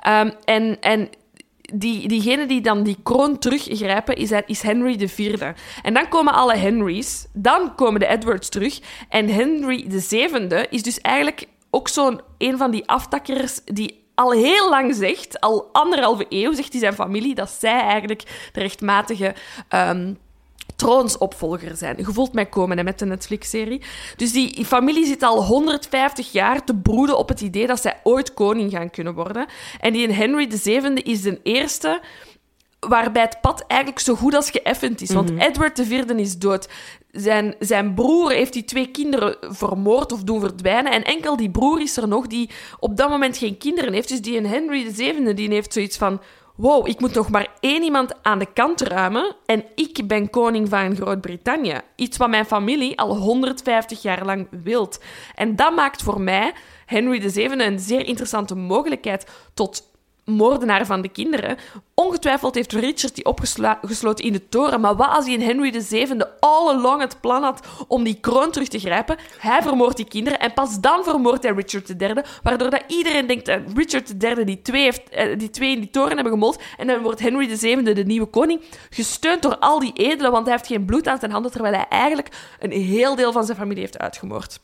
Ehm, 0.00 0.30
en. 0.44 0.80
en 0.80 1.08
die, 1.74 2.08
diegene 2.08 2.46
die 2.46 2.60
dan 2.60 2.82
die 2.82 2.96
kroon 3.02 3.38
teruggrijpen, 3.38 4.16
is, 4.16 4.30
is 4.46 4.62
Henry 4.62 5.02
IV. 5.02 5.42
En 5.82 5.94
dan 5.94 6.08
komen 6.08 6.32
alle 6.32 6.56
Henrys, 6.56 7.26
dan 7.32 7.74
komen 7.74 8.00
de 8.00 8.06
Edwards 8.06 8.48
terug. 8.48 8.80
En 9.08 9.28
Henry 9.28 9.84
VII 9.88 10.66
is 10.70 10.82
dus 10.82 11.00
eigenlijk 11.00 11.46
ook 11.70 11.88
zo'n 11.88 12.20
een 12.38 12.56
van 12.56 12.70
die 12.70 12.88
aftakkers 12.88 13.60
die 13.64 14.04
al 14.18 14.32
heel 14.32 14.68
lang 14.70 14.94
zegt, 14.94 15.40
al 15.40 15.68
anderhalve 15.72 16.26
eeuw 16.28 16.52
zegt 16.52 16.72
hij 16.72 16.80
zijn 16.80 16.92
familie, 16.92 17.34
dat 17.34 17.50
zij 17.50 17.80
eigenlijk 17.80 18.50
de 18.52 18.60
rechtmatige 18.60 19.34
ehm, 19.68 20.12
troonsopvolger 20.76 21.76
zijn. 21.76 21.96
Je 21.96 22.04
voelt 22.04 22.32
mij 22.32 22.46
komen 22.46 22.76
hè, 22.76 22.84
met 22.84 22.98
de 22.98 23.06
Netflix-serie. 23.06 23.82
Dus 24.16 24.32
die 24.32 24.64
familie 24.64 25.06
zit 25.06 25.22
al 25.22 25.44
150 25.44 26.32
jaar 26.32 26.64
te 26.64 26.74
broeden 26.74 27.18
op 27.18 27.28
het 27.28 27.40
idee 27.40 27.66
dat 27.66 27.80
zij 27.80 28.00
ooit 28.02 28.34
koning 28.34 28.70
gaan 28.70 28.90
kunnen 28.90 29.14
worden. 29.14 29.46
En 29.80 29.92
die 29.92 30.12
Henry 30.12 30.48
VII 30.50 30.94
is 30.94 31.22
de 31.22 31.40
eerste 31.42 32.00
waarbij 32.80 33.22
het 33.22 33.40
pad 33.40 33.64
eigenlijk 33.66 34.00
zo 34.00 34.14
goed 34.14 34.34
als 34.34 34.50
geëffend 34.50 35.00
is. 35.00 35.12
Want 35.12 35.30
Edward 35.38 35.78
IV 35.78 36.04
is 36.16 36.38
dood. 36.38 36.68
Zijn, 37.10 37.54
zijn 37.58 37.94
broer 37.94 38.30
heeft 38.30 38.52
die 38.52 38.64
twee 38.64 38.90
kinderen 38.90 39.36
vermoord 39.40 40.12
of 40.12 40.22
doen 40.22 40.40
verdwijnen. 40.40 40.92
En 40.92 41.04
enkel 41.04 41.36
die 41.36 41.50
broer 41.50 41.80
is 41.80 41.96
er 41.96 42.08
nog 42.08 42.26
die 42.26 42.50
op 42.78 42.96
dat 42.96 43.08
moment 43.08 43.36
geen 43.36 43.58
kinderen 43.58 43.92
heeft. 43.92 44.08
Dus 44.08 44.20
die 44.20 44.36
een 44.36 44.46
Henry 44.46 44.94
VII 44.94 45.34
die 45.34 45.48
heeft 45.48 45.72
zoiets 45.72 45.96
van... 45.96 46.20
Wow, 46.54 46.88
ik 46.88 47.00
moet 47.00 47.14
nog 47.14 47.30
maar 47.30 47.48
één 47.60 47.82
iemand 47.82 48.12
aan 48.22 48.38
de 48.38 48.52
kant 48.52 48.80
ruimen 48.80 49.36
en 49.46 49.64
ik 49.74 50.06
ben 50.06 50.30
koning 50.30 50.68
van 50.68 50.96
Groot-Brittannië. 50.96 51.80
Iets 51.96 52.16
wat 52.16 52.28
mijn 52.28 52.44
familie 52.44 52.98
al 52.98 53.16
150 53.16 54.02
jaar 54.02 54.24
lang 54.24 54.48
wilt. 54.50 55.00
En 55.34 55.56
dat 55.56 55.74
maakt 55.74 56.02
voor 56.02 56.20
mij 56.20 56.52
Henry 56.86 57.30
VII 57.30 57.50
een 57.50 57.78
zeer 57.78 58.06
interessante 58.06 58.54
mogelijkheid 58.54 59.26
tot 59.54 59.87
moordenaar 60.28 60.86
van 60.86 61.02
de 61.02 61.08
kinderen. 61.08 61.56
Ongetwijfeld 61.94 62.54
heeft 62.54 62.72
Richard 62.72 63.14
die 63.14 63.24
opgesloten 63.24 64.24
in 64.24 64.32
de 64.32 64.48
toren, 64.48 64.80
maar 64.80 64.96
wat 64.96 65.08
als 65.08 65.24
hij 65.24 65.34
in 65.34 65.40
Henry 65.40 65.82
VII 65.82 66.22
all 66.38 66.68
along 66.68 67.00
het 67.00 67.20
plan 67.20 67.42
had 67.42 67.66
om 67.88 68.04
die 68.04 68.20
kroon 68.20 68.50
terug 68.50 68.68
te 68.68 68.78
grijpen? 68.78 69.16
Hij 69.38 69.62
vermoordt 69.62 69.96
die 69.96 70.08
kinderen 70.08 70.38
en 70.40 70.52
pas 70.52 70.80
dan 70.80 71.04
vermoordt 71.04 71.42
hij 71.42 71.52
Richard 71.52 72.02
III, 72.02 72.14
waardoor 72.42 72.70
dat 72.70 72.82
iedereen 72.86 73.26
denkt 73.26 73.46
dat 73.46 73.60
Richard 73.74 74.22
III 74.22 74.44
die 74.44 74.62
twee, 74.62 74.82
heeft, 74.82 75.08
eh, 75.08 75.38
die 75.38 75.50
twee 75.50 75.70
in 75.70 75.80
die 75.80 75.90
toren 75.90 76.14
hebben 76.14 76.32
gemold 76.32 76.62
en 76.76 76.86
dan 76.86 77.02
wordt 77.02 77.20
Henry 77.20 77.56
VII 77.56 77.82
de 77.82 78.04
nieuwe 78.04 78.26
koning, 78.26 78.60
gesteund 78.90 79.42
door 79.42 79.58
al 79.58 79.78
die 79.78 79.92
edelen, 79.92 80.32
want 80.32 80.46
hij 80.46 80.54
heeft 80.54 80.66
geen 80.66 80.84
bloed 80.84 81.08
aan 81.08 81.18
zijn 81.18 81.30
handen, 81.30 81.50
terwijl 81.50 81.74
hij 81.74 81.86
eigenlijk 81.88 82.28
een 82.58 82.72
heel 82.72 83.14
deel 83.14 83.32
van 83.32 83.44
zijn 83.44 83.58
familie 83.58 83.80
heeft 83.80 83.98
uitgemoord. 83.98 84.60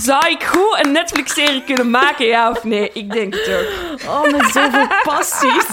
Zou 0.00 0.30
ik 0.30 0.42
goed 0.42 0.84
een 0.84 0.92
Netflix-serie 0.92 1.64
kunnen 1.64 1.90
maken, 1.90 2.26
ja 2.26 2.50
of 2.50 2.64
nee? 2.64 2.90
Ik 2.92 3.12
denk 3.12 3.34
het 3.34 3.48
ook. 3.48 4.00
Oh, 4.08 4.22
met 4.22 4.50
zoveel 4.52 4.86
passies. 5.04 5.68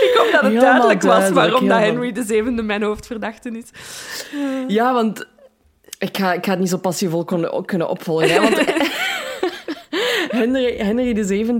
Ik 0.00 0.12
hoop 0.16 0.32
dat 0.32 0.40
het 0.40 0.42
Helemaal 0.42 0.60
duidelijk 0.60 1.02
was 1.02 1.12
duidelijk, 1.12 1.34
waarom 1.34 1.68
dat. 1.68 1.78
Henry 1.78 2.12
VII 2.26 2.42
mijn 2.62 2.82
hoofdverdachte 2.82 3.50
is. 3.50 3.70
Ja, 4.66 4.92
want 4.92 5.26
ik 5.98 6.16
ga, 6.16 6.32
ik 6.32 6.44
ga 6.44 6.50
het 6.50 6.60
niet 6.60 6.68
zo 6.68 6.78
passievol 6.78 7.24
kunnen, 7.24 7.64
kunnen 7.64 7.88
opvolgen. 7.88 8.30
Hè, 8.30 8.40
want 8.40 8.56
Henry, 10.40 10.76
Henry 10.76 11.24
VII 11.26 11.56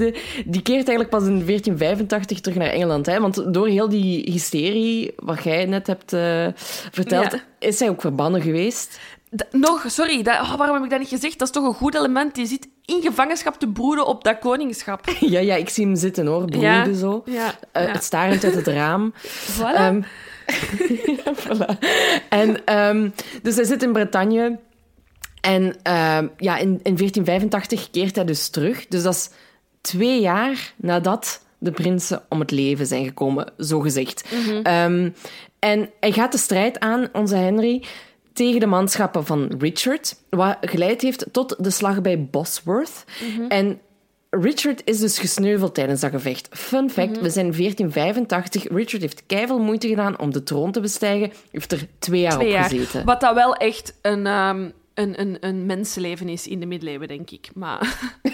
die 0.46 0.62
keert 0.62 0.88
eigenlijk 0.88 1.08
pas 1.10 1.22
in 1.22 1.44
1485 1.46 2.40
terug 2.40 2.58
naar 2.58 2.68
Engeland. 2.68 3.06
Hè, 3.06 3.20
want 3.20 3.54
door 3.54 3.68
heel 3.68 3.88
die 3.88 4.30
hysterie, 4.32 5.12
wat 5.16 5.44
jij 5.44 5.64
net 5.64 5.86
hebt 5.86 6.12
eh, 6.12 6.46
verteld, 6.90 7.32
Ja. 7.32 7.40
is 7.58 7.80
hij 7.80 7.88
ook 7.88 8.00
verbannen 8.00 8.42
geweest. 8.42 8.98
D- 9.36 9.46
nog, 9.52 9.84
sorry, 9.86 10.22
dat, 10.22 10.40
oh, 10.40 10.54
waarom 10.56 10.74
heb 10.76 10.84
ik 10.84 10.90
dat 10.90 10.98
niet 10.98 11.08
gezegd? 11.08 11.38
Dat 11.38 11.48
is 11.48 11.54
toch 11.54 11.64
een 11.64 11.74
goed 11.74 11.94
element. 11.94 12.34
Die 12.34 12.46
zit 12.46 12.68
in 12.84 13.02
gevangenschap 13.02 13.58
te 13.58 13.68
broeden 13.68 14.06
op 14.06 14.24
dat 14.24 14.38
koningschap. 14.38 15.04
Ja, 15.20 15.40
ja, 15.40 15.54
ik 15.54 15.68
zie 15.68 15.84
hem 15.86 15.96
zitten 15.96 16.26
hoor, 16.26 16.44
broeden 16.44 16.94
zo. 16.96 17.22
Ja, 17.24 17.54
Eh, 17.72 17.86
ja. 17.86 17.92
Het 17.92 18.04
starend 18.04 18.44
uit 18.44 18.54
het 18.54 18.66
raam. 18.66 19.12
Voilà. 19.58 19.74
Ehm, 19.74 20.00
voilà. 21.46 21.78
En 22.28 22.64
ehm, 22.64 23.08
dus 23.42 23.54
hij 23.54 23.64
zit 23.64 23.82
in 23.82 23.92
Bretagne. 23.92 24.58
En 25.40 25.76
ehm, 25.82 26.26
ja, 26.36 26.56
in, 26.56 26.80
in 26.82 26.96
1485 26.96 27.90
keert 27.90 28.16
hij 28.16 28.24
dus 28.24 28.48
terug. 28.48 28.86
Dus 28.86 29.02
dat 29.02 29.14
is 29.14 29.30
twee 29.80 30.20
jaar 30.20 30.74
nadat 30.76 31.44
de 31.58 31.70
prinsen 31.70 32.22
om 32.28 32.40
het 32.40 32.50
leven 32.50 32.86
zijn 32.86 33.04
gekomen, 33.04 33.52
zogezegd. 33.56 34.24
Ehm, 34.62 35.10
en 35.58 35.90
hij 36.00 36.12
gaat 36.12 36.32
de 36.32 36.38
strijd 36.38 36.78
aan, 36.80 37.08
onze 37.12 37.36
Henry, 37.36 37.82
tegen 38.32 38.60
de 38.60 38.66
manschappen 38.66 39.26
van 39.26 39.54
Richard, 39.58 40.16
wat 40.30 40.56
geleid 40.60 41.00
heeft 41.02 41.26
tot 41.32 41.56
de 41.58 41.70
slag 41.70 42.00
bij 42.00 42.24
Bosworth. 42.30 43.04
En 43.48 43.80
Richard 44.30 44.82
is 44.84 44.98
dus 44.98 45.18
gesneuveld 45.18 45.74
tijdens 45.74 46.00
dat 46.00 46.10
gevecht. 46.10 46.48
Fun 46.50 46.90
fact, 46.90 47.20
we 47.20 47.30
zijn 47.30 47.46
in 47.46 47.52
1485. 47.52 48.68
Richard 48.68 49.02
heeft 49.02 49.22
keiveel 49.26 49.58
moeite 49.58 49.88
gedaan 49.88 50.18
om 50.18 50.32
de 50.32 50.42
troon 50.42 50.72
te 50.72 50.80
bestijgen. 50.80 51.32
Heeft 51.50 51.72
er 51.72 51.86
twee 51.98 52.20
jaar 52.20 52.32
Twee 52.32 52.46
op 52.46 52.52
jaar. 52.52 52.68
gezeten. 52.68 53.04
Wat 53.04 53.20
dat 53.20 53.34
wel 53.34 53.54
echt 53.54 53.94
een, 54.02 54.26
ehm, 54.26 54.70
een, 55.00 55.20
een, 55.20 55.36
een 55.40 55.66
mensenleven 55.66 56.28
is 56.28 56.46
in 56.46 56.60
de 56.60 56.66
middeleeuwen, 56.66 57.08
denk 57.08 57.30
ik. 57.30 57.50
Maar 57.54 57.98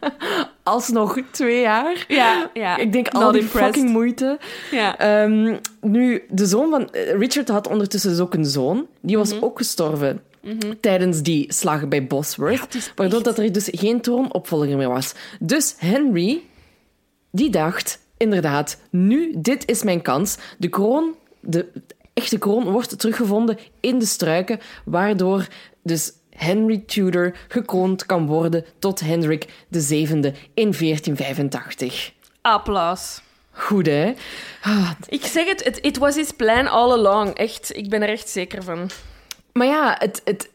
Alsnog 0.62 1.18
twee 1.30 1.60
jaar. 1.60 2.04
ja, 2.08 2.50
ja. 2.54 2.76
Ik 2.76 2.92
denk 2.92 3.08
al 3.08 3.20
Not 3.20 3.32
die 3.32 3.42
impressed. 3.42 3.74
fucking 3.74 3.92
moeite. 3.92 4.38
Ja. 4.70 4.98
Ehm, 4.98 5.56
nu, 5.80 6.22
de 6.30 6.46
zoon 6.46 6.70
van... 6.70 6.90
eh, 6.90 7.18
Richard 7.18 7.48
had 7.48 7.68
ondertussen 7.68 8.10
dus 8.10 8.20
ook 8.20 8.34
een 8.34 8.44
zoon. 8.44 8.86
Die 9.00 9.16
was 9.16 9.34
Mhm. 9.34 9.44
ook 9.44 9.58
gestorven 9.58 10.22
tijdens 10.80 11.22
die 11.22 11.52
slag 11.52 11.88
bij 11.88 12.06
Bosworth. 12.06 12.92
waardoor 12.94 13.16
echt- 13.18 13.24
dat 13.24 13.38
er 13.38 13.52
dus 13.52 13.68
geen 13.72 14.00
troonopvolger 14.00 14.76
meer 14.76 14.88
was. 14.88 15.14
Dus 15.40 15.74
Henry, 15.78 16.42
die 17.30 17.50
dacht... 17.50 18.00
Inderdaad, 18.16 18.80
nu, 18.90 19.32
dit 19.36 19.68
is 19.68 19.82
mijn 19.82 20.02
kans. 20.02 20.36
De 20.58 20.68
kroon, 20.68 21.14
de 21.40 21.66
echte 22.14 22.38
kroon, 22.38 22.64
wordt 22.64 22.98
teruggevonden 22.98 23.58
in 23.80 23.98
de 23.98 24.06
struiken, 24.06 24.60
waardoor 24.84 25.46
dus 25.82 26.12
Henry 26.30 26.82
Tudor 26.86 27.34
gekroond 27.48 28.06
kan 28.06 28.26
worden 28.26 28.64
tot 28.78 29.00
Hendrik 29.00 29.46
VII 29.70 30.34
in 30.54 30.72
1485. 30.72 32.12
Applaus. 32.42 33.20
Goed, 33.50 33.86
hè? 33.86 34.12
Ah, 34.62 34.90
Ik 35.08 35.24
zeg 35.24 35.46
het, 35.48 35.66
it, 35.66 35.78
it 35.80 35.98
was 35.98 36.14
his 36.14 36.30
plan 36.30 36.66
all 36.68 36.90
along. 36.92 37.34
Echt, 37.34 37.76
ik 37.76 37.88
ben 37.90 38.02
er 38.02 38.08
echt 38.08 38.28
zeker 38.28 38.62
van. 38.62 38.90
maar 39.52 39.66
ja, 39.66 39.96
het, 39.98 40.20
het, 40.24 40.50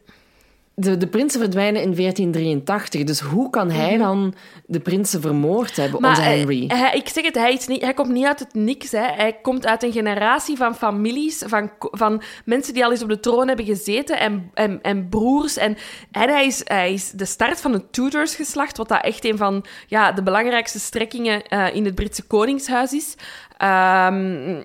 de, 0.78 0.96
de 0.96 1.06
prinsen 1.06 1.40
verdwijnen 1.40 1.82
in 1.82 1.94
1483. 1.94 3.04
Dus 3.04 3.20
hoe 3.20 3.50
kan 3.50 3.70
hij 3.70 3.96
dan 3.96 4.34
de 4.66 4.80
prinsen 4.80 5.20
vermoord 5.20 5.76
hebben, 5.76 6.04
onze 6.04 6.20
eh, 6.22 6.26
Henry? 6.26 6.64
hij- 6.68 6.96
ik 6.96 7.08
zeg 7.08 7.24
het, 7.24 7.34
hij, 7.34 7.52
is 7.52 7.66
niet, 7.66 7.82
hij 7.82 7.94
komt 7.94 8.08
niet 8.12 8.24
uit 8.26 8.38
het 8.38 8.54
niks. 8.54 8.90
Hè. 8.90 9.00
Hij 9.06 9.32
komt 9.42 9.66
uit 9.66 9.82
een 9.82 9.92
generatie 9.92 10.56
van 10.56 10.74
families, 10.74 11.42
van, 11.46 11.70
van 11.78 12.22
mensen 12.44 12.74
die 12.74 12.84
al 12.84 12.90
eens 12.90 13.02
op 13.02 13.08
de 13.08 13.20
troon 13.20 13.46
hebben 13.48 13.66
gezeten 13.66 14.18
en, 14.18 14.50
en, 14.54 14.82
en 14.82 15.08
broers. 15.08 15.56
En, 15.56 15.76
en 16.12 16.28
hij, 16.28 16.46
is, 16.46 16.60
hij 16.64 16.92
is 16.92 17.10
de 17.10 17.24
start 17.24 17.60
van 17.60 17.72
het 17.72 17.92
Tudors-geslacht, 17.92 18.76
wat 18.76 18.88
dat 18.88 19.02
echt 19.04 19.24
een 19.24 19.36
van 19.36 19.64
ja, 19.86 20.12
de 20.12 20.22
belangrijkste 20.22 20.78
strekkingen 20.80 21.42
eh, 21.46 21.74
in 21.74 21.84
het 21.84 21.94
Britse 21.94 22.22
koningshuis 22.26 22.92
is. 22.92 23.14
Ehm, 23.56 24.62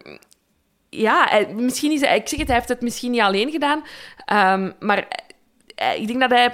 ja, 0.89 1.26
hij- 1.30 1.53
misschien 1.55 1.91
is 1.91 2.01
hij, 2.01 2.18
ik 2.18 2.28
zeg 2.28 2.39
het, 2.39 2.47
hij 2.47 2.57
heeft 2.57 2.70
het 2.70 2.82
misschien 2.82 3.11
niet 3.11 3.22
alleen 3.22 3.51
gedaan, 3.51 3.84
ehm, 4.26 4.72
maar 4.80 4.97
eh, 4.97 5.05
ik 5.76 6.07
denk 6.07 6.19
dat 6.19 6.30
hij, 6.30 6.53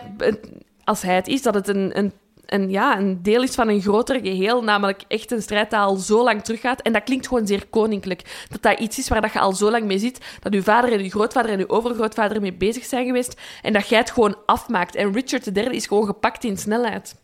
als 0.83 1.01
hij 1.01 1.15
het 1.15 1.27
is, 1.27 1.41
dat 1.41 1.53
het 1.53 1.67
een, 1.67 2.13
een, 2.49 2.69
ja, 2.69 2.97
een 2.97 3.23
deel 3.23 3.43
is 3.43 3.55
van 3.55 3.67
een 3.67 3.81
groter 3.81 4.19
geheel, 4.19 4.63
namelijk 4.63 5.01
echt 5.07 5.31
een 5.31 5.41
strijd 5.41 5.73
al 5.73 5.95
zo 5.95 6.23
lang 6.23 6.43
teruggaat. 6.43 6.81
En 6.81 6.93
dat 6.93 7.03
klinkt 7.03 7.27
gewoon 7.27 7.47
zeer 7.47 7.67
koninklijk. 7.67 8.45
Dat 8.49 8.61
dat 8.61 8.79
iets 8.79 8.97
is 8.97 9.07
waar 9.07 9.21
dat 9.21 9.33
je 9.33 9.39
al 9.39 9.53
zo 9.53 9.71
lang 9.71 9.83
mee 9.83 9.99
zit, 9.99 10.19
dat 10.39 10.53
uw 10.53 10.61
vader 10.61 10.91
en 10.91 10.99
uw 10.99 11.09
grootvader 11.09 11.51
en 11.51 11.59
uw 11.59 11.67
overgrootvader 11.67 12.41
mee 12.41 12.53
bezig 12.53 12.85
zijn 12.85 13.05
geweest, 13.05 13.41
en 13.61 13.73
dat 13.73 13.87
jij 13.87 13.99
het 13.99 14.11
gewoon 14.11 14.37
afmaakt. 14.45 14.95
En 14.95 15.13
Richard 15.13 15.57
III 15.57 15.75
is 15.75 15.87
gewoon 15.87 16.05
gepakt 16.05 16.43
in 16.43 16.57
snelheid. 16.57 17.15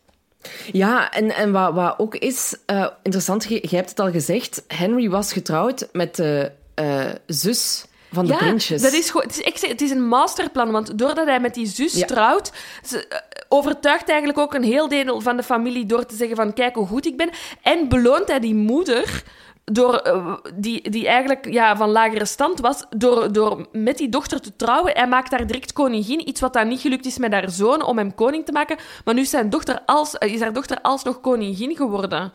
Ja, 0.72 1.10
en, 1.10 1.34
en 1.34 1.52
wat, 1.52 1.74
wat 1.74 1.98
ook 1.98 2.14
is 2.14 2.56
eh, 2.66 2.86
interessant, 3.02 3.44
je 3.44 3.76
hebt 3.76 3.90
het 3.90 4.00
al 4.00 4.10
gezegd, 4.10 4.64
Henry 4.68 5.10
was 5.10 5.32
getrouwd 5.32 5.88
met 5.92 6.16
de 6.16 6.52
eh, 6.74 7.04
zus 7.26 7.86
van 8.16 8.26
de 8.26 8.32
ja, 8.32 8.38
prinsjes. 8.38 8.82
dat 8.82 8.92
is 8.92 9.10
gewoon, 9.10 9.26
het, 9.26 9.38
is, 9.38 9.44
ik 9.44 9.56
zeg, 9.56 9.70
het 9.70 9.80
is 9.80 9.90
een 9.90 10.08
masterplan, 10.08 10.70
want 10.70 10.98
doordat 10.98 11.26
hij 11.26 11.40
met 11.40 11.54
die 11.54 11.66
zus 11.66 11.94
Ja. 11.94 12.06
trouwt, 12.06 12.52
ze, 12.84 13.06
eh, 13.08 13.18
overtuigt 13.48 14.08
eigenlijk 14.08 14.38
ook 14.38 14.54
een 14.54 14.62
heel 14.62 14.88
deel 14.88 15.20
van 15.20 15.36
de 15.36 15.42
familie 15.42 15.86
door 15.86 16.06
te 16.06 16.16
zeggen 16.16 16.36
van 16.36 16.52
kijk 16.52 16.74
hoe 16.74 16.86
goed 16.86 17.06
ik 17.06 17.16
ben. 17.16 17.30
En 17.62 17.88
beloont 17.88 18.28
hij 18.28 18.40
die 18.40 18.54
moeder, 18.54 19.22
door, 19.64 19.94
eh, 19.94 20.34
die, 20.54 20.90
die 20.90 21.06
eigenlijk 21.08 21.52
ja, 21.52 21.76
van 21.76 21.90
lagere 21.90 22.24
stand 22.24 22.60
was, 22.60 22.84
door, 22.96 23.32
door 23.32 23.66
met 23.72 23.98
die 23.98 24.08
dochter 24.08 24.40
te 24.40 24.56
trouwen. 24.56 24.92
Hij 24.92 25.08
maakt 25.08 25.30
haar 25.30 25.46
direct 25.46 25.72
koningin, 25.72 26.28
iets 26.28 26.40
wat 26.40 26.52
dan 26.52 26.68
niet 26.68 26.80
gelukt 26.80 27.06
is 27.06 27.18
met 27.18 27.32
haar 27.32 27.50
zoon 27.50 27.84
om 27.84 27.98
hem 27.98 28.14
koning 28.14 28.44
te 28.44 28.52
maken. 28.52 28.76
Maar 29.04 29.14
nu 29.14 29.20
is, 29.20 29.30
zijn 29.30 29.50
dochter 29.50 29.82
als, 29.86 30.18
eh, 30.18 30.32
is 30.32 30.40
haar 30.40 30.52
dochter 30.52 30.78
alsnog 30.82 31.20
koningin 31.20 31.76
geworden. 31.76 32.32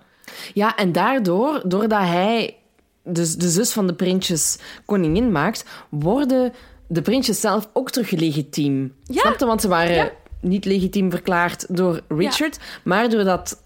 Ja, 0.53 0.75
en 0.75 0.91
daardoor, 0.91 1.61
doordat 1.65 2.01
hij 2.01 2.60
dus 3.03 3.35
de 3.35 3.49
zus 3.49 3.71
van 3.71 3.87
de 3.87 3.93
prinsjes 3.93 4.57
koningin 4.85 5.31
maakt, 5.31 5.65
worden 5.89 6.53
de 6.87 7.01
prinsjes 7.01 7.39
zelf 7.39 7.69
ook 7.73 7.89
terug 7.91 8.11
legitiem. 8.11 8.95
Ja. 9.03 9.21
Snap 9.21 9.39
je? 9.39 9.45
Want 9.45 9.61
ze 9.61 9.67
waren 9.67 9.95
Ja. 9.95 10.11
niet 10.41 10.65
legitiem 10.65 11.09
verklaard 11.11 11.65
door 11.75 12.01
Richard, 12.07 12.59
maar 12.83 13.09
doordat 13.09 13.61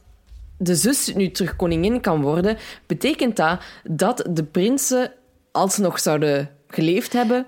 de 0.57 0.75
zus 0.75 1.13
nu 1.13 1.31
terug 1.31 1.55
koningin 1.55 2.01
kan 2.01 2.21
worden, 2.21 2.57
betekent 2.85 3.35
dat 3.35 3.59
dat 3.83 4.25
de 4.29 4.43
prinsen, 4.43 5.11
als 5.51 5.75
ze 5.75 5.81
nog 5.81 5.99
zouden 5.99 6.49
geleefd 6.67 7.13
hebben, 7.13 7.47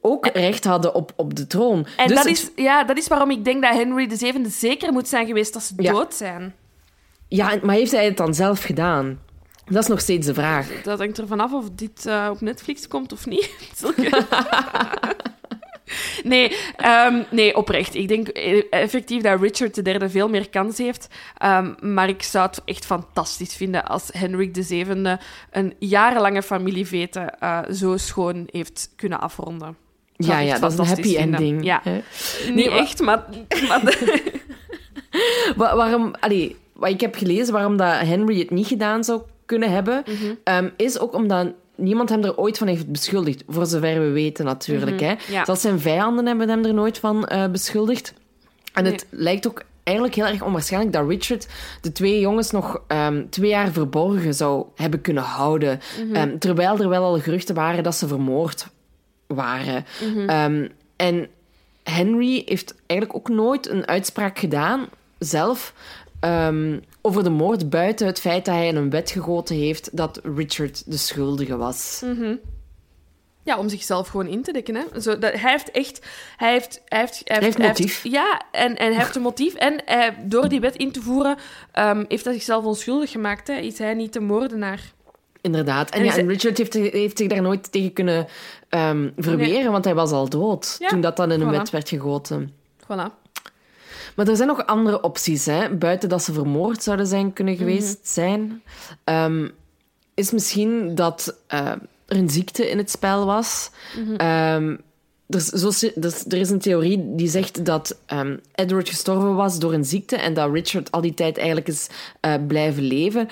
ook 0.00 0.26
recht 0.26 0.64
hadden 0.64 0.94
op, 0.94 1.12
op 1.16 1.34
de 1.36 1.46
troon. 1.46 1.86
En 1.96 2.06
Dus 2.06 2.16
dat, 2.16 2.24
het- 2.28 2.38
is, 2.38 2.50
ja, 2.64 2.84
dat 2.84 2.96
is 2.98 3.08
waarom 3.08 3.30
ik 3.30 3.44
denk 3.44 3.62
dat 3.62 3.72
Henry 3.74 4.10
VII 4.16 4.44
zeker 4.50 4.92
moet 4.92 5.08
zijn 5.08 5.26
geweest 5.26 5.52
dat 5.52 5.62
ze 5.62 5.74
Ja. 5.76 5.92
dood 5.92 6.14
zijn. 6.14 6.54
Ja, 7.28 7.58
maar 7.62 7.74
heeft 7.74 7.92
hij 7.92 8.04
het 8.04 8.16
dan 8.16 8.34
zelf 8.34 8.62
gedaan? 8.62 9.18
Dat 9.70 9.82
is 9.82 9.88
nog 9.88 10.00
steeds 10.00 10.26
de 10.26 10.34
vraag. 10.34 10.82
Dat 10.82 10.98
hangt 10.98 11.18
er 11.18 11.26
vanaf 11.26 11.52
of 11.52 11.70
dit 11.70 12.06
eh, 12.06 12.28
op 12.30 12.40
Netflix 12.40 12.88
komt 12.88 13.12
of 13.12 13.26
niet. 13.26 13.50
Nee, 16.24 16.56
ehm, 16.76 17.22
nee, 17.30 17.56
oprecht. 17.56 17.94
Ik 17.94 18.08
denk 18.08 18.28
eh, 18.28 18.62
effectief 18.70 19.22
dat 19.22 19.40
Richard 19.40 19.86
III 19.86 20.08
veel 20.08 20.28
meer 20.28 20.48
kans 20.48 20.78
heeft. 20.78 21.08
Ehm, 21.38 21.72
maar 21.94 22.08
ik 22.08 22.22
zou 22.22 22.46
het 22.46 22.62
echt 22.64 22.86
fantastisch 22.86 23.54
vinden 23.54 23.84
als 23.84 24.08
Henrik 24.12 24.56
VII 24.60 25.16
een 25.50 25.74
jarenlange 25.78 26.42
familievete 26.42 27.20
eh, 27.20 27.58
zo 27.72 27.96
schoon 27.96 28.48
heeft 28.50 28.90
kunnen 28.96 29.20
afronden. 29.20 29.76
Zou 30.16 30.32
Ja, 30.32 30.38
ja, 30.44 30.58
dat 30.58 30.72
is 30.72 30.78
een 30.78 30.86
happy 30.86 31.02
vinden. 31.16 31.22
ending. 31.40 31.64
Ja. 31.64 31.80
hè? 31.84 32.00
Niet 32.52 32.68
maar- 32.70 32.78
echt, 32.78 33.00
maar... 33.00 33.24
maar 33.68 33.98
Wa- 35.56 35.76
waarom, 35.76 36.14
allee, 36.20 36.56
wat 36.72 36.90
ik 36.90 37.00
heb 37.00 37.14
gelezen 37.14 37.52
waarom 37.52 37.76
dat 37.76 37.98
Henry 37.98 38.38
het 38.38 38.50
niet 38.50 38.66
gedaan 38.66 39.04
zou 39.04 39.22
kunnen 39.50 39.72
hebben, 39.72 40.02
Mhm. 40.06 40.34
ehm, 40.44 40.68
is 40.76 40.98
ook 40.98 41.14
omdat 41.14 41.46
niemand 41.74 42.08
hem 42.08 42.24
er 42.24 42.36
ooit 42.36 42.58
van 42.58 42.66
heeft 42.66 42.92
beschuldigd. 42.92 43.42
Voor 43.48 43.66
zover 43.66 44.00
we 44.00 44.10
weten 44.10 44.44
natuurlijk. 44.44 45.00
hè. 45.00 45.12
Mhm, 45.12 45.32
ja. 45.32 45.44
Zelfs 45.44 45.60
zijn 45.60 45.80
vijanden 45.80 46.26
hebben 46.26 46.48
hem 46.48 46.64
er 46.64 46.74
nooit 46.74 46.98
van 46.98 47.26
eh, 47.26 47.46
beschuldigd. 47.50 48.14
En 48.72 48.84
het 48.84 49.06
lijkt 49.10 49.46
ook 49.48 49.62
eigenlijk 49.82 50.16
heel 50.16 50.26
erg 50.26 50.42
onwaarschijnlijk 50.42 50.92
dat 50.92 51.08
Richard 51.08 51.46
de 51.80 51.92
twee 51.92 52.20
jongens 52.20 52.50
nog 52.50 52.80
ehm, 52.86 53.24
twee 53.30 53.50
jaar 53.50 53.70
verborgen 53.70 54.34
zou 54.34 54.64
hebben 54.74 55.00
kunnen 55.00 55.22
houden. 55.22 55.80
Ehm, 56.12 56.38
terwijl 56.38 56.78
er 56.78 56.88
wel 56.88 57.04
al 57.04 57.18
geruchten 57.18 57.54
waren 57.54 57.82
dat 57.82 57.94
ze 57.94 58.08
vermoord 58.08 58.66
waren. 59.26 59.84
Mhm. 60.14 60.68
En 60.96 61.28
Henry 61.82 62.42
heeft 62.46 62.74
eigenlijk 62.86 63.18
ook 63.20 63.28
nooit 63.36 63.68
een 63.68 63.86
uitspraak 63.86 64.38
gedaan, 64.38 64.86
zelf, 65.18 65.74
over 67.02 67.22
de 67.22 67.30
moord, 67.30 67.70
buiten 67.70 68.06
het 68.06 68.20
feit 68.20 68.44
dat 68.44 68.54
hij 68.54 68.66
in 68.66 68.76
een 68.76 68.90
wet 68.90 69.10
gegoten 69.10 69.56
heeft 69.56 69.96
dat 69.96 70.20
Richard 70.36 70.90
de 70.90 70.96
schuldige 70.96 71.56
was. 71.56 72.02
Ja, 73.42 73.58
om 73.58 73.68
zichzelf 73.68 74.08
gewoon 74.08 74.26
in 74.26 74.42
te 74.42 74.52
dekken. 74.52 74.74
Hè. 74.74 75.00
Zo, 75.00 75.18
dat, 75.18 75.32
hij 75.32 75.50
heeft 75.50 75.70
echt... 75.70 76.06
Hij 76.36 76.52
heeft, 76.52 76.82
hij 76.84 76.98
heeft, 76.98 77.20
hij 77.24 77.38
heeft 77.40 77.58
hij 77.58 77.66
motief. 77.66 78.04
ja, 78.04 78.42
en, 78.52 78.76
en 78.76 78.92
hij 78.92 79.02
heeft 79.02 79.16
een 79.16 79.22
motief. 79.22 79.54
En 79.54 79.82
hij, 79.84 80.16
door 80.24 80.48
die 80.48 80.60
wet 80.60 80.76
in 80.76 80.92
te 80.92 81.02
voeren, 81.02 81.36
ehm, 81.72 82.04
heeft 82.08 82.24
hij 82.24 82.34
zichzelf 82.34 82.64
onschuldig 82.64 83.10
gemaakt. 83.10 83.48
Hè. 83.48 83.54
Is 83.54 83.78
hij 83.78 83.94
niet 83.94 84.12
de 84.12 84.20
moordenaar? 84.20 84.92
Inderdaad. 85.40 85.90
En, 85.90 85.98
En 85.98 86.04
ja, 86.04 86.16
en 86.16 86.28
Richard 86.28 86.58
heeft, 86.58 86.74
heeft 86.74 87.18
zich 87.18 87.28
daar 87.28 87.42
nooit 87.42 87.72
tegen 87.72 87.92
kunnen 87.92 88.26
ehm, 88.68 89.10
verweren, 89.16 89.72
want 89.72 89.84
hij 89.84 89.94
was 89.94 90.10
al 90.10 90.28
dood 90.28 90.76
Ja, 90.78 90.88
toen 90.88 91.00
dat 91.00 91.16
dan 91.16 91.32
in 91.32 91.40
een 91.40 91.48
voilà. 91.48 91.56
wet 91.56 91.70
werd 91.70 91.88
gegoten. 91.88 92.52
Voilà. 92.84 93.29
Maar 94.20 94.28
er 94.28 94.36
zijn 94.36 94.48
nog 94.48 94.66
andere 94.66 95.00
opties, 95.00 95.46
hè? 95.46 95.76
buiten 95.76 96.08
dat 96.08 96.22
ze 96.22 96.32
vermoord 96.32 96.82
zouden 96.82 97.06
zijn 97.06 97.32
kunnen 97.32 97.56
geweest 97.56 97.98
zijn. 98.02 98.62
Ehm, 99.04 99.48
is 100.14 100.30
misschien 100.30 100.94
dat 100.94 101.36
eh, 101.46 101.66
er 102.06 102.16
een 102.16 102.30
ziekte 102.30 102.70
in 102.70 102.78
het 102.78 102.90
spel 102.90 103.26
was. 103.26 103.70
Ehm, 104.16 104.76
er, 105.26 105.36
is, 105.36 105.46
zo, 105.46 105.68
er, 105.86 106.04
is, 106.04 106.24
er 106.28 106.38
is 106.38 106.50
een 106.50 106.58
theorie 106.58 107.14
die 107.14 107.28
zegt 107.28 107.64
dat 107.64 107.98
ehm, 108.06 108.36
Edward 108.54 108.88
gestorven 108.88 109.34
was 109.34 109.58
door 109.58 109.72
een 109.72 109.84
ziekte 109.84 110.16
en 110.16 110.34
dat 110.34 110.52
Richard 110.52 110.90
al 110.90 111.00
die 111.00 111.14
tijd 111.14 111.36
eigenlijk 111.36 111.68
is 111.68 111.88
eh, 112.20 112.34
blijven 112.46 112.82
leven. 112.82 113.28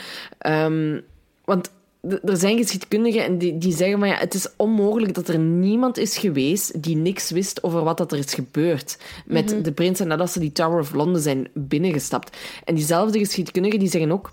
Want 1.45 1.71
er 2.01 2.37
zijn 2.37 2.57
geschiedkundigen 2.57 3.25
en 3.25 3.39
die, 3.39 3.59
die 3.59 3.77
zeggen 3.77 3.99
van 3.99 4.09
ja, 4.09 4.15
het 4.15 4.35
is 4.35 4.49
onmogelijk 4.57 5.15
dat 5.15 5.29
er 5.29 5.39
niemand 5.39 5.99
is 5.99 6.19
geweest 6.19 6.83
die 6.83 6.97
niks 6.97 7.31
wist 7.31 7.63
over 7.63 7.85
wat 7.85 7.99
dat 7.99 8.13
er 8.13 8.19
is 8.19 8.35
gebeurd 8.35 8.99
met 9.27 9.65
de 9.65 9.73
prinsen 9.73 10.09
nadat 10.09 10.31
ze 10.31 10.41
die 10.41 10.53
Tower 10.53 10.81
of 10.81 10.93
London 10.95 11.21
zijn 11.21 11.49
binnengestapt. 11.55 12.37
En 12.65 12.75
diezelfde 12.75 13.19
geschiedkundigen 13.19 13.79
die 13.79 13.89
zeggen 13.89 14.13
ook 14.13 14.31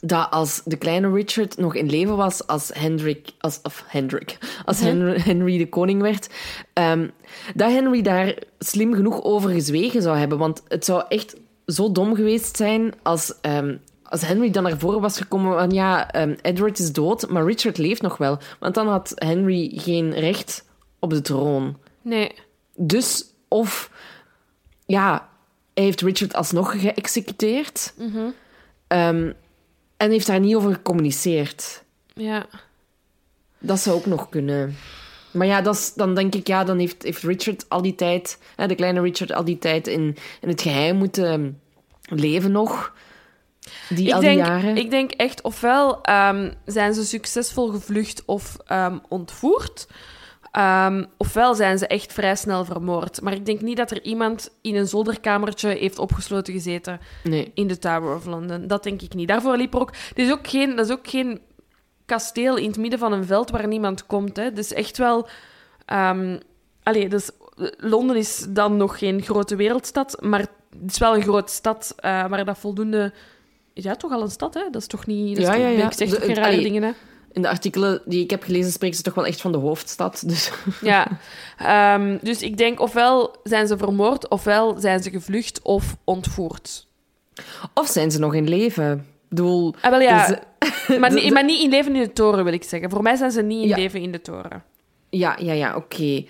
dat 0.00 0.30
als 0.30 0.60
de 0.64 0.76
kleine 0.76 1.12
Richard 1.12 1.56
nog 1.56 1.74
in 1.74 1.90
leven 1.90 2.16
was 2.16 2.46
als 2.46 2.70
Hendrik, 2.72 3.28
als, 3.38 3.58
of 3.62 3.84
Hendrik, 3.86 4.38
als 4.64 4.80
Henry, 4.80 5.20
Henry 5.20 5.58
de 5.58 5.68
koning 5.68 6.02
werd, 6.02 6.28
ehm, 6.72 7.08
dat 7.54 7.70
Henry 7.70 8.02
daar 8.02 8.34
slim 8.58 8.94
genoeg 8.94 9.22
over 9.22 9.50
gezwegen 9.50 10.02
zou 10.02 10.16
hebben. 10.16 10.38
Want 10.38 10.62
het 10.68 10.84
zou 10.84 11.04
echt 11.08 11.36
zo 11.66 11.92
dom 11.92 12.14
geweest 12.14 12.56
zijn 12.56 12.92
als, 13.02 13.34
ehm, 13.40 13.76
als 14.10 14.26
Henry 14.26 14.50
dan 14.50 14.62
naar 14.62 14.78
voren 14.78 15.00
was 15.00 15.18
gekomen 15.18 15.58
van 15.58 15.70
ja, 15.70 16.10
ehm, 16.10 16.34
Edward 16.42 16.78
is 16.78 16.92
dood, 16.92 17.28
maar 17.28 17.44
Richard 17.44 17.78
leeft 17.78 18.02
nog 18.02 18.16
wel. 18.16 18.38
Want 18.58 18.74
dan 18.74 18.88
had 18.88 19.12
Henry 19.14 19.72
geen 19.74 20.12
recht 20.12 20.64
op 20.98 21.10
de 21.10 21.20
troon. 21.20 21.76
Nee. 22.02 22.32
Dus 22.76 23.24
of 23.48 23.90
ja, 24.86 25.28
hij 25.74 25.84
heeft 25.84 26.00
Richard 26.00 26.34
alsnog 26.34 26.80
geëxecuteerd 26.80 27.94
Ehm, 28.90 29.32
en 29.96 30.10
heeft 30.10 30.26
daar 30.26 30.40
niet 30.40 30.54
over 30.54 30.72
gecommuniceerd. 30.72 31.84
Ja. 32.14 32.46
Dat 33.58 33.78
zou 33.78 33.96
ook 33.96 34.06
nog 34.06 34.28
kunnen. 34.28 34.76
Maar 35.30 35.46
ja, 35.46 35.60
dat 35.60 35.74
is, 35.74 35.94
dan 35.94 36.14
denk 36.14 36.34
ik, 36.34 36.46
ja, 36.46 36.64
dan 36.64 36.78
heeft, 36.78 37.02
heeft 37.02 37.22
Richard 37.22 37.68
al 37.68 37.82
die 37.82 37.94
tijd, 37.94 38.38
hè, 38.56 38.66
de 38.66 38.74
kleine 38.74 39.00
Richard, 39.00 39.32
al 39.32 39.44
die 39.44 39.58
tijd 39.58 39.86
in, 39.86 40.16
in 40.40 40.48
het 40.48 40.62
geheim 40.62 40.96
moeten 40.96 41.60
leven 42.02 42.52
nog. 42.52 42.94
Die 43.88 44.06
Ik 44.06 44.12
al 44.12 44.20
die 44.20 44.28
denk, 44.28 44.46
jaren. 44.46 44.76
ik 44.76 44.90
denk 44.90 45.10
echt, 45.10 45.42
ofwel 45.42 46.02
ehm, 46.02 46.52
zijn 46.64 46.94
ze 46.94 47.04
succesvol 47.04 47.68
gevlucht 47.68 48.22
of 48.26 48.56
ehm, 48.66 48.98
ontvoerd. 49.08 49.86
Ehm, 50.50 51.04
ofwel 51.16 51.54
zijn 51.54 51.78
ze 51.78 51.86
echt 51.86 52.12
vrij 52.12 52.36
snel 52.36 52.64
vermoord. 52.64 53.20
Maar 53.20 53.32
ik 53.32 53.46
denk 53.46 53.60
niet 53.60 53.76
dat 53.76 53.90
er 53.90 54.02
iemand 54.02 54.50
in 54.62 54.76
een 54.76 54.86
zolderkamertje 54.86 55.68
heeft 55.68 55.98
opgesloten 55.98 56.52
gezeten 56.52 57.00
Nee. 57.24 57.50
in 57.54 57.66
de 57.66 57.78
Tower 57.78 58.14
of 58.16 58.24
London. 58.24 58.66
Dat 58.66 58.82
denk 58.82 59.02
ik 59.02 59.14
niet. 59.14 59.28
Daarvoor 59.28 59.56
liep 59.56 59.74
er 59.74 59.80
ook... 59.80 59.90
Er 59.90 60.24
is 60.24 60.30
ook 60.32 60.46
geen, 60.48 60.76
dat 60.76 60.86
is 60.86 60.92
ook 60.92 61.08
geen 61.08 61.40
kasteel 62.06 62.56
in 62.56 62.66
het 62.66 62.78
midden 62.78 62.98
van 62.98 63.12
een 63.12 63.24
veld 63.24 63.50
waar 63.50 63.66
niemand 63.66 64.06
komt. 64.06 64.36
Hè. 64.36 64.52
Dus 64.52 64.72
echt 64.72 64.98
wel... 64.98 65.28
allee, 66.82 67.08
dus 67.08 67.30
Londen 67.76 68.16
is 68.16 68.46
dan 68.48 68.76
nog 68.76 68.98
geen 68.98 69.22
grote 69.22 69.56
wereldstad, 69.56 70.16
maar 70.20 70.40
het 70.40 70.50
is 70.86 70.98
wel 70.98 71.14
een 71.14 71.22
grote 71.22 71.52
stad 71.52 71.94
uh, 71.96 72.26
waar 72.26 72.44
dat 72.44 72.58
voldoende... 72.58 73.12
Ja, 73.82 73.94
toch 73.96 74.12
al 74.12 74.22
een 74.22 74.30
stad, 74.30 74.54
hè? 74.54 74.62
Dat 74.70 74.80
is 74.80 74.86
toch 74.86 75.06
niet... 75.06 75.36
Dat 75.36 75.44
Ja, 75.46 75.52
is 75.54 75.58
toch, 75.60 75.70
ja, 75.70 75.78
ja. 75.78 75.86
Ik 75.86 75.92
zeg 75.92 76.08
De- 76.08 76.14
toch 76.16 76.24
geen 76.24 76.34
rare 76.34 76.48
allee. 76.48 76.62
dingen, 76.62 76.82
hè? 76.82 76.90
In 77.32 77.42
de 77.42 77.48
artikelen 77.48 78.02
die 78.04 78.22
ik 78.22 78.30
heb 78.30 78.42
gelezen 78.42 78.72
spreken 78.72 78.96
ze 78.96 79.02
toch 79.02 79.14
wel 79.14 79.26
echt 79.26 79.40
van 79.40 79.52
de 79.52 79.58
hoofdstad. 79.58 80.22
Dus 80.26 80.50
Ja, 80.80 81.06
Ehm, 81.58 82.18
dus 82.22 82.42
ik 82.42 82.56
denk 82.56 82.80
ofwel 82.80 83.36
zijn 83.42 83.66
ze 83.66 83.76
vermoord, 83.78 84.28
ofwel 84.28 84.78
zijn 84.78 85.02
ze 85.02 85.10
gevlucht 85.10 85.62
of 85.62 85.96
ontvoerd. 86.04 86.86
Of 87.74 87.86
zijn 87.88 88.10
ze 88.10 88.18
nog 88.18 88.34
in 88.34 88.48
leven? 88.48 88.92
Ik 88.98 89.28
bedoel... 89.28 89.74
Ah, 89.80 89.90
wel 89.90 90.00
ja, 90.00 90.26
dus- 90.26 90.98
maar, 90.98 91.08
de- 91.08 91.14
niet, 91.14 91.24
de- 91.24 91.32
maar 91.34 91.44
niet 91.44 91.62
in 91.62 91.70
leven 91.70 91.94
in 91.96 92.02
de 92.02 92.12
toren, 92.12 92.44
wil 92.44 92.52
ik 92.52 92.64
zeggen. 92.64 92.90
Voor 92.90 93.02
mij 93.02 93.16
zijn 93.16 93.30
ze 93.30 93.42
niet 93.42 93.62
in 93.62 93.68
Ja. 93.68 93.76
leven 93.76 94.00
in 94.00 94.12
de 94.12 94.20
toren. 94.20 94.62
Ja, 95.10 95.36
ja, 95.40 95.52
ja, 95.52 95.76
oké. 95.76 96.24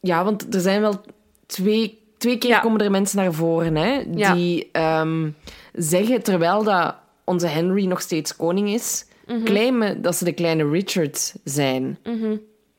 Ja, 0.00 0.24
want 0.24 0.54
er 0.54 0.60
zijn 0.60 0.80
wel 0.80 1.00
twee, 1.46 2.02
twee 2.24 2.38
keer 2.38 2.50
Ja. 2.50 2.60
komen 2.60 2.80
er 2.80 2.90
mensen 2.90 3.18
naar 3.18 3.32
voren, 3.32 3.76
hè, 3.76 4.02
Ja. 4.14 4.34
die 4.34 4.68
ehm, 4.72 5.30
zeggen, 5.72 6.22
terwijl 6.22 6.62
dat 6.62 6.94
onze 7.24 7.46
Henry 7.46 7.86
nog 7.86 8.00
steeds 8.00 8.36
koning 8.36 8.68
is, 8.68 9.06
Mhm. 9.26 9.44
claimen 9.44 10.02
dat 10.02 10.16
ze 10.16 10.24
de 10.24 10.32
kleine 10.32 10.68
Richard 10.70 11.34
zijn. 11.44 11.98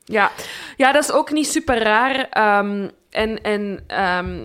Ja. 0.04 0.30
ja, 0.76 0.92
dat 0.92 1.02
is 1.02 1.12
ook 1.12 1.32
niet 1.32 1.46
super 1.46 1.78
raar. 1.82 2.28
ehm, 2.30 2.88
en 3.10 3.42
en 3.42 3.84
ehm, 3.86 4.44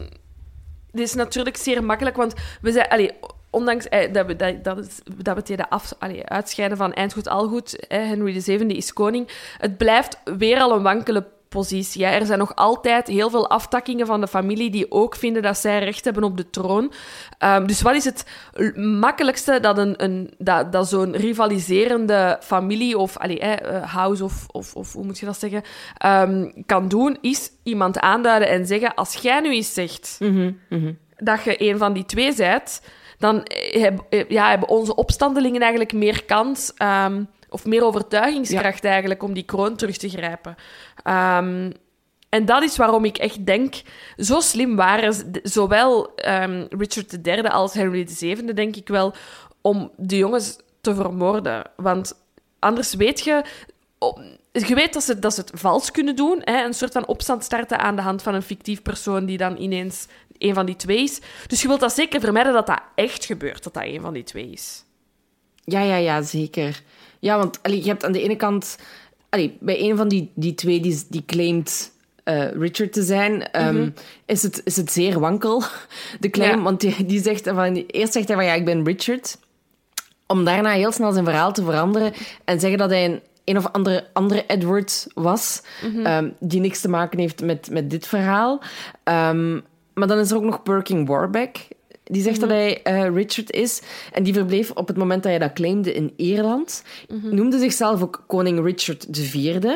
dit 0.91 1.05
is 1.07 1.13
natuurlijk 1.13 1.57
zeer 1.57 1.83
makkelijk, 1.83 2.15
want 2.15 2.33
we 2.61 2.71
zijn... 2.71 2.87
Allee, 2.87 3.11
ondanks 3.49 3.89
eh, 3.89 4.13
dat 4.13 4.25
we, 4.25 4.35
dat, 4.35 4.63
dat, 4.63 4.77
is, 4.77 4.99
dat 5.17 5.35
we 5.35 5.41
hele 5.45 5.69
af, 5.69 5.93
allee, 5.99 6.25
uitscheiden 6.25 6.77
van 6.77 6.93
eind 6.93 7.13
goed, 7.13 7.27
al 7.27 7.47
goed, 7.47 7.85
Henry 7.87 8.41
VII 8.41 8.75
is 8.77 8.93
koning, 8.93 9.27
het 9.57 9.77
blijft 9.77 10.17
weer 10.37 10.59
al 10.59 10.71
een 10.75 10.83
wankele 10.83 11.25
positie. 11.51 12.05
Hè. 12.05 12.11
Er 12.11 12.25
zijn 12.25 12.39
nog 12.39 12.55
altijd 12.55 13.07
heel 13.07 13.29
veel 13.29 13.49
aftakkingen 13.49 14.05
van 14.05 14.21
de 14.21 14.27
familie 14.27 14.69
die 14.71 14.91
ook 14.91 15.15
vinden 15.15 15.41
dat 15.41 15.57
zij 15.57 15.79
recht 15.83 16.05
hebben 16.05 16.23
op 16.23 16.37
de 16.37 16.49
troon. 16.49 16.91
Ehm, 17.37 17.65
dus 17.65 17.81
wat 17.81 17.95
is 17.95 18.05
het 18.05 18.25
makkelijkste 18.75 19.59
dat, 19.59 19.77
een, 19.77 20.03
een, 20.03 20.33
dat, 20.37 20.71
dat 20.71 20.89
zo'n 20.89 21.15
rivaliserende 21.15 22.37
familie 22.41 22.97
of 22.97 23.17
allee, 23.17 23.37
hè, 23.39 23.53
eh, 23.53 23.93
house 23.93 24.23
of, 24.23 24.45
of, 24.51 24.75
of 24.75 24.93
hoe 24.93 25.05
moet 25.05 25.19
je 25.19 25.25
dat 25.25 25.39
zeggen, 25.39 25.61
ehm, 25.97 26.49
kan 26.65 26.87
doen, 26.87 27.17
is 27.21 27.49
iemand 27.63 27.99
aanduiden 27.99 28.49
en 28.49 28.65
zeggen, 28.65 28.93
als 28.95 29.13
jij 29.13 29.39
nu 29.39 29.53
eens 29.53 29.73
zegt 29.73 30.15
Mhm, 30.19 30.51
mhm. 30.69 30.93
dat 31.17 31.43
je 31.43 31.69
een 31.69 31.77
van 31.77 31.93
die 31.93 32.05
twee 32.05 32.35
bent, 32.35 32.81
dan 33.17 33.43
eh, 33.43 33.81
heb- 33.81 34.05
eh, 34.09 34.29
ja, 34.29 34.49
hebben 34.49 34.69
onze 34.69 34.95
opstandelingen 34.95 35.61
eigenlijk 35.61 35.93
meer 35.93 36.25
kans, 36.25 36.73
ehm, 36.77 37.23
of 37.49 37.65
meer 37.65 37.83
overtuigingskracht 37.83 38.83
eigenlijk, 38.85 39.23
om 39.23 39.33
die 39.33 39.43
kroon 39.43 39.75
terug 39.75 39.97
te 39.97 40.09
grijpen. 40.09 40.55
Ehm, 41.03 41.71
en 42.29 42.45
dat 42.45 42.63
is 42.63 42.77
waarom 42.77 43.05
ik 43.05 43.17
echt 43.17 43.45
denk, 43.45 43.81
zo 44.17 44.39
slim 44.39 44.75
waren 44.75 45.31
zowel 45.43 46.15
ehm, 46.15 46.65
Richard 46.69 47.27
III 47.27 47.41
als 47.41 47.73
Henry 47.73 48.07
VII, 48.07 48.53
denk 48.53 48.75
ik 48.75 48.87
wel, 48.87 49.13
om 49.61 49.91
de 49.97 50.17
jongens 50.17 50.57
te 50.81 50.95
vermoorden. 50.95 51.63
Want 51.75 52.13
anders 52.59 52.93
weet 52.93 53.19
je... 53.19 53.43
Je 54.51 54.75
weet 54.75 54.93
dat 54.93 55.03
ze, 55.03 55.19
dat 55.19 55.33
ze 55.33 55.41
het 55.41 55.51
vals 55.53 55.91
kunnen 55.91 56.15
doen. 56.15 56.41
Hè? 56.43 56.65
Een 56.65 56.73
soort 56.73 56.91
van 56.91 57.07
opstand 57.07 57.43
starten 57.43 57.79
aan 57.79 57.95
de 57.95 58.01
hand 58.01 58.21
van 58.21 58.33
een 58.33 58.41
fictief 58.41 58.81
persoon 58.81 59.25
die 59.25 59.37
dan 59.37 59.57
ineens 59.57 60.07
een 60.37 60.53
van 60.53 60.65
die 60.65 60.75
twee 60.75 61.03
is. 61.03 61.19
Dus 61.47 61.61
je 61.61 61.67
wilt 61.67 61.79
dat 61.79 61.93
zeker 61.93 62.19
vermijden 62.19 62.53
dat 62.53 62.67
dat 62.67 62.81
echt 62.95 63.25
gebeurt, 63.25 63.63
dat 63.63 63.73
dat 63.73 63.83
een 63.83 64.01
van 64.01 64.13
die 64.13 64.23
twee 64.23 64.49
is. 64.49 64.83
Ja, 65.63 65.81
ja, 65.81 65.95
ja, 65.95 66.21
zeker. 66.21 66.83
Ja, 67.19 67.37
want 67.37 67.63
allee, 67.63 67.83
je 67.83 67.89
hebt 67.89 68.05
aan 68.05 68.11
de 68.11 68.21
ene 68.21 68.35
kant... 68.35 68.77
Allee, 69.31 69.57
bij 69.59 69.89
een 69.89 69.97
van 69.97 70.07
die, 70.07 70.31
die 70.35 70.55
twee 70.55 70.79
die, 70.79 71.03
die 71.09 71.25
claimt 71.25 71.91
eh, 72.23 72.51
Richard 72.51 72.93
te 72.93 73.03
zijn, 73.03 73.51
ehm, 73.51 73.89
is, 74.25 74.43
het, 74.43 74.61
is 74.63 74.75
het 74.75 74.91
zeer 74.91 75.19
wankel, 75.19 75.63
de 76.19 76.29
claim. 76.29 76.57
Ja. 76.57 76.63
Want 76.63 76.79
die, 76.79 77.05
die 77.05 77.21
zegt 77.21 77.49
van... 77.49 77.75
Eerst 77.75 78.13
zegt 78.13 78.27
hij 78.27 78.37
van, 78.37 78.45
ja, 78.45 78.53
ik 78.53 78.65
ben 78.65 78.85
Richard. 78.85 79.37
Om 80.27 80.45
daarna 80.45 80.71
heel 80.71 80.91
snel 80.91 81.11
zijn 81.11 81.25
verhaal 81.25 81.53
te 81.53 81.63
veranderen 81.63 82.13
en 82.45 82.59
zeggen 82.59 82.79
dat 82.79 82.89
hij 82.89 83.05
een 83.05 83.21
een 83.45 83.57
of 83.57 83.71
andere, 83.71 84.07
andere 84.13 84.43
Edward 84.47 85.07
was, 85.13 85.61
ehm, 86.03 86.29
die 86.39 86.59
niks 86.59 86.81
te 86.81 86.89
maken 86.89 87.19
heeft 87.19 87.41
met, 87.41 87.69
met 87.71 87.89
dit 87.89 88.07
verhaal. 88.07 88.61
Ehm, 89.03 89.59
maar 89.93 90.07
dan 90.07 90.17
is 90.17 90.31
er 90.31 90.37
ook 90.37 90.43
nog 90.43 90.63
Perkin 90.63 91.05
Warbeck, 91.05 91.67
die 92.11 92.21
zegt 92.21 92.39
dat 92.39 92.49
hij 92.49 92.83
eh, 92.83 93.13
Richard 93.13 93.51
is. 93.51 93.81
En 94.11 94.23
die 94.23 94.33
verbleef 94.33 94.71
op 94.71 94.87
het 94.87 94.97
moment 94.97 95.23
dat 95.23 95.31
hij 95.31 95.39
dat 95.39 95.53
claimde 95.53 95.93
in 95.93 96.13
Ierland. 96.15 96.83
Noemde 97.21 97.59
zichzelf 97.59 98.01
ook 98.01 98.23
koning 98.27 98.63
Richard 98.63 99.17
IV. 99.17 99.63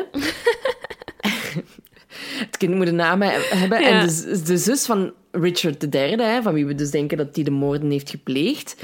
het 2.46 2.56
kind 2.56 2.74
moet 2.74 2.86
een 2.86 2.94
naam 2.94 3.22
he- 3.22 3.56
hebben. 3.58 3.80
Ja. 3.80 3.88
En 3.88 4.06
de, 4.06 4.42
de 4.44 4.56
zus 4.56 4.84
van 4.84 5.12
Richard 5.30 5.94
III, 5.94 6.16
hè, 6.16 6.42
van 6.42 6.54
wie 6.54 6.66
we 6.66 6.74
dus 6.74 6.90
denken 6.90 7.16
dat 7.16 7.34
hij 7.34 7.44
de 7.44 7.50
moorden 7.50 7.90
heeft 7.90 8.10
gepleegd, 8.10 8.76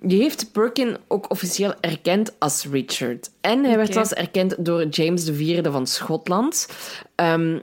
die 0.00 0.22
heeft 0.22 0.52
Perkin 0.52 0.96
ook 1.08 1.30
officieel 1.30 1.74
erkend 1.80 2.34
als 2.38 2.66
Richard. 2.70 3.30
En 3.40 3.64
hij 3.64 3.76
werd 3.76 3.92
zelfs 3.92 4.12
erkend 4.12 4.64
door 4.64 4.86
James 4.86 5.28
IV 5.28 5.60
van 5.70 5.86
Schotland. 5.86 6.68
Ehm, 7.14 7.58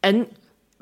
en 0.00 0.28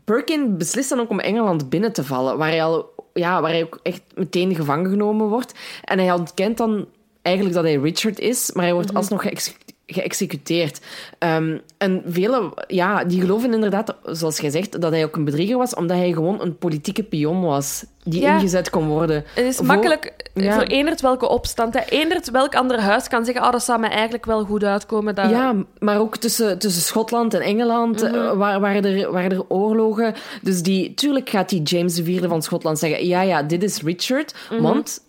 Perkin 0.05 0.59
beslist 0.59 0.89
dan 0.89 1.01
ook 1.01 1.11
om 1.11 1.21
Engeland 1.21 1.69
binnen 1.69 1.93
te 1.93 2.05
vallen, 2.05 2.39
waar 2.39 2.49
hij, 2.49 2.65
al, 2.65 2.95
ja, 3.19 3.41
waar 3.41 3.51
hij 3.51 3.63
ook 3.65 3.81
echt 3.83 4.03
meteen 4.15 4.55
gevangen 4.55 4.91
genomen 4.91 5.29
wordt. 5.29 5.55
En 5.85 5.99
hij 5.99 6.13
ontkent 6.13 6.57
dan 6.57 6.87
eigenlijk 7.23 7.57
dat 7.57 7.65
hij 7.65 7.77
Richard 7.77 8.19
is, 8.19 8.51
maar 8.53 8.65
hij 8.65 8.75
wordt 8.75 8.95
alsnog 8.95 9.23
geëx- 9.23 9.57
geëxecuteerd. 9.87 10.81
Ehm, 11.19 11.59
en 11.79 12.03
velen 12.07 12.53
ja, 12.67 13.05
die 13.05 13.21
geloven 13.21 13.55
inderdaad, 13.55 13.95
zoals 14.05 14.39
jij 14.39 14.51
zegt, 14.51 14.81
dat 14.81 14.93
hij 14.93 15.05
ook 15.05 15.17
een 15.17 15.25
bedrieger 15.25 15.57
was, 15.57 15.75
omdat 15.75 15.97
hij 15.97 16.13
gewoon 16.13 16.41
een 16.41 16.59
politieke 16.59 17.03
pion 17.03 17.41
was 17.43 17.85
die 18.05 18.21
Ja. 18.21 18.35
ingezet 18.35 18.71
kon 18.71 18.87
worden. 18.89 19.25
Het 19.35 19.45
is 19.45 19.57
Voor- 19.57 19.67
makkelijk 19.67 20.31
ja. 20.35 20.53
voor 20.55 20.63
eenderd 20.63 21.01
welke 21.01 21.29
opstand. 21.29 21.75
Hè. 21.75 21.81
Eenderd 21.89 22.31
welk 22.31 22.55
ander 22.55 22.81
huis 22.81 23.09
kan 23.09 23.25
zeggen, 23.25 23.45
oh, 23.45 23.53
dat 23.53 23.63
zou 23.63 23.81
mij 23.81 23.91
eigenlijk 23.91 24.25
wel 24.27 24.45
goed 24.45 24.65
uitkomen. 24.65 25.15
Dat... 25.15 25.31
Ja, 25.31 25.55
maar 25.79 25.99
ook 26.01 26.17
tussen, 26.17 26.59
tussen 26.59 26.83
Schotland 26.83 27.35
en 27.35 27.41
Engeland 27.41 28.03
eh, 28.03 28.33
waar, 28.33 28.61
waren, 28.61 28.85
er, 28.85 29.13
waren 29.13 29.31
er 29.31 29.49
oorlogen. 29.49 30.15
Dus 30.43 30.63
die, 30.63 30.95
tuurlijk 30.95 31.29
gaat 31.31 31.49
die 31.49 31.63
James 31.63 31.99
IV 31.99 32.25
van 32.29 32.43
Schotland 32.43 32.79
zeggen: 32.79 33.07
ja, 33.07 33.21
ja, 33.23 33.43
dit 33.43 33.63
is 33.63 33.83
Richard. 33.83 34.35
Want 34.59 35.01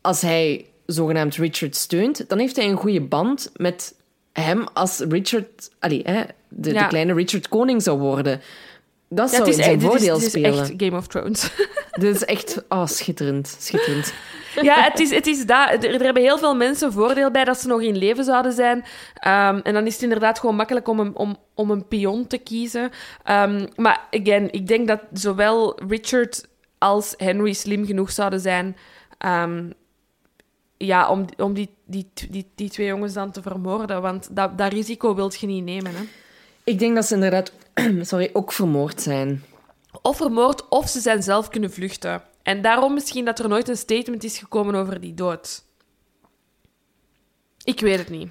als 0.00 0.20
hij 0.20 0.66
zogenaamd 0.86 1.36
Richard 1.36 1.76
steunt, 1.76 2.28
dan 2.28 2.38
heeft 2.38 2.56
hij 2.56 2.68
een 2.68 2.76
goede 2.76 3.00
band 3.00 3.50
met 3.56 3.94
hem 4.40 4.66
als 4.72 4.98
Richard, 5.08 5.70
allee, 5.78 6.00
hè, 6.04 6.22
de, 6.48 6.72
Ja. 6.72 6.82
de 6.82 6.88
kleine 6.88 7.14
Richard 7.14 7.48
koning 7.48 7.82
zou 7.82 7.98
worden. 7.98 8.40
Dat 9.08 9.30
Ja, 9.30 9.36
zou 9.36 9.48
is, 9.48 9.56
in 9.56 9.62
zijn 9.64 9.76
is- 9.76 9.84
voordeel 9.84 10.14
dit 10.14 10.24
is 10.24 10.30
spelen. 10.30 10.58
echt 10.60 10.72
Game 10.76 10.96
of 10.96 11.06
Thrones. 11.06 11.50
Dit 12.00 12.14
is 12.14 12.24
echt 12.24 12.62
oh, 12.68 12.86
schitterend. 12.86 13.56
schitterend. 13.58 14.14
ja, 14.62 14.82
het 14.82 14.98
is, 15.00 15.10
het 15.10 15.26
is 15.26 15.46
dat. 15.46 15.68
Er, 15.84 15.94
er 15.94 16.02
hebben 16.04 16.22
heel 16.22 16.38
veel 16.38 16.54
mensen 16.56 16.92
voordeel 16.92 17.30
bij 17.30 17.44
dat 17.44 17.60
ze 17.60 17.66
nog 17.68 17.82
in 17.82 17.96
leven 17.96 18.24
zouden 18.24 18.52
zijn. 18.52 18.84
Ehm, 19.14 19.60
en 19.62 19.72
dan 19.74 19.86
is 19.86 19.92
het 19.92 20.02
inderdaad 20.02 20.38
gewoon 20.38 20.56
makkelijk 20.56 20.88
om 20.88 21.00
een, 21.00 21.16
om, 21.16 21.36
om 21.54 21.70
een 21.70 21.88
pion 21.88 22.26
te 22.26 22.38
kiezen. 22.38 22.90
Ehm, 23.24 23.66
maar 23.76 24.00
again, 24.10 24.52
ik 24.52 24.66
denk 24.66 24.88
dat 24.88 25.00
zowel 25.12 25.80
Richard 25.88 26.46
als 26.78 27.14
Henry 27.16 27.52
slim 27.52 27.86
genoeg 27.86 28.10
zouden 28.10 28.40
zijn... 28.40 28.76
ehm, 29.18 29.70
ja, 30.76 31.08
om, 31.08 31.24
om 31.36 31.54
die, 31.54 31.74
die, 31.84 32.10
die, 32.30 32.50
die 32.54 32.70
twee 32.70 32.86
jongens 32.86 33.12
dan 33.12 33.30
te 33.30 33.42
vermoorden. 33.42 34.02
Want 34.02 34.28
dat, 34.36 34.58
dat 34.58 34.72
risico 34.72 35.14
wilt 35.14 35.40
je 35.40 35.46
niet 35.46 35.64
nemen, 35.64 35.94
hè. 35.94 36.02
Ik 36.64 36.78
denk 36.78 36.94
dat 36.94 37.04
ze 37.06 37.14
inderdaad 37.14 37.52
sorry, 38.00 38.30
ook 38.32 38.52
vermoord 38.52 39.00
zijn. 39.00 39.44
Of 40.02 40.16
vermoord, 40.16 40.68
of 40.68 40.88
ze 40.88 41.00
zijn 41.00 41.22
zelf 41.22 41.48
kunnen 41.48 41.72
vluchten. 41.72 42.22
En 42.42 42.62
daarom 42.62 42.94
misschien 42.94 43.24
dat 43.24 43.38
er 43.38 43.48
nooit 43.48 43.68
een 43.68 43.76
statement 43.76 44.24
is 44.24 44.38
gekomen 44.38 44.74
over 44.74 45.00
die 45.00 45.14
dood. 45.14 45.64
Ik 47.64 47.80
weet 47.80 47.98
het 47.98 48.08
niet. 48.08 48.30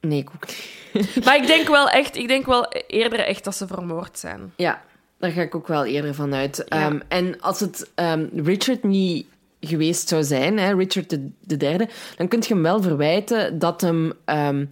Nee, 0.00 0.18
ik 0.18 0.30
ook 0.34 0.46
niet. 0.46 1.24
Maar 1.24 1.36
ik 1.36 1.46
denk 1.46 1.68
wel 1.68 1.88
echt, 1.88 2.16
ik 2.16 2.28
denk 2.28 2.46
wel 2.46 2.68
eerder 2.72 3.20
echt 3.20 3.44
dat 3.44 3.56
ze 3.56 3.66
vermoord 3.66 4.18
zijn. 4.18 4.52
Ja, 4.56 4.82
daar 5.18 5.30
ga 5.30 5.42
ik 5.42 5.54
ook 5.54 5.66
wel 5.66 5.84
eerder 5.84 6.14
van 6.14 6.34
uit. 6.34 6.64
Ja. 6.68 6.86
Ehm, 6.86 7.00
en 7.08 7.40
als 7.40 7.60
het 7.60 7.90
ehm, 7.94 8.26
Richard 8.34 8.82
niet 8.82 9.26
geweest 9.66 10.08
zou 10.08 10.24
zijn, 10.24 10.58
hè, 10.58 10.74
Richard 10.74 11.10
de, 11.10 11.30
de 11.40 11.56
derde, 11.56 11.88
dan 12.16 12.28
kun 12.28 12.38
je 12.40 12.54
hem 12.54 12.62
wel 12.62 12.82
verwijten 12.82 13.58
dat 13.58 13.80
hem 13.80 14.12
ehm, 14.24 14.64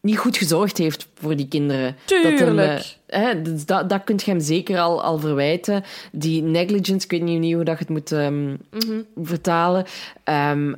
niet 0.00 0.18
goed 0.18 0.36
gezorgd 0.36 0.78
heeft 0.78 1.08
voor 1.14 1.36
die 1.36 1.48
kinderen. 1.48 1.96
Dat 2.06 2.22
hem, 2.22 2.36
Tuurlijk. 2.36 2.96
eh, 3.06 3.20
hè, 3.22 3.42
dus 3.42 3.66
dat, 3.66 3.88
dat 3.88 4.04
kun 4.04 4.16
je 4.24 4.30
hem 4.30 4.40
zeker 4.40 4.78
al, 4.78 5.02
al 5.02 5.18
verwijten. 5.18 5.84
Die 6.12 6.42
negligence, 6.42 7.04
ik 7.04 7.10
weet 7.10 7.22
niet 7.22 7.54
hoe 7.54 7.64
dat 7.64 7.74
je 7.78 7.84
het 7.84 7.92
moet 7.92 8.12
ehm, 8.12 8.48
Mhm. 8.50 9.00
vertalen. 9.22 9.84
Ehm, 10.24 10.72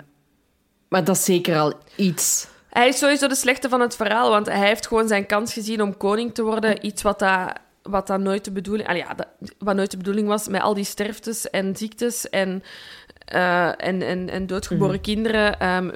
maar 0.89 1.05
dat 1.05 1.17
is 1.17 1.25
zeker 1.25 1.59
al 1.59 1.73
iets. 1.97 2.47
Hij 2.69 2.89
is 2.89 2.99
sowieso 2.99 3.29
de 3.29 3.35
slechte 3.35 3.69
van 3.69 3.81
het 3.81 3.97
verhaal, 3.97 4.31
want 4.31 4.47
hij 4.47 4.67
heeft 4.67 4.87
gewoon 4.87 5.09
zijn 5.09 5.27
kans 5.27 5.53
gezien 5.53 5.83
om 5.83 5.97
koning 5.97 6.35
te 6.35 6.43
worden. 6.43 6.87
Iets 6.87 7.03
wat 7.03 7.19
dat, 7.19 7.53
wat 7.83 8.07
dat 8.07 8.21
nooit 8.21 8.45
de 8.45 8.51
bedoeling... 8.53 8.97
Ja, 8.97 9.15
dat, 9.15 9.27
wat 9.59 9.75
nooit 9.77 9.91
de 9.91 9.97
bedoeling 9.97 10.29
was, 10.29 10.49
met 10.49 10.61
al 10.63 10.75
die 10.75 10.85
sterftes 10.85 11.51
en 11.51 11.77
ziektes 11.77 12.31
en, 12.31 12.63
eh, 13.33 13.67
en, 13.67 14.03
en, 14.03 14.29
en 14.31 14.47
doodgeboren 14.47 15.01
kinderen. 15.01 15.61
ehm, 15.61 15.91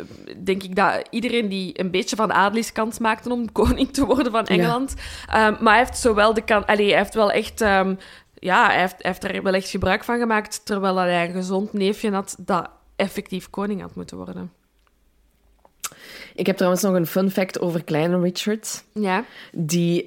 denk 0.44 0.62
ik 0.62 0.76
dat 0.76 1.06
iedereen 1.10 1.48
die 1.48 1.80
een 1.80 1.90
beetje 1.90 2.16
van 2.16 2.32
adel 2.32 2.58
is 2.58 2.72
kans 2.72 2.98
maakte 2.98 3.32
om 3.32 3.52
koning 3.62 3.92
te 3.92 4.04
worden 4.04 4.32
van 4.32 4.46
Engeland. 4.46 4.94
Ehm, 5.26 5.54
maar 5.60 5.74
hij 5.74 5.84
heeft 5.84 5.98
zowel 5.98 6.34
de 6.34 6.44
kans... 6.44 6.66
Hij 6.66 6.76
heeft 6.76 7.14
wel 7.14 7.30
echt... 7.30 7.60
ehm, 7.60 7.94
ja, 8.34 8.66
hij 8.66 8.80
heeft, 8.80 8.96
hij 8.98 9.10
heeft 9.10 9.24
er 9.24 9.42
wel 9.42 9.52
echt 9.52 9.68
gebruik 9.68 10.04
van 10.04 10.18
gemaakt, 10.18 10.60
terwijl 10.64 10.96
hij 10.96 11.24
een 11.24 11.32
gezond 11.32 11.72
neefje 11.72 12.10
had 12.10 12.36
dat 12.38 12.70
effectief 12.96 13.50
koning 13.50 13.80
had 13.80 13.94
moeten 13.94 14.16
worden. 14.16 14.52
Ik 16.34 16.46
heb 16.46 16.56
trouwens 16.56 16.82
nog 16.82 16.94
een 16.94 17.06
fun 17.06 17.30
fact 17.30 17.60
over 17.60 17.84
kleine 17.84 18.20
Richard. 18.20 18.84
Ja. 18.92 19.24
Die 19.52 20.04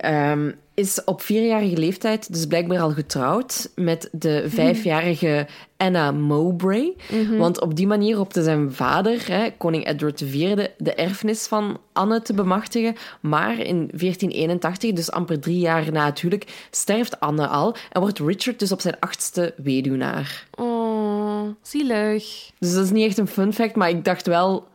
is 0.79 1.03
op 1.03 1.21
vierjarige 1.21 1.77
leeftijd 1.77 2.33
dus 2.33 2.45
blijkbaar 2.45 2.79
al 2.79 2.91
getrouwd 2.91 3.71
met 3.75 4.09
de 4.11 4.43
vijfjarige 4.47 5.47
Anna 5.77 6.11
Mowbray. 6.11 6.95
Want 7.37 7.61
op 7.61 7.75
die 7.75 7.87
manier 7.87 8.15
hoopte 8.15 8.43
zijn 8.43 8.73
vader, 8.73 9.27
hè, 9.27 9.49
koning 9.57 9.87
Edward 9.87 10.21
IV, 10.21 10.67
de 10.77 10.93
erfenis 10.93 11.47
van 11.47 11.79
Anne 11.93 12.21
te 12.21 12.33
bemachtigen. 12.33 12.95
Maar 13.21 13.59
in 13.59 13.89
1481, 13.91 14.91
dus 14.91 15.11
amper 15.11 15.39
drie 15.39 15.59
jaar 15.59 15.91
na 15.91 16.05
het 16.05 16.19
huwelijk, 16.19 16.67
sterft 16.71 17.19
Anne 17.19 17.47
al 17.47 17.75
en 17.91 18.01
wordt 18.01 18.19
Richard 18.19 18.59
dus 18.59 18.71
op 18.71 18.81
zijn 18.81 18.99
achtste 18.99 19.53
weduwnaar. 19.57 20.47
Oh, 20.55 21.49
zielig. 21.61 22.51
Dus 22.59 22.73
dat 22.73 22.83
is 22.83 22.91
niet 22.91 23.05
echt 23.05 23.17
een 23.17 23.27
fun 23.27 23.53
fact, 23.53 23.75
maar 23.75 23.89
ik 23.89 24.05
dacht 24.05 24.27
wel... 24.27 24.67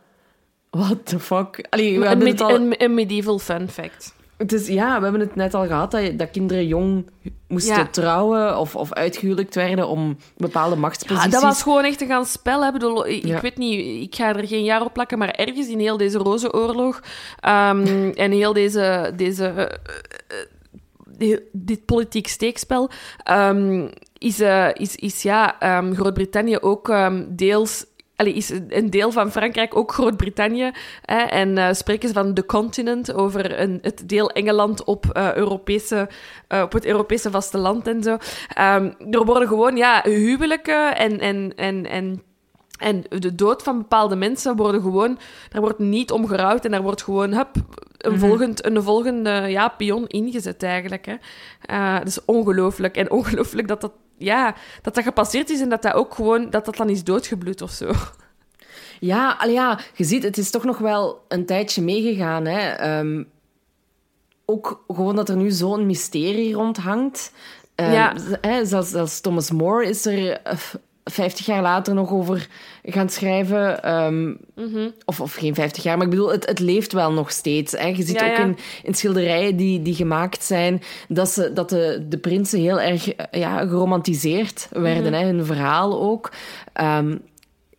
What 0.69 1.05
the 1.05 1.19
fuck? 1.19 1.67
Allee, 1.69 1.99
we 1.99 2.05
Een, 2.05 2.27
het 2.27 2.41
al... 2.41 2.55
een, 2.55 2.83
een 2.83 2.93
medieval 2.93 3.39
fun 3.39 3.69
fact. 3.69 4.13
Het 4.37 4.53
is, 4.53 4.67
ja, 4.67 4.97
we 4.97 5.03
hebben 5.03 5.21
het 5.21 5.35
net 5.35 5.53
al 5.53 5.65
gehad 5.65 5.91
dat, 5.91 6.17
dat 6.17 6.31
kinderen 6.31 6.67
jong 6.67 7.09
moesten 7.47 7.75
Ja. 7.75 7.87
trouwen 7.87 8.57
of, 8.57 8.75
of 8.75 8.93
uitgehuwelijkt 8.93 9.55
werden 9.55 9.87
om 9.87 10.17
bepaalde 10.37 10.75
Ja, 10.75 10.81
machtsposities. 10.81 11.31
dat 11.31 11.41
was 11.41 11.61
gewoon 11.63 11.83
echt 11.83 12.01
een 12.01 12.07
gaan 12.07 12.25
spel. 12.25 12.61
Hè. 12.61 12.67
Ik, 12.67 12.73
bedoel, 12.73 13.07
ik, 13.07 13.25
Ja. 13.25 13.35
ik 13.35 13.41
weet 13.41 13.57
niet, 13.57 14.03
ik 14.03 14.15
ga 14.15 14.35
er 14.35 14.47
geen 14.47 14.63
jaar 14.63 14.81
op 14.81 14.93
plakken, 14.93 15.17
maar 15.17 15.29
ergens 15.31 15.67
in 15.67 15.79
heel 15.79 15.97
deze 15.97 16.17
rozenoorlog 16.17 16.99
ehm, 17.39 18.11
en 18.23 18.31
heel 18.31 18.53
deze, 18.53 19.13
deze, 19.15 19.45
eh, 19.45 19.61
eh, 19.61 19.67
heel- 21.17 21.39
dit 21.51 21.85
politiek 21.85 22.27
steekspel 22.27 22.89
ehm, 23.23 23.87
is, 24.17 24.39
eh, 24.39 24.67
is, 24.73 24.95
is 24.95 25.21
ja, 25.21 25.59
ehm, 25.59 25.93
Groot-Brittannië 25.93 26.57
ook 26.59 26.93
deels... 27.27 27.85
Allee, 28.15 28.33
is 28.33 28.51
een 28.69 28.89
deel 28.89 29.11
van 29.11 29.31
Frankrijk 29.31 29.75
ook 29.77 29.91
Groot-Brittannië. 29.91 30.71
Hè, 31.01 31.17
en 31.17 31.57
eh, 31.57 31.73
spreken 31.73 32.07
ze 32.07 32.13
van 32.13 32.33
de 32.33 32.45
continent 32.45 33.13
over 33.13 33.59
een, 33.59 33.79
het 33.81 34.09
deel 34.09 34.29
Engeland 34.29 34.83
op, 34.83 35.05
eh, 35.09 35.33
Europese, 35.33 36.09
eh, 36.47 36.61
op 36.61 36.71
het 36.71 36.85
Europese 36.85 37.31
vasteland 37.31 37.87
en 37.87 38.03
zo. 38.03 38.17
Ehm, 38.53 38.91
er 39.11 39.25
worden 39.25 39.47
gewoon 39.47 39.75
ja, 39.75 40.01
huwelijken 40.03 40.95
en, 40.97 41.19
en, 41.19 41.53
en, 41.55 41.85
en, 41.85 42.21
en 42.79 43.03
de 43.09 43.35
dood 43.35 43.63
van 43.63 43.77
bepaalde 43.77 44.15
mensen 44.15 44.55
worden 44.55 44.81
gewoon... 44.81 45.19
Daar 45.49 45.61
wordt 45.61 45.79
niet 45.79 46.11
om 46.11 46.27
gerouwd 46.27 46.65
en 46.65 46.71
daar 46.71 46.81
wordt 46.81 47.03
gewoon 47.03 47.33
hup, 47.33 47.55
een, 47.97 48.19
volgend, 48.19 48.65
een 48.65 48.83
volgende 48.83 49.29
ja, 49.29 49.67
pion 49.67 50.07
ingezet 50.07 50.63
eigenlijk. 50.63 51.05
Hè. 51.05 51.15
Dat 51.97 52.07
is 52.07 52.25
ongelooflijk. 52.25 52.97
En 52.97 53.11
ongelooflijk 53.11 53.67
dat 53.67 53.81
dat, 53.81 53.91
ja, 54.17 54.55
dat 54.81 54.95
dat 54.95 55.03
gepasseerd 55.03 55.49
is 55.49 55.61
en 55.61 55.69
dat 55.69 55.81
dat 55.81 55.93
ook 55.93 56.13
gewoon... 56.13 56.49
Dat 56.49 56.65
dat 56.65 56.75
dan 56.75 56.89
is 56.89 57.03
doodgebloed 57.03 57.61
of 57.61 57.71
zo. 57.71 57.91
Ja, 58.99 59.35
allee, 59.39 59.53
ja, 59.53 59.79
je 59.95 60.03
ziet, 60.03 60.23
het 60.23 60.37
is 60.37 60.51
toch 60.51 60.63
nog 60.63 60.77
wel 60.77 61.25
een 61.27 61.45
tijdje 61.45 61.81
meegegaan. 61.81 62.45
Hè. 62.45 62.69
Ehm, 62.69 63.23
ook 64.45 64.83
gewoon 64.87 65.15
dat 65.15 65.29
er 65.29 65.35
nu 65.35 65.51
zo'n 65.51 65.85
mysterie 65.85 66.53
rondhangt. 66.53 67.31
Ehm, 67.75 67.91
Ja. 67.91 68.13
hè, 68.41 68.65
zelfs, 68.65 68.89
zelfs 68.89 69.19
Thomas 69.21 69.51
More 69.51 69.85
is 69.85 70.05
er 70.05 70.31
eh, 70.41 70.57
50 71.11 71.45
jaar 71.45 71.61
later 71.61 71.93
nog 71.93 72.11
over 72.11 72.47
gaan 72.83 73.09
schrijven. 73.09 73.83
Ehm, 73.83 74.33
Mhm. 74.55 74.89
of, 75.05 75.21
of 75.21 75.33
geen 75.33 75.55
50 75.55 75.83
jaar, 75.83 75.97
maar 75.97 76.05
ik 76.05 76.11
bedoel, 76.11 76.31
het, 76.31 76.45
het 76.45 76.59
leeft 76.59 76.93
wel 76.93 77.11
nog 77.13 77.31
steeds. 77.31 77.71
Hè. 77.71 77.87
Je 77.87 78.03
ziet 78.03 78.19
Ja, 78.19 78.29
ook 78.31 78.37
ja. 78.37 78.43
in, 78.43 78.57
in 78.83 78.93
schilderijen 78.93 79.55
die, 79.55 79.81
die 79.81 79.95
gemaakt 79.95 80.43
zijn 80.43 80.81
dat, 81.07 81.29
ze, 81.29 81.53
dat 81.53 81.69
de, 81.69 82.05
de 82.09 82.17
prinsen 82.17 82.59
heel 82.59 82.79
erg 82.81 83.13
eh, 83.15 83.39
ja, 83.39 83.57
geromantiseerd 83.67 84.67
werden, 84.71 85.11
Mhm. 85.11 85.21
hè, 85.21 85.25
hun 85.25 85.45
verhaal 85.45 86.01
ook. 86.01 86.31
Ehm, 86.73 87.17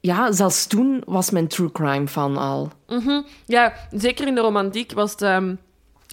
ja, 0.01 0.33
zelfs 0.33 0.67
toen 0.67 1.03
was 1.07 1.31
men 1.31 1.47
true 1.47 1.73
crime 1.73 2.09
van 2.09 2.37
al. 2.37 2.71
Mhm. 2.89 3.23
Ja, 3.47 3.73
zeker 3.91 4.27
in 4.27 4.35
de 4.35 4.41
romantiek 4.41 4.93
was, 4.93 5.11
het, 5.11 5.23
ehm, 5.23 5.55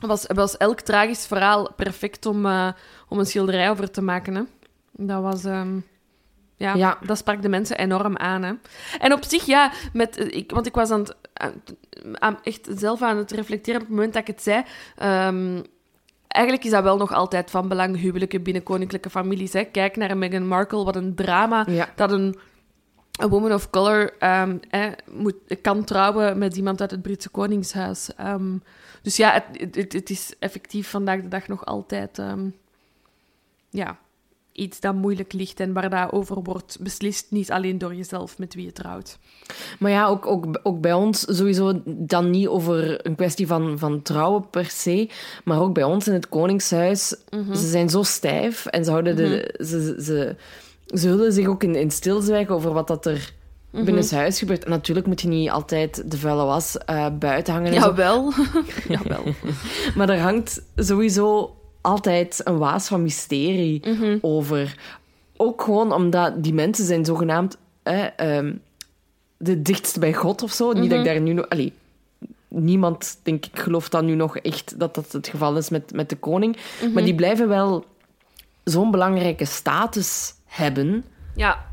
was, 0.08 0.26
was 0.34 0.58
elk 0.58 0.80
tragisch 0.80 1.26
verhaal 1.26 1.72
perfect 1.76 2.26
om, 2.26 2.46
eh, 2.46 2.68
om 3.10 3.20
een 3.20 3.26
schilderij 3.26 3.70
over 3.70 3.92
te 3.92 4.02
maken. 4.02 4.36
Hè. 4.36 4.42
Dat 4.92 5.22
was... 5.22 5.44
ja, 6.64 6.76
Ja. 6.76 6.98
dat 7.06 7.18
sprak 7.18 7.42
de 7.42 7.50
mensen 7.50 7.78
enorm 7.78 8.18
aan. 8.18 8.44
Hè. 8.44 8.54
En 9.00 9.14
op 9.14 9.24
zich, 9.24 9.46
ja, 9.46 9.72
met, 9.94 10.18
eh, 10.18 10.38
ik, 10.38 10.52
want 10.52 10.66
ik 10.66 10.74
was 10.76 10.90
aan 10.92 11.00
het, 11.00 11.16
aan, 11.34 11.54
aan- 12.14 12.40
echt 12.44 12.70
zelf 12.76 13.02
aan 13.02 13.18
het 13.18 13.32
reflecteren 13.32 13.82
op 13.82 13.88
het 13.88 13.96
moment 13.96 14.14
dat 14.14 14.22
ik 14.22 14.28
het 14.28 14.44
zei. 14.44 14.64
Ehm, 14.98 15.62
eigenlijk 16.28 16.64
is 16.66 16.72
dat 16.72 16.84
wel 16.84 16.98
nog 16.98 17.14
altijd 17.14 17.52
van 17.52 17.68
belang, 17.68 17.98
huwelijken 18.00 18.44
binnen 18.44 18.64
koninklijke 18.64 19.10
families. 19.10 19.54
Hè. 19.54 19.64
Kijk 19.64 19.96
naar 19.96 20.18
Meghan 20.18 20.48
Markle, 20.48 20.84
wat 20.84 20.96
een 20.96 21.16
drama 21.16 21.66
Ja. 21.70 21.90
dat 21.96 22.12
een, 22.12 22.36
een 23.20 23.30
woman 23.30 23.54
of 23.54 23.70
color 23.70 24.18
eh, 24.20 24.44
moet, 25.12 25.36
kan 25.62 25.84
trouwen 25.84 26.38
met 26.38 26.56
iemand 26.56 26.82
uit 26.82 26.92
het 26.92 27.02
Britse 27.02 27.30
Koningshuis. 27.30 28.16
Ehm, 28.16 28.58
dus 29.02 29.16
ja, 29.16 29.32
het, 29.54 29.76
het, 29.76 29.94
het 29.94 30.10
is 30.10 30.34
effectief 30.40 30.90
vandaag 30.90 31.22
de 31.22 31.28
dag 31.28 31.48
nog 31.48 31.66
altijd 31.66 32.20
ehm, 32.20 32.50
ja, 33.70 33.98
iets 34.54 34.80
dat 34.80 34.96
moeilijk 34.96 35.34
ligt 35.34 35.60
en 35.60 35.74
waar 35.74 35.90
dat 35.90 36.12
over 36.12 36.44
wordt 36.44 36.78
beslist, 36.82 37.26
niet 37.30 37.52
alleen 37.52 37.78
door 37.78 37.96
jezelf 37.96 38.38
met 38.38 38.54
wie 38.54 38.66
je 38.66 38.72
trouwt. 38.72 39.18
Maar 39.80 39.92
ja, 39.92 40.08
ook, 40.08 40.26
ook, 40.26 40.60
ook 40.64 40.82
bij 40.82 40.94
ons 40.94 41.38
sowieso 41.38 41.82
dan 41.86 42.30
niet 42.30 42.48
over 42.48 43.06
een 43.06 43.16
kwestie 43.16 43.48
van, 43.48 43.80
van 43.80 44.02
trouwen 44.02 44.50
per 44.50 44.66
se, 44.66 45.10
maar 45.44 45.62
ook 45.62 45.74
bij 45.74 45.84
ons 45.84 46.08
in 46.08 46.14
het 46.14 46.30
Koningshuis. 46.30 47.16
Mhm. 47.30 47.56
Ze 47.56 47.68
zijn 47.68 47.90
zo 47.90 48.04
stijf 48.04 48.66
en 48.66 48.84
ze, 48.86 48.92
houden 48.92 49.16
de, 49.16 49.56
ze, 49.58 49.96
ze, 50.02 50.36
ze 50.98 51.08
hullen 51.08 51.34
zich 51.34 51.48
ook 51.48 51.64
in, 51.64 51.76
in 51.76 51.92
stilzwijgen 51.92 52.56
over 52.56 52.74
wat 52.74 52.88
dat 52.88 53.06
er 53.06 53.34
Mhm. 53.74 53.86
binnen 53.86 54.16
huis 54.16 54.40
gebeurt. 54.40 54.64
En 54.64 54.70
natuurlijk 54.70 55.08
moet 55.08 55.22
je 55.22 55.28
niet 55.28 55.50
altijd 55.50 56.12
de 56.12 56.18
vuile 56.18 56.44
was 56.46 56.78
eh, 56.78 57.08
buiten 57.20 57.54
hangen. 57.54 57.74
Jawel. 57.74 58.34
Jawel. 58.88 59.24
Maar 59.96 60.10
er 60.10 60.20
hangt 60.20 60.62
sowieso 60.76 61.56
altijd 61.84 62.42
een 62.44 62.58
waas 62.58 62.88
van 62.88 63.02
mysterie 63.02 63.82
Mhm. 63.90 64.18
over. 64.22 64.78
Ook 65.38 65.62
gewoon 65.62 65.92
omdat 65.94 66.44
die 66.44 66.54
mensen 66.54 66.86
zijn 66.86 67.06
zogenaamd 67.06 67.58
hè, 67.84 68.02
ehm, 68.04 68.54
de 69.38 69.62
dichtst 69.62 70.00
bij 70.00 70.14
God 70.14 70.42
of 70.44 70.52
zo. 70.52 70.72
Niet 70.72 70.90
dat 70.90 71.00
ik 71.00 71.06
daar 71.06 71.20
nu 71.22 71.34
nog... 71.34 71.50
Allee, 71.50 71.74
niemand, 72.48 73.20
denk 73.24 73.46
ik, 73.46 73.60
gelooft 73.60 73.92
dan 73.92 74.06
nu 74.06 74.16
nog 74.16 74.38
echt 74.38 74.80
dat 74.80 74.96
dat 74.96 75.12
het 75.12 75.28
geval 75.28 75.58
is 75.58 75.70
met, 75.70 75.94
met 75.94 76.10
de 76.10 76.16
koning. 76.16 76.58
Maar 76.94 77.04
die 77.04 77.16
blijven 77.16 77.48
wel 77.48 77.86
zo'n 78.64 78.92
belangrijke 78.92 79.46
status 79.46 80.34
hebben. 80.46 81.06
Ja, 81.36 81.66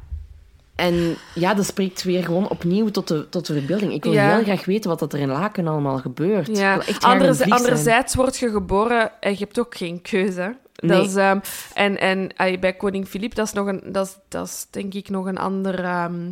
En 0.81 1.17
ja, 1.35 1.55
dat 1.55 1.65
spreekt 1.67 2.03
weer 2.03 2.25
gewoon 2.25 2.49
opnieuw 2.49 2.89
tot 2.89 3.09
de, 3.09 3.29
tot 3.29 3.47
de 3.47 3.53
verbeelding. 3.53 3.93
Ik 3.93 4.05
wil 4.05 4.13
Ja. 4.13 4.35
heel 4.35 4.43
graag 4.45 4.65
weten 4.65 4.91
wat 4.91 4.99
dat 4.99 5.13
er 5.13 5.19
in 5.21 5.29
Laken 5.29 5.67
allemaal 5.69 5.99
gebeurt. 5.99 6.57
Ja, 6.57 6.73
wil 6.73 6.83
echt 6.87 6.99
graag 6.99 7.13
Anderzij- 7.13 7.29
een 7.29 7.37
vlieg 7.37 7.59
zijn. 7.59 7.71
anderzijds 7.71 8.15
word 8.15 8.37
je 8.37 8.51
geboren 8.51 9.13
en 9.21 9.31
je 9.33 9.39
hebt 9.39 9.59
ook 9.59 9.77
geen 9.77 10.03
keuze. 10.03 10.57
Nee. 10.77 10.97
Dat 10.97 11.07
is, 11.07 11.15
ehm, 11.15 11.39
en 11.75 11.99
en 12.01 12.31
ay, 12.37 12.59
bij 12.59 12.73
koning 12.77 13.07
Filip, 13.09 13.35
dat 13.35 13.47
is, 13.47 13.53
nog 13.53 13.67
een, 13.67 13.83
dat 13.87 14.07
is, 14.07 14.17
dat 14.29 14.47
is 14.47 14.67
denk 14.71 14.95
ik 14.95 15.09
nog 15.09 15.27
een 15.27 15.39
ander, 15.39 15.85
ehm, 15.85 16.25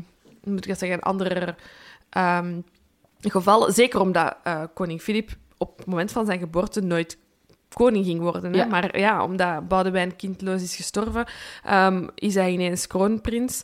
moet 0.45 0.65
ik 0.65 0.69
dat 0.69 0.79
zeggen, 0.79 0.97
een 0.99 1.03
ander 1.05 1.55
ehm, 2.11 2.61
geval. 3.21 3.73
Zeker 3.73 4.01
omdat 4.01 4.37
eh, 4.43 4.63
koning 4.75 5.01
Filip 5.01 5.31
op 5.59 5.77
het 5.79 5.87
moment 5.87 6.13
van 6.13 6.27
zijn 6.27 6.39
geboorte 6.39 6.81
nooit 6.81 7.19
koning 7.73 8.05
ging 8.05 8.21
worden. 8.21 8.53
Hè? 8.53 8.59
Ja. 8.59 8.65
Maar 8.65 8.99
ja, 8.99 9.25
omdat 9.25 9.69
Boudewijn 9.69 10.17
kindloos 10.17 10.63
is 10.63 10.77
gestorven, 10.77 11.27
ehm, 11.65 12.07
is 12.15 12.35
hij 12.35 12.53
ineens 12.53 12.87
kroonprins. 12.87 13.63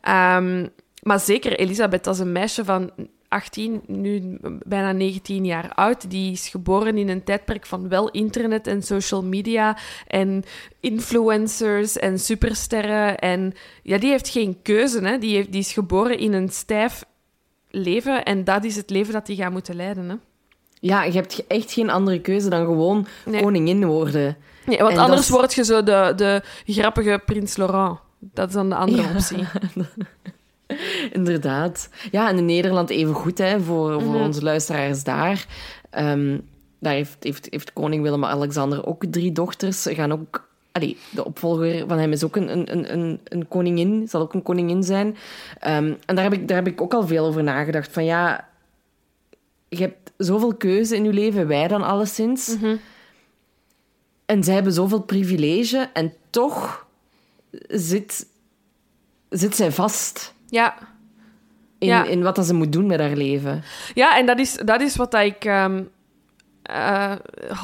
Ehm, 0.00 0.66
maar 1.02 1.20
zeker 1.20 1.58
Elisabeth, 1.58 2.06
is 2.06 2.18
een 2.18 2.32
meisje 2.32 2.64
van 2.64 2.90
18, 3.28 3.82
nu 3.86 4.38
bijna 4.66 4.92
19 4.92 5.44
jaar 5.44 5.72
oud. 5.74 6.10
Die 6.10 6.32
is 6.32 6.48
geboren 6.48 6.98
in 6.98 7.08
een 7.08 7.24
tijdperk 7.24 7.66
van 7.66 7.88
wel 7.88 8.10
internet 8.10 8.66
en 8.66 8.82
social 8.82 9.24
media 9.24 9.76
en 10.06 10.44
influencers 10.80 11.96
en 11.96 12.18
supersterren. 12.18 13.18
En 13.18 13.52
ja, 13.82 13.98
die 13.98 14.10
heeft 14.10 14.28
geen 14.28 14.62
keuze. 14.62 15.00
Hè? 15.00 15.18
Die, 15.18 15.34
heeft, 15.34 15.52
die 15.52 15.60
is 15.60 15.72
geboren 15.72 16.18
in 16.18 16.32
een 16.32 16.48
stijf 16.48 17.04
leven 17.70 18.24
en 18.24 18.44
dat 18.44 18.64
is 18.64 18.76
het 18.76 18.90
leven 18.90 19.12
dat 19.12 19.26
hij 19.26 19.36
gaat 19.36 19.52
moeten 19.52 19.76
leiden. 19.76 20.08
Hè? 20.08 20.16
Ja, 20.86 21.04
je 21.04 21.12
hebt 21.12 21.46
echt 21.46 21.72
geen 21.72 21.90
andere 21.90 22.20
keuze 22.20 22.48
dan 22.48 22.64
gewoon 22.64 23.06
Nee. 23.24 23.42
koningin 23.42 23.86
worden. 23.86 24.36
Nee, 24.66 24.78
want 24.78 24.92
En 24.92 24.98
anders 24.98 25.28
word 25.28 25.54
je 25.54 25.64
zo 25.64 25.82
de, 25.82 26.12
de 26.16 26.42
grappige 26.66 27.22
prins 27.26 27.56
Laurent. 27.56 27.98
Dat 28.18 28.48
is 28.48 28.54
dan 28.54 28.68
de 28.68 28.74
andere 28.74 29.02
Ja. 29.02 29.08
optie. 29.14 29.44
Inderdaad. 31.12 31.88
Ja, 32.10 32.28
en 32.28 32.36
in 32.38 32.44
Nederland 32.44 32.90
even 32.90 33.14
goed 33.14 33.38
hè, 33.38 33.60
voor, 33.60 34.02
voor 34.02 34.20
onze 34.20 34.42
luisteraars 34.42 35.04
daar. 35.04 35.46
Ehm, 35.90 36.38
daar 36.78 36.92
heeft, 36.92 37.16
heeft, 37.20 37.46
heeft 37.50 37.72
koning 37.72 38.02
Willem-Alexander 38.02 38.86
ook 38.86 39.04
drie 39.10 39.32
dochters. 39.32 39.82
Ze 39.82 39.94
gaan 39.94 40.12
ook... 40.12 40.44
Allee, 40.72 40.96
de 41.10 41.24
opvolger 41.24 41.84
van 41.88 41.98
hem 41.98 42.12
is 42.12 42.24
ook 42.24 42.36
een, 42.36 42.58
een, 42.72 42.92
een, 42.92 43.20
een 43.24 43.48
koningin, 43.48 44.08
zal 44.08 44.20
ook 44.20 44.34
een 44.34 44.42
koningin 44.42 44.82
zijn. 44.82 45.16
Ehm, 45.58 45.92
en 46.06 46.14
daar 46.14 46.24
heb, 46.24 46.32
ik, 46.32 46.48
daar 46.48 46.56
heb 46.56 46.66
ik 46.66 46.80
ook 46.80 46.94
al 46.94 47.06
veel 47.06 47.26
over 47.26 47.42
nagedacht. 47.42 47.92
Van 47.92 48.04
ja, 48.04 48.48
je 49.78 49.84
hebt 49.84 50.12
zoveel 50.16 50.54
keuze 50.54 50.96
in 50.96 51.04
je 51.04 51.12
leven, 51.12 51.46
wij 51.46 51.68
dan 51.68 51.82
alleszins. 51.82 52.56
En 54.26 54.44
zij 54.44 54.54
hebben 54.54 54.72
zoveel 54.72 55.00
privilege 55.02 55.90
en 55.92 56.12
toch 56.30 56.86
zit, 57.68 58.26
zit 59.28 59.56
zij 59.56 59.72
vast 59.72 60.34
Ja. 60.48 60.74
in, 61.78 61.88
Ja. 61.88 62.04
in 62.04 62.22
wat 62.22 62.36
dat 62.36 62.46
ze 62.46 62.54
moet 62.54 62.72
doen 62.72 62.86
met 62.86 63.00
haar 63.00 63.16
leven. 63.16 63.62
Ja, 63.94 64.18
en 64.18 64.26
dat 64.26 64.38
is, 64.38 64.52
dat 64.64 64.80
is 64.80 64.96
wat 64.96 65.10
dat 65.10 65.22
ik... 65.24 65.44
ehm, 65.44 65.82
eh, 66.66 67.12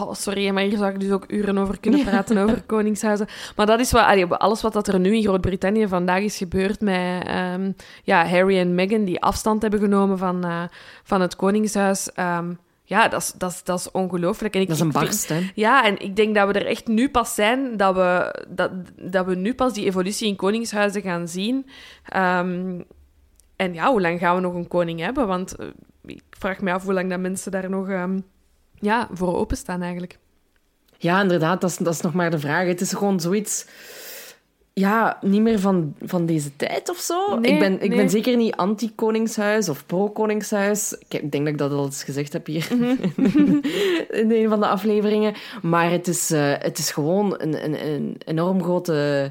oh, 0.01 0.15
sorry, 0.15 0.51
maar 0.51 0.63
hier 0.63 0.79
zou 0.79 0.93
ik 0.93 1.01
dus 1.01 1.11
ook 1.11 1.25
uren 1.29 1.59
over 1.59 1.81
kunnen 1.81 2.05
praten, 2.05 2.39
over 2.39 2.63
koningshuizen. 2.67 3.27
Maar 3.57 3.67
dat 3.67 3.81
is 3.81 3.93
wat, 3.93 4.03
allee, 4.03 4.27
alles 4.27 4.63
wat 4.63 4.73
dat 4.73 4.89
er 4.89 5.01
nu 5.01 5.17
in 5.17 5.23
Groot-Brittannië 5.23 5.89
vandaag 5.89 6.23
is 6.23 6.37
gebeurd 6.37 6.81
met 6.81 7.25
ehm, 7.27 7.73
ja, 8.03 8.27
Harry 8.27 8.59
en 8.59 8.75
Meghan, 8.75 9.05
die 9.05 9.21
afstand 9.21 9.63
hebben 9.63 9.81
genomen 9.81 10.19
van, 10.19 10.45
eh, 10.45 10.63
van 11.03 11.21
het 11.21 11.37
koningshuis. 11.37 12.13
Ehm, 12.13 12.53
ja, 12.85 13.09
dat 13.09 13.35
is, 13.39 13.63
dat 13.65 13.91
ongelooflijk. 13.93 14.55
En 14.55 14.61
ik, 14.61 14.67
Dat 14.69 14.77
is 14.77 14.83
een 14.83 14.93
barst, 14.93 15.29
hè. 15.29 15.51
Ja, 15.55 15.85
en 15.85 15.99
ik 15.99 16.17
denk 16.17 16.35
dat 16.35 16.47
we 16.47 16.53
er 16.53 16.67
echt 16.67 16.87
nu 16.87 17.09
pas 17.09 17.35
zijn, 17.35 17.77
dat 17.77 17.95
we, 17.95 18.45
dat, 18.49 18.71
dat 19.01 19.27
we 19.27 19.35
nu 19.35 19.55
pas 19.55 19.73
die 19.73 19.85
evolutie 19.85 20.29
in 20.29 20.37
koningshuizen 20.37 21.03
gaan 21.03 21.29
zien. 21.29 21.67
Ehm, 22.05 22.81
en 23.57 23.75
ja, 23.75 23.91
hoe 23.91 24.01
lang 24.01 24.19
gaan 24.19 24.35
we 24.35 24.41
nog 24.41 24.55
een 24.55 24.69
koning 24.69 25.01
hebben? 25.01 25.27
Want 25.27 25.57
eh, 25.57 25.67
ik 26.05 26.23
vraag 26.31 26.61
me 26.61 26.73
af 26.73 26.85
hoe 26.85 26.93
lang 26.93 27.11
dat 27.11 27.21
mensen 27.21 27.53
daar 27.53 27.71
nog 27.71 27.89
ja, 28.83 29.09
voor 29.13 29.37
openstaan 29.37 29.83
eigenlijk. 29.83 30.19
Ja, 30.99 31.21
inderdaad, 31.23 31.61
dat 31.61 31.71
is, 31.71 31.77
dat 31.77 31.95
is 31.95 32.01
nog 32.01 32.13
maar 32.13 32.31
de 32.31 32.39
vraag. 32.39 32.67
Het 32.67 32.81
is 32.81 32.93
gewoon 32.93 33.21
zoiets... 33.21 33.67
Ja, 34.75 35.19
niet 35.21 35.41
meer 35.41 35.59
van, 35.61 35.95
van 36.03 36.27
deze 36.27 36.57
tijd 36.57 36.91
of 36.91 36.97
zo. 36.99 37.39
Nee, 37.39 37.53
ik, 37.53 37.59
ben, 37.59 37.73
ik 37.83 37.89
nee. 37.89 37.97
ben 37.97 38.11
zeker 38.11 38.37
niet 38.37 38.57
anti-koningshuis 38.57 39.69
of 39.69 39.87
pro-koningshuis. 39.87 40.93
Ik 41.09 41.23
ik 41.23 41.33
denk 41.33 41.45
dat 41.45 41.53
ik 41.53 41.59
dat 41.59 41.73
al 41.73 41.85
eens 41.85 42.05
gezegd 42.05 42.33
heb 42.33 42.47
hier 42.47 42.69
Mhm. 42.71 42.87
in 44.23 44.31
een 44.33 44.49
van 44.49 44.61
de 44.61 44.67
afleveringen. 44.67 45.35
Maar 45.63 45.91
het 45.91 46.09
is, 46.09 46.31
eh, 46.31 46.53
het 46.59 46.79
is 46.79 46.91
gewoon 46.91 47.35
een, 47.39 47.65
een, 47.65 47.87
een 47.87 48.17
enorm 48.25 48.63
grote 48.63 49.31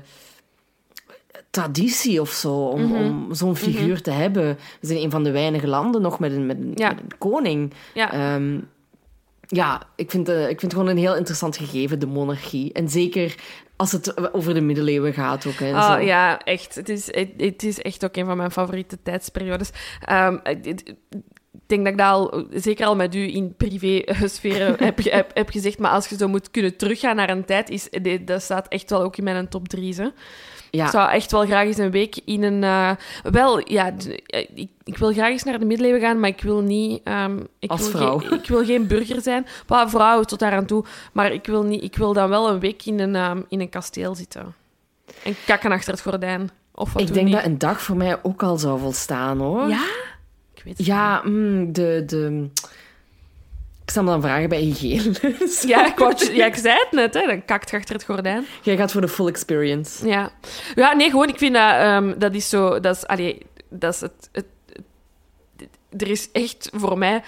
traditie 1.50 2.22
of 2.22 2.30
zo 2.30 2.54
om, 2.54 2.82
Mhm. 2.82 2.96
om 2.96 3.34
zo'n 3.34 3.56
figuur 3.56 4.02
te 4.02 4.12
hebben. 4.12 4.58
We 4.80 4.88
zijn 4.88 5.00
een 5.00 5.12
van 5.12 5.24
de 5.24 5.32
weinige 5.32 5.68
landen 5.68 6.02
nog 6.02 6.20
met 6.20 6.32
een, 6.32 6.46
met 6.46 6.58
een, 6.58 6.72
Ja. 6.76 6.90
met 6.90 7.00
een 7.00 7.18
koning. 7.18 7.74
Ja. 7.94 8.12
Ehm, 8.14 8.60
ja, 9.54 9.82
ik 9.96 10.12
vind, 10.12 10.30
eh, 10.30 10.42
ik 10.42 10.60
vind 10.60 10.62
het 10.62 10.74
gewoon 10.74 10.88
een 10.88 10.98
heel 10.98 11.16
interessant 11.16 11.58
gegeven, 11.58 12.00
de 12.00 12.06
monarchie. 12.06 12.74
En 12.74 12.90
zeker 12.90 13.36
als 13.76 13.92
het 13.92 14.34
over 14.34 14.54
de 14.54 14.62
middeleeuwen 14.62 15.14
gaat 15.14 15.46
ook. 15.46 15.60
Hè, 15.60 15.74
ah, 15.74 15.94
zo. 15.94 16.00
ja, 16.00 16.40
echt. 16.40 16.76
Het 16.76 16.90
is, 16.90 17.06
het, 17.38 17.64
is 17.64 17.82
echt 17.82 18.06
ook 18.06 18.16
een 18.16 18.26
van 18.26 18.38
mijn 18.38 18.52
favoriete 18.52 18.98
tijdsperiodes. 19.04 19.70
Ehm, 20.06 20.38
eh, 20.44 20.58
ik 20.64 20.96
denk 21.66 21.84
dat 21.84 21.92
ik 21.92 21.98
dat 21.98 22.08
al, 22.08 22.46
zeker 22.54 22.86
al 22.86 22.96
met 22.96 23.16
u 23.16 23.34
in 23.34 23.56
privé-sferen 23.56 24.76
heb, 24.86 25.04
heb, 25.04 25.32
heb, 25.34 25.50
gezegd. 25.50 25.80
Maar 25.80 25.92
als 25.92 26.08
je 26.08 26.18
zo 26.18 26.28
moet 26.28 26.52
kunnen 26.52 26.78
teruggaan 26.78 27.16
naar 27.16 27.30
een 27.30 27.46
tijd, 27.46 27.70
is, 27.70 27.90
dat 28.26 28.42
staat 28.42 28.68
echt 28.68 28.90
wel 28.90 29.02
ook 29.02 29.18
in 29.18 29.24
mijn 29.24 29.50
top 29.50 29.68
3. 29.68 29.96
Ja. 30.72 30.86
Ik 30.86 30.92
zou 30.92 31.12
echt 31.12 31.32
wel 31.32 31.46
graag 31.46 31.66
eens 31.66 31.78
een 31.78 31.92
week 31.92 32.20
in 32.26 32.44
een... 32.44 32.64
eh, 32.64 32.92
wel, 33.32 33.72
ja, 33.72 33.94
eh, 34.26 34.48
ik, 34.56 34.70
ik 34.84 34.98
wil 34.98 35.12
graag 35.14 35.30
eens 35.30 35.44
naar 35.44 35.60
de 35.60 35.66
middeleeuwen 35.66 36.02
gaan, 36.02 36.20
maar 36.20 36.30
ik 36.30 36.42
wil 36.42 36.62
niet... 36.62 37.02
ehm, 37.04 37.40
ik 37.60 37.70
Als 37.72 37.82
wil 37.82 37.90
vrouw. 37.90 38.18
Geen, 38.18 38.32
ik 38.40 38.48
wil 38.48 38.66
geen 38.66 38.88
burger 38.88 39.22
zijn. 39.22 39.46
Well, 39.68 39.88
vrouw 39.88 40.24
tot 40.24 40.40
daar 40.40 40.52
aan 40.54 40.66
toe. 40.66 40.86
Maar 41.12 41.32
ik 41.32 41.46
wil, 41.46 41.64
niet, 41.64 41.84
ik 41.84 41.96
wil 41.96 42.14
dan 42.14 42.30
wel 42.30 42.50
een 42.50 42.60
week 42.60 42.86
in 42.86 43.00
een, 43.00 43.16
ehm, 43.16 43.42
in 43.50 43.62
een 43.62 43.70
kasteel 43.70 44.16
zitten. 44.16 44.54
En 45.24 45.36
kakken 45.46 45.72
achter 45.72 45.92
het 45.94 46.02
gordijn. 46.02 46.50
Of 46.76 46.94
wat 46.94 47.02
ik 47.02 47.14
denk 47.14 47.32
dat 47.32 47.46
een 47.46 47.58
dag 47.58 47.82
voor 47.82 47.96
mij 47.98 48.20
ook 48.24 48.44
al 48.44 48.58
zou 48.58 48.80
volstaan, 48.80 49.38
hoor. 49.38 49.68
Ja? 49.68 49.84
Ik 50.56 50.64
weet 50.64 50.78
het 50.78 50.86
Ja, 50.86 51.22
mm, 51.24 51.74
de, 51.74 52.04
de... 52.06 52.50
Ik 53.86 53.92
zal 53.92 54.04
me 54.04 54.10
dan 54.10 54.22
vragen 54.22 54.50
bij 54.50 54.60
hygiëne. 54.60 55.04
niet. 55.40 55.64
Ja, 55.68 55.86
ik, 55.88 55.98
wou 55.98 56.34
ja, 56.36 56.46
ik 56.46 56.56
zei 56.56 56.76
het 56.80 56.92
net, 56.92 57.14
hè. 57.14 57.26
Dan 57.28 57.46
kakt 57.46 57.70
je 57.70 57.78
achter 57.78 57.96
het 57.96 58.04
gordijn. 58.04 58.46
Jij 58.62 58.78
gaat 58.78 58.92
voor 58.92 59.02
de 59.02 59.08
full 59.08 59.28
experience. 59.28 60.08
Ja. 60.08 60.32
Ja, 60.76 60.94
nee, 60.94 61.10
gewoon, 61.10 61.28
ik 61.30 61.38
vind 61.38 61.54
dat... 61.54 61.72
ehm, 61.74 62.20
dat 62.20 62.34
is 62.34 62.50
zo... 62.50 62.80
Dat 62.80 62.96
is, 62.96 63.08
allee, 63.08 63.38
dat 63.70 63.94
is 63.94 64.02
het, 64.02 64.30
het, 64.32 64.46
het- 65.58 66.02
Er 66.02 66.08
is 66.10 66.30
echt 66.32 66.70
voor 66.74 66.98
mij 66.98 67.24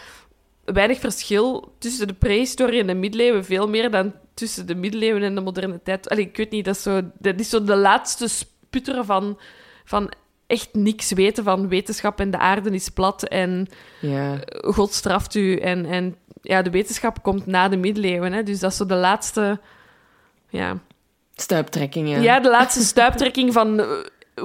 weinig 0.65 0.99
verschil 0.99 1.73
tussen 1.79 2.07
de 2.07 2.13
prehistorie 2.13 2.79
en 2.79 2.87
de 2.87 2.93
middeleeuwen. 2.93 3.45
Veel 3.45 3.69
meer 3.69 3.91
dan 3.91 4.13
tussen 4.33 4.65
de 4.67 4.75
middeleeuwen 4.75 5.23
en 5.23 5.35
de 5.35 5.41
moderne 5.41 5.79
tijd. 5.83 6.09
Allee, 6.09 6.25
ik 6.25 6.37
weet 6.37 6.51
niet, 6.51 6.65
dat 6.65 6.75
is 6.75 6.81
zo, 6.81 7.01
dat 7.19 7.39
is 7.39 7.49
zo 7.49 7.63
de 7.63 7.75
laatste 7.75 8.27
sputteren 8.27 9.05
van, 9.05 9.39
van 9.85 10.11
echt 10.47 10.69
niks 10.73 11.11
weten 11.11 11.43
van 11.43 11.67
wetenschap 11.67 12.19
en 12.19 12.31
de 12.31 12.37
aarde 12.37 12.69
is 12.69 12.89
plat 12.89 13.23
en 13.23 13.67
Ja. 14.01 14.39
God 14.61 14.93
straft 14.93 15.35
u. 15.35 15.55
En, 15.57 15.85
en 15.85 16.15
ja, 16.43 16.61
de 16.61 16.69
wetenschap 16.69 17.23
komt 17.23 17.45
na 17.45 17.67
de 17.69 17.77
middeleeuwen. 17.77 18.33
Hè? 18.33 18.43
Dus 18.43 18.59
dat 18.59 18.71
is 18.71 18.77
zo 18.77 18.85
de 18.85 18.95
laatste... 18.95 19.59
Ja, 20.49 20.77
Stuiptrekkingen. 21.35 22.21
ja, 22.21 22.39
de 22.39 22.49
laatste 22.49 22.83
stuiptrekking 22.83 23.53
van... 23.53 23.79
eh, 23.79 23.87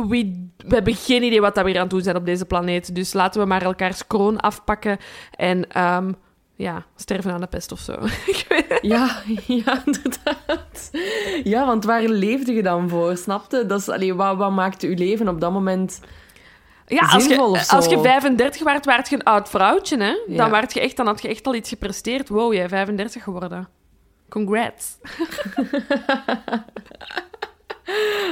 wie, 0.09 0.51
we 0.57 0.75
hebben 0.75 0.95
geen 0.95 1.23
idee 1.23 1.41
wat 1.41 1.55
dat 1.55 1.65
we 1.65 1.71
hier 1.71 1.79
aan 1.79 1.85
het 1.87 1.95
doen 1.95 2.03
zijn 2.03 2.17
op 2.17 2.25
deze 2.27 2.45
planeet. 2.45 2.95
Dus 2.95 3.13
laten 3.13 3.41
we 3.41 3.47
maar 3.47 3.63
elkaars 3.63 4.07
kroon 4.07 4.41
afpakken 4.41 4.99
en 5.37 5.71
ehm, 5.73 6.13
ja, 6.57 6.85
sterven 6.97 7.33
aan 7.33 7.41
de 7.41 7.47
pest 7.47 7.73
of 7.73 7.79
zo. 7.81 7.93
Ik 8.33 8.45
weet- 8.49 8.79
Ja, 8.81 9.23
ja, 9.47 9.83
inderdaad. 9.85 10.91
Ja, 11.45 11.67
want 11.67 11.85
waar 11.85 12.03
leefde 12.03 12.53
je 12.53 12.63
dan 12.63 12.89
voor? 12.89 13.17
Snapte? 13.17 13.67
Dat 13.67 13.81
is, 13.81 13.89
allee, 13.89 14.15
wat, 14.15 14.37
wat 14.37 14.51
maakte 14.53 14.87
uw 14.87 14.95
leven 14.97 15.29
op 15.29 15.41
dat 15.41 15.53
moment... 15.53 16.01
ja, 16.89 17.01
als 17.13 17.27
je, 17.27 17.65
als 17.69 17.87
je 17.87 18.01
35 18.01 18.63
waart, 18.63 18.85
waart 18.85 19.09
je 19.09 19.15
een 19.17 19.23
oud 19.23 19.49
vrouwtje, 19.49 19.97
hè? 19.99 20.05
Ja. 20.27 20.37
Dan, 20.37 20.51
waart 20.51 20.73
je 20.75 20.81
echt, 20.81 20.97
dan 20.97 21.07
had 21.07 21.23
je 21.23 21.29
echt 21.29 21.47
al 21.47 21.55
iets 21.55 21.69
gepresteerd. 21.69 22.29
Wow, 22.29 22.53
jij 22.55 22.69
35 22.69 23.23
geworden. 23.23 23.69
Congrats. 24.29 24.97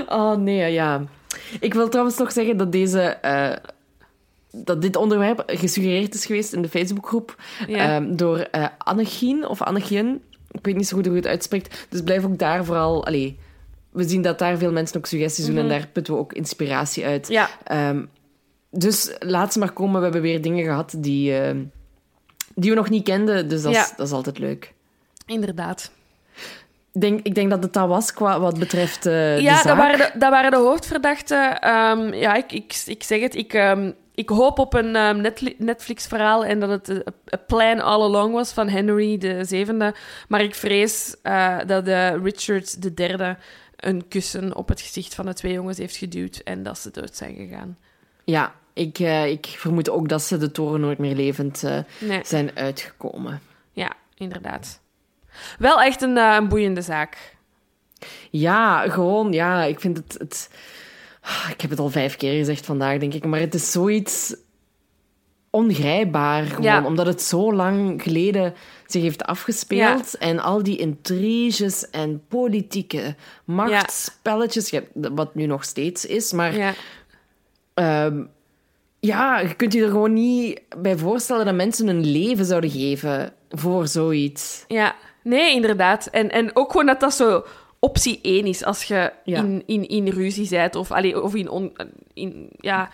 Oh, 0.09 0.37
nee, 0.37 0.73
ja. 0.73 1.03
Ik 1.61 1.75
wil 1.75 1.89
trouwens 1.89 2.19
nog 2.19 2.33
zeggen 2.33 2.57
dat 2.57 2.73
deze... 2.73 3.01
eh, 3.01 3.53
dat 4.51 4.83
dit 4.83 4.97
onderwerp 4.97 5.43
gesuggereerd 5.47 6.15
is 6.15 6.27
geweest 6.27 6.53
in 6.53 6.63
de 6.63 6.69
Facebookgroep 6.69 7.37
Ja. 7.67 7.77
ehm, 7.95 8.17
door 8.17 8.39
eh 8.39 8.67
Annegien 8.79 9.47
of 9.49 9.63
Annegien. 9.63 10.23
Ik 10.51 10.65
weet 10.65 10.77
niet 10.77 10.89
zo 10.89 10.97
goed 10.97 11.05
hoe 11.07 11.15
je 11.15 11.21
het 11.21 11.31
uitspreekt. 11.31 11.87
Dus 11.89 12.03
blijf 12.03 12.25
ook 12.25 12.39
daar 12.39 12.65
vooral... 12.65 13.07
Allee, 13.07 13.39
we 13.91 14.09
zien 14.09 14.23
dat 14.23 14.39
daar 14.39 14.59
veel 14.59 14.73
mensen 14.73 14.97
ook 14.97 15.07
suggesties 15.07 15.47
doen 15.47 15.57
en 15.57 15.69
daar 15.69 15.87
putten 15.93 16.15
we 16.15 16.21
ook 16.21 16.33
inspiratie 16.33 17.05
uit. 17.05 17.29
Ja, 17.29 17.49
Ehm, 17.65 18.05
dus 18.79 19.17
laat 19.19 19.53
ze 19.53 19.59
maar 19.59 19.73
komen. 19.73 19.97
We 19.97 20.03
hebben 20.03 20.23
weer 20.23 20.43
dingen 20.43 20.65
gehad 20.65 20.95
die, 20.97 21.39
ehm, 21.39 21.65
die 22.55 22.71
we 22.71 22.77
nog 22.77 22.91
niet 22.91 23.05
kenden. 23.05 23.49
Dus 23.49 23.63
dat, 23.63 23.73
is, 23.75 23.93
dat 23.97 24.07
is 24.07 24.13
altijd 24.13 24.39
leuk. 24.39 24.73
inderdaad. 25.27 25.91
Ik 26.93 27.01
denk, 27.03 27.21
ik 27.23 27.35
denk 27.35 27.51
dat 27.51 27.63
het 27.63 27.73
dat 27.73 27.89
was 27.89 28.13
qua 28.13 28.41
wat 28.41 28.59
betreft 28.59 29.07
eh 29.07 29.13
de 29.13 29.39
ja, 29.41 29.55
zaak. 29.55 29.65
dat 29.65 29.77
waren 29.77 29.99
de, 29.99 30.11
dat 30.19 30.31
waren 30.31 30.51
de 30.51 30.57
hoofdverdachten. 30.57 31.61
Ehm, 31.61 32.15
ja, 32.15 32.35
ik, 32.35 32.53
ik, 32.53 32.83
ik 32.87 33.03
zeg 33.03 33.21
het. 33.21 33.35
Ik, 33.35 33.53
ehm, 33.53 33.91
ik 34.15 34.29
hoop 34.29 34.59
op 34.59 34.75
een 34.75 34.91
Netfli- 35.21 35.55
Netflix-verhaal 35.59 36.45
en 36.45 36.61
dat 36.61 36.71
het 36.71 36.89
een 36.89 37.03
een 37.25 37.45
plan 37.47 37.81
all 37.81 38.01
along 38.03 38.33
was 38.35 38.53
van 38.53 38.69
Henry 38.69 39.19
de 39.19 39.45
zevende. 39.45 39.95
Maar 40.29 40.41
ik 40.43 40.55
vrees 40.55 41.17
eh, 41.23 41.59
dat 41.67 41.87
eh, 41.87 42.15
Richard 42.23 42.83
de 42.83 42.95
derde 42.95 43.37
een 43.77 44.09
kussen 44.09 44.57
op 44.57 44.69
het 44.69 44.81
gezicht 44.81 45.15
van 45.15 45.27
de 45.27 45.35
twee 45.35 45.53
jongens 45.53 45.79
heeft 45.79 45.97
geduwd 45.97 46.37
en 46.37 46.63
dat 46.63 46.79
ze 46.79 46.91
dood 46.91 47.17
zijn 47.17 47.35
gegaan. 47.35 47.79
Ja, 48.25 48.53
ik, 48.77 48.99
eh, 48.99 49.27
ik 49.31 49.47
vermoed 49.47 49.91
ook 49.91 50.09
dat 50.09 50.23
ze 50.23 50.37
de 50.37 50.51
toren 50.51 50.81
nooit 50.81 50.99
meer 50.99 51.15
levend 51.15 51.63
eh, 51.65 51.79
Nee, 52.01 52.21
zijn 52.25 52.51
uitgekomen. 52.55 53.41
ja, 53.73 53.93
inderdaad. 54.15 54.81
Wel 55.59 55.83
echt 55.83 56.03
een, 56.03 56.17
eh, 56.19 56.35
een 56.39 56.49
boeiende 56.49 56.81
zaak. 56.83 57.37
Ja, 58.31 58.89
gewoon, 58.89 59.33
ja, 59.33 59.63
ik 59.65 59.81
vind 59.81 59.97
het, 59.97 60.17
het... 60.19 60.51
Ah, 61.21 61.49
Ik 61.51 61.61
heb 61.61 61.71
het 61.71 61.79
al 61.79 61.91
vijf 61.91 62.17
keer 62.17 62.33
gezegd 62.39 62.67
vandaag, 62.67 62.99
denk 62.99 63.15
ik, 63.15 63.25
maar 63.25 63.41
het 63.41 63.55
is 63.55 63.73
zoiets 63.73 64.37
ongrijpbaar, 65.51 66.45
gewoon, 66.45 66.63
Ja. 66.63 66.85
omdat 66.85 67.07
het 67.07 67.23
zo 67.23 67.53
lang 67.55 68.03
geleden 68.03 68.55
zich 68.87 69.03
heeft 69.03 69.25
afgespeeld 69.25 70.17
en 70.19 70.39
al 70.39 70.63
die 70.63 70.79
intriges 70.79 71.91
en 71.91 72.23
politieke 72.29 73.15
machtsspelletjes, 73.45 74.71
ja, 74.71 74.81
wat 74.95 75.35
nu 75.35 75.47
nog 75.47 75.65
steeds 75.65 76.07
is, 76.07 76.33
maar 76.33 76.55
Ja. 76.57 76.75
Ja, 79.07 79.39
je 79.41 79.55
kunt 79.55 79.73
je 79.73 79.83
er 79.83 79.91
gewoon 79.91 80.13
niet 80.13 80.61
bij 80.79 80.97
voorstellen 80.97 81.45
dat 81.45 81.55
mensen 81.55 81.87
hun 81.87 82.07
leven 82.11 82.45
zouden 82.45 82.71
geven 82.71 83.33
voor 83.51 83.87
zoiets. 83.89 84.65
Ja, 84.69 84.95
nee, 85.23 85.55
inderdaad. 85.55 86.07
En, 86.07 86.31
en 86.31 86.51
ook 86.57 86.71
gewoon 86.71 86.87
dat 86.87 87.01
dat 87.01 87.15
zo 87.15 87.45
optie 87.79 88.19
één 88.23 88.45
is 88.47 88.65
als 88.65 88.83
je 88.83 89.13
Ja. 89.25 89.39
in, 89.39 89.63
in, 89.67 89.89
in 89.89 90.09
ruzie 90.09 90.49
bent 90.49 90.75
of, 90.75 90.91
allee, 90.93 91.23
of 91.23 91.35
in, 91.35 91.49
on, 91.49 91.73
in... 92.15 92.49
Ja, 92.61 92.91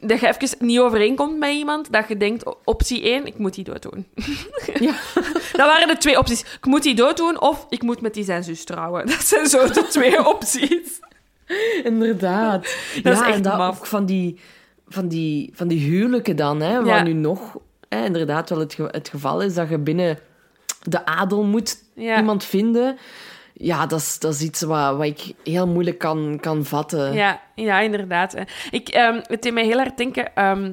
dat 0.00 0.20
je 0.20 0.28
even 0.28 0.66
niet 0.66 0.78
overeenkomt 0.78 1.38
met 1.38 1.50
iemand, 1.50 1.92
dat 1.92 2.08
je 2.08 2.16
denkt, 2.16 2.54
optie 2.64 3.02
1, 3.02 3.26
ik 3.26 3.38
moet 3.38 3.54
die 3.54 3.64
dood 3.64 3.82
doen. 3.82 4.06
Ja. 4.80 4.92
dat 5.60 5.66
waren 5.66 5.88
de 5.88 5.96
twee 5.98 6.18
opties. 6.18 6.40
Ik 6.40 6.66
moet 6.66 6.82
die 6.82 6.94
dood 6.94 7.16
doen, 7.16 7.40
of 7.40 7.66
ik 7.68 7.82
moet 7.82 8.00
met 8.00 8.14
die 8.14 8.24
zijn 8.24 8.44
zus 8.44 8.64
trouwen. 8.64 9.06
Dat 9.16 9.24
zijn 9.24 9.46
zo 9.46 9.66
de 9.68 9.86
twee 9.88 10.26
opties. 10.26 11.00
Inderdaad. 11.84 12.62
Dat 13.02 13.12
is 13.12 13.18
ja, 13.18 13.26
echt 13.26 13.36
en 13.36 13.42
dat 13.42 13.56
maf. 13.58 13.78
ook 13.78 13.86
van 13.86 14.06
die, 14.06 14.38
van, 14.92 15.08
die, 15.08 15.50
van 15.54 15.68
die 15.68 15.90
huwelijken 15.90 16.36
dan, 16.36 16.60
hè, 16.60 16.72
Ja. 16.72 16.82
waar 16.82 17.02
nu 17.04 17.12
nog 17.12 17.56
hè, 17.88 18.04
inderdaad 18.04 18.50
wel 18.50 18.58
het, 18.58 18.74
ge- 18.74 18.88
het 18.90 19.08
geval 19.08 19.42
is 19.42 19.54
dat 19.54 19.68
je 19.68 19.78
binnen 19.78 20.18
de 20.82 21.04
adel 21.06 21.42
moet 21.44 21.76
Ja. 21.94 22.16
iemand 22.18 22.44
vinden. 22.44 22.98
Ja, 23.54 23.86
dat 23.86 23.98
is, 24.00 24.18
dat 24.18 24.34
is 24.34 24.42
iets 24.42 24.60
wat, 24.62 24.96
wat 24.96 25.06
ik 25.06 25.32
heel 25.44 25.66
moeilijk 25.68 25.98
kan, 25.98 26.38
kan 26.40 26.64
vatten. 26.64 27.12
Ja, 27.12 27.40
ja 27.54 27.80
inderdaad. 27.80 28.34
Ik, 28.70 28.88
ehm, 28.88 29.20
het 29.22 29.42
deed 29.42 29.52
mij 29.52 29.64
heel 29.64 29.76
hard 29.76 29.96
denken... 29.96 30.34
ehm, 30.34 30.72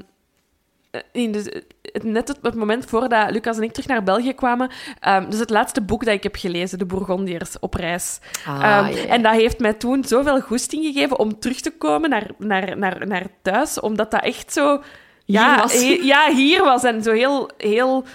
in 1.11 1.31
de, 1.31 1.63
het, 1.81 2.03
net 2.03 2.27
het, 2.27 2.37
het 2.41 2.55
moment 2.55 2.85
voordat 2.85 3.31
Lucas 3.31 3.57
en 3.57 3.63
ik 3.63 3.71
terug 3.71 3.87
naar 3.87 4.03
België 4.03 4.33
kwamen... 4.33 4.69
ehm 4.99 5.29
dus 5.29 5.39
het 5.39 5.49
laatste 5.49 5.81
boek 5.81 6.05
dat 6.05 6.13
ik 6.13 6.23
heb 6.23 6.35
gelezen, 6.35 6.77
De 6.77 6.85
Bourgondiërs 6.85 7.59
op 7.59 7.73
reis. 7.73 8.19
Ah, 8.45 8.63
Ehm. 8.63 9.07
En 9.09 9.21
dat 9.21 9.33
heeft 9.33 9.59
mij 9.59 9.73
toen 9.73 10.03
zoveel 10.03 10.41
goesting 10.41 10.85
gegeven 10.85 11.19
om 11.19 11.39
terug 11.39 11.59
te 11.61 11.71
komen 11.77 12.09
naar, 12.09 12.27
naar, 12.37 12.77
naar, 12.77 13.07
naar 13.07 13.25
thuis. 13.41 13.79
Omdat 13.79 14.11
dat 14.11 14.23
echt 14.23 14.53
zo... 14.53 14.81
Ja, 15.25 15.57
was. 15.59 15.73
he- 15.73 15.99
ja, 16.01 16.31
hier 16.33 16.63
was. 16.63 16.83
En 16.83 17.03
zo 17.03 17.11
heel... 17.11 17.49
heel 17.57 18.05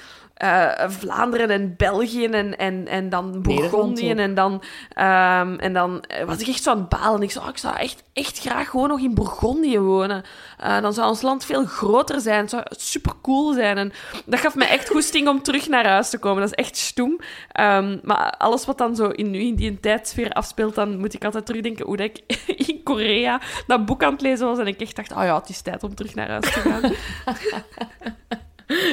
eh, 0.43 0.89
Vlaanderen 0.89 1.51
en 1.51 1.75
België 1.77 2.25
en, 2.25 2.59
en, 2.59 2.89
en 2.89 3.09
dan 3.09 3.43
Bourgondië. 3.43 4.11
En 4.11 4.35
dan, 4.35 4.63
ehm, 4.93 5.55
en 5.55 5.73
dan 5.73 6.03
eh, 6.03 6.25
was 6.25 6.39
ik 6.39 6.47
echt 6.47 6.63
zo 6.63 6.71
aan 6.71 6.79
het 6.79 6.89
balen. 6.89 7.23
Ik 7.23 7.31
zou, 7.31 7.49
ik 7.49 7.59
zou 7.59 7.77
echt, 7.77 8.03
echt 8.13 8.39
graag 8.39 8.69
gewoon 8.69 8.89
nog 8.89 9.01
in 9.01 9.15
Bourgondië 9.15 9.79
wonen. 9.79 10.23
Eh, 10.59 10.81
dan 10.81 10.93
zou 10.93 11.09
ons 11.09 11.23
land 11.23 11.45
veel 11.45 11.65
groter 11.65 12.21
zijn. 12.21 12.41
Het 12.41 12.51
zou 12.51 12.63
super 12.71 13.13
cool 13.23 13.53
zijn. 13.53 13.79
En 13.79 13.93
dat 14.25 14.41
gaf 14.41 14.55
me 14.55 14.65
echt 14.65 14.89
goesting 14.89 15.29
om 15.29 15.43
terug 15.43 15.69
naar 15.69 15.87
huis 15.87 16.11
te 16.11 16.19
komen. 16.19 16.41
Dat 16.43 16.53
is 16.57 16.65
echt 16.65 16.77
stoem. 16.77 17.19
Ehm, 17.53 17.99
maar 18.03 18.35
alles 18.39 18.67
wat 18.67 18.79
dan 18.79 18.97
zo 18.97 19.09
in, 19.09 19.31
nu 19.31 19.39
in 19.39 19.55
die 19.55 19.81
tijdsfeer 19.81 20.31
afspeelt, 20.31 20.75
dan 20.75 20.99
moet 20.99 21.15
ik 21.15 21.25
altijd 21.25 21.47
terugdenken 21.47 21.87
hoe 21.87 21.97
dat 21.97 22.07
ik 22.07 22.23
in 22.69 22.83
Korea 22.83 23.41
dat 23.67 23.87
boek 23.87 24.03
aan 24.03 24.13
het 24.13 24.23
lezen 24.23 24.47
was. 24.47 24.59
En 24.59 24.67
ik 24.67 24.81
echt 24.81 24.97
dacht, 24.97 25.13
oh 25.13 25.25
ja, 25.25 25.39
het 25.39 25.49
is 25.49 25.61
tijd 25.61 25.83
om 25.83 25.95
terug 25.95 26.15
naar 26.15 26.29
huis 26.29 26.53
te 26.53 26.61
gaan. 26.61 26.83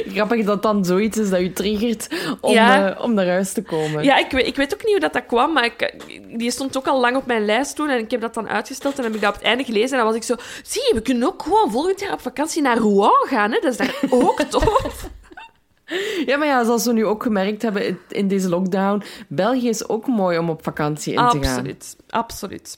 Grappig 0.07 0.45
dat 0.45 0.63
dan 0.63 0.85
zoiets 0.85 1.17
is 1.17 1.29
dat 1.29 1.39
je 1.39 1.53
triggert 1.53 2.07
om, 2.41 2.51
Ja. 2.53 2.95
eh, 2.95 3.03
om 3.03 3.13
naar 3.13 3.27
huis 3.27 3.53
te 3.53 3.61
komen. 3.61 4.03
Ja, 4.03 4.17
ik 4.17 4.31
weet, 4.31 4.47
ik 4.47 4.55
weet 4.55 4.73
ook 4.73 4.81
niet 4.83 4.91
hoe 4.91 4.99
dat, 4.99 5.13
dat 5.13 5.25
kwam, 5.25 5.53
maar 5.53 5.65
ik, 5.65 5.93
die 6.37 6.51
stond 6.51 6.77
ook 6.77 6.87
al 6.87 6.99
lang 6.99 7.15
op 7.15 7.25
mijn 7.25 7.45
lijst 7.45 7.75
toen. 7.75 7.89
En 7.89 7.99
ik 7.99 8.11
heb 8.11 8.21
dat 8.21 8.33
dan 8.33 8.49
uitgesteld 8.49 8.97
en 8.97 9.03
heb 9.03 9.15
ik 9.15 9.21
dat 9.21 9.29
op 9.29 9.35
het 9.35 9.45
einde 9.45 9.63
gelezen. 9.63 9.89
En 9.91 9.97
dan 9.97 10.05
was 10.05 10.15
ik 10.15 10.23
zo, 10.23 10.35
zie 10.63 10.81
je, 10.87 10.91
we 10.93 11.01
kunnen 11.01 11.27
ook 11.27 11.41
gewoon 11.43 11.71
volgend 11.71 11.99
jaar 11.99 12.13
op 12.13 12.21
vakantie 12.21 12.61
naar 12.61 12.77
Rouen 12.77 13.27
gaan. 13.27 13.51
Hè? 13.51 13.59
Dat 13.61 13.71
is 13.71 13.77
daar 13.77 13.95
ook 14.09 14.41
tof. 14.49 15.09
Ja, 16.25 16.37
maar 16.37 16.47
ja, 16.47 16.63
zoals 16.63 16.85
we 16.85 16.93
nu 16.93 17.05
ook 17.05 17.23
gemerkt 17.23 17.61
hebben 17.61 17.85
in- 17.85 17.99
in 18.09 18.27
deze 18.27 18.49
lockdown, 18.49 19.03
België 19.27 19.69
is 19.69 19.87
ook 19.89 20.07
mooi 20.07 20.37
om 20.37 20.49
op 20.49 20.63
vakantie 20.63 21.13
in 21.13 21.17
te 21.19 21.23
gaan. 21.23 21.35
Absoluut, 21.37 21.95
absoluut. 22.09 22.77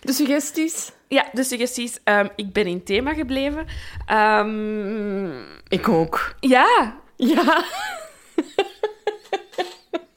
De 0.00 0.12
suggesties? 0.12 0.90
Ja, 1.08 1.24
de 1.32 1.44
suggesties. 1.44 1.98
Ehm, 2.04 2.26
ik 2.36 2.52
ben 2.52 2.66
in 2.66 2.82
thema 2.84 3.14
gebleven. 3.14 3.66
Ehm, 4.06 5.28
Ik 5.68 5.88
ook. 5.88 6.34
ja, 6.40 6.96
Ja. 7.16 7.64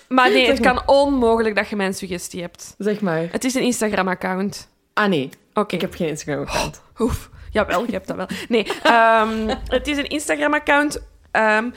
maar 0.07 0.30
nee, 0.31 0.47
het 0.47 0.59
maar. 0.63 0.73
kan 0.73 0.84
onmogelijk 0.95 1.55
dat 1.55 1.69
je 1.69 1.76
mijn 1.76 1.93
suggestie 1.93 2.41
hebt. 2.41 2.76
Zeg 2.77 3.01
maar. 3.01 3.27
Het 3.31 3.43
is 3.43 3.53
een 3.53 3.61
Instagram-account. 3.61 4.69
Ah 4.93 5.07
nee, 5.09 5.30
Oké. 5.53 5.76
ik 5.76 5.81
heb 5.81 5.93
geen 5.93 6.07
Instagram-account. 6.07 6.81
Oef. 6.99 7.30
Jawel, 7.51 7.85
je 7.85 7.91
hebt 7.91 8.07
dat 8.07 8.15
wel. 8.15 8.27
Nee, 8.47 8.68
ehm, 8.84 9.47
het 9.77 9.88
is 9.88 9.97
een 9.97 10.07
Instagram-account. 10.07 11.01
Ehm, 11.31 11.69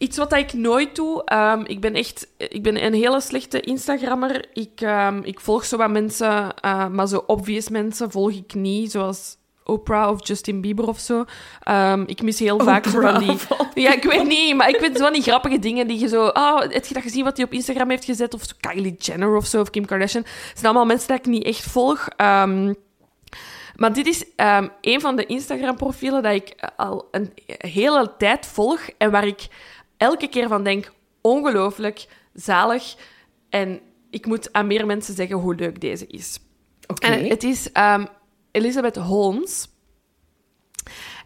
iets 0.00 0.16
wat 0.16 0.32
ik 0.32 0.52
nooit 0.52 0.96
doe. 0.96 1.24
Ehm, 1.24 1.62
ik 1.66 1.80
ben 1.80 1.94
echt... 1.94 2.26
Ik 2.36 2.62
ben 2.62 2.84
een 2.84 2.94
hele 2.94 3.20
slechte 3.20 3.60
Instagrammer. 3.60 4.44
Ik, 4.52 4.80
ehm, 4.80 5.20
ik 5.22 5.40
volg 5.40 5.64
zo 5.64 5.76
wat 5.76 5.90
mensen, 5.90 6.54
eh, 6.60 6.88
maar 6.88 7.06
zo 7.06 7.22
obvious 7.26 7.68
mensen 7.68 8.10
volg 8.10 8.32
ik 8.32 8.54
niet, 8.54 8.90
zoals 8.90 9.36
Oprah 9.64 10.10
of 10.10 10.26
Justin 10.26 10.60
Bieber 10.60 10.88
of 10.88 10.98
zo. 10.98 11.24
Ehm, 11.60 12.02
ik 12.06 12.22
mis 12.22 12.38
heel 12.38 12.60
vaak 12.60 12.84
zo 12.86 13.00
van 13.00 13.18
die... 13.18 13.36
Ja, 13.74 13.92
ik 13.92 14.02
weet 14.02 14.26
niet, 14.26 14.56
maar 14.56 14.68
ik 14.68 14.76
vind 14.76 14.96
zo 14.96 15.02
van 15.02 15.12
die 15.12 15.22
grappige 15.22 15.58
dingen 15.58 15.86
die 15.86 15.98
je 15.98 16.08
zo... 16.08 16.26
Oh, 16.26 16.60
heb 16.60 16.84
je 16.84 16.94
dat 16.94 17.02
gezien 17.02 17.24
wat 17.24 17.36
hij 17.36 17.46
op 17.46 17.52
Instagram 17.52 17.90
heeft 17.90 18.04
gezet? 18.04 18.34
Of 18.34 18.42
Kylie 18.60 18.96
Jenner 18.98 19.36
of 19.36 19.46
zo, 19.46 19.60
of 19.60 19.70
Kim 19.70 19.84
Kardashian. 19.84 20.22
Het 20.22 20.58
zijn 20.58 20.64
allemaal 20.64 20.86
mensen 20.86 21.08
die 21.08 21.16
ik 21.16 21.26
niet 21.26 21.44
echt 21.44 21.62
volg. 21.62 22.08
Maar 23.76 23.92
dit 23.92 24.06
is 24.06 24.24
een 24.80 25.00
van 25.00 25.16
de 25.16 25.26
Instagram-profielen 25.26 26.22
dat 26.22 26.32
ik 26.32 26.54
al 26.76 27.08
een 27.10 27.32
hele 27.46 28.12
tijd 28.18 28.46
volg 28.46 28.80
en 28.98 29.10
waar 29.10 29.26
ik 29.26 29.48
elke 30.00 30.28
keer 30.28 30.48
van 30.48 30.64
denk, 30.64 30.92
ongelooflijk, 31.20 32.06
zalig. 32.32 32.96
En 33.48 33.80
ik 34.10 34.26
moet 34.26 34.52
aan 34.52 34.66
meer 34.66 34.86
mensen 34.86 35.14
zeggen 35.14 35.36
hoe 35.36 35.54
leuk 35.54 35.80
deze 35.80 36.06
is. 36.06 36.38
Oké. 36.86 37.06
En 37.06 37.28
het 37.28 37.42
is 37.42 37.72
ehm, 37.72 38.06
Elizabeth 38.50 38.96
Holmes. 38.96 39.68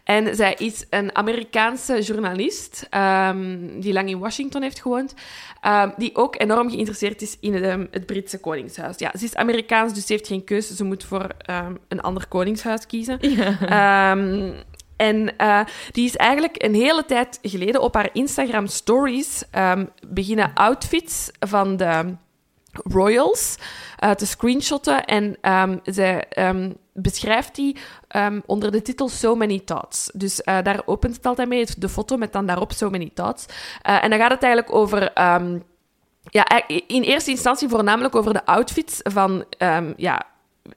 En 0.03 0.35
zij 0.35 0.53
is 0.53 0.85
een 0.89 1.15
Amerikaanse 1.15 2.01
journalist 2.01 2.87
ehm, 2.89 3.79
die 3.79 3.93
lang 3.93 4.09
in 4.09 4.19
Washington 4.19 4.61
heeft 4.61 4.81
gewoond, 4.81 5.13
ehm, 5.61 5.89
die 5.97 6.15
ook 6.15 6.41
enorm 6.41 6.69
geïnteresseerd 6.69 7.21
is 7.21 7.37
in 7.39 7.53
het, 7.53 7.87
het 7.91 8.05
Britse 8.05 8.39
koningshuis. 8.39 8.97
Ja, 8.97 9.11
ze 9.17 9.23
is 9.23 9.35
Amerikaans, 9.35 9.93
dus 9.93 10.05
ze 10.05 10.13
heeft 10.13 10.27
geen 10.27 10.43
keuze. 10.43 10.75
Ze 10.75 10.83
moet 10.83 11.03
voor 11.03 11.29
een 11.87 12.01
ander 12.01 12.27
koningshuis 12.27 12.85
kiezen. 12.85 13.19
En 14.95 15.37
eh, 15.37 15.59
die 15.91 16.05
is 16.05 16.15
eigenlijk 16.15 16.63
een 16.63 16.75
hele 16.75 17.05
tijd 17.05 17.39
geleden 17.41 17.81
op 17.81 17.93
haar 17.93 18.09
Instagram 18.13 18.67
stories 18.67 19.43
ehm, 19.51 19.85
beginnen 20.07 20.51
outfits 20.53 21.31
van 21.39 21.77
de 21.77 22.15
royals 22.71 23.55
eh, 23.97 24.11
te 24.11 24.25
screenshotten. 24.25 25.05
En 25.05 25.37
ehm, 25.41 25.77
zij 25.83 26.25
ehm, 26.29 26.71
beschrijft 26.93 27.55
die 27.55 27.77
onder 28.45 28.71
de 28.71 28.81
titel 28.81 29.09
So 29.09 29.35
Many 29.35 29.61
Thoughts. 29.65 30.09
Dus 30.13 30.41
eh, 30.41 30.57
daar 30.63 30.81
opent 30.85 31.15
het 31.15 31.25
altijd 31.25 31.47
mee, 31.47 31.67
de 31.77 31.89
foto 31.89 32.17
met 32.17 32.33
dan 32.33 32.45
daarop 32.45 32.71
So 32.71 32.89
Many 32.89 33.11
Thoughts. 33.13 33.45
En 33.81 34.09
dan 34.09 34.19
gaat 34.19 34.31
het 34.31 34.43
eigenlijk 34.43 34.75
over... 34.75 35.11
ja, 36.23 36.45
eigenlijk 36.45 36.91
in 36.91 37.01
eerste 37.01 37.31
instantie 37.31 37.69
voornamelijk 37.69 38.15
over 38.15 38.33
de 38.33 38.45
outfits 38.45 38.99
van... 39.03 39.45
ja, 39.97 40.25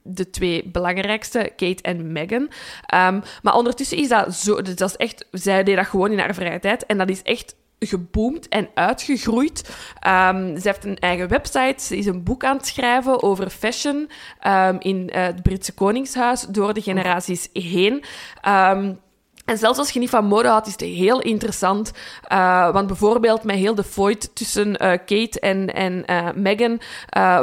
de 0.03 0.31
twee 0.31 0.69
belangrijkste, 0.73 1.53
Kate 1.57 1.83
en 1.83 2.13
Meghan. 2.13 2.51
Ehm, 2.87 3.21
maar 3.43 3.55
ondertussen 3.55 3.99
is 3.99 4.09
dat 4.09 4.35
zo... 4.35 4.63
dus 4.63 4.75
Dat 4.75 4.89
is 4.89 4.97
echt... 4.97 5.27
Zij 5.31 5.65
deed 5.65 5.77
dat 5.77 5.87
gewoon 5.87 6.13
in 6.13 6.19
haar 6.19 6.35
vrije 6.35 6.59
tijd. 6.59 6.87
En 6.87 6.99
dat 6.99 7.09
is 7.09 7.23
echt 7.23 7.57
geboomd 7.79 8.49
en 8.49 8.69
uitgegroeid. 8.75 9.71
Ehm, 10.01 10.57
ze 10.57 10.69
heeft 10.69 10.85
een 10.85 10.99
eigen 10.99 11.29
website. 11.29 11.85
Ze 11.85 11.97
is 11.97 12.07
een 12.07 12.23
boek 12.23 12.45
aan 12.45 12.57
het 12.57 12.67
schrijven 12.67 13.23
over 13.23 13.51
fashion 13.51 14.11
ehm, 14.41 14.77
in 14.79 15.11
eh, 15.11 15.23
het 15.23 15.43
Britse 15.43 15.75
Koningshuis 15.75 16.41
door 16.43 16.75
de 16.75 16.83
generaties 16.83 17.49
heen. 17.53 18.05
En 19.49 19.59
zelfs 19.59 19.79
als 19.79 19.91
je 19.91 19.99
niet 19.99 20.11
van 20.11 20.25
mode 20.25 20.49
houdt, 20.49 20.67
is 20.67 20.73
het 20.73 20.81
heel 20.81 21.21
interessant. 21.21 21.93
Uh, 22.33 22.71
want 22.73 22.87
bijvoorbeeld 22.87 23.43
met 23.43 23.57
heel 23.57 23.75
de 23.75 23.85
foit 23.85 24.31
tussen 24.35 24.69
uh, 24.69 24.77
Kate 24.79 25.41
en, 25.41 25.75
en 25.75 26.03
uh, 26.07 26.29
Meghan 26.35 26.81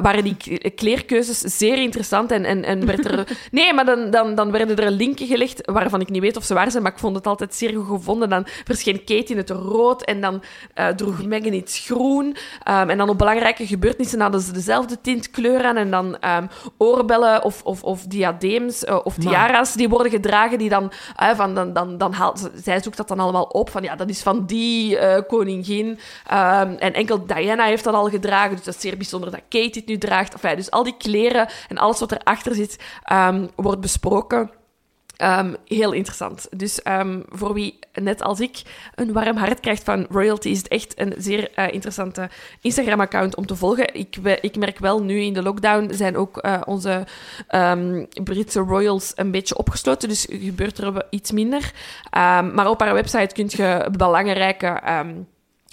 waren 0.01 0.23
die 0.23 0.59
kleerkeuzes 0.75 1.39
zeer 1.39 1.77
interessant. 1.77 2.31
En, 2.31 2.45
en, 2.45 2.63
en 2.63 2.85
werd 2.85 3.05
er... 3.05 3.27
nee, 3.51 3.73
maar 3.73 3.85
dan, 3.85 4.09
dan, 4.09 4.35
dan 4.35 4.51
werden 4.51 4.77
er 4.77 4.91
linken 4.91 5.27
gelegd 5.27 5.71
waarvan 5.71 6.01
ik 6.01 6.09
niet 6.09 6.21
weet 6.21 6.37
of 6.37 6.43
ze 6.43 6.53
waar 6.53 6.71
zijn, 6.71 6.83
maar 6.83 6.91
ik 6.91 6.99
vond 6.99 7.15
het 7.15 7.27
altijd 7.27 7.55
zeer 7.55 7.73
goed 7.73 7.87
gevonden. 7.87 8.29
Dan 8.29 8.43
verscheen 8.65 9.03
Kate 9.03 9.31
in 9.31 9.37
het 9.37 9.49
rood 9.49 10.03
en 10.03 10.21
dan 10.21 10.43
droeg 10.95 11.25
Meghan 11.25 11.53
iets 11.53 11.79
groen. 11.79 12.25
Um, 12.25 12.89
en 12.89 12.97
dan 12.97 13.09
op 13.09 13.17
belangrijke 13.17 13.67
gebeurtenissen 13.67 14.21
hadden 14.21 14.41
ze 14.41 14.51
dezelfde 14.51 15.01
tint 15.01 15.31
kleur 15.31 15.63
aan. 15.63 15.77
En 15.77 15.91
dan 15.91 16.17
um, 16.37 16.49
oorbellen 16.77 17.43
of, 17.43 17.63
of, 17.63 17.83
of 17.83 18.03
diadems 18.03 18.85
of 18.85 19.15
tiara's 19.15 19.73
die 19.73 19.89
worden 19.89 20.11
gedragen, 20.11 20.57
die 20.57 20.69
dan... 20.69 20.91
Van, 21.35 21.55
dan, 21.55 21.73
dan 21.73 21.94
dan 21.97 22.13
haalt 22.13 22.49
zij 22.55 22.81
zoekt 22.81 22.97
dat 22.97 23.07
dan 23.07 23.19
allemaal 23.19 23.43
op 23.43 23.69
van 23.69 23.83
ja, 23.83 23.95
dat 23.95 24.09
is 24.09 24.21
van 24.21 24.45
die 24.45 24.99
uh, 24.99 25.17
koningin. 25.27 25.87
Um, 25.87 25.97
en 26.77 26.93
enkel 26.93 27.25
Diana 27.25 27.65
heeft 27.65 27.83
dat 27.83 27.93
al 27.93 28.09
gedragen, 28.09 28.55
dus 28.55 28.65
dat 28.65 28.75
is 28.75 28.81
zeer 28.81 28.97
bijzonder 28.97 29.31
dat 29.31 29.41
Kate 29.49 29.69
dit 29.69 29.87
nu 29.87 29.97
draagt. 29.97 30.33
Enfin, 30.33 30.55
dus 30.55 30.71
al 30.71 30.83
die 30.83 30.97
kleren 30.97 31.49
en 31.67 31.77
alles 31.77 31.99
wat 31.99 32.11
erachter 32.11 32.55
zit, 32.55 32.79
um, 33.11 33.49
wordt 33.55 33.81
besproken. 33.81 34.51
Um, 35.23 35.55
heel 35.65 35.91
interessant. 35.91 36.47
Dus 36.51 36.79
um, 36.87 37.23
voor 37.29 37.53
wie, 37.53 37.79
net 37.93 38.21
als 38.21 38.39
ik, 38.39 38.61
een 38.95 39.13
warm 39.13 39.37
hart 39.37 39.59
krijgt 39.59 39.83
van 39.83 40.05
royalty, 40.09 40.49
is 40.49 40.57
het 40.57 40.67
echt 40.67 40.99
een 40.99 41.13
zeer 41.17 41.51
uh, 41.59 41.73
interessante 41.73 42.29
Instagram-account 42.61 43.35
om 43.35 43.45
te 43.45 43.55
volgen. 43.55 43.93
Ik, 43.93 44.15
ik, 44.41 44.55
merk 44.55 44.79
wel, 44.79 45.03
nu 45.03 45.19
in 45.19 45.33
de 45.33 45.43
lockdown 45.43 45.93
zijn 45.93 46.17
ook 46.17 46.45
uh, 46.45 46.61
onze 46.65 47.07
um, 47.55 48.07
Britse 48.23 48.59
royals 48.59 49.11
een 49.15 49.31
beetje 49.31 49.57
opgesloten, 49.57 50.09
dus 50.09 50.27
gebeurt 50.29 50.77
er 50.77 51.05
iets 51.09 51.31
minder. 51.31 51.71
maar 52.11 52.69
op 52.69 52.79
haar 52.79 52.93
website 52.93 53.33
kun 53.33 53.45
je 53.49 53.89
belangrijke 53.91 54.81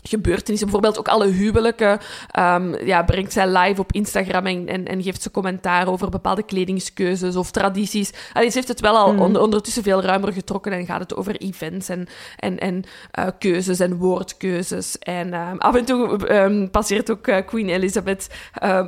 gebeurtenissen. 0.03 0.71
Bijvoorbeeld 0.71 0.99
ook 0.99 1.09
alle 1.09 1.27
huwelijken 1.27 1.99
ehm, 2.31 2.85
ja, 2.85 3.03
brengt 3.03 3.33
zij 3.33 3.49
live 3.49 3.81
op 3.81 3.93
Instagram 3.93 4.47
en, 4.47 4.69
en, 4.69 4.87
en, 4.87 5.03
geeft 5.03 5.23
ze 5.23 5.31
commentaar 5.31 5.89
over 5.89 6.09
bepaalde 6.09 6.43
kledingskeuzes 6.43 7.37
of 7.37 7.51
tradities. 7.51 8.13
Allee, 8.33 8.49
ze 8.49 8.57
heeft 8.57 8.69
het 8.69 8.81
wel 8.81 8.97
al 8.97 9.13
mm. 9.13 9.37
ondertussen 9.37 9.83
veel 9.83 10.03
ruimer 10.03 10.33
getrokken 10.33 10.73
en 10.73 10.87
gaat 10.87 11.01
het 11.01 11.17
over 11.17 11.37
events 11.37 11.89
en, 11.89 12.07
en, 12.37 12.59
en 12.59 12.85
uh, 13.19 13.27
keuzes 13.39 13.81
en 13.81 13.97
woordkeuzes. 13.97 14.99
En 14.99 15.35
um, 15.35 15.59
af 15.59 15.75
en 15.75 15.85
toe 15.85 16.33
um, 16.35 16.71
passeert 16.71 17.11
ook 17.11 17.27
uh, 17.27 17.37
Queen 17.47 17.69
Elizabeth... 17.69 18.29
Uh, 18.63 18.87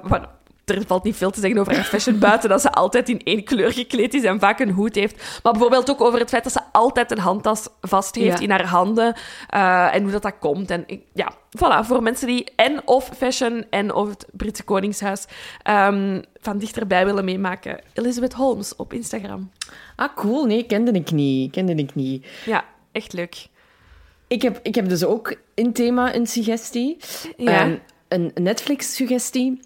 er 0.65 0.87
valt 0.87 1.05
niet 1.05 1.17
veel 1.17 1.31
te 1.31 1.41
zeggen 1.41 1.59
over 1.61 1.75
haar 1.75 1.85
fashion 1.85 2.19
buiten 2.29 2.49
dat 2.49 2.61
ze 2.61 2.73
altijd 2.73 3.09
in 3.09 3.21
één 3.25 3.45
kleur 3.45 3.73
gekleed 3.73 4.15
is 4.15 4.23
en 4.23 4.41
vaak 4.41 4.61
een 4.61 4.71
hoed 4.71 4.95
heeft. 4.95 5.41
Maar 5.43 5.53
bijvoorbeeld 5.53 5.91
ook 5.91 6.01
over 6.01 6.19
het 6.19 6.29
feit 6.29 6.45
dat 6.45 6.53
ze 6.53 6.61
altijd 6.73 7.11
een 7.11 7.19
handtas 7.19 7.69
vast 7.81 8.15
heeft 8.15 8.41
in 8.41 8.51
haar 8.51 8.67
handen 8.67 9.15
uh, 9.55 9.95
en 9.95 10.03
hoe 10.03 10.13
dat, 10.13 10.23
dat 10.23 10.39
komt. 10.39 10.71
En 10.71 10.87
ja, 11.15 11.33
voilà, 11.35 11.87
voor 11.87 12.03
mensen 12.03 12.27
die 12.27 12.47
en 12.57 12.87
of 12.87 13.11
fashion 13.17 13.65
en 13.71 13.95
of 13.95 14.09
het 14.09 14.27
Britse 14.33 14.63
Koningshuis 14.63 15.27
um, 15.71 16.23
van 16.41 16.59
dichterbij 16.59 17.05
willen 17.05 17.25
meemaken. 17.25 17.81
Elizabeth 17.93 18.33
Holmes 18.33 18.77
op 18.77 18.93
Instagram. 18.93 19.51
Ah, 19.97 20.15
cool. 20.15 20.45
Nee, 20.45 20.65
kende 20.65 20.91
ik 20.91 21.11
niet. 21.11 21.53
Kende 21.53 21.75
ik 21.75 21.95
niet. 21.95 22.27
Ja, 22.45 22.65
echt 22.93 23.13
leuk. 23.13 23.47
Ik 24.27 24.43
heb, 24.43 24.61
ik 24.63 24.75
heb 24.75 24.89
dus 24.89 25.05
ook 25.05 25.35
in 25.55 25.73
thema 25.73 26.15
een 26.15 26.27
suggestie. 26.27 26.97
Ja. 27.37 27.67
Um, 27.67 27.81
een 28.09 28.31
Netflix-suggestie. 28.35 29.61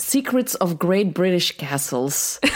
Secrets 0.00 0.56
of 0.56 0.74
Great 0.78 1.12
British 1.12 1.50
Castles. 1.56 2.38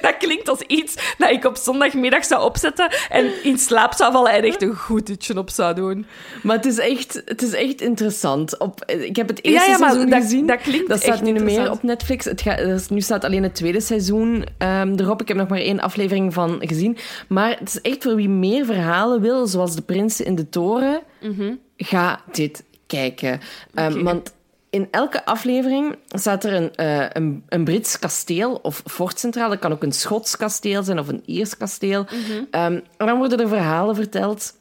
dat 0.00 0.16
klinkt 0.18 0.48
als 0.48 0.60
iets 0.60 1.14
dat 1.18 1.30
ik 1.30 1.44
op 1.44 1.56
zondagmiddag 1.56 2.24
zou 2.24 2.44
opzetten 2.44 2.92
en 3.08 3.44
in 3.44 3.58
slaap 3.58 3.92
zou 3.92 4.12
vallen 4.12 4.32
en 4.32 4.42
echt 4.42 4.62
een 4.62 4.76
goed 4.76 5.06
dutje 5.06 5.38
op 5.38 5.50
zou 5.50 5.74
doen. 5.74 6.06
Maar 6.42 6.56
het 6.56 6.66
is 6.66 6.78
echt, 6.78 7.22
het 7.24 7.42
is 7.42 7.52
echt 7.52 7.80
interessant. 7.80 8.58
Op, 8.58 8.84
ik 8.84 9.16
heb 9.16 9.28
het 9.28 9.44
eerste 9.44 9.70
ja, 9.70 9.76
ja, 9.76 9.76
seizoen 9.76 10.10
dat, 10.10 10.22
gezien. 10.22 10.46
Dat 10.46 10.60
klinkt 10.60 10.88
Dat 10.88 11.02
staat 11.02 11.22
nu 11.22 11.32
meer 11.32 11.70
op 11.70 11.82
Netflix. 11.82 12.24
Het 12.24 12.40
gaat, 12.40 12.90
nu 12.90 13.00
staat 13.00 13.24
alleen 13.24 13.42
het 13.42 13.54
tweede 13.54 13.80
seizoen 13.80 14.44
um, 14.58 14.94
erop. 14.94 15.20
Ik 15.20 15.28
heb 15.28 15.36
nog 15.36 15.48
maar 15.48 15.58
één 15.58 15.80
aflevering 15.80 16.34
van 16.34 16.56
gezien. 16.60 16.96
Maar 17.28 17.58
het 17.58 17.68
is 17.68 17.80
echt 17.80 18.02
voor 18.02 18.14
wie 18.14 18.28
meer 18.28 18.64
verhalen 18.64 19.20
wil, 19.20 19.46
zoals 19.46 19.74
De 19.74 19.82
Prinsen 19.82 20.24
in 20.24 20.34
de 20.34 20.48
Toren, 20.48 21.00
mm 21.20 21.34
-hmm. 21.36 21.58
ga 21.76 22.20
dit 22.32 22.64
kijken. 22.86 23.40
Um, 23.74 24.04
Want 24.04 24.32
in 24.72 24.88
elke 24.90 25.24
aflevering 25.24 25.96
staat 26.08 26.44
er 26.44 26.52
een, 26.52 26.70
uh, 26.76 27.06
een, 27.12 27.44
een, 27.48 27.64
Brits 27.64 27.98
kasteel 27.98 28.54
of 28.54 28.82
fortcentraal. 28.86 29.48
Dat 29.48 29.58
kan 29.58 29.72
ook 29.72 29.82
een 29.82 29.92
Schots 29.92 30.36
kasteel 30.36 30.82
zijn 30.82 30.98
of 30.98 31.08
een 31.08 31.22
Iers 31.26 31.56
kasteel. 31.56 32.06
Mm 32.10 32.36
um, 32.36 32.46
en 32.50 33.06
dan 33.06 33.18
worden 33.18 33.40
er 33.40 33.48
verhalen 33.48 33.94
verteld 33.94 34.54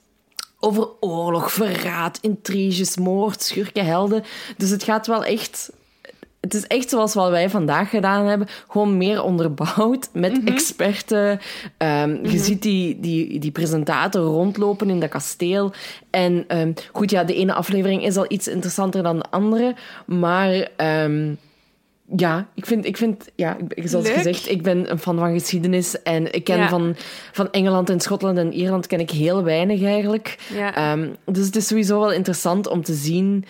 over 0.59 0.89
oorlog, 0.99 1.51
verraad, 1.51 2.17
intriges, 2.21 2.97
moord, 2.97 3.41
schurken, 3.41 3.85
helden. 3.85 4.23
Dus 4.57 4.69
het 4.69 4.83
gaat 4.83 5.07
wel 5.07 5.23
echt 5.23 5.71
het 6.41 6.53
is 6.53 6.67
echt 6.67 6.89
zoals 6.89 7.13
wat 7.13 7.29
wij 7.29 7.49
vandaag 7.49 7.89
gedaan 7.89 8.25
hebben. 8.25 8.47
Gewoon 8.67 8.97
meer 8.97 9.23
onderbouwd 9.23 10.09
met 10.13 10.31
Mhm. 10.37 10.47
experten. 10.47 11.39
Um, 11.77 12.25
Je 12.25 12.37
ziet 12.37 12.61
die, 12.61 12.99
die, 12.99 13.39
die 13.39 13.51
presentator 13.51 14.21
rondlopen 14.23 14.89
in 14.89 14.99
dat 14.99 15.09
kasteel. 15.09 15.71
En 16.09 16.45
um, 16.57 16.73
goed, 16.91 17.11
ja, 17.11 17.23
de 17.23 17.35
ene 17.35 17.53
aflevering 17.53 18.03
is 18.05 18.17
al 18.17 18.25
iets 18.27 18.47
interessanter 18.47 19.03
dan 19.03 19.17
de 19.17 19.25
andere. 19.29 19.75
Maar 20.05 20.67
um, 21.03 21.37
ja, 22.15 22.47
ik 22.55 22.65
vind, 22.65 22.85
ik 22.85 22.97
vind 22.97 23.29
ja, 23.35 23.57
zoals 23.83 24.05
Leuk. 24.05 24.15
gezegd, 24.15 24.49
ik 24.49 24.61
ben 24.61 24.91
een 24.91 24.99
fan 24.99 25.17
van 25.17 25.33
geschiedenis. 25.33 26.01
En 26.01 26.33
ik 26.33 26.43
ken 26.43 26.57
Ja. 26.57 26.69
van, 26.69 26.95
van 27.31 27.51
Engeland 27.51 27.89
en 27.89 27.99
Schotland 27.99 28.37
en 28.37 28.53
Ierland 28.53 28.87
ken 28.87 28.99
ik 28.99 29.09
heel 29.11 29.43
weinig 29.43 29.83
eigenlijk. 29.83 30.37
Ja. 30.53 30.91
Um, 30.91 31.15
dus 31.25 31.45
het 31.45 31.55
is 31.55 31.67
sowieso 31.67 31.99
wel 31.99 32.11
interessant 32.11 32.67
om 32.67 32.83
te 32.83 32.93
zien 32.93 33.45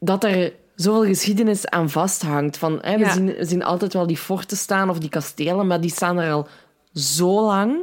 dat 0.00 0.24
er 0.24 0.52
zoveel 0.78 1.04
geschiedenis 1.04 1.66
aan 1.66 1.90
vasthangt. 1.90 2.56
Van, 2.56 2.78
hè, 2.80 2.92
we, 2.94 3.04
Ja. 3.04 3.12
zien, 3.12 3.26
we 3.26 3.44
zien 3.44 3.64
altijd 3.64 3.92
wel 3.92 4.06
die 4.06 4.16
forten 4.16 4.56
staan 4.56 4.90
of 4.90 4.98
die 4.98 5.08
kastelen, 5.08 5.66
maar 5.66 5.80
die 5.80 5.90
staan 5.90 6.18
er 6.18 6.32
al 6.32 6.48
zo 6.92 7.46
lang 7.46 7.76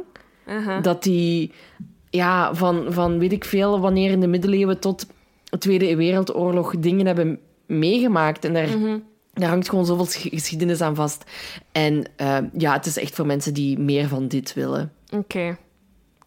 dat 0.82 1.02
die 1.02 1.52
ja, 2.10 2.54
van, 2.54 2.84
van 2.88 3.18
weet 3.18 3.32
ik 3.32 3.44
veel 3.44 3.80
wanneer 3.80 4.10
in 4.10 4.20
de 4.20 4.26
middeleeuwen 4.26 4.80
tot 4.80 5.06
de 5.44 5.58
Tweede 5.58 5.96
Wereldoorlog 5.96 6.74
dingen 6.78 7.06
hebben 7.06 7.38
meegemaakt. 7.66 8.44
En 8.44 8.52
daar, 8.54 8.78
Mhm. 8.78 8.98
daar 9.32 9.48
hangt 9.48 9.68
gewoon 9.68 9.86
zoveel 9.86 10.04
sch- 10.06 10.26
geschiedenis 10.30 10.80
aan 10.80 10.94
vast. 10.94 11.24
En 11.72 12.04
uh, 12.20 12.38
ja, 12.58 12.72
het 12.72 12.86
is 12.86 12.96
echt 12.98 13.14
voor 13.14 13.26
mensen 13.26 13.54
die 13.54 13.78
meer 13.78 14.08
van 14.08 14.28
dit 14.28 14.54
willen. 14.54 14.92
Oké, 15.10 15.56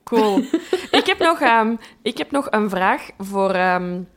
cool. 0.04 0.38
ik, 1.00 1.04
heb 1.06 1.20
nog, 1.20 1.42
um, 1.42 1.78
ik 2.02 2.18
heb 2.18 2.32
nog 2.32 2.48
een 2.50 2.70
vraag 2.70 3.10
voor... 3.18 3.56
Um, 3.56 4.08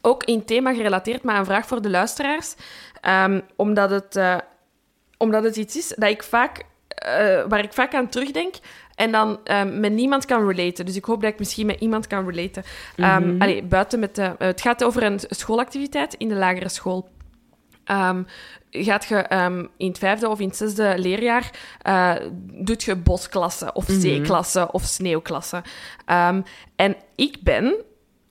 ook 0.00 0.24
in 0.24 0.44
thema 0.44 0.74
gerelateerd, 0.74 1.22
maar 1.22 1.38
een 1.38 1.44
vraag 1.44 1.66
voor 1.66 1.82
de 1.82 1.90
luisteraars. 1.90 2.54
Um, 3.24 3.42
omdat, 3.56 3.90
het, 3.90 4.16
uh, 4.16 4.36
omdat 5.18 5.42
het 5.44 5.56
iets 5.56 5.76
is 5.76 5.88
dat 5.96 6.10
ik 6.10 6.22
vaak, 6.22 6.58
uh, 6.58 6.62
waar 7.48 7.64
ik 7.64 7.72
vaak 7.72 7.94
aan 7.94 8.08
terugdenk 8.08 8.54
en 8.94 9.12
dan 9.12 9.38
um, 9.44 9.80
met 9.80 9.92
niemand 9.92 10.24
kan 10.24 10.48
relaten. 10.48 10.86
Dus 10.86 10.96
ik 10.96 11.04
hoop 11.04 11.20
dat 11.20 11.32
ik 11.32 11.38
misschien 11.38 11.66
met 11.66 11.80
iemand 11.80 12.06
kan 12.06 12.28
relaten. 12.30 12.62
Um, 12.96 13.04
mm 13.06 13.10
-hmm. 13.12 13.42
allee, 13.42 13.62
buiten 13.62 13.98
met 13.98 14.14
de, 14.14 14.34
het 14.38 14.60
gaat 14.60 14.84
over 14.84 15.02
een 15.02 15.20
schoolactiviteit 15.28 16.14
in 16.14 16.28
de 16.28 16.34
lagere 16.34 16.68
school. 16.68 17.08
Gaat 18.70 19.04
je 19.04 19.26
in 19.76 19.88
het 19.88 19.98
vijfde 19.98 20.28
of 20.28 20.40
in 20.40 20.48
het 20.48 20.56
zesde 20.56 20.94
leerjaar 20.96 21.50
doet 22.52 22.82
je 22.82 22.96
bosklassen 22.96 23.74
of 23.74 23.84
zeeklassen 23.88 24.60
mm 24.60 24.66
-hmm. 24.66 24.74
of 24.74 24.82
sneeuwklassen. 24.82 25.62
En 26.76 26.96
ik 27.14 27.42
ben 27.42 27.74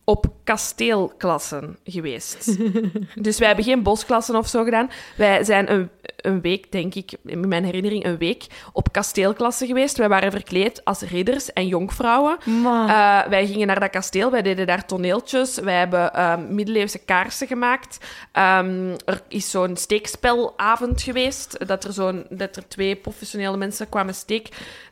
op 0.06 0.26
kasteelklassen 0.44 1.77
geweest. 1.84 2.57
dus 3.26 3.38
wij 3.38 3.48
hebben 3.48 3.65
geen 3.65 3.84
bosklassen 3.84 4.36
of 4.36 4.48
zo 4.48 4.64
gedaan. 4.64 4.90
Wij 5.18 5.44
zijn 5.44 5.72
een, 5.72 5.90
een 6.26 6.41
week, 6.41 6.72
denk 6.72 6.95
ik, 6.95 7.11
in 7.26 7.47
mijn 7.47 7.64
herinnering, 7.64 8.06
een 8.06 8.18
week 8.18 8.45
op 8.73 8.91
kasteelklassen 8.91 9.68
geweest. 9.68 9.97
Wij 9.97 10.10
waren 10.10 10.31
verkleed 10.31 10.81
als 10.85 11.02
ridders 11.02 11.53
en 11.53 11.68
jonkvrouwen. 11.68 12.38
Uh, 12.45 13.27
wij 13.27 13.47
gingen 13.47 13.68
naar 13.68 13.80
dat 13.80 13.89
kasteel, 13.89 14.31
wij 14.31 14.41
deden 14.41 14.68
daar 14.68 14.85
toneeltjes. 14.85 15.60
Wij 15.60 15.77
hebben 15.77 16.11
uh, 16.15 16.38
middeleeuwse 16.49 16.99
kaarsen 16.99 17.47
gemaakt. 17.47 17.97
Um, 18.34 18.95
er 19.06 19.22
is 19.27 19.52
zo'n 19.52 19.77
steekspelavond 19.77 21.02
geweest, 21.02 21.68
dat 21.68 21.84
er, 21.84 21.93
zo'n, 21.93 22.26
dat 22.30 22.56
er 22.56 22.68
twee 22.68 22.95
professionele 22.95 23.57
mensen 23.57 23.89
kwamen 23.89 24.15
steek... 24.15 24.47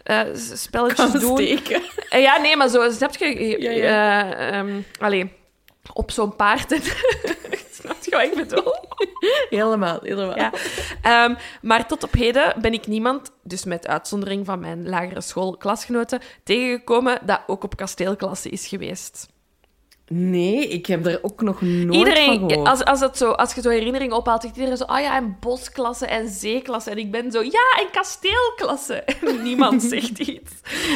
Uh, 0.06 0.20
spelletjes 0.54 1.12
Kan 1.12 1.20
doen. 1.20 1.38
Steken. 1.38 1.82
Uh, 2.16 2.22
ja, 2.22 2.38
nee, 2.38 2.58
maar 2.58 2.70
zo, 2.70 2.92
snap 2.92 3.16
je? 3.16 3.60
Ja, 3.62 3.72
ja. 3.72 4.60
Um, 4.60 4.86
allee, 5.00 5.32
op 5.94 6.12
zo'n 6.12 6.36
paard. 6.36 6.70
snap 7.72 7.98
je 8.02 8.12
wat 8.12 8.22
ik 8.22 8.36
bedoel? 8.36 8.74
helemaal, 9.50 10.00
helemaal. 10.02 10.38
Ja. 10.38 11.26
Um, 11.26 11.38
maar 11.62 11.88
tot 11.88 12.04
op 12.04 12.14
heden 12.14 12.54
ben 12.62 12.74
ik 12.74 12.88
niemand, 12.88 13.32
dus 13.44 13.64
met 13.64 13.88
uitzondering 13.88 14.46
van 14.46 14.60
mijn 14.60 14.90
lagere 14.90 15.22
schoolklasgenoten, 15.22 16.20
tegengekomen 16.44 17.20
dat 17.26 17.42
ook 17.48 17.64
op 17.64 17.76
kasteelklasse 17.76 18.50
is 18.50 18.68
geweest. 18.68 19.32
Nee, 20.08 20.68
ik 20.68 20.86
heb 20.86 21.06
er 21.06 21.20
ook 21.22 21.42
nog 21.42 21.62
nooit 21.62 21.94
iedereen, 21.94 22.40
van 22.40 22.50
gehoord. 22.50 22.68
Als, 22.68 22.84
als, 22.84 23.00
het 23.00 23.18
zo, 23.18 23.32
als 23.32 23.54
je 23.54 23.62
zo 23.62 23.70
herinneringen 23.70 24.16
ophoudt, 24.16 24.42
zegt 24.42 24.56
iedereen 24.56 24.78
zo... 24.78 24.84
Oh 24.84 25.00
ja, 25.00 25.16
en 25.16 25.38
bosklasse 25.40 26.06
en 26.06 26.30
zeeklasse. 26.30 26.90
En 26.90 26.98
ik 26.98 27.12
ben 27.12 27.32
zo... 27.32 27.42
Ja, 27.42 27.80
en 27.80 27.88
kasteelklasse. 27.92 29.04
En 29.28 29.44
niemand 29.44 29.84
zegt 29.94 30.20
iets. 30.20 30.52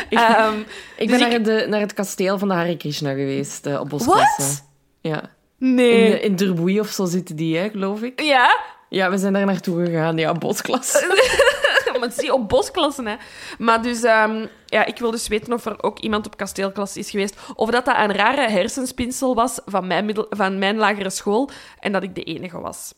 ik, 0.09 0.19
um, 0.19 0.65
ik 0.97 1.07
ben 1.09 1.19
dus 1.19 1.19
naar, 1.19 1.31
ik... 1.31 1.45
De, 1.45 1.65
naar 1.69 1.80
het 1.80 1.93
kasteel 1.93 2.38
van 2.38 2.47
de 2.47 2.53
Hare 2.53 2.77
Krishna 2.77 3.09
geweest, 3.09 3.68
uh, 3.68 3.80
op 3.80 3.89
bosklasse. 3.89 4.65
Ja. 5.07 5.29
Nee. 5.57 6.19
In, 6.21 6.38
in 6.38 6.79
of 6.79 6.88
zo 6.88 7.05
zitten 7.05 7.35
die, 7.35 7.57
hè, 7.57 7.69
geloof 7.69 8.01
ik. 8.01 8.21
Ja? 8.21 8.59
Ja, 8.89 9.09
we 9.09 9.17
zijn 9.17 9.34
daar 9.34 9.45
naartoe 9.45 9.85
gegaan. 9.85 10.17
Ja, 10.17 10.34
bosklasse. 10.34 11.35
maar 11.99 12.11
zie 12.11 12.34
op 12.34 12.49
bosklassen, 12.49 13.05
hè. 13.05 13.15
Maar 13.57 13.81
dus, 13.81 14.03
um, 14.03 14.47
ja, 14.65 14.85
ik 14.85 14.97
wil 14.97 15.11
dus 15.11 15.27
weten 15.27 15.53
of 15.53 15.65
er 15.65 15.84
ook 15.84 15.99
iemand 15.99 16.25
op 16.25 16.38
kasteelklas 16.38 16.97
is 16.97 17.09
geweest. 17.09 17.38
Of 17.55 17.69
dat 17.69 17.85
dat 17.85 17.95
een 17.97 18.13
rare 18.13 18.49
hersenspinsel 18.49 19.35
was 19.35 19.59
van 19.65 19.88
mijn, 19.88 20.05
middel, 20.05 20.25
van 20.29 20.59
mijn 20.59 20.77
lagere 20.77 21.09
school 21.09 21.49
en 21.79 21.91
dat 21.91 22.03
ik 22.03 22.15
de 22.15 22.23
enige 22.23 22.59
was. 22.59 22.93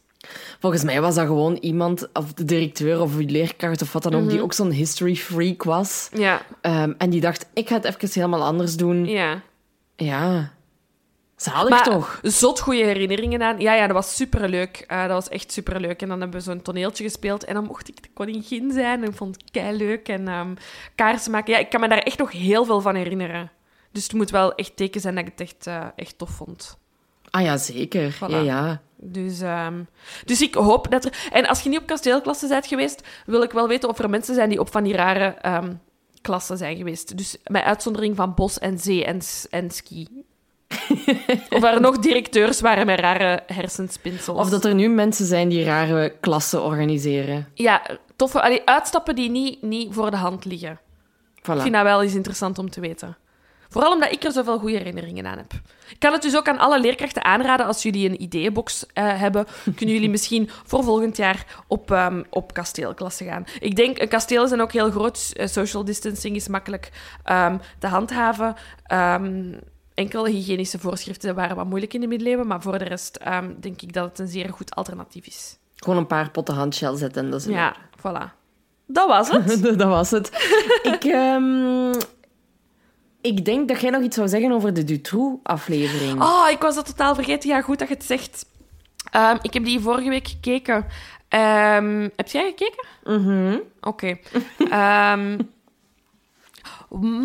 Volgens 0.59 0.83
mij 0.83 1.01
was 1.01 1.15
dat 1.15 1.25
gewoon 1.25 1.55
iemand, 1.55 2.07
of 2.13 2.33
de 2.33 2.45
directeur 2.45 3.01
of 3.01 3.15
leerkracht 3.15 3.81
of 3.81 3.93
wat 3.93 4.03
dan 4.03 4.11
ook, 4.13 4.17
Mhm. 4.17 4.27
mm 4.27 4.29
-hmm. 4.29 4.37
die 4.37 4.45
ook 4.45 4.53
zo'n 4.53 4.71
history 4.71 5.15
freak 5.15 5.63
was. 5.63 6.09
Ja. 6.13 6.41
Um, 6.61 6.95
en 6.97 7.09
die 7.09 7.21
dacht, 7.21 7.45
ik 7.53 7.67
ga 7.67 7.75
het 7.75 7.85
even 7.85 8.09
helemaal 8.13 8.43
anders 8.43 8.75
doen. 8.75 9.05
Ja. 9.05 9.41
Ja. 9.95 10.51
Zalig 11.41 11.69
maar, 11.69 11.83
toch? 11.83 12.19
Zot 12.21 12.59
goede 12.59 12.83
herinneringen 12.83 13.43
aan. 13.43 13.59
Ja, 13.59 13.73
ja, 13.73 13.87
dat 13.87 13.95
was 13.95 14.15
superleuk. 14.15 14.85
Uh, 14.87 15.01
dat 15.01 15.11
was 15.11 15.29
echt 15.29 15.51
superleuk. 15.51 16.01
En 16.01 16.07
dan 16.07 16.19
hebben 16.19 16.39
we 16.39 16.45
zo'n 16.45 16.61
toneeltje 16.61 17.03
gespeeld. 17.03 17.43
En 17.43 17.53
dan 17.53 17.63
mocht 17.63 17.87
ik 17.87 18.03
de 18.03 18.09
koningin 18.13 18.71
zijn. 18.71 19.03
En 19.03 19.09
ik 19.09 19.15
vond 19.15 19.35
het 19.35 19.51
kei 19.51 19.77
leuk. 19.77 20.07
En 20.07 20.27
um, 20.27 20.53
kaarsen 20.95 21.31
maken. 21.31 21.53
Ja, 21.53 21.59
ik 21.59 21.69
kan 21.69 21.79
me 21.79 21.87
daar 21.87 21.97
echt 21.97 22.17
nog 22.17 22.31
heel 22.31 22.65
veel 22.65 22.81
van 22.81 22.95
herinneren. 22.95 23.51
Dus 23.91 24.03
het 24.03 24.13
moet 24.13 24.29
wel 24.29 24.55
echt 24.55 24.75
teken 24.75 25.01
zijn 25.01 25.15
dat 25.15 25.25
ik 25.25 25.31
het 25.31 25.41
echt, 25.41 25.67
uh, 25.67 25.85
echt 25.95 26.17
tof 26.17 26.29
vond. 26.29 26.77
Ah 27.29 27.43
ja, 27.43 27.57
zeker. 27.57 28.13
Voilà. 28.13 28.29
Ja, 28.29 28.39
ja. 28.39 28.81
Dus, 28.95 29.41
um, 29.41 29.87
dus 30.25 30.41
ik 30.41 30.53
hoop 30.53 30.91
dat 30.91 31.05
er... 31.05 31.27
En 31.31 31.47
als 31.47 31.61
je 31.61 31.69
niet 31.69 31.79
op 31.79 31.87
kasteelklasse 31.87 32.47
bent 32.47 32.67
geweest, 32.67 33.07
wil 33.25 33.41
ik 33.41 33.51
wel 33.51 33.67
weten 33.67 33.89
of 33.89 33.99
er 33.99 34.09
mensen 34.09 34.35
zijn 34.35 34.49
die 34.49 34.59
op 34.59 34.71
van 34.71 34.83
die 34.83 34.95
rare 34.95 35.35
um, 35.45 35.81
klassen 36.21 36.57
zijn 36.57 36.77
geweest. 36.77 37.17
Dus 37.17 37.37
met 37.43 37.63
uitzondering 37.63 38.15
van 38.15 38.33
bos 38.33 38.59
en 38.59 38.79
zee 38.79 39.05
en, 39.05 39.21
en 39.49 39.71
ski. 39.71 40.07
of 41.55 41.63
er 41.63 41.81
nog 41.81 41.97
directeurs 41.97 42.61
waren 42.61 42.85
met 42.85 42.99
rare 42.99 43.43
hersenspinsels. 43.47 44.39
Of 44.39 44.49
dat 44.49 44.65
er 44.65 44.75
nu 44.75 44.89
mensen 44.89 45.25
zijn 45.25 45.49
die 45.49 45.63
rare 45.63 46.13
klassen 46.19 46.63
organiseren. 46.63 47.47
Ja, 47.53 47.81
toffe 48.15 48.41
allee, 48.41 48.61
uitstappen 48.65 49.15
die 49.15 49.29
niet, 49.29 49.61
niet 49.61 49.93
voor 49.93 50.11
de 50.11 50.17
hand 50.17 50.45
liggen. 50.45 50.79
Voilà. 51.41 51.55
Ik 51.55 51.61
vind 51.61 51.73
dat 51.73 51.83
wel 51.83 52.01
eens 52.03 52.15
interessant 52.15 52.57
om 52.57 52.69
te 52.69 52.79
weten. 52.79 53.17
Vooral 53.69 53.91
omdat 53.93 54.11
ik 54.11 54.23
er 54.23 54.31
zoveel 54.31 54.59
goede 54.59 54.77
herinneringen 54.77 55.25
aan 55.25 55.37
heb. 55.37 55.53
Ik 55.89 55.99
kan 55.99 56.13
het 56.13 56.21
dus 56.21 56.37
ook 56.37 56.47
aan 56.47 56.57
alle 56.57 56.79
leerkrachten 56.79 57.23
aanraden. 57.23 57.65
Als 57.65 57.83
jullie 57.83 58.09
een 58.09 58.21
ideeënbox 58.21 58.85
eh, 58.93 59.19
hebben, 59.19 59.45
kunnen 59.75 59.95
jullie 59.95 60.09
misschien 60.09 60.49
voor 60.65 60.83
volgend 60.83 61.17
jaar 61.17 61.45
op, 61.67 61.91
ehm, 61.91 62.23
op 62.29 62.53
kasteelklasse 62.53 63.23
gaan. 63.23 63.43
Ik 63.59 63.75
denk, 63.75 63.99
een 63.99 64.07
kasteel 64.07 64.47
zijn 64.47 64.61
ook 64.61 64.71
heel 64.71 64.91
groot. 64.91 65.31
Eh, 65.35 65.47
social 65.47 65.83
distancing 65.83 66.35
is 66.35 66.47
makkelijk 66.47 66.91
ehm, 67.23 67.57
te 67.79 67.87
handhaven. 67.87 68.55
Ehm, 68.83 69.51
enkele 69.99 70.29
hygiënische 70.29 70.79
voorschriften 70.79 71.35
waren 71.35 71.55
wat 71.55 71.65
moeilijk 71.65 71.93
in 71.93 72.01
de 72.01 72.07
middeleeuwen, 72.07 72.47
maar 72.47 72.61
voor 72.61 72.77
de 72.77 72.83
rest 72.83 73.15
ehm, 73.15 73.53
denk 73.59 73.81
ik 73.81 73.93
dat 73.93 74.09
het 74.09 74.19
een 74.19 74.27
zeer 74.27 74.49
goed 74.49 74.75
alternatief 74.75 75.25
is. 75.25 75.57
Gewoon 75.75 75.97
een 75.97 76.07
paar 76.07 76.31
potten 76.31 76.55
handshell 76.55 76.95
zetten 76.95 77.23
en 77.23 77.31
dat 77.31 77.39
is 77.39 77.47
in 77.47 77.53
Ja, 77.53 77.75
voilà. 77.97 78.37
Dat 78.85 79.07
was 79.07 79.31
het. 79.31 79.63
dat 79.79 79.87
was 79.87 80.11
het. 80.11 80.27
ik, 80.93 81.03
ehm, 81.03 81.93
ik 83.21 83.45
denk 83.45 83.67
dat 83.67 83.81
jij 83.81 83.89
nog 83.89 84.01
iets 84.01 84.15
zou 84.15 84.27
zeggen 84.27 84.51
over 84.51 84.73
de 84.73 84.83
Dutroux-aflevering. 84.83 86.21
Oh, 86.21 86.49
ik 86.51 86.61
was 86.61 86.75
dat 86.75 86.85
totaal 86.85 87.15
vergeten. 87.15 87.49
Ja, 87.49 87.61
goed 87.61 87.79
dat 87.79 87.87
je 87.87 87.93
het 87.93 88.03
zegt. 88.03 88.45
Ehm, 89.11 89.37
ik 89.41 89.53
heb 89.53 89.63
die 89.63 89.79
vorige 89.79 90.09
week 90.09 90.27
gekeken. 90.27 90.85
Ehm, 91.27 92.09
heb 92.15 92.27
jij 92.27 92.53
gekeken? 92.55 92.85
Mhm. 93.03 93.57
Oké. 93.81 94.17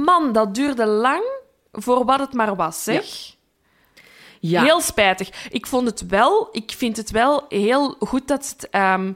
Man, 0.05 0.33
dat 0.33 0.55
duurde 0.55 0.87
lang 0.87 1.43
voor 1.83 2.05
wat 2.05 2.21
het 2.21 2.33
maar 2.33 2.57
was, 2.57 2.85
zeg. 2.85 3.05
Ja. 4.41 4.63
Heel 4.63 4.81
spijtig. 4.81 5.49
Ik 5.51 5.67
vond 5.67 5.87
het 5.87 6.07
wel... 6.07 6.49
Ik 6.53 6.73
vind 6.77 6.97
het 6.97 7.11
wel 7.11 7.45
heel 7.49 7.97
goed 7.99 8.29
dat 8.29 8.55
het... 8.57 8.69
ehm, 8.71 9.13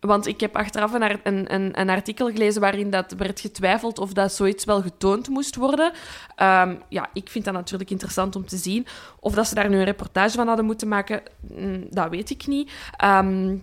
want 0.00 0.26
ik 0.26 0.40
heb 0.40 0.56
achteraf 0.56 0.92
een, 0.92 1.02
een, 1.22 1.54
een, 1.54 1.80
een 1.80 1.90
artikel 1.90 2.30
gelezen 2.30 2.60
waarin 2.60 2.90
dat 2.90 3.12
werd 3.12 3.40
getwijfeld 3.40 3.98
of 3.98 4.12
dat 4.12 4.32
zoiets 4.32 4.64
wel 4.64 4.82
getoond 4.82 5.28
moest 5.28 5.56
worden. 5.56 5.92
Ehm, 6.36 6.74
ja, 6.88 7.10
ik 7.12 7.28
vind 7.28 7.44
dat 7.44 7.54
natuurlijk 7.54 7.90
interessant 7.90 8.36
om 8.36 8.46
te 8.46 8.56
zien. 8.56 8.86
Of 9.20 9.34
dat 9.34 9.46
ze 9.46 9.54
daar 9.54 9.68
nu 9.68 9.78
een 9.78 9.84
reportage 9.84 10.36
van 10.36 10.46
hadden 10.46 10.64
moeten 10.64 10.88
maken, 10.88 11.22
mm, 11.40 11.86
dat 11.90 12.10
weet 12.10 12.30
ik 12.30 12.46
niet. 12.46 12.70
Ehm, 12.96 13.56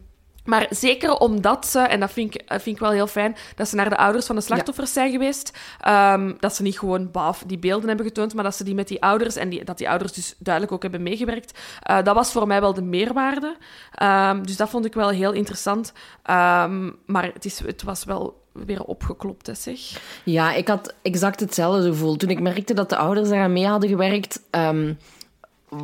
maar 0.49 0.67
zeker 0.69 1.13
omdat 1.17 1.67
ze, 1.67 1.79
en 1.79 1.99
dat 1.99 2.11
vind 2.11 2.35
ik, 2.35 2.47
dat 2.47 2.61
vind 2.61 2.75
ik 2.75 2.81
wel 2.81 2.91
heel 2.91 3.07
fijn, 3.07 3.35
dat 3.55 3.67
ze 3.67 3.75
naar 3.75 3.89
de 3.89 3.97
ouders 3.97 4.25
van 4.25 4.35
de 4.35 4.41
slachtoffers 4.41 4.93
zijn 4.93 5.11
geweest. 5.11 5.57
Ehm, 5.79 6.33
dat 6.39 6.55
ze 6.55 6.61
niet 6.61 6.79
gewoon 6.79 7.11
baf 7.11 7.43
die 7.47 7.59
beelden 7.59 7.87
hebben 7.87 8.05
getoond, 8.05 8.33
maar 8.33 8.43
dat 8.43 8.55
ze 8.55 8.63
die 8.63 8.75
met 8.75 8.87
die 8.87 9.01
ouders, 9.01 9.35
en 9.35 9.49
die, 9.49 9.63
dat 9.63 9.77
die 9.77 9.89
ouders 9.89 10.13
dus 10.13 10.35
duidelijk 10.37 10.73
ook 10.73 10.81
hebben 10.81 11.03
meegewerkt. 11.03 11.59
Eh, 11.81 12.03
dat 12.03 12.15
was 12.15 12.31
voor 12.31 12.47
mij 12.47 12.61
wel 12.61 12.73
de 12.73 12.81
meerwaarde. 12.81 13.57
Ehm, 13.93 14.43
dus 14.43 14.57
dat 14.57 14.69
vond 14.69 14.85
ik 14.85 14.93
wel 14.93 15.09
heel 15.09 15.31
interessant. 15.31 15.93
Ehm, 16.23 16.91
maar 17.05 17.23
het, 17.33 17.45
is, 17.45 17.59
het 17.59 17.83
was 17.83 18.03
wel 18.03 18.47
weer 18.51 18.83
opgeklopt, 18.83 19.47
hè, 19.47 19.53
zeg. 19.53 19.79
Ja, 20.23 20.53
ik 20.53 20.67
had 20.67 20.93
exact 21.01 21.39
hetzelfde 21.39 21.87
gevoel. 21.87 22.15
Toen 22.15 22.29
ik 22.29 22.39
merkte 22.39 22.73
dat 22.73 22.89
de 22.89 22.97
ouders 22.97 23.29
daaraan 23.29 23.53
mee 23.53 23.67
hadden 23.67 23.89
gewerkt, 23.89 24.41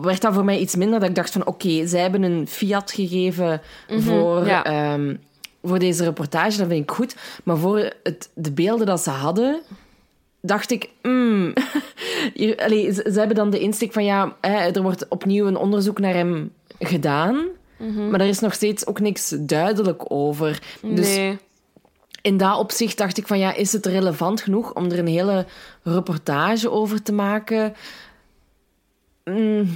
werd 0.01 0.21
dat 0.21 0.33
voor 0.33 0.45
mij 0.45 0.59
iets 0.59 0.75
minder. 0.75 0.99
Dat 0.99 1.09
ik 1.09 1.15
dacht 1.15 1.31
van, 1.31 1.45
oké, 1.45 1.87
zij 1.87 2.01
hebben 2.01 2.23
een 2.23 2.47
fiat 2.47 2.91
gegeven 2.91 3.61
voor, 3.87 4.45
ja. 4.45 4.63
ehm, 4.63 5.15
voor 5.63 5.79
deze 5.79 6.03
reportage. 6.03 6.57
Dat 6.57 6.67
vind 6.67 6.83
ik 6.83 6.91
goed. 6.91 7.15
Maar 7.43 7.57
voor 7.57 7.91
het, 8.03 8.29
de 8.33 8.51
beelden 8.51 8.85
dat 8.85 9.01
ze 9.01 9.09
hadden, 9.09 9.61
dacht 10.41 10.71
ik... 10.71 10.89
mm, 11.01 11.53
hier, 12.33 12.57
allee, 12.57 12.93
ze, 12.93 13.09
ze 13.11 13.19
hebben 13.19 13.35
dan 13.35 13.49
de 13.49 13.59
insteek 13.59 13.93
van, 13.93 14.03
ja, 14.03 14.35
hè, 14.41 14.71
er 14.71 14.81
wordt 14.81 15.07
opnieuw 15.07 15.47
een 15.47 15.57
onderzoek 15.57 15.99
naar 15.99 16.13
hem 16.13 16.51
gedaan. 16.79 17.45
Maar 18.09 18.21
er 18.21 18.27
is 18.27 18.39
nog 18.39 18.53
steeds 18.53 18.85
ook 18.85 18.99
niks 18.99 19.35
duidelijk 19.39 20.11
over. 20.11 20.61
Dus 20.81 21.15
nee. 21.15 21.37
in 22.21 22.37
dat 22.37 22.57
opzicht 22.57 22.97
dacht 22.97 23.17
ik 23.17 23.27
van 23.27 23.39
ja, 23.39 23.53
is 23.53 23.73
het 23.73 23.85
relevant 23.85 24.41
genoeg 24.41 24.73
om 24.73 24.85
er 24.85 24.99
een 24.99 25.07
hele 25.07 25.45
reportage 25.83 26.71
over 26.71 27.01
te 27.01 27.13
maken? 27.13 27.75
Mm, 29.25 29.67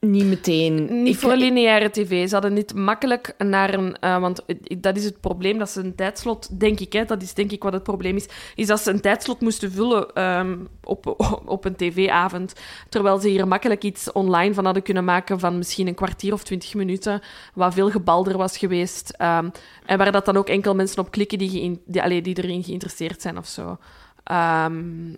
niet 0.00 0.24
meteen. 0.24 1.02
Niet 1.02 1.14
Ik- 1.14 1.20
voor 1.20 1.36
lineaire 1.36 1.90
tv. 1.90 2.26
Ze 2.28 2.32
hadden 2.34 2.52
niet 2.52 2.74
makkelijk 2.74 3.34
naar 3.38 3.74
een... 3.74 3.96
eh, 3.98 4.18
want 4.20 4.44
dat 4.78 4.96
is 4.96 5.04
het 5.04 5.20
probleem, 5.20 5.58
dat 5.58 5.70
ze 5.70 5.80
een 5.80 5.94
tijdslot... 5.94 6.60
Denk 6.60 6.80
ik, 6.80 6.92
hè, 6.92 7.04
dat 7.04 7.22
is 7.22 7.34
denk 7.34 7.52
ik 7.52 7.62
wat 7.62 7.72
het 7.72 7.82
probleem 7.82 8.16
is. 8.16 8.26
Is 8.54 8.66
dat 8.66 8.80
ze 8.80 8.90
een 8.90 9.00
tijdslot 9.00 9.40
moesten 9.40 9.72
vullen 9.72 10.12
ehm, 10.14 10.56
op, 10.84 11.14
op 11.56 11.64
een 11.64 11.76
tv-avond. 11.76 12.52
Terwijl 12.88 13.18
ze 13.18 13.28
hier 13.28 13.48
makkelijk 13.48 13.84
iets 13.84 14.12
online 14.12 14.54
van 14.54 14.64
hadden 14.64 14.82
kunnen 14.82 15.04
maken 15.04 15.38
van 15.40 15.58
misschien 15.58 15.86
een 15.86 15.94
kwartier 15.94 16.32
of 16.32 16.42
twintig 16.44 16.74
minuten. 16.74 17.20
Wat 17.54 17.74
veel 17.74 17.90
gebalder 17.90 18.36
was 18.36 18.58
geweest. 18.58 19.10
ehm, 19.10 19.48
en 19.86 19.98
waar 19.98 20.12
dat 20.12 20.24
dan 20.24 20.36
ook 20.36 20.48
enkel 20.48 20.74
mensen 20.74 20.98
op 20.98 21.10
klikken 21.10 21.38
die, 21.38 21.80
die, 21.86 22.02
allee, 22.02 22.22
die 22.22 22.42
erin 22.42 22.64
geïnteresseerd 22.64 23.22
zijn 23.22 23.38
of 23.38 23.46
zo. 23.46 23.78
Ehm, 24.24 25.12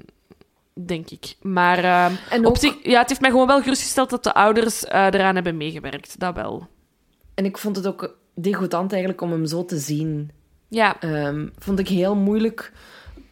denk 0.87 1.11
ik. 1.11 1.35
Maar 1.43 1.79
ehm, 2.31 2.45
op 2.45 2.57
zich, 2.57 2.75
ja, 2.83 2.99
het 2.99 3.09
heeft 3.09 3.21
mij 3.21 3.31
gewoon 3.31 3.47
wel 3.47 3.63
gerustgesteld 3.63 4.11
dat 4.11 4.25
de 4.25 4.35
ouders 4.35 4.85
eh, 4.85 5.05
eraan 5.07 5.35
hebben 5.35 5.57
meegewerkt. 5.57 6.21
Dat 6.21 6.35
wel. 6.35 6.67
En 7.35 7.45
ik 7.45 7.59
vond 7.59 7.77
het 7.77 7.87
ook 7.87 8.17
degoutant 8.35 8.91
eigenlijk 8.93 9.23
om 9.23 9.31
hem 9.31 9.47
zo 9.47 9.65
te 9.65 9.79
zien. 9.79 10.31
Ja, 10.69 11.01
Ehm, 11.01 11.47
vond 11.59 11.79
ik 11.79 11.89
heel 11.89 12.15
moeilijk 12.17 12.73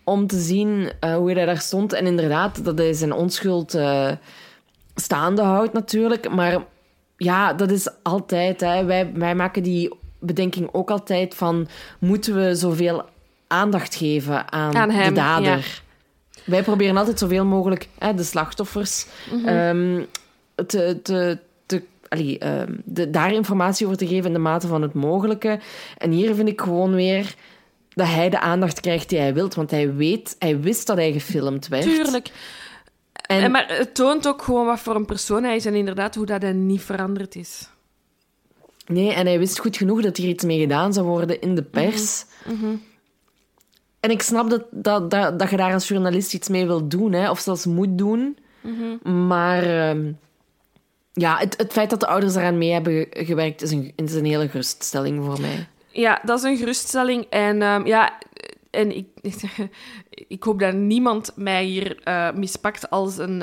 om 0.05 0.27
te 0.27 0.39
zien 0.39 0.93
eh, 1.01 1.15
hoe 1.15 1.33
hij 1.33 1.45
daar 1.45 1.59
stond. 1.61 1.93
En 1.93 2.07
inderdaad, 2.07 2.65
dat 2.65 2.79
hij 2.79 2.93
zijn 2.93 3.13
onschuld 3.13 3.75
eh, 3.75 4.11
staande 4.95 5.43
houdt 5.43 5.73
natuurlijk. 5.73 6.31
Maar 6.31 6.65
ja, 7.17 7.53
dat 7.53 7.71
is 7.71 7.89
altijd... 8.03 8.61
Hè. 8.61 8.85
Wij, 8.85 9.13
wij 9.15 9.35
maken 9.35 9.63
die 9.63 9.95
bedenking 10.21 10.69
ook 10.73 10.91
altijd 10.91 11.35
van... 11.35 11.69
Moeten 11.99 12.35
we 12.35 12.55
zoveel 12.55 13.05
aandacht 13.47 13.95
geven 13.95 14.53
aan, 14.53 14.77
Aan 14.77 14.91
hem, 14.91 15.09
de 15.09 15.21
dader? 15.21 15.47
ja. 15.49 15.59
Wij 16.47 16.63
proberen 16.63 16.97
altijd 16.97 17.19
zoveel 17.19 17.45
mogelijk 17.45 17.89
hè, 17.99 18.15
de 18.15 18.23
slachtoffers 18.23 19.07
Mhm. 19.33 19.47
ehm, 19.49 20.03
te... 20.67 21.01
te, 21.03 21.39
te 21.67 21.83
allee, 22.09 22.39
ehm, 22.39 22.73
de, 22.85 23.11
daar 23.11 23.33
informatie 23.33 23.87
over 23.87 23.99
te 23.99 24.07
geven 24.07 24.27
in 24.27 24.33
de 24.33 24.39
mate 24.39 24.67
van 24.67 24.83
het 24.83 24.93
mogelijke. 24.95 25.59
En 25.99 26.11
hier 26.11 26.35
vind 26.35 26.49
ik 26.49 26.61
gewoon 26.61 26.95
weer 26.95 27.35
dat 27.95 28.07
hij 28.07 28.29
de 28.31 28.41
aandacht 28.41 28.81
krijgt 28.81 29.09
die 29.09 29.19
hij 29.19 29.35
wilt. 29.35 29.55
Want 29.55 29.71
hij 29.71 29.95
weet, 29.95 30.37
hij 30.39 30.61
wist 30.61 30.87
dat 30.87 30.97
hij 30.97 31.13
gefilmd 31.13 31.69
werd. 31.69 31.83
tuurlijk. 31.83 32.31
En, 33.13 33.43
En, 33.43 33.51
maar 33.51 33.65
het 33.69 33.95
toont 33.95 34.29
ook 34.29 34.43
gewoon 34.43 34.67
wat 34.67 34.81
voor 34.81 34.95
een 34.95 35.07
persoon 35.07 35.43
hij 35.45 35.57
is 35.57 35.67
en 35.67 35.75
inderdaad 35.75 36.15
hoe 36.15 36.27
dat 36.27 36.43
hij 36.43 36.53
niet 36.53 36.83
veranderd 36.83 37.35
is. 37.35 37.69
Nee, 38.87 39.13
en 39.13 39.27
hij 39.27 39.39
wist 39.39 39.59
goed 39.59 39.77
genoeg 39.77 40.03
dat 40.03 40.17
hier 40.17 40.29
iets 40.29 40.45
mee 40.45 40.59
gedaan 40.61 40.93
zou 40.93 41.07
worden 41.07 41.41
in 41.41 41.55
de 41.55 41.63
pers. 41.63 42.25
Mhm. 42.45 42.75
En 44.07 44.13
ik 44.13 44.23
snap 44.23 44.51
dat, 44.51 44.65
dat, 44.71 45.11
dat, 45.11 45.39
dat 45.39 45.51
je 45.51 45.57
daar 45.57 45.73
als 45.73 45.89
journalist 45.89 46.35
iets 46.35 46.49
mee 46.49 46.67
wilt 46.67 46.91
doen, 46.91 47.13
hè, 47.13 47.31
of 47.31 47.39
zelfs 47.41 47.67
moet 47.67 47.99
doen. 47.99 48.39
Mhm. 48.61 49.27
Maar 49.27 49.63
ehm, 49.63 50.13
ja, 51.13 51.37
het, 51.37 51.57
het 51.57 51.73
feit 51.73 51.91
dat 51.91 52.01
de 52.01 52.07
ouders 52.07 52.35
eraan 52.35 52.59
mee 52.59 52.73
hebben 52.73 52.93
ge- 52.93 53.25
gewerkt 53.25 53.63
is 53.63 53.71
een, 53.71 53.93
is 53.97 54.15
een 54.15 54.25
hele 54.25 54.49
geruststelling 54.49 55.25
voor 55.25 55.41
mij. 55.41 55.67
Ja, 55.91 56.21
dat 56.23 56.39
is 56.39 56.45
een 56.45 56.57
geruststelling. 56.57 57.25
En 57.31 57.63
ehm, 57.63 57.87
ja, 57.87 58.13
en 58.71 58.97
ik, 58.97 59.07
ik 60.29 60.43
hoop 60.43 60.59
dat 60.59 60.75
niemand 60.75 61.33
mij 61.37 61.65
hier 61.65 62.01
eh, 62.03 62.33
mispakt 62.33 62.91
als 62.91 63.19
een, 63.19 63.43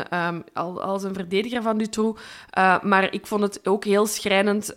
al- 0.53 0.81
als 0.81 1.03
een 1.03 1.13
verdediger 1.13 1.61
van 1.61 1.77
Dutroux. 1.77 2.21
Eh, 2.49 2.81
maar 2.83 3.13
ik 3.13 3.27
vond 3.27 3.41
het 3.41 3.67
ook 3.67 3.83
heel 3.85 4.05
schrijnend 4.05 4.75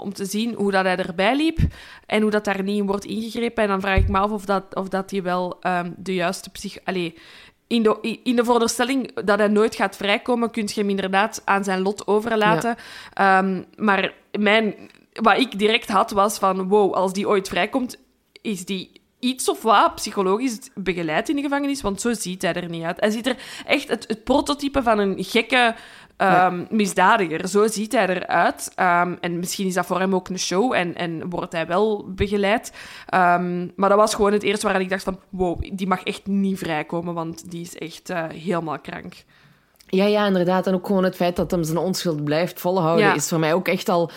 om 0.00 0.12
te 0.12 0.24
zien 0.24 0.54
hoe 0.54 0.70
dat 0.70 0.84
hij 0.84 0.96
erbij 0.96 1.36
liep 1.36 1.58
en 2.06 2.22
hoe 2.22 2.30
dat 2.30 2.44
daar 2.44 2.62
niet 2.62 2.78
in 2.78 2.86
wordt 2.86 3.04
ingegrepen. 3.04 3.62
En 3.62 3.68
dan 3.68 3.80
vraag 3.80 3.98
ik 3.98 4.08
me 4.08 4.18
af 4.18 4.30
of 4.30 4.44
dat, 4.44 4.74
of 4.74 4.88
dat 4.88 5.10
hij 5.10 5.22
wel 5.22 5.56
ehm, 5.60 5.90
de 5.96 6.14
juiste 6.14 6.50
psych... 6.50 6.78
Allee, 6.84 7.14
in 7.66 7.82
de, 7.82 8.18
in 8.22 8.36
de 8.36 8.44
veronderstelling 8.44 9.14
dat 9.24 9.38
hij 9.38 9.48
nooit 9.48 9.74
gaat 9.74 9.96
vrijkomen, 9.96 10.50
kun 10.50 10.66
je 10.66 10.80
hem 10.80 10.90
inderdaad 10.90 11.42
aan 11.44 11.64
zijn 11.64 11.80
lot 11.80 12.06
overlaten. 12.06 12.76
Ehm, 13.12 13.62
maar 13.76 14.14
mijn, 14.38 14.74
wat 15.12 15.38
ik 15.38 15.58
direct 15.58 15.88
had, 15.88 16.10
was 16.10 16.38
van... 16.38 16.68
Wow, 16.68 16.94
als 16.94 17.12
die 17.12 17.28
ooit 17.28 17.48
vrijkomt, 17.48 17.96
is 18.42 18.64
die 18.64 19.00
iets 19.20 19.48
of 19.48 19.62
wat 19.62 19.94
psychologisch 19.94 20.70
begeleid 20.74 21.28
in 21.28 21.36
de 21.36 21.42
gevangenis? 21.42 21.80
Want 21.80 22.00
zo 22.00 22.12
ziet 22.12 22.42
hij 22.42 22.54
er 22.54 22.68
niet 22.68 22.84
uit. 22.84 23.00
Hij 23.00 23.10
ziet 23.10 23.26
er 23.26 23.36
echt 23.66 23.88
het, 23.88 24.04
het 24.08 24.24
prototype 24.24 24.82
van 24.82 24.98
een 24.98 25.24
gekke 25.24 25.74
ehm, 26.28 26.64
misdadiger. 26.70 27.48
Zo 27.48 27.66
ziet 27.66 27.92
hij 27.92 28.08
eruit. 28.08 28.72
Ehm, 28.74 29.14
en 29.20 29.38
misschien 29.38 29.66
is 29.66 29.74
dat 29.74 29.86
voor 29.86 29.98
hem 29.98 30.14
ook 30.14 30.28
een 30.28 30.38
show 30.38 30.72
en, 30.72 30.94
en 30.94 31.28
wordt 31.30 31.52
hij 31.52 31.66
wel 31.66 32.04
begeleid. 32.08 32.72
Ehm, 33.06 33.66
maar 33.76 33.88
dat 33.88 33.98
was 33.98 34.14
gewoon 34.14 34.32
het 34.32 34.42
eerste 34.42 34.66
waar 34.66 34.80
ik 34.80 34.88
dacht 34.88 35.02
van... 35.04 35.18
Wow, 35.28 35.62
die 35.72 35.86
mag 35.86 36.02
echt 36.02 36.26
niet 36.26 36.58
vrijkomen, 36.58 37.14
want 37.14 37.50
die 37.50 37.62
is 37.62 37.76
echt 37.78 38.10
eh, 38.10 38.24
helemaal 38.28 38.78
krank. 38.78 39.14
Ja, 39.86 40.04
ja, 40.04 40.26
inderdaad. 40.26 40.66
En 40.66 40.74
ook 40.74 40.86
gewoon 40.86 41.04
het 41.04 41.16
feit 41.16 41.36
dat 41.36 41.50
hem 41.50 41.64
zijn 41.64 41.78
onschuld 41.78 42.24
blijft 42.24 42.60
volhouden, 42.60 43.04
Ja. 43.06 43.14
is 43.14 43.28
voor 43.28 43.38
mij 43.38 43.54
ook 43.54 43.68
echt 43.68 43.88
al 43.88 44.10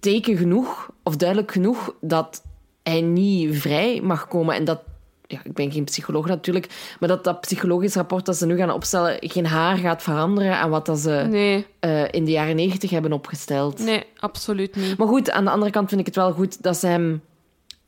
teken 0.00 0.36
genoeg, 0.36 0.90
of 1.02 1.16
duidelijk 1.16 1.52
genoeg, 1.52 1.94
dat 2.00 2.42
hij 2.82 3.00
niet 3.00 3.58
vrij 3.58 4.00
mag 4.02 4.28
komen. 4.28 4.54
En 4.54 4.64
dat 4.64 4.80
ja, 5.26 5.40
ik 5.44 5.52
ben 5.52 5.72
geen 5.72 5.84
psycholoog 5.84 6.26
natuurlijk, 6.26 6.96
maar 7.00 7.08
dat 7.08 7.24
dat 7.24 7.40
psychologisch 7.40 7.94
rapport 7.94 8.26
dat 8.26 8.36
ze 8.36 8.46
nu 8.46 8.56
gaan 8.56 8.70
opstellen 8.70 9.16
geen 9.20 9.46
haar 9.46 9.76
gaat 9.76 10.02
veranderen 10.02 10.56
aan 10.56 10.70
wat 10.70 10.86
dat 10.86 10.98
ze 10.98 11.26
Nee, 11.30 11.66
eh, 11.80 12.02
in 12.10 12.24
de 12.24 12.30
jaren 12.30 12.56
negentig 12.56 12.90
hebben 12.90 13.12
opgesteld. 13.12 13.78
nee, 13.78 14.04
absoluut 14.18 14.76
niet. 14.76 14.98
Maar 14.98 15.06
goed, 15.08 15.30
aan 15.30 15.44
de 15.44 15.50
andere 15.50 15.70
kant 15.70 15.88
vind 15.88 16.00
ik 16.00 16.06
het 16.06 16.16
wel 16.16 16.32
goed 16.32 16.62
dat 16.62 16.76
ze 16.76 16.86
hem 16.86 17.22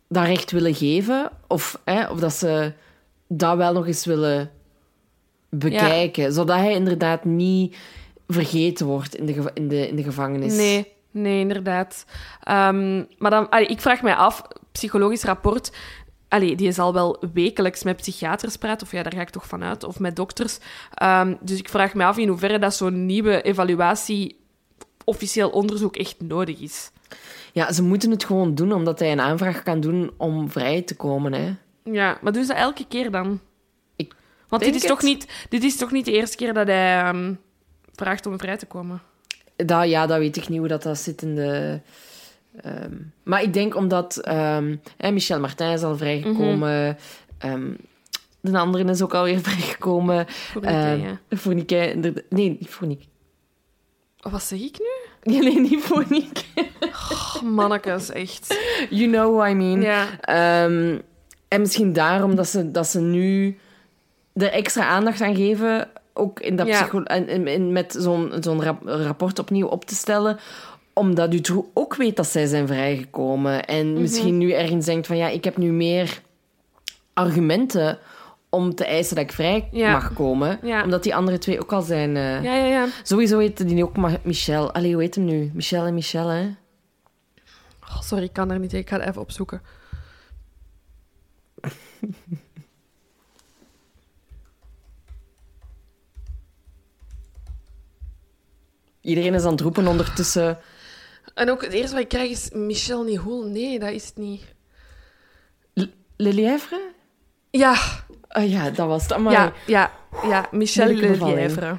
dat 0.08 0.24
recht 0.24 0.50
willen 0.50 0.74
geven. 0.74 1.30
Of, 1.46 1.80
hè, 1.84 2.06
of 2.08 2.18
dat 2.18 2.32
ze 2.32 2.72
dat 3.28 3.56
wel 3.56 3.72
nog 3.72 3.86
eens 3.86 4.04
willen 4.04 4.50
bekijken. 5.48 6.32
Zodat 6.32 6.56
hij 6.56 6.72
inderdaad 6.72 7.24
niet 7.24 7.76
vergeten 8.28 8.86
wordt 8.86 9.14
in 9.16 9.26
de, 9.26 9.50
in 9.54 9.68
de, 9.68 9.88
in 9.88 9.96
de 9.96 10.02
gevangenis. 10.02 10.56
Nee, 10.56 10.92
nee, 11.10 11.40
inderdaad. 11.40 12.04
Ehm, 12.42 13.04
maar 13.18 13.30
dan, 13.30 13.48
allee, 13.48 13.66
ik 13.66 13.80
vraag 13.80 14.02
mij 14.02 14.14
af, 14.14 14.42
psychologisch 14.72 15.24
rapport... 15.24 15.70
Allee, 16.28 16.56
die 16.56 16.72
zal 16.72 16.92
wel 16.92 17.22
wekelijks 17.32 17.82
met 17.82 17.96
psychiaters 17.96 18.56
praten, 18.56 18.86
of 18.86 18.92
ja, 18.92 19.02
daar 19.02 19.12
ga 19.12 19.20
ik 19.20 19.30
toch 19.30 19.48
van 19.48 19.62
uit, 19.62 19.84
of 19.84 19.98
met 19.98 20.16
dokters. 20.16 20.58
Ehm, 20.94 21.34
dus 21.40 21.58
ik 21.58 21.68
vraag 21.68 21.94
me 21.94 22.04
af 22.04 22.18
in 22.18 22.28
hoeverre 22.28 22.58
dat 22.58 22.74
zo'n 22.74 23.06
nieuwe 23.06 23.42
evaluatie, 23.42 24.40
officieel 25.04 25.50
onderzoek, 25.50 25.96
echt 25.96 26.20
nodig 26.20 26.58
is. 26.58 26.90
Ja, 27.52 27.72
ze 27.72 27.82
moeten 27.82 28.10
het 28.10 28.24
gewoon 28.24 28.54
doen, 28.54 28.72
omdat 28.72 28.98
hij 28.98 29.12
een 29.12 29.20
aanvraag 29.20 29.62
kan 29.62 29.80
doen 29.80 30.10
om 30.16 30.50
vrij 30.50 30.82
te 30.82 30.96
komen. 30.96 31.32
Hè. 31.32 31.54
Ja, 31.92 32.18
maar 32.22 32.32
doen 32.32 32.44
ze 32.44 32.54
elke 32.54 32.86
keer 32.88 33.10
dan? 33.10 33.40
Ik 33.96 34.14
Want 34.48 34.62
dit 34.62 34.74
is, 34.74 34.82
toch 34.82 35.02
niet, 35.02 35.46
dit 35.48 35.64
is 35.64 35.76
toch 35.76 35.90
niet 35.90 36.04
de 36.04 36.12
eerste 36.12 36.36
keer 36.36 36.54
dat 36.54 36.66
hij 36.66 36.98
ehm, 36.98 37.34
vraagt 37.94 38.26
om 38.26 38.38
vrij 38.38 38.56
te 38.56 38.66
komen? 38.66 39.00
Dat, 39.56 39.88
ja, 39.88 40.06
dat 40.06 40.18
weet 40.18 40.36
ik 40.36 40.48
niet 40.48 40.58
hoe 40.58 40.68
dat, 40.68 40.82
dat 40.82 40.98
zit 40.98 41.22
in 41.22 41.34
de... 41.34 41.80
ehm, 42.60 42.92
maar 43.22 43.42
ik 43.42 43.52
denk 43.52 43.76
omdat... 43.76 44.16
ehm, 44.16 44.76
hè, 44.96 45.10
Michel 45.10 45.40
Martin 45.40 45.66
is 45.66 45.82
al 45.82 45.96
vrijgekomen. 45.96 46.96
ehm, 47.38 47.70
de 48.40 48.58
andere 48.58 48.84
is 48.84 49.02
ook 49.02 49.14
alweer 49.14 49.38
vrijgekomen. 49.48 50.26
Keer, 51.66 51.78
ja. 51.78 51.92
Inderdaad- 51.92 52.24
Nee, 52.30 52.48
niet 52.48 52.68
Fourniquet. 52.68 53.08
Wat 54.20 54.42
zeg 54.42 54.58
ik 54.60 54.78
nu? 54.78 54.86
Nee, 55.32 55.42
nee, 55.42 55.60
niet 55.60 55.82
Fourniquet. 55.82 56.44
Oh, 56.80 57.42
mannekes, 57.42 58.10
echt. 58.10 58.58
You 58.90 59.10
know 59.10 59.36
what 59.36 59.50
I 59.50 59.54
mean. 59.54 59.80
Ja, 59.82 60.06
en 61.48 61.60
misschien 61.60 61.92
daarom 61.92 62.34
dat 62.36 62.48
ze, 62.48 62.70
dat 62.70 62.86
ze 62.86 63.00
nu 63.00 63.58
er 64.34 64.50
extra 64.52 64.86
aandacht 64.86 65.20
aan 65.20 65.36
geven, 65.36 65.88
ook 66.14 66.40
in 66.40 66.56
dat 66.56 66.66
Ja. 66.66 66.88
en, 66.90 67.28
en- 67.28 67.46
en 67.46 67.72
met 67.72 67.96
zo'n 67.98 68.32
zo'n 68.40 68.62
rap- 68.62 68.82
rapport 68.86 69.38
opnieuw 69.38 69.66
op 69.66 69.84
te 69.84 69.94
stellen, 69.94 70.38
omdat 70.98 71.30
Dutroux 71.30 71.68
ook 71.74 71.96
weet 71.96 72.16
dat 72.16 72.26
zij 72.26 72.46
zijn 72.46 72.66
vrijgekomen. 72.66 73.64
En 73.64 73.92
Mhm. 73.92 74.00
misschien 74.00 74.38
nu 74.38 74.52
ergens 74.52 74.84
denkt 74.86 75.06
van, 75.06 75.16
ja, 75.16 75.28
ik 75.28 75.44
heb 75.44 75.56
nu 75.56 75.70
meer 75.72 76.20
argumenten 77.12 77.98
om 78.50 78.74
te 78.74 78.84
eisen 78.84 79.16
dat 79.16 79.24
ik 79.24 79.32
vrij 79.32 79.68
Ja. 79.72 79.92
mag 79.92 80.12
komen. 80.12 80.58
Ja. 80.62 80.82
Omdat 80.84 81.02
die 81.02 81.14
andere 81.14 81.38
twee 81.38 81.60
ook 81.60 81.72
al 81.72 81.82
zijn... 81.82 82.16
eh, 82.16 82.42
ja, 82.44 82.54
ja. 82.54 82.64
ja. 82.66 82.86
Sowieso 83.02 83.38
heette 83.38 83.64
die 83.64 83.84
ook 83.84 83.96
maar 83.96 84.20
Michel. 84.22 84.72
Allee, 84.72 84.92
hoe 84.92 85.02
heet 85.02 85.14
hem 85.14 85.24
nu? 85.24 85.50
Michel 85.54 85.84
en 85.86 85.94
Michel, 85.94 86.28
hè? 86.28 86.46
Oh, 87.82 88.00
sorry, 88.00 88.24
ik 88.24 88.32
kan 88.32 88.50
er 88.50 88.58
niet. 88.58 88.72
Ik 88.72 88.88
ga 88.88 88.98
het 88.98 89.08
even 89.08 89.20
opzoeken. 89.20 89.60
Iedereen 99.00 99.34
is 99.34 99.44
aan 99.44 99.50
het 99.52 99.60
roepen 99.60 99.86
ondertussen... 99.86 100.58
En 101.36 101.50
ook 101.50 101.62
het 101.62 101.72
eerste 101.72 101.94
wat 101.94 102.02
ik 102.02 102.08
krijg 102.08 102.30
is 102.30 102.50
Michel 102.50 103.02
Nihoul. 103.02 103.46
Nee, 103.46 103.78
dat 103.78 103.90
is 103.90 104.06
het 104.06 104.16
niet. 104.16 104.54
Le 106.16 106.32
Lièvre? 106.32 106.80
Ja, 107.50 107.74
Ah 108.36 108.50
ja, 108.50 108.70
dat 108.70 108.86
was 108.86 109.02
het. 109.02 109.12
Amai. 109.12 109.34
ja, 109.36 109.52
ja, 109.66 109.90
ja. 110.28 110.48
Michel. 110.50 110.86
Lelièvre. 110.86 111.76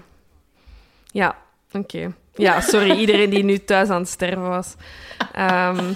Ja, 1.12 1.38
oké. 1.72 2.14
Ja, 2.36 2.62
sorry, 2.62 2.92
iedereen 3.00 3.30
die 3.30 3.44
nu 3.44 3.58
thuis 3.58 3.90
aan 3.90 4.02
het 4.02 4.10
sterven 4.10 4.50
was. 4.50 4.76
Ehm, 5.34 5.94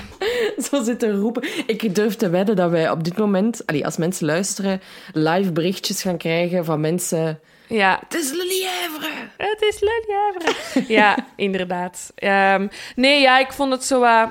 Zo 0.70 0.82
zitten 0.82 1.16
roepen. 1.16 1.48
Ik 1.66 1.94
durf 1.94 2.16
te 2.16 2.30
wedden 2.30 2.56
dat 2.56 2.70
wij 2.70 2.90
op 2.90 3.04
dit 3.04 3.16
moment, 3.16 3.66
allee, 3.66 3.84
als 3.84 3.96
mensen 3.96 4.26
luisteren, 4.26 4.80
live 5.12 5.52
berichtjes 5.52 6.02
gaan 6.02 6.16
krijgen 6.16 6.64
van 6.64 6.80
mensen. 6.80 7.40
Ja, 7.72 8.00
Het 8.08 8.14
is 8.14 8.30
Le 8.30 8.46
Lièvre! 8.46 9.10
Het 9.36 9.62
is 9.62 9.80
Lelièvre. 9.80 10.54
ja, 10.94 11.26
inderdaad. 11.36 12.12
Ehm, 12.14 12.68
nee, 12.96 13.20
ja, 13.20 13.38
ik 13.38 13.52
vond 13.52 13.72
het 13.72 13.84
zo 13.84 14.28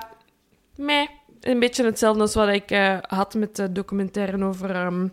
meh. 0.75 1.07
Een 1.41 1.59
beetje 1.59 1.85
hetzelfde 1.85 2.21
als 2.21 2.33
wat 2.33 2.47
ik 2.47 2.71
eh, 2.71 2.97
had 3.01 3.33
met 3.33 3.55
de 3.55 3.71
documentaire 3.71 4.45
over 4.45 4.69
ehm, 4.69 5.07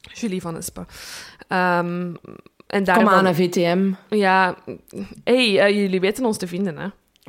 Julie 0.00 0.40
van 0.40 0.56
Espen. 0.56 0.86
Ehm, 1.48 2.14
en 2.66 2.84
daar 2.84 2.96
Kom 2.96 3.08
aan, 3.08 3.26
hè, 3.26 3.34
VTM. 3.34 3.92
Ja, 4.08 4.56
hey, 5.24 5.60
eh, 5.60 5.80
jullie 5.80 6.00
weten 6.00 6.24
ons 6.24 6.38
te 6.38 6.46
vinden, 6.46 6.78
hè? 6.78 6.88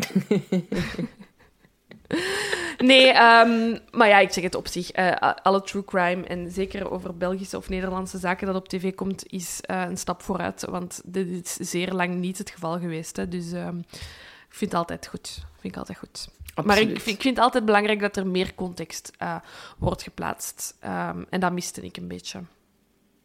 nee, 2.82 3.12
ehm, 3.12 3.78
maar 3.92 4.08
ja, 4.08 4.20
ik 4.20 4.32
zeg 4.32 4.44
het 4.44 4.56
op 4.56 4.68
zich. 4.68 4.92
eh, 4.92 5.32
alle 5.44 5.62
true 5.62 5.84
crime 5.86 6.24
en 6.24 6.52
zeker 6.52 6.92
over 6.92 7.18
Belgische 7.18 7.58
of 7.58 7.70
Nederlandse 7.70 8.18
zaken 8.18 8.48
dat 8.48 8.56
op 8.56 8.68
tv 8.68 8.96
komt, 8.96 9.24
is 9.28 9.60
eh, 9.62 9.82
een 9.88 9.98
stap 9.98 10.22
vooruit. 10.24 10.66
Want 10.70 11.02
dit 11.06 11.28
is 11.60 11.70
zeer 11.70 11.92
lang 11.94 12.16
niet 12.16 12.38
het 12.38 12.50
geval 12.50 12.80
geweest. 12.80 13.16
Hè? 13.16 13.28
Dus 13.28 13.52
ehm, 13.52 13.78
ik 13.78 14.58
vind 14.58 14.72
het 14.72 14.80
altijd 14.80 15.08
goed. 15.08 15.44
Vind 15.60 15.74
ik 15.74 15.80
altijd 15.80 15.98
goed. 15.98 16.28
Maar 16.66 16.80
ik, 16.80 16.88
vind- 16.88 17.08
ik 17.16 17.22
vind 17.22 17.36
het 17.36 17.44
altijd 17.46 17.66
belangrijk 17.66 18.00
dat 18.00 18.18
er 18.18 18.28
meer 18.28 18.56
context 18.56 19.12
eh, 19.18 19.36
wordt 19.78 20.02
geplaatst. 20.04 20.76
Ehm, 20.80 21.24
en 21.30 21.40
dat 21.40 21.52
miste 21.52 21.82
ik 21.82 21.98
een 21.98 22.08
beetje. 22.08 22.40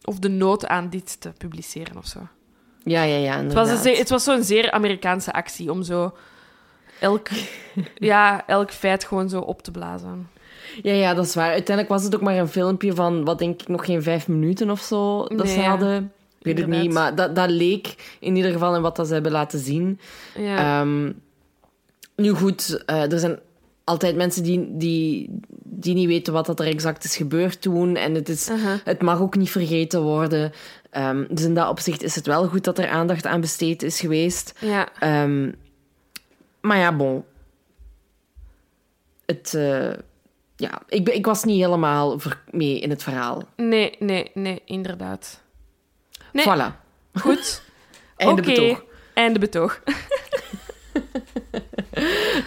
Of 0.05 0.19
de 0.19 0.29
nood 0.29 0.67
aan 0.67 0.89
dit 0.91 1.21
te 1.21 1.33
publiceren 1.39 1.97
of 1.97 2.07
zo. 2.07 2.19
Ja, 2.85 3.03
ja, 3.03 3.17
ja, 3.17 3.43
Het 3.43 3.53
was, 3.53 3.85
een 3.85 3.97
het 3.97 4.09
was 4.09 4.25
zo'n 4.25 4.43
zeer 4.43 4.71
Amerikaanse 4.71 5.33
actie 5.33 5.71
om 5.71 5.83
zo 5.83 6.17
elk, 7.01 7.29
ja, 8.13 8.47
elk 8.47 8.71
feit 8.71 9.05
gewoon 9.05 9.29
zo 9.29 9.41
op 9.41 9.63
te 9.63 9.71
blazen. 9.71 10.29
Ja, 10.83 10.93
ja, 10.93 11.15
dat 11.15 11.25
is 11.27 11.35
waar. 11.35 11.51
Uiteindelijk 11.51 11.89
was 11.89 12.05
het 12.05 12.15
ook 12.15 12.21
maar 12.21 12.37
een 12.39 12.49
filmpje 12.49 12.95
van, 12.95 13.25
wat 13.25 13.39
denk 13.39 13.61
ik, 13.61 13.69
nog 13.69 13.85
geen 13.85 14.03
vijf 14.03 14.29
minuten 14.29 14.71
of 14.71 14.81
zo 14.81 15.25
dat 15.27 15.45
Nee, 15.47 15.55
ze 15.55 15.61
hadden. 15.61 16.13
Ik 16.39 16.45
weet 16.57 16.59
het 16.59 16.81
niet, 16.83 16.93
maar 16.93 17.15
dat, 17.15 17.35
dat 17.37 17.51
leek 17.51 18.17
in 18.21 18.37
ieder 18.37 18.53
geval 18.53 18.75
in 18.77 18.83
wat 18.83 18.97
dat 18.97 19.07
ze 19.07 19.13
hebben 19.13 19.33
laten 19.33 19.59
zien. 19.59 20.01
Ja, 20.39 20.81
Ehm, 20.81 21.13
nu 22.17 22.31
goed, 22.31 22.83
eh, 22.87 23.13
er 23.13 23.19
zijn 23.19 23.39
altijd 23.85 24.17
mensen 24.17 24.43
die, 24.43 24.67
die, 24.77 25.41
die 25.63 25.95
niet 25.95 26.07
weten 26.07 26.33
wat 26.33 26.47
dat 26.47 26.61
er 26.61 26.67
exact 26.67 27.05
is 27.05 27.17
gebeurd 27.17 27.61
toen. 27.61 27.97
En 27.97 28.15
het, 28.15 28.29
is, 28.29 28.49
Uh-huh. 28.51 28.73
het 28.85 29.03
mag 29.03 29.21
ook 29.21 29.37
niet 29.37 29.51
vergeten 29.51 30.03
worden. 30.03 30.53
Ehm, 30.91 31.25
dus 31.31 31.45
in 31.45 31.55
dat 31.55 31.69
opzicht 31.69 32.03
is 32.03 32.15
het 32.15 32.27
wel 32.27 32.47
goed 32.47 32.65
dat 32.65 32.79
er 32.79 32.89
aandacht 32.89 33.27
aan 33.27 33.41
besteed 33.41 33.83
is 33.83 34.01
geweest. 34.01 34.53
ja. 34.61 34.89
Ehm, 34.99 35.51
maar 36.67 36.79
ja, 36.79 36.97
bon. 36.97 37.25
Het, 39.27 39.55
eh, 39.55 39.93
ja, 40.57 40.83
ik, 40.89 41.09
ik 41.09 41.27
was 41.27 41.45
niet 41.45 41.61
helemaal 41.61 42.19
mee 42.51 42.79
in 42.81 42.91
het 42.91 43.03
verhaal. 43.03 43.43
Nee, 43.57 43.95
nee, 43.99 44.31
nee, 44.35 44.63
inderdaad. 44.65 45.43
Nee, 46.33 46.45
Voilà. 46.45 46.73
goed. 47.15 47.63
Einde 48.17 48.43
Oké, 48.43 48.51
betoog. 48.51 48.85
Einde 49.15 49.39
betoog. 49.39 49.81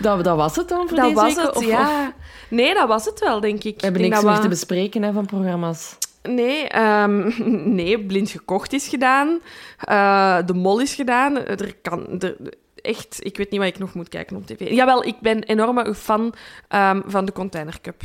Dat, 0.02 0.24
dat 0.24 0.36
was 0.38 0.56
het 0.56 0.68
dan 0.70 0.88
voor 0.88 0.98
Dat 0.98 1.06
deze 1.06 1.16
was 1.22 1.36
week? 1.36 1.46
het, 1.46 1.56
Of- 1.56 1.66
ja. 1.66 2.08
of- 2.08 2.14
Nee, 2.50 2.74
dat 2.74 2.88
was 2.88 3.06
het 3.06 3.20
wel, 3.20 3.40
denk 3.40 3.64
ik. 3.64 3.76
we 3.76 3.84
hebben 3.84 4.04
Ik 4.04 4.10
niks 4.10 4.24
meer 4.24 4.40
te 4.40 4.48
bespreken 4.48 5.02
hè, 5.04 5.12
van 5.14 5.26
programma's. 5.26 5.98
Nee, 6.24 6.68
ehm, 6.68 7.32
nee, 7.76 8.06
blind 8.06 8.30
gekocht 8.30 8.74
is 8.74 8.88
gedaan. 8.88 9.40
Eh, 9.80 10.38
de 10.46 10.54
mol 10.54 10.80
is 10.80 10.94
gedaan. 10.96 11.38
Er 11.38 11.76
kan... 11.82 12.20
Er, 12.22 12.36
echt, 12.82 13.18
ik 13.26 13.38
weet 13.38 13.50
niet 13.52 13.60
wat 13.60 13.70
ik 13.70 13.80
nog 13.80 13.94
moet 13.94 14.10
kijken 14.10 14.36
op 14.36 14.46
tv. 14.46 14.70
Jawel, 14.72 15.06
ik 15.06 15.20
ben 15.20 15.44
enorme 15.44 15.96
fan 15.96 16.34
ehm, 16.68 17.02
van 17.06 17.26
de 17.26 17.32
Container 17.32 17.82
Cup. 17.82 18.02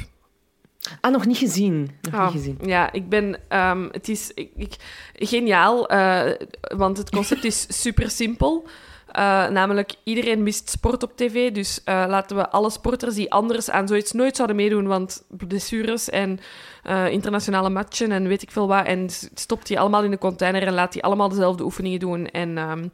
Ah, 1.00 1.12
nog 1.12 1.26
niet 1.26 1.36
gezien. 1.36 1.90
Nog 2.00 2.14
Ah, 2.14 2.24
niet 2.24 2.32
gezien. 2.32 2.58
Ja, 2.64 2.92
ik 2.92 3.08
ben... 3.08 3.36
ehm, 3.48 3.88
het 3.90 4.08
is 4.08 4.30
ik, 4.34 4.50
ik- 4.56 4.76
geniaal, 5.14 5.88
eh, 5.88 6.30
want 6.76 6.96
het 6.98 7.10
concept 7.10 7.44
is 7.44 7.66
super 7.82 8.10
simpel. 8.10 8.66
Eh, 9.14 9.48
namelijk, 9.48 9.94
iedereen 10.04 10.42
mist 10.42 10.70
sport 10.70 11.02
op 11.02 11.16
tv. 11.16 11.52
Dus 11.52 11.80
eh, 11.84 12.04
laten 12.08 12.36
we 12.36 12.48
alle 12.50 12.70
sporters 12.70 13.14
die 13.14 13.32
anders 13.32 13.70
aan 13.70 13.88
zoiets 13.88 14.12
nooit 14.12 14.36
zouden 14.36 14.56
meedoen, 14.56 14.86
want 14.86 15.24
blessures 15.28 16.10
en 16.10 16.40
eh, 16.82 17.08
internationale 17.08 17.70
matchen 17.70 18.12
en 18.12 18.28
weet 18.28 18.42
ik 18.42 18.50
veel 18.50 18.66
wat. 18.68 18.86
En 18.86 19.08
stopt 19.34 19.66
die 19.66 19.80
allemaal 19.80 20.02
in 20.04 20.10
de 20.10 20.18
container 20.18 20.62
en 20.62 20.74
laat 20.74 20.92
die 20.92 21.02
allemaal 21.02 21.28
dezelfde 21.28 21.64
oefeningen 21.64 21.98
doen. 21.98 22.26
En 22.26 22.92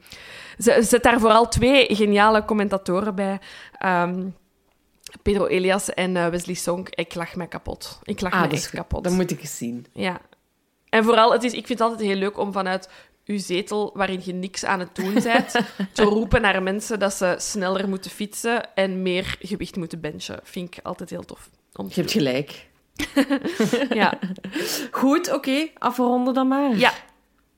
ze- 0.59 0.83
zet 0.83 1.03
daar 1.03 1.21
vooral 1.21 1.49
twee 1.49 1.95
geniale 1.95 2.45
commentatoren 2.45 3.15
bij. 3.15 3.39
Ehm, 3.79 4.27
Pedro 5.23 5.47
Elias 5.47 5.95
en 5.95 6.31
Wesley 6.31 6.55
Song. 6.55 6.87
Ik 6.91 7.15
lach 7.15 7.35
mij 7.37 7.47
kapot. 7.47 7.99
Ik 8.03 8.21
lach 8.21 8.33
Ah, 8.33 8.41
me 8.43 8.49
echt 8.49 8.71
kapot. 8.71 9.05
Dat 9.05 9.13
moet 9.13 9.31
ik 9.31 9.41
eens 9.41 9.57
zien. 9.57 9.87
Ja. 9.93 10.21
En 10.89 11.05
vooral, 11.05 11.33
het 11.33 11.43
is, 11.43 11.53
ik 11.53 11.67
vind 11.67 11.79
het 11.79 11.89
altijd 11.89 12.09
heel 12.09 12.19
leuk 12.19 12.39
om 12.39 12.53
vanuit 12.53 12.89
uw 13.31 13.39
zetel, 13.39 13.90
waarin 13.94 14.20
je 14.24 14.32
niks 14.32 14.65
aan 14.65 14.81
het 14.81 14.94
doen 14.94 15.15
bent, 15.15 15.52
te 15.93 16.02
roepen 16.02 16.40
naar 16.40 16.62
mensen 16.62 16.98
dat 16.98 17.15
ze 17.15 17.35
sneller 17.39 17.89
moeten 17.89 18.11
fietsen 18.11 18.74
en 18.74 19.02
meer 19.02 19.36
gewicht 19.40 19.77
moeten 19.77 20.01
benchen. 20.01 20.40
Vind 20.43 20.77
ik 20.77 20.85
altijd 20.85 21.11
heel 21.11 21.24
tof. 21.24 21.51
Om 21.73 21.86
Je 21.89 21.94
hebt 21.94 22.12
doen. 22.12 22.23
gelijk. 22.23 22.69
ja. 24.01 24.19
Goed, 24.90 25.32
oké. 25.32 25.69
Afronden 25.78 26.35
dan 26.35 26.48
maar. 26.48 26.77
ja, 26.77 26.93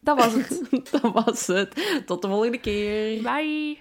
dat 0.01 0.17
was 0.19 0.33
het. 0.33 0.63
dat 0.91 1.13
was 1.13 1.47
het. 1.47 2.03
Tot 2.07 2.23
de 2.23 2.29
volgende 2.29 2.59
keer. 2.59 3.23
Bye. 3.23 3.79